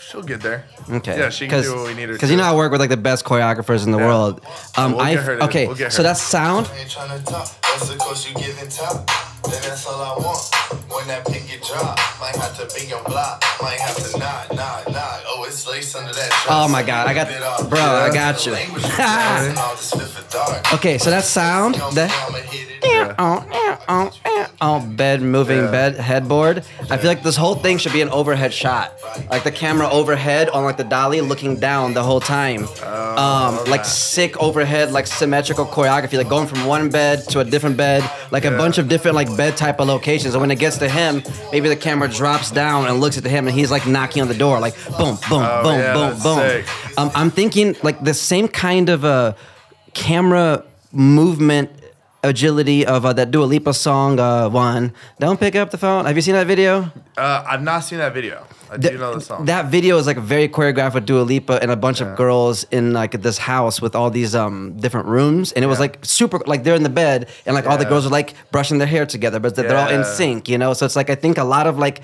she'll 0.00 0.22
get 0.22 0.40
there. 0.40 0.64
Okay. 0.90 1.18
Yeah, 1.18 1.30
she 1.30 1.48
can 1.48 1.62
do 1.62 1.74
what 1.74 1.86
we 1.88 1.94
need 1.94 2.08
her 2.08 2.14
Because 2.14 2.28
to. 2.28 2.32
you 2.34 2.38
know 2.38 2.44
I 2.44 2.54
work 2.54 2.70
with 2.70 2.80
like 2.80 2.90
the 2.90 2.96
best 2.96 3.24
choreographers 3.24 3.84
in 3.84 3.90
the 3.92 3.98
Yeah. 3.98 4.06
world. 4.06 4.40
Um, 4.76 4.92
We'll 4.92 5.00
I 5.00 5.14
get 5.14 5.24
her 5.24 5.36
to- 5.38 5.44
okay. 5.44 5.66
we'll 5.66 5.76
get 5.76 5.92
so 5.92 5.98
her. 5.98 6.02
that 6.04 6.16
sound. 6.16 6.70
ain't 6.78 6.88
tryna 6.88 7.24
talk. 7.24 7.48
That's 7.62 7.88
the 7.88 7.96
course 7.96 8.28
you 8.28 8.34
giving 8.34 8.68
top. 8.68 9.10
Then 9.44 9.60
that's 9.62 9.86
all 9.86 10.00
I 10.00 10.16
want. 10.24 10.50
When 10.88 11.06
that 11.08 11.26
pin 11.26 11.46
get 11.46 11.62
dropped, 11.62 12.00
might 12.20 12.36
have 12.36 12.56
to 12.58 12.66
be 12.74 12.92
on 12.92 13.04
block. 13.04 13.42
Might 13.62 13.78
have 13.80 13.96
to 13.96 14.18
knock, 14.18 14.52
knock, 14.54 14.88
knock. 14.90 15.22
Oh, 15.26 15.44
it's 15.46 15.66
lace 15.68 15.94
under 15.94 16.12
that 16.12 16.28
dress. 16.30 16.46
Oh 16.48 16.68
my 16.68 16.82
God, 16.82 17.06
I 17.06 17.14
got- 17.14 17.28
Rip 17.28 17.36
it 17.66 17.70
bro, 17.70 17.80
I 17.80 18.10
got 18.12 18.44
you. 18.46 18.52
Language 18.52 18.84
is 18.84 18.90
fast 18.90 19.48
and 19.48 19.58
all 19.58 19.74
this 19.76 19.90
fit 19.92 20.02
for 20.08 20.32
dark. 20.32 20.74
Okay, 20.74 20.98
so 20.98 21.10
that 21.10 21.24
sound 21.24 21.74
that. 21.94 22.10
I'ma 22.28 22.38
hit 22.38 22.68
it. 22.70 22.76
Oh, 23.18 23.46
oh, 23.50 23.78
oh, 23.88 24.10
oh, 24.24 24.46
oh, 24.60 24.80
bed 24.80 25.20
moving 25.22 25.58
Yeah. 25.58 25.70
bed 25.70 25.96
headboard. 25.96 26.64
I 26.90 26.96
feel 26.96 27.08
like 27.08 27.22
this 27.22 27.36
whole 27.36 27.54
thing 27.54 27.78
should 27.78 27.92
be 27.92 28.00
an 28.00 28.08
overhead 28.10 28.52
shot, 28.54 28.92
like 29.30 29.44
the 29.44 29.50
camera 29.50 29.88
overhead 29.90 30.48
on 30.50 30.64
like 30.64 30.76
the 30.76 30.84
dolly 30.84 31.20
looking 31.20 31.58
down 31.58 31.94
the 31.94 32.02
whole 32.02 32.20
time. 32.20 32.66
um, 33.16 33.64
like 33.66 33.84
sick 33.84 34.36
overhead, 34.38 34.92
like 34.92 35.06
symmetrical 35.06 35.64
choreography, 35.66 36.16
like 36.18 36.28
going 36.28 36.46
from 36.46 36.64
one 36.66 36.88
bed 36.90 37.20
to 37.30 37.40
a 37.40 37.44
different 37.44 37.76
bed, 37.76 38.08
like 38.30 38.44
a 38.44 38.50
bunch 38.50 38.78
of 38.78 38.88
different 38.88 39.14
like 39.14 39.34
bed 39.36 39.56
type 39.56 39.80
of 39.80 39.88
locations. 39.88 40.34
And 40.34 40.40
when 40.40 40.50
it 40.56 40.60
gets 40.60 40.78
to 40.78 40.88
him, 40.88 41.22
maybe 41.52 41.68
the 41.68 41.76
camera 41.76 42.08
drops 42.08 42.50
down 42.50 42.86
and 42.86 43.00
looks 43.00 43.18
at 43.18 43.24
him, 43.24 43.46
and 43.46 43.54
he's 43.56 43.70
like 43.70 43.86
knocking 43.86 44.22
on 44.22 44.28
the 44.28 44.34
door, 44.34 44.58
like 44.58 44.74
boom, 44.98 45.16
boom, 45.28 45.42
Oh, 45.44 45.62
boom, 45.62 45.78
yeah, 45.78 45.92
boom, 45.94 46.18
boom. 46.22 46.64
Um, 46.98 47.10
I'm 47.14 47.30
thinking 47.30 47.76
like 47.82 48.02
the 48.02 48.14
same 48.14 48.48
kind 48.48 48.88
of 48.88 49.04
a 49.04 49.36
camera 49.94 50.64
movement 50.92 51.70
agility 52.24 52.84
of 52.86 53.04
uh, 53.04 53.12
that 53.12 53.30
Dua 53.30 53.44
Lipa 53.44 53.72
song 53.74 54.18
uh, 54.18 54.48
one. 54.48 54.92
Don't 55.20 55.38
pick 55.38 55.54
up 55.54 55.70
the 55.70 55.78
phone. 55.78 56.06
Have 56.06 56.16
you 56.16 56.22
seen 56.22 56.34
that 56.34 56.46
video? 56.46 56.90
Uh, 57.16 57.44
I've 57.46 57.62
not 57.62 57.80
seen 57.80 57.98
that 57.98 58.14
video. 58.14 58.46
I 58.70 58.76
do 58.76 58.98
know 58.98 59.14
the 59.14 59.20
song. 59.20 59.44
That 59.46 59.66
video 59.66 59.96
is 59.98 60.06
like 60.06 60.16
very 60.18 60.48
choreographed 60.48 60.94
with 60.94 61.06
Dua 61.06 61.22
Lipa 61.22 61.60
and 61.62 61.70
a 61.70 61.76
bunch 61.76 62.00
of 62.00 62.16
girls 62.16 62.64
in 62.70 62.92
like 62.92 63.12
this 63.22 63.38
house 63.38 63.80
with 63.80 63.94
all 63.94 64.10
these 64.10 64.34
um 64.34 64.76
different 64.78 65.06
rooms, 65.06 65.52
and 65.52 65.64
it 65.64 65.68
was 65.68 65.78
like 65.80 65.98
super 66.04 66.38
like 66.46 66.64
they're 66.64 66.74
in 66.74 66.82
the 66.82 66.88
bed 66.88 67.28
and 67.46 67.54
like 67.54 67.66
all 67.66 67.78
the 67.78 67.84
girls 67.84 68.06
are 68.06 68.10
like 68.10 68.34
brushing 68.50 68.78
their 68.78 68.88
hair 68.88 69.06
together, 69.06 69.38
but 69.40 69.54
they're 69.54 69.76
all 69.76 69.88
in 69.88 70.00
Yeah. 70.00 70.14
sync, 70.18 70.48
you 70.48 70.58
know. 70.58 70.72
So 70.74 70.86
it's 70.86 70.96
like 70.96 71.10
I 71.10 71.14
think 71.14 71.38
a 71.38 71.44
lot 71.44 71.66
of 71.66 71.78
like. 71.78 72.00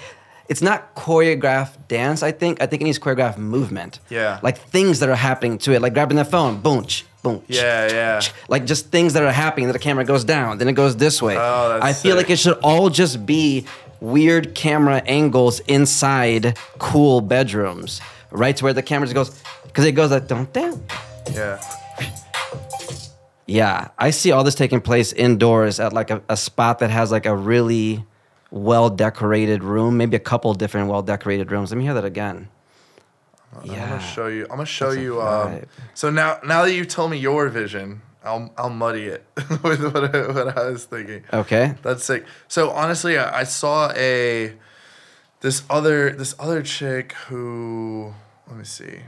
It's 0.48 0.60
not 0.60 0.94
choreographed 0.96 1.86
dance. 1.88 2.22
I 2.22 2.32
think. 2.32 2.60
I 2.60 2.66
think 2.66 2.82
it 2.82 2.84
needs 2.84 2.98
choreographed 2.98 3.38
movement. 3.38 4.00
Yeah. 4.10 4.38
Like 4.42 4.58
things 4.58 4.98
that 5.00 5.08
are 5.08 5.14
happening 5.14 5.56
to 5.58 5.72
it, 5.72 5.80
like 5.80 5.94
grabbing 5.94 6.16
the 6.16 6.24
phone, 6.26 6.60
boom, 6.60 6.84
ch, 6.84 7.06
boom. 7.22 7.40
ch, 7.48 7.54
yeah, 7.56 7.88
yeah. 7.90 8.20
like 8.48 8.66
just 8.66 8.90
things 8.90 9.12
that 9.14 9.22
are 9.22 9.32
happening 9.32 9.68
that 9.68 9.72
the 9.72 9.78
camera 9.78 10.04
goes 10.04 10.24
down 10.24 10.58
then 10.58 10.68
it 10.68 10.72
goes 10.74 10.96
this 10.96 11.22
way 11.22 11.36
Oh, 11.38 11.68
that's 11.68 11.84
i 11.84 11.92
feel 11.92 12.16
sick. 12.16 12.24
like 12.26 12.30
it 12.30 12.38
should 12.38 12.58
all 12.62 12.90
just 12.90 13.24
be 13.24 13.64
weird 14.02 14.54
camera 14.54 14.98
angles 15.06 15.60
inside 15.60 16.58
cool 16.78 17.20
bedrooms 17.20 18.00
right 18.30 18.56
to 18.56 18.64
where 18.64 18.72
the 18.72 18.82
camera 18.82 19.06
just 19.06 19.14
goes 19.14 19.42
because 19.64 19.84
it 19.84 19.92
goes 19.92 20.10
like 20.10 20.26
don't 20.26 20.52
down 20.52 20.82
Yeah. 21.32 21.60
yeah 23.46 23.88
i 23.98 24.10
see 24.10 24.32
all 24.32 24.44
this 24.44 24.54
taking 24.54 24.80
place 24.80 25.12
indoors 25.12 25.78
at 25.80 25.92
like 25.92 26.10
a, 26.10 26.22
a 26.28 26.36
spot 26.36 26.78
that 26.80 26.90
has 26.90 27.10
like 27.12 27.26
a 27.26 27.34
really 27.36 28.04
well 28.50 28.90
decorated 28.90 29.62
room 29.62 29.96
maybe 29.96 30.16
a 30.16 30.20
couple 30.20 30.52
different 30.54 30.88
well 30.88 31.02
decorated 31.02 31.50
rooms 31.50 31.70
let 31.70 31.78
me 31.78 31.84
hear 31.84 31.94
that 31.94 32.04
again 32.04 32.48
Yeah. 33.64 33.82
I'm 33.84 33.88
gonna 33.90 34.00
show 34.00 34.26
you. 34.28 34.42
I'm 34.44 34.56
gonna 34.56 34.64
show 34.64 34.90
That's 34.90 35.02
you. 35.02 35.20
Um, 35.20 35.60
so 35.94 36.08
now, 36.10 36.38
now 36.42 36.62
that 36.64 36.72
you've 36.72 36.88
told 36.88 37.10
me 37.10 37.18
your 37.18 37.50
vision, 37.50 38.00
I'll 38.24 38.52
I'll 38.56 38.70
muddy 38.70 39.04
it 39.06 39.24
with 39.62 39.82
what 39.92 40.14
I, 40.14 40.26
what 40.32 40.56
I 40.58 40.70
was 40.70 40.84
thinking. 40.84 41.24
okay 41.32 41.74
That's 41.82 42.04
sick. 42.04 42.24
So 42.48 42.70
honestly, 42.70 43.18
I, 43.18 43.40
I 43.40 43.44
saw 43.44 43.90
a 43.96 44.54
this 45.40 45.62
other 45.68 46.10
this 46.10 46.34
other 46.38 46.62
chick 46.62 47.12
who 47.28 48.14
let 48.48 48.56
me 48.56 48.64
see. 48.64 49.00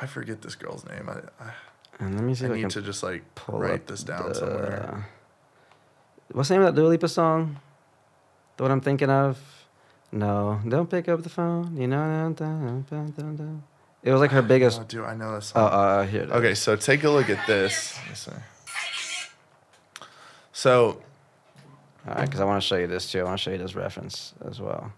I 0.00 0.06
forget 0.06 0.42
this 0.42 0.54
girl's 0.54 0.84
name. 0.86 1.08
I 1.08 1.18
I, 1.44 1.52
and 2.00 2.14
let 2.14 2.22
me 2.24 2.34
see 2.34 2.44
I 2.44 2.48
if 2.48 2.54
I 2.54 2.60
need 2.60 2.70
to 2.70 2.82
just 2.82 3.02
like 3.02 3.22
pull 3.34 3.58
write 3.58 3.86
this 3.86 4.02
down 4.04 4.28
the- 4.28 4.34
somewhere. 4.34 5.08
What's 6.32 6.48
the 6.50 6.54
name 6.56 6.62
of 6.66 6.74
that 6.74 6.78
Dua 6.80 6.88
Lipa 6.88 7.08
song? 7.08 7.58
The 8.58 8.64
one 8.64 8.70
I'm 8.72 8.80
thinking 8.82 9.08
of? 9.08 9.38
No, 10.12 10.60
don't 10.68 10.88
pick 10.90 11.08
up 11.08 11.22
the 11.22 11.28
phone. 11.30 11.76
You 11.76 11.86
know, 11.88 12.32
dun, 12.34 12.34
dun, 12.34 12.84
dun, 12.90 13.10
dun, 13.16 13.36
dun. 13.36 13.62
it 14.02 14.12
was 14.12 14.20
like 14.20 14.30
her 14.32 14.42
biggest. 14.42 14.80
Oh, 14.80 14.84
dude, 14.84 15.04
I 15.04 15.14
know 15.14 15.34
this 15.36 15.52
Oh, 15.54 15.60
song. 15.68 15.72
uh, 15.72 16.02
here. 16.04 16.22
it 16.22 16.26
is. 16.28 16.32
Okay, 16.32 16.54
so 16.54 16.76
take 16.76 17.04
a 17.04 17.10
look 17.10 17.30
at 17.30 17.46
this. 17.46 17.98
Let 20.58 20.66
me 20.66 20.66
see. 20.66 20.68
So 20.68 21.02
All 22.08 22.14
right, 22.14 22.24
because 22.24 22.40
I 22.40 22.44
want 22.44 22.60
to 22.62 22.66
show 22.66 22.76
you 22.76 22.86
this 22.86 23.10
too. 23.12 23.20
I 23.20 23.24
want 23.24 23.38
to 23.38 23.42
show 23.42 23.50
you 23.50 23.58
this 23.58 23.74
reference 23.74 24.34
as 24.44 24.60
well. 24.60 24.92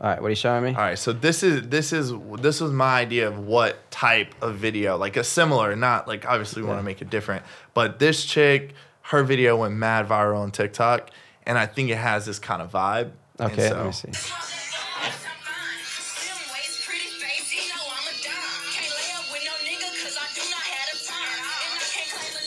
All 0.00 0.10
right, 0.10 0.20
what 0.20 0.26
are 0.26 0.30
you 0.30 0.36
showing 0.36 0.64
me? 0.64 0.70
All 0.70 0.76
right, 0.76 0.98
so 0.98 1.12
this 1.12 1.42
is 1.42 1.68
this 1.68 1.92
is 1.92 2.12
this 2.40 2.60
was 2.60 2.72
my 2.72 3.00
idea 3.00 3.28
of 3.28 3.38
what 3.46 3.90
type 3.90 4.34
of 4.42 4.56
video, 4.56 4.96
like 4.96 5.16
a 5.16 5.24
similar, 5.24 5.74
not 5.76 6.06
like 6.06 6.26
obviously 6.26 6.62
we 6.62 6.68
want 6.68 6.80
to 6.80 6.84
make 6.84 7.00
it 7.02 7.10
different, 7.10 7.44
but 7.74 7.98
this 7.98 8.24
chick, 8.24 8.74
her 9.02 9.22
video 9.22 9.56
went 9.56 9.74
mad 9.74 10.08
viral 10.08 10.38
on 10.38 10.50
TikTok, 10.50 11.10
and 11.46 11.58
I 11.58 11.66
think 11.66 11.90
it 11.90 11.96
has 11.98 12.26
this 12.26 12.38
kind 12.38 12.60
of 12.62 12.70
vibe. 12.70 13.12
Okay, 13.40 13.68
so- 13.68 13.76
let 13.76 13.86
me 13.86 13.92
see. 13.92 14.63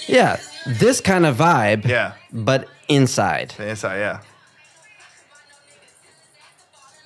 Yeah, 0.08 0.38
this 0.66 1.02
kind 1.02 1.26
of 1.26 1.38
vibe. 1.38 1.86
Yeah, 1.86 2.14
But 2.32 2.68
inside. 2.88 3.54
the 3.58 3.68
inside, 3.70 3.98
yeah, 4.00 4.20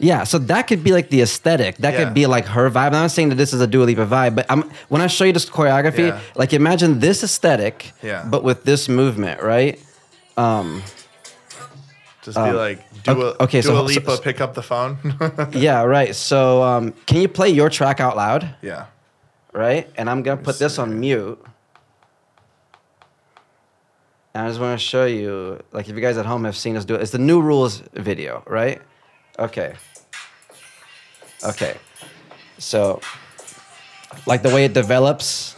Yeah, 0.04 0.24
so 0.24 0.40
that 0.40 0.64
could 0.68 0.84
be 0.84 0.94
like 0.94 1.10
the 1.10 1.22
aesthetic. 1.22 1.78
That 1.78 1.94
Yeah. 1.94 2.06
could 2.06 2.14
be 2.16 2.26
like 2.26 2.46
her 2.48 2.70
vibe. 2.72 2.88
I'm 2.88 2.92
not 3.06 3.12
saying 3.12 3.30
that 3.30 3.36
this 3.36 3.54
is 3.54 3.62
a 3.62 3.68
Dua 3.68 3.84
Lipa 3.86 4.08
vibe, 4.08 4.34
but 4.36 4.48
I'm, 4.50 4.64
when 4.90 5.00
I 5.00 5.06
show 5.08 5.26
you 5.26 5.32
this 5.34 5.46
choreography, 5.46 6.08
Yeah. 6.08 6.20
like 6.36 6.54
imagine 6.54 7.00
this 7.00 7.24
aesthetic, 7.24 7.92
Yeah. 8.02 8.24
but 8.26 8.44
with 8.44 8.64
this 8.64 8.90
movement, 8.90 9.44
right? 9.44 9.80
Um, 10.38 10.82
Just 12.24 12.36
be 12.38 12.52
like, 12.52 12.80
do 13.04 13.12
okay- 13.42 13.60
Um, 13.60 13.64
Dua 13.66 13.78
so- 13.78 13.84
Lipa, 13.84 14.16
so- 14.18 14.22
pick 14.22 14.42
up 14.42 14.54
the 14.56 14.64
phone. 14.64 14.98
Yeah, 15.54 15.84
right. 15.84 16.16
So 16.16 16.64
um, 16.64 16.94
can 17.06 17.22
you 17.22 17.28
play 17.28 17.50
your 17.50 17.70
track 17.70 18.00
out 18.00 18.16
loud, 18.18 18.50
yeah, 18.64 18.86
right? 19.54 19.88
And 19.98 20.10
I'm 20.10 20.24
gonna 20.24 20.42
put 20.42 20.58
this 20.58 20.80
on 20.80 21.00
mute. 21.00 21.38
And 24.34 24.46
I 24.46 24.48
just 24.48 24.60
want 24.62 24.80
to 24.80 24.86
show 24.86 25.06
you, 25.06 25.62
like, 25.72 25.90
if 25.90 25.96
you 25.96 26.02
guys 26.02 26.18
at 26.18 26.26
home 26.26 26.46
have 26.46 26.56
seen 26.56 26.78
us 26.78 26.86
do 26.86 26.96
it, 26.96 27.02
it's 27.02 27.12
the 27.12 27.18
new 27.18 27.42
rules 27.42 27.84
video, 27.94 28.44
right? 28.48 28.82
Okay. 29.38 29.74
Okay. 31.44 31.76
So, 32.58 33.02
like 34.26 34.42
the 34.42 34.50
way 34.50 34.66
it 34.66 34.74
develops, 34.74 35.56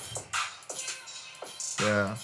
yeah, 1.81 2.15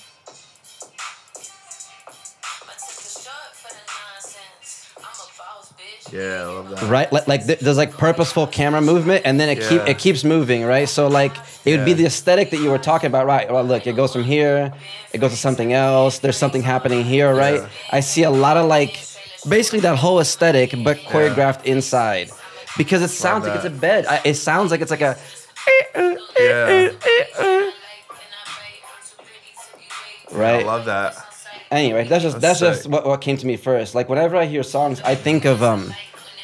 yeah, 6.11 6.41
I 6.41 6.45
love 6.45 6.69
that. 6.69 6.83
right? 6.89 7.11
Like, 7.11 7.27
like 7.27 7.45
th- 7.45 7.59
there's 7.59 7.77
like 7.77 7.91
purposeful 7.97 8.47
camera 8.47 8.81
movement, 8.81 9.23
and 9.25 9.39
then 9.39 9.49
it 9.49 9.59
keep 9.67 9.81
it 9.87 9.97
keeps 9.97 10.23
moving, 10.23 10.63
right? 10.63 10.87
So 10.89 11.07
like 11.07 11.35
it 11.65 11.75
would 11.77 11.85
be 11.85 11.93
the 11.93 12.05
aesthetic 12.05 12.49
that 12.51 12.57
you 12.57 12.69
were 12.71 12.77
talking 12.77 13.07
about, 13.07 13.25
right? 13.25 13.51
Well, 13.51 13.63
look, 13.63 13.87
it 13.87 13.95
goes 13.95 14.13
from 14.13 14.23
here, 14.23 14.73
it 15.13 15.19
goes 15.19 15.31
to 15.31 15.37
something 15.37 15.73
else. 15.73 16.19
There's 16.19 16.37
something 16.37 16.61
happening 16.63 17.03
here, 17.03 17.33
right? 17.33 17.61
Yeah. 17.61 17.69
I 17.91 17.99
see 18.01 18.23
a 18.23 18.31
lot 18.31 18.57
of 18.57 18.67
like 18.67 18.99
basically 19.47 19.79
that 19.81 19.97
whole 19.97 20.19
aesthetic, 20.19 20.73
but 20.83 20.97
choreographed 20.97 21.63
inside, 21.65 22.29
because 22.77 23.01
it 23.01 23.09
sounds 23.09 23.45
like 23.47 23.55
it's 23.55 23.65
a 23.65 23.69
bed. 23.69 24.05
I, 24.05 24.21
it 24.25 24.35
sounds 24.35 24.71
like 24.71 24.81
it's 24.81 24.91
like 24.91 25.01
a 25.01 25.17
Yeah. 26.39 26.91
right? 30.31 30.63
I 30.63 30.63
love 30.63 30.85
that. 30.85 31.15
Anyway, 31.71 32.07
that's 32.07 32.23
just 32.23 32.39
That's 32.41 32.59
that's, 32.59 32.77
just 32.77 32.89
what, 32.89 33.05
what 33.05 33.21
came 33.21 33.37
to 33.37 33.47
me 33.47 33.57
first. 33.57 33.95
Like 33.95 34.09
whenever 34.09 34.35
I 34.35 34.45
hear 34.45 34.63
songs, 34.63 35.01
I 35.01 35.15
think 35.15 35.45
of 35.45 35.63
um, 35.63 35.93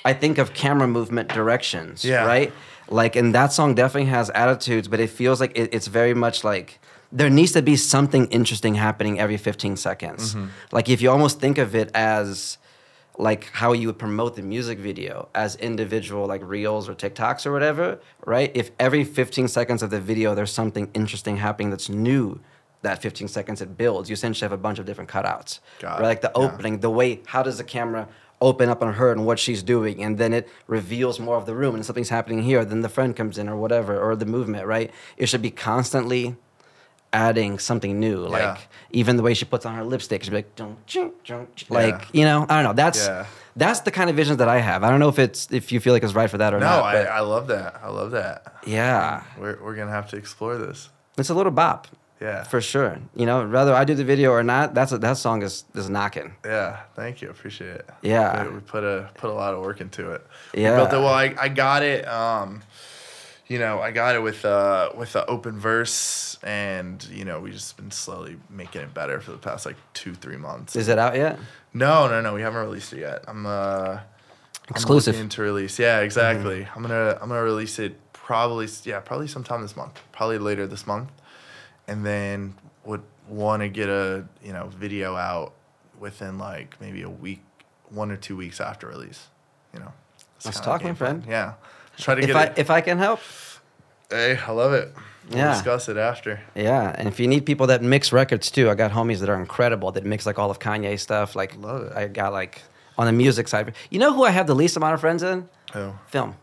I 0.03 0.13
think 0.13 0.37
of 0.37 0.53
camera 0.53 0.87
movement 0.87 1.29
directions. 1.29 2.05
Yeah. 2.05 2.25
Right. 2.25 2.53
Like, 2.87 3.15
and 3.15 3.33
that 3.33 3.51
song 3.51 3.73
definitely 3.73 4.09
has 4.11 4.29
attitudes, 4.29 4.87
but 4.87 4.99
it 4.99 5.09
feels 5.09 5.39
like 5.39 5.57
it, 5.57 5.73
it's 5.73 5.87
very 5.87 6.13
much 6.13 6.43
like 6.43 6.79
there 7.11 7.29
needs 7.29 7.51
to 7.53 7.61
be 7.61 7.75
something 7.75 8.27
interesting 8.27 8.75
happening 8.75 9.19
every 9.19 9.37
15 9.37 9.75
seconds. 9.77 10.35
Mm-hmm. 10.35 10.47
Like 10.71 10.89
if 10.89 11.01
you 11.01 11.09
almost 11.09 11.39
think 11.39 11.57
of 11.57 11.73
it 11.75 11.89
as 11.95 12.57
like 13.17 13.49
how 13.53 13.71
you 13.71 13.87
would 13.87 13.97
promote 13.97 14.35
the 14.35 14.41
music 14.41 14.77
video 14.77 15.29
as 15.33 15.55
individual 15.55 16.27
like 16.27 16.41
reels 16.43 16.89
or 16.89 16.93
TikToks 16.93 17.45
or 17.45 17.51
whatever, 17.51 17.99
right? 18.25 18.51
If 18.53 18.71
every 18.79 19.03
15 19.03 19.47
seconds 19.47 19.81
of 19.81 19.89
the 19.89 20.01
video 20.01 20.35
there's 20.35 20.51
something 20.51 20.89
interesting 20.93 21.37
happening 21.37 21.69
that's 21.69 21.89
new, 21.89 22.39
that 22.85 23.01
15 23.01 23.27
seconds 23.27 23.61
it 23.61 23.77
builds, 23.77 24.09
you 24.09 24.13
essentially 24.13 24.45
have 24.45 24.51
a 24.51 24.57
bunch 24.67 24.79
of 24.79 24.85
different 24.85 25.09
cutouts. 25.09 25.59
Got 25.79 25.99
right? 25.99 26.07
Like 26.07 26.21
the 26.21 26.31
yeah. 26.35 26.41
opening, 26.45 26.79
the 26.79 26.89
way 26.89 27.19
how 27.27 27.43
does 27.43 27.57
the 27.57 27.63
camera 27.63 28.07
open 28.41 28.67
up 28.69 28.81
on 28.81 28.93
her 28.93 29.11
and 29.11 29.25
what 29.25 29.39
she's 29.39 29.63
doing 29.63 30.03
and 30.03 30.17
then 30.17 30.33
it 30.33 30.47
reveals 30.67 31.19
more 31.19 31.37
of 31.37 31.45
the 31.45 31.55
room 31.55 31.73
and 31.75 31.85
something's 31.85 32.09
happening 32.09 32.41
here, 32.43 32.63
then 32.65 32.81
the 32.81 32.89
friend 32.89 33.15
comes 33.15 33.37
in 33.37 33.47
or 33.49 33.55
whatever, 33.55 33.99
or 33.99 34.15
the 34.15 34.25
movement, 34.25 34.65
right? 34.65 34.91
It 35.17 35.27
should 35.27 35.41
be 35.41 35.51
constantly 35.51 36.35
adding 37.13 37.59
something 37.59 37.97
new. 37.99 38.17
Like 38.27 38.41
Yeah. 38.41 38.57
even 38.91 39.15
the 39.15 39.23
way 39.23 39.33
she 39.33 39.45
puts 39.45 39.65
on 39.65 39.73
her 39.75 39.83
lipstick, 39.85 40.23
she'd 40.23 40.31
be 40.31 40.35
like, 40.37 40.55
"Dun, 40.55 40.75
ching, 40.85 41.11
dun, 41.25 41.47
ching." 41.55 41.67
like 41.69 41.93
Yeah. 42.01 42.19
you 42.19 42.25
know, 42.25 42.45
I 42.49 42.55
don't 42.55 42.63
know. 42.65 42.73
That's 42.73 43.07
Yeah. 43.07 43.25
that's 43.55 43.79
the 43.81 43.91
kind 43.91 44.09
of 44.09 44.17
vision 44.17 44.35
that 44.37 44.49
I 44.49 44.59
have. 44.59 44.83
I 44.83 44.89
don't 44.89 44.99
know 44.99 45.07
if 45.09 45.17
it's 45.17 45.47
if 45.49 45.71
you 45.71 45.79
feel 45.79 45.93
like 45.93 46.03
it's 46.03 46.13
right 46.13 46.29
for 46.29 46.37
that 46.39 46.53
or 46.53 46.59
No, 46.59 46.65
not. 46.65 46.83
I, 46.83 47.03
I 47.05 47.19
love 47.21 47.47
that. 47.47 47.79
I 47.81 47.89
love 47.89 48.11
that. 48.11 48.55
yeah, 48.65 49.21
We're, 49.39 49.57
we're 49.63 49.75
gonna 49.75 49.91
have 49.99 50.09
to 50.09 50.17
explore 50.17 50.57
this. 50.57 50.89
it's 51.17 51.29
a 51.29 51.33
little 51.33 51.53
bop 51.53 51.87
Yeah. 52.21 52.43
for 52.43 52.61
sure. 52.61 52.97
You 53.15 53.25
know, 53.25 53.45
whether 53.47 53.73
I 53.73 53.83
do 53.83 53.93
the 53.93 54.05
video 54.05 54.31
or 54.31 54.41
not, 54.43 54.73
that's 54.73 54.91
a, 54.93 54.97
that 54.99 55.17
song 55.17 55.41
is 55.43 55.65
is 55.75 55.89
knocking. 55.89 56.33
Yeah, 56.45 56.79
thank 56.95 57.21
you. 57.21 57.29
Appreciate 57.29 57.69
it. 57.75 57.89
Yeah. 58.01 58.45
we, 58.47 58.53
we 58.55 58.59
put 58.61 58.83
a 58.83 59.09
put 59.15 59.29
a 59.29 59.33
lot 59.33 59.53
of 59.53 59.61
work 59.61 59.81
into 59.81 60.11
it. 60.11 60.25
We 60.55 60.61
Yeah. 60.63 60.75
built 60.77 60.93
it. 60.93 60.97
Well, 60.97 61.07
I, 61.13 61.35
I 61.37 61.49
got 61.49 61.83
it. 61.83 62.07
Um, 62.07 62.61
you 63.47 63.59
know, 63.59 63.79
I 63.79 63.91
got 63.91 64.15
it 64.15 64.23
with 64.23 64.43
uh 64.45 64.91
with 64.95 65.13
the 65.13 65.25
open 65.27 65.59
verse, 65.59 66.39
and 66.41 67.03
you 67.09 67.25
know, 67.25 67.41
we 67.41 67.51
just 67.51 67.75
been 67.77 67.91
slowly 67.91 68.37
making 68.49 68.81
it 68.81 68.93
better 68.93 69.19
for 69.19 69.31
the 69.31 69.37
past 69.37 69.65
like 69.65 69.75
two 69.93 70.15
three 70.15 70.37
months. 70.37 70.75
Is 70.75 70.87
it 70.87 70.97
out 70.97 71.15
yet? 71.15 71.37
No, 71.73 72.07
no, 72.07 72.21
no. 72.21 72.33
We 72.33 72.41
haven't 72.41 72.61
released 72.61 72.93
it 72.93 72.99
yet. 73.01 73.23
I'm 73.27 73.45
uh 73.45 73.99
Exclusive. 74.69 75.19
I'm 75.19 75.29
to 75.29 75.41
release. 75.43 75.77
Yeah, 75.77 75.99
exactly. 75.99 76.67
I'm 76.75 76.81
gonna 76.81 77.19
I'm 77.21 77.29
gonna 77.29 77.43
release 77.43 77.77
it 77.77 77.99
probably 78.13 78.67
yeah 78.83 78.99
probably 78.99 79.27
sometime 79.27 79.61
this 79.61 79.75
month. 79.75 80.01
Probably 80.11 80.39
later 80.39 80.65
this 80.65 80.87
month, 80.87 81.09
and 81.87 82.05
then 82.05 82.55
would 82.85 83.01
want 83.27 83.61
to 83.61 83.69
get 83.69 83.89
a 83.89 84.25
you 84.43 84.53
know 84.53 84.67
video 84.77 85.15
out 85.15 85.53
within 85.99 86.37
like 86.37 86.79
maybe 86.81 87.01
a 87.03 87.09
week, 87.09 87.41
one 87.89 88.11
or 88.11 88.17
two 88.17 88.35
weeks 88.37 88.59
after 88.61 88.87
release. 88.87 89.27
You 89.73 89.79
know. 89.79 89.93
Let's 90.43 90.59
talk, 90.59 90.83
my 90.83 90.93
friend. 90.93 91.23
plan. 91.23 91.31
Yeah. 91.31 91.53
Try 91.97 92.15
to 92.15 92.21
If 92.21 92.27
get 92.27 92.29
If 92.29 92.35
I 92.35 92.43
it. 92.45 92.53
if 92.57 92.69
I 92.69 92.81
can 92.81 92.97
help, 92.97 93.19
hey, 94.09 94.37
I 94.37 94.51
love 94.51 94.73
it. 94.73 94.93
We'll 95.29 95.39
Yeah. 95.39 95.53
discuss 95.53 95.89
it 95.89 95.97
after. 95.97 96.39
yeah. 96.53 96.93
And 96.95 97.07
if 97.07 97.19
you 97.19 97.27
need 97.27 97.45
people 97.47 97.65
that 97.67 97.81
mix 97.81 98.11
records 98.13 98.51
too, 98.51 98.69
I 98.69 98.75
got 98.75 98.91
homies 98.91 99.19
that 99.21 99.29
are 99.29 99.39
incredible 99.39 99.91
that 99.93 100.05
mix 100.05 100.25
like 100.27 100.37
all 100.37 100.51
of 100.51 100.59
Kanye 100.59 100.99
stuff. 100.99 101.35
Like 101.35 101.55
Love 101.57 101.83
it. 101.83 101.93
I 101.95 102.07
got 102.07 102.31
like 102.31 102.61
on 102.97 103.07
the 103.07 103.11
music 103.13 103.47
side. 103.47 103.73
You 103.89 103.97
know 103.99 104.13
who 104.13 104.23
I 104.23 104.29
have 104.29 104.45
the 104.45 104.53
least 104.55 104.77
amount 104.77 104.93
of 104.93 104.99
friends 105.01 105.23
in? 105.23 105.49
Oh, 105.73 105.97
Film. 106.07 106.35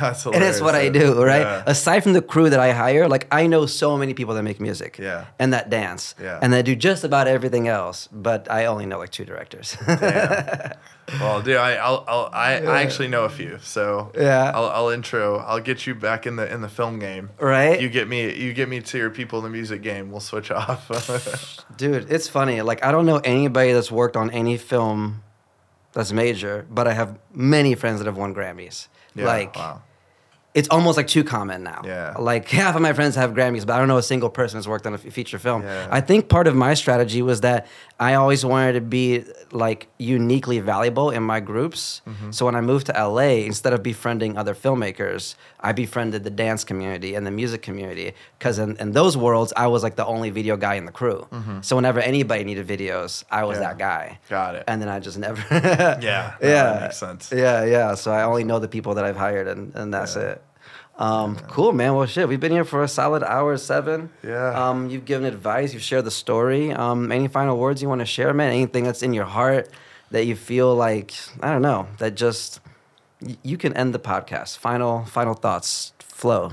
That's 0.00 0.26
And 0.26 0.42
it's 0.42 0.60
what 0.60 0.74
I 0.74 0.88
do, 0.88 1.22
right? 1.24 1.40
Yeah. 1.42 1.62
Aside 1.66 2.02
from 2.02 2.12
the 2.14 2.22
crew 2.22 2.50
that 2.50 2.60
I 2.60 2.72
hire, 2.72 3.08
like 3.08 3.26
I 3.30 3.46
know 3.46 3.66
so 3.66 3.96
many 3.96 4.14
people 4.14 4.34
that 4.34 4.42
make 4.42 4.60
music, 4.60 4.98
Yeah. 4.98 5.26
and 5.38 5.52
that 5.52 5.70
dance, 5.70 6.14
Yeah. 6.20 6.38
and 6.42 6.52
that 6.52 6.64
do 6.64 6.74
just 6.74 7.04
about 7.04 7.26
everything 7.28 7.68
else. 7.68 8.08
But 8.10 8.50
I 8.50 8.66
only 8.66 8.86
know 8.86 8.98
like 8.98 9.10
two 9.10 9.24
directors. 9.24 9.76
Well, 11.20 11.42
dude, 11.42 11.56
I 11.56 11.74
I'll, 11.74 12.02
I'll, 12.08 12.30
I 12.32 12.54
I 12.64 12.82
actually 12.82 13.08
know 13.08 13.24
a 13.24 13.28
few, 13.28 13.58
so 13.62 14.10
Yeah. 14.16 14.50
I'll, 14.54 14.70
I'll 14.70 14.88
intro. 14.88 15.36
I'll 15.38 15.60
get 15.60 15.86
you 15.86 15.94
back 15.94 16.26
in 16.26 16.36
the 16.36 16.50
in 16.52 16.62
the 16.62 16.68
film 16.68 16.98
game. 16.98 17.28
Right? 17.38 17.78
You 17.80 17.90
get 17.90 18.08
me. 18.08 18.34
You 18.34 18.54
get 18.54 18.68
me 18.70 18.80
to 18.80 18.98
your 18.98 19.10
people 19.10 19.38
in 19.40 19.44
the 19.44 19.50
music 19.50 19.82
game. 19.82 20.10
We'll 20.10 20.20
switch 20.20 20.50
off. 20.50 20.88
Dude, 21.76 22.10
it's 22.10 22.26
funny. 22.28 22.62
Like 22.62 22.82
I 22.84 22.90
don't 22.90 23.04
know 23.04 23.18
anybody 23.18 23.72
that's 23.72 23.92
worked 23.92 24.16
on 24.16 24.30
any 24.30 24.56
film 24.56 25.22
that's 25.92 26.10
major, 26.10 26.66
but 26.70 26.88
I 26.88 26.94
have 26.94 27.18
many 27.32 27.74
friends 27.74 27.98
that 28.00 28.06
have 28.06 28.16
won 28.16 28.34
Grammys. 28.34 28.88
Yeah. 29.14 29.26
like 29.26 29.56
wow. 29.56 29.82
It's 30.54 30.68
almost 30.70 30.96
like 30.96 31.08
too 31.08 31.24
common 31.24 31.62
now. 31.64 31.82
Yeah. 31.84 32.14
Like 32.18 32.48
half 32.62 32.76
of 32.76 32.82
my 32.82 32.92
friends 32.92 33.16
have 33.16 33.32
Grammys, 33.32 33.66
but 33.66 33.72
I 33.74 33.78
don't 33.78 33.88
know 33.88 33.98
a 33.98 34.02
single 34.02 34.30
person 34.30 34.56
that's 34.58 34.68
worked 34.68 34.86
on 34.86 34.94
a 34.94 34.98
feature 34.98 35.38
film. 35.38 35.62
Yeah. 35.62 35.88
I 35.90 36.00
think 36.00 36.28
part 36.28 36.46
of 36.46 36.54
my 36.54 36.74
strategy 36.74 37.22
was 37.22 37.40
that 37.40 37.66
I 37.98 38.14
always 38.14 38.44
wanted 38.44 38.72
to 38.74 38.80
be 38.80 39.24
like 39.52 39.88
uniquely 39.98 40.58
valuable 40.60 41.10
in 41.10 41.22
my 41.22 41.40
groups. 41.40 42.02
Mm-hmm. 42.06 42.30
So 42.32 42.44
when 42.46 42.54
I 42.54 42.60
moved 42.60 42.86
to 42.86 42.92
LA, 42.92 43.44
instead 43.46 43.72
of 43.72 43.82
befriending 43.82 44.36
other 44.38 44.54
filmmakers, 44.54 45.34
I 45.60 45.72
befriended 45.72 46.24
the 46.24 46.30
dance 46.30 46.62
community 46.64 47.14
and 47.14 47.26
the 47.26 47.30
music 47.30 47.62
community. 47.62 48.12
Because 48.38 48.58
in, 48.58 48.76
in 48.76 48.92
those 48.92 49.16
worlds, 49.16 49.52
I 49.56 49.66
was 49.68 49.82
like 49.82 49.96
the 49.96 50.06
only 50.06 50.30
video 50.30 50.56
guy 50.56 50.74
in 50.74 50.84
the 50.86 50.92
crew. 50.92 51.26
So 51.62 51.74
whenever 51.76 51.98
anybody 52.00 52.44
needed 52.44 52.66
videos, 52.66 53.24
I 53.30 53.42
was 53.44 53.54
Mm-hmm. 53.54 53.62
Yeah. 53.62 53.68
that 53.68 53.78
guy. 53.78 54.18
Got 54.28 54.54
it. 54.56 54.64
And 54.66 54.80
then 54.82 54.88
I 54.88 54.98
just 55.00 55.16
never. 55.18 55.40
Yeah, 55.50 55.98
yeah. 56.02 56.36
that 56.40 56.82
makes 56.82 56.96
sense. 56.98 57.32
Yeah, 57.32 57.64
yeah. 57.64 57.94
So 57.94 58.10
I 58.12 58.22
only 58.24 58.42
know 58.44 58.58
the 58.58 58.68
people 58.68 58.94
that 58.94 59.04
I've 59.04 59.16
hired, 59.16 59.46
and, 59.48 59.72
and 59.76 59.94
that's 59.94 60.16
Yeah. 60.16 60.22
it. 60.32 60.42
Um, 60.98 61.36
Cool, 61.48 61.72
man. 61.72 61.94
Well, 61.94 62.06
shit, 62.06 62.28
we've 62.28 62.38
been 62.40 62.52
here 62.52 62.64
for 62.64 62.82
a 62.82 62.88
solid 62.88 63.22
hour 63.22 63.56
seven. 63.56 64.10
Yeah. 64.22 64.50
Um, 64.68 64.90
you've 64.90 65.04
given 65.04 65.26
advice. 65.26 65.72
You've 65.72 65.82
shared 65.82 66.04
the 66.04 66.10
story. 66.10 66.72
Um, 66.72 67.10
any 67.10 67.28
final 67.28 67.58
words 67.58 67.82
you 67.82 67.88
want 67.88 68.00
to 68.00 68.06
share, 68.06 68.32
man? 68.32 68.52
Anything 68.52 68.84
that's 68.84 69.02
in 69.02 69.12
your 69.12 69.24
heart 69.24 69.68
that 70.10 70.24
you 70.26 70.36
feel 70.36 70.74
like 70.74 71.12
I 71.40 71.50
don't 71.50 71.62
know 71.62 71.88
that 71.98 72.14
just 72.14 72.60
y- 73.20 73.36
you 73.42 73.56
can 73.58 73.76
end 73.76 73.92
the 73.94 73.98
podcast. 73.98 74.58
Final 74.58 75.04
final 75.06 75.34
thoughts. 75.34 75.92
Flow. 75.98 76.52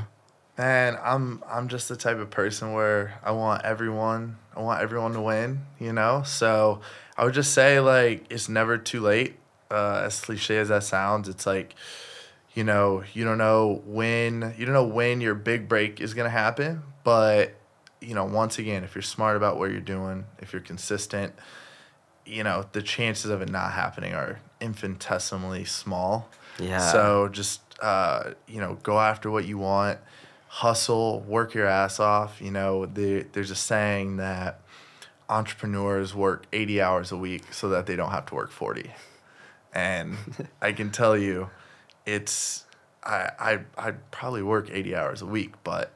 Man, 0.58 0.98
I'm 1.04 1.44
I'm 1.48 1.68
just 1.68 1.88
the 1.88 1.96
type 1.96 2.18
of 2.18 2.30
person 2.32 2.74
where 2.74 3.20
I 3.24 3.32
want 3.32 3.64
everyone 3.64 4.38
I 4.56 4.62
want 4.62 4.82
everyone 4.82 5.14
to 5.14 5.22
win, 5.22 5.62
you 5.80 5.94
know? 5.94 6.24
So 6.26 6.82
I 7.16 7.24
would 7.26 7.34
just 7.36 7.54
say 7.54 7.80
like 7.80 8.26
it's 8.32 8.50
never 8.50 8.78
too 8.80 9.00
late. 9.02 9.36
Uh, 9.70 10.02
as 10.06 10.20
cliche 10.20 10.58
as 10.58 10.68
that 10.68 10.84
sounds, 10.84 11.30
it's 11.30 11.46
like, 11.46 11.76
you 12.54 12.64
know, 12.64 13.04
you 13.14 13.24
don't 13.24 13.38
know 13.38 13.82
when 13.86 14.54
you 14.58 14.66
don't 14.66 14.74
know 14.74 14.86
when 14.86 15.22
your 15.22 15.36
big 15.36 15.68
break 15.68 16.02
is 16.02 16.14
gonna 16.14 16.30
happen, 16.30 16.84
but 17.04 17.56
you 18.00 18.16
know, 18.16 18.26
once 18.26 18.58
again, 18.58 18.84
if 18.84 18.96
you're 18.96 19.02
smart 19.02 19.38
about 19.38 19.58
what 19.58 19.72
you're 19.72 19.80
doing, 19.80 20.26
if 20.40 20.54
you're 20.54 20.62
consistent, 20.62 21.34
you 22.26 22.44
know, 22.44 22.66
the 22.72 22.82
chances 22.82 23.30
of 23.30 23.42
it 23.42 23.50
not 23.50 23.74
happening 23.74 24.14
are 24.14 24.40
infinitesimally 24.60 25.66
small. 25.66 26.30
Yeah. 26.60 26.80
So 26.80 27.30
just 27.30 27.62
uh, 27.82 28.34
you 28.48 28.62
know, 28.62 28.78
go 28.84 29.00
after 29.00 29.32
what 29.32 29.46
you 29.46 29.58
want, 29.58 30.00
hustle, 30.48 31.22
work 31.22 31.54
your 31.54 31.66
ass 31.66 32.00
off. 32.00 32.40
You 32.42 32.52
know, 32.52 32.86
the, 32.86 33.26
there's 33.34 33.52
a 33.52 33.56
saying 33.56 34.18
that 34.18 34.62
entrepreneurs 35.30 36.14
work 36.14 36.46
80 36.54 36.82
hours 36.82 37.12
a 37.12 37.18
week 37.18 37.54
so 37.54 37.70
that 37.70 37.88
they 37.88 37.96
don't 37.96 38.12
have 38.12 38.28
to 38.28 38.36
work 38.36 38.52
40. 38.52 38.92
And 39.74 40.18
I 40.62 40.74
can 40.74 40.92
tell 40.92 41.18
you, 41.18 41.50
it's 42.06 42.66
I 43.04 43.32
I 43.40 43.60
I'd 43.78 44.12
probably 44.12 44.44
work 44.44 44.70
80 44.72 44.96
hours 44.96 45.22
a 45.22 45.26
week, 45.26 45.54
but 45.64 45.92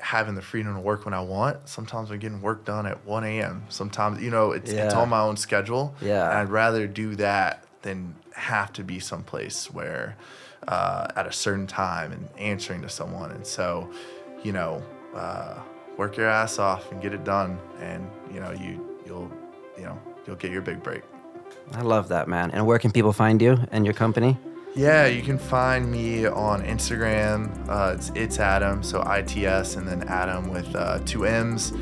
having 0.00 0.34
the 0.34 0.42
freedom 0.42 0.74
to 0.74 0.80
work 0.80 1.04
when 1.04 1.14
I 1.14 1.20
want. 1.20 1.68
Sometimes 1.68 2.10
I'm 2.10 2.18
getting 2.18 2.40
work 2.40 2.64
done 2.64 2.86
at 2.86 3.04
1 3.04 3.24
a.m. 3.24 3.64
Sometimes, 3.68 4.22
you 4.22 4.30
know, 4.30 4.52
it's, 4.52 4.70
it's 4.70 4.94
on 4.94 5.08
my 5.08 5.20
own 5.20 5.36
schedule. 5.36 5.94
Yeah. 6.00 6.38
I'd 6.38 6.50
rather 6.50 6.86
do 6.86 7.16
that 7.16 7.64
than 7.82 8.14
have 8.34 8.72
to 8.74 8.84
be 8.84 9.00
someplace 9.00 9.72
where 9.72 10.16
uh, 10.68 11.08
at 11.16 11.26
a 11.26 11.32
certain 11.32 11.66
time 11.66 12.12
and 12.12 12.28
answering 12.38 12.82
to 12.82 12.88
someone. 12.88 13.32
And 13.32 13.44
so, 13.46 13.90
you 14.44 14.52
know, 14.52 14.82
uh, 15.14 15.58
work 15.96 16.16
your 16.16 16.28
ass 16.28 16.58
off 16.60 16.92
and 16.92 17.02
get 17.02 17.12
it 17.12 17.24
done. 17.24 17.58
And, 17.80 18.08
you 18.32 18.38
know, 18.38 18.52
you, 18.52 19.00
you'll, 19.04 19.32
you 19.76 19.84
know, 19.84 20.00
you'll 20.26 20.36
get 20.36 20.52
your 20.52 20.62
big 20.62 20.82
break. 20.82 21.02
I 21.72 21.82
love 21.82 22.08
that, 22.08 22.28
man. 22.28 22.52
And 22.52 22.66
where 22.66 22.78
can 22.78 22.92
people 22.92 23.12
find 23.12 23.42
you 23.42 23.58
and 23.72 23.84
your 23.84 23.94
company? 23.94 24.38
Yeah, 24.78 25.06
you 25.06 25.22
can 25.22 25.38
find 25.38 25.90
me 25.90 26.24
on 26.28 26.62
Instagram. 26.62 27.50
Uh, 27.68 27.94
it's 27.96 28.12
it's 28.14 28.38
Adam, 28.38 28.84
so 28.84 29.02
I 29.04 29.22
T 29.22 29.44
S, 29.44 29.74
and 29.74 29.88
then 29.88 30.04
Adam 30.04 30.50
with 30.50 30.72
uh, 30.76 31.00
two 31.04 31.26
M's. 31.26 31.72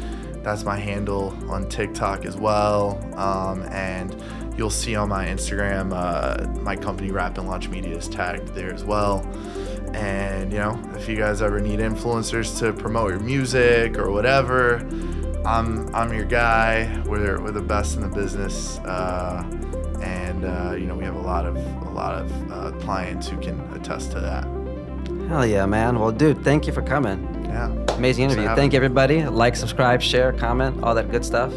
That's 0.43 0.65
my 0.65 0.79
handle 0.79 1.37
on 1.51 1.69
TikTok 1.69 2.25
as 2.25 2.39
well. 2.39 2.99
Um, 3.19 3.65
and 3.65 4.17
you'll 4.57 4.71
see 4.71 4.97
on 4.97 5.11
my 5.11 5.27
Instagram, 5.27 5.93
uh, 5.93 6.49
my 6.63 6.75
company 6.75 7.11
Rap 7.11 7.37
and 7.37 7.47
Launch 7.47 7.69
Media 7.69 7.95
is 7.95 8.09
tagged 8.09 8.55
there 8.55 8.73
as 8.73 8.83
well. 8.83 9.21
And 9.93 10.51
you 10.51 10.59
know, 10.59 10.81
if 10.95 11.07
you 11.07 11.17
guys 11.17 11.43
ever 11.43 11.61
need 11.61 11.81
influencers 11.81 12.59
to 12.61 12.73
promote 12.73 13.11
your 13.11 13.21
music 13.21 13.99
or 13.99 14.11
whatever, 14.11 14.77
I'm 15.45 15.95
I'm 15.95 16.15
your 16.15 16.25
guy. 16.25 17.03
We're 17.05 17.43
we're 17.43 17.51
the 17.51 17.61
best 17.61 17.97
in 17.97 18.01
the 18.01 18.09
business. 18.09 18.79
Uh, 18.79 19.45
and 20.03 20.45
uh, 20.45 20.75
you 20.77 20.87
know 20.87 20.95
we 20.95 21.05
have 21.05 21.17
a 21.17 21.21
lot 21.21 21.47
of 21.47 21.57
a 21.57 21.91
lot 21.91 22.15
of 22.15 22.53
uh, 22.53 22.71
clients 22.81 23.29
who 23.29 23.39
can 23.39 23.61
attest 23.75 24.13
to 24.13 24.21
that. 24.21 24.45
Hell 25.29 25.47
yeah, 25.47 25.67
man. 25.67 25.99
Well, 25.99 26.13
dude, 26.13 26.43
thank 26.45 26.67
you 26.67 26.73
for 26.73 26.83
coming. 26.83 27.45
Yeah. 27.45 27.73
Amazing 27.97 28.27
interview. 28.27 28.55
Thank 28.55 28.73
me. 28.73 28.77
everybody. 28.77 29.25
Like, 29.25 29.57
subscribe, 29.57 30.03
share, 30.03 30.33
comment, 30.33 30.83
all 30.83 30.95
that 30.95 31.11
good 31.11 31.25
stuff. 31.25 31.53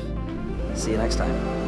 See 0.76 0.92
you 0.92 0.98
next 0.98 1.16
time. 1.16 1.59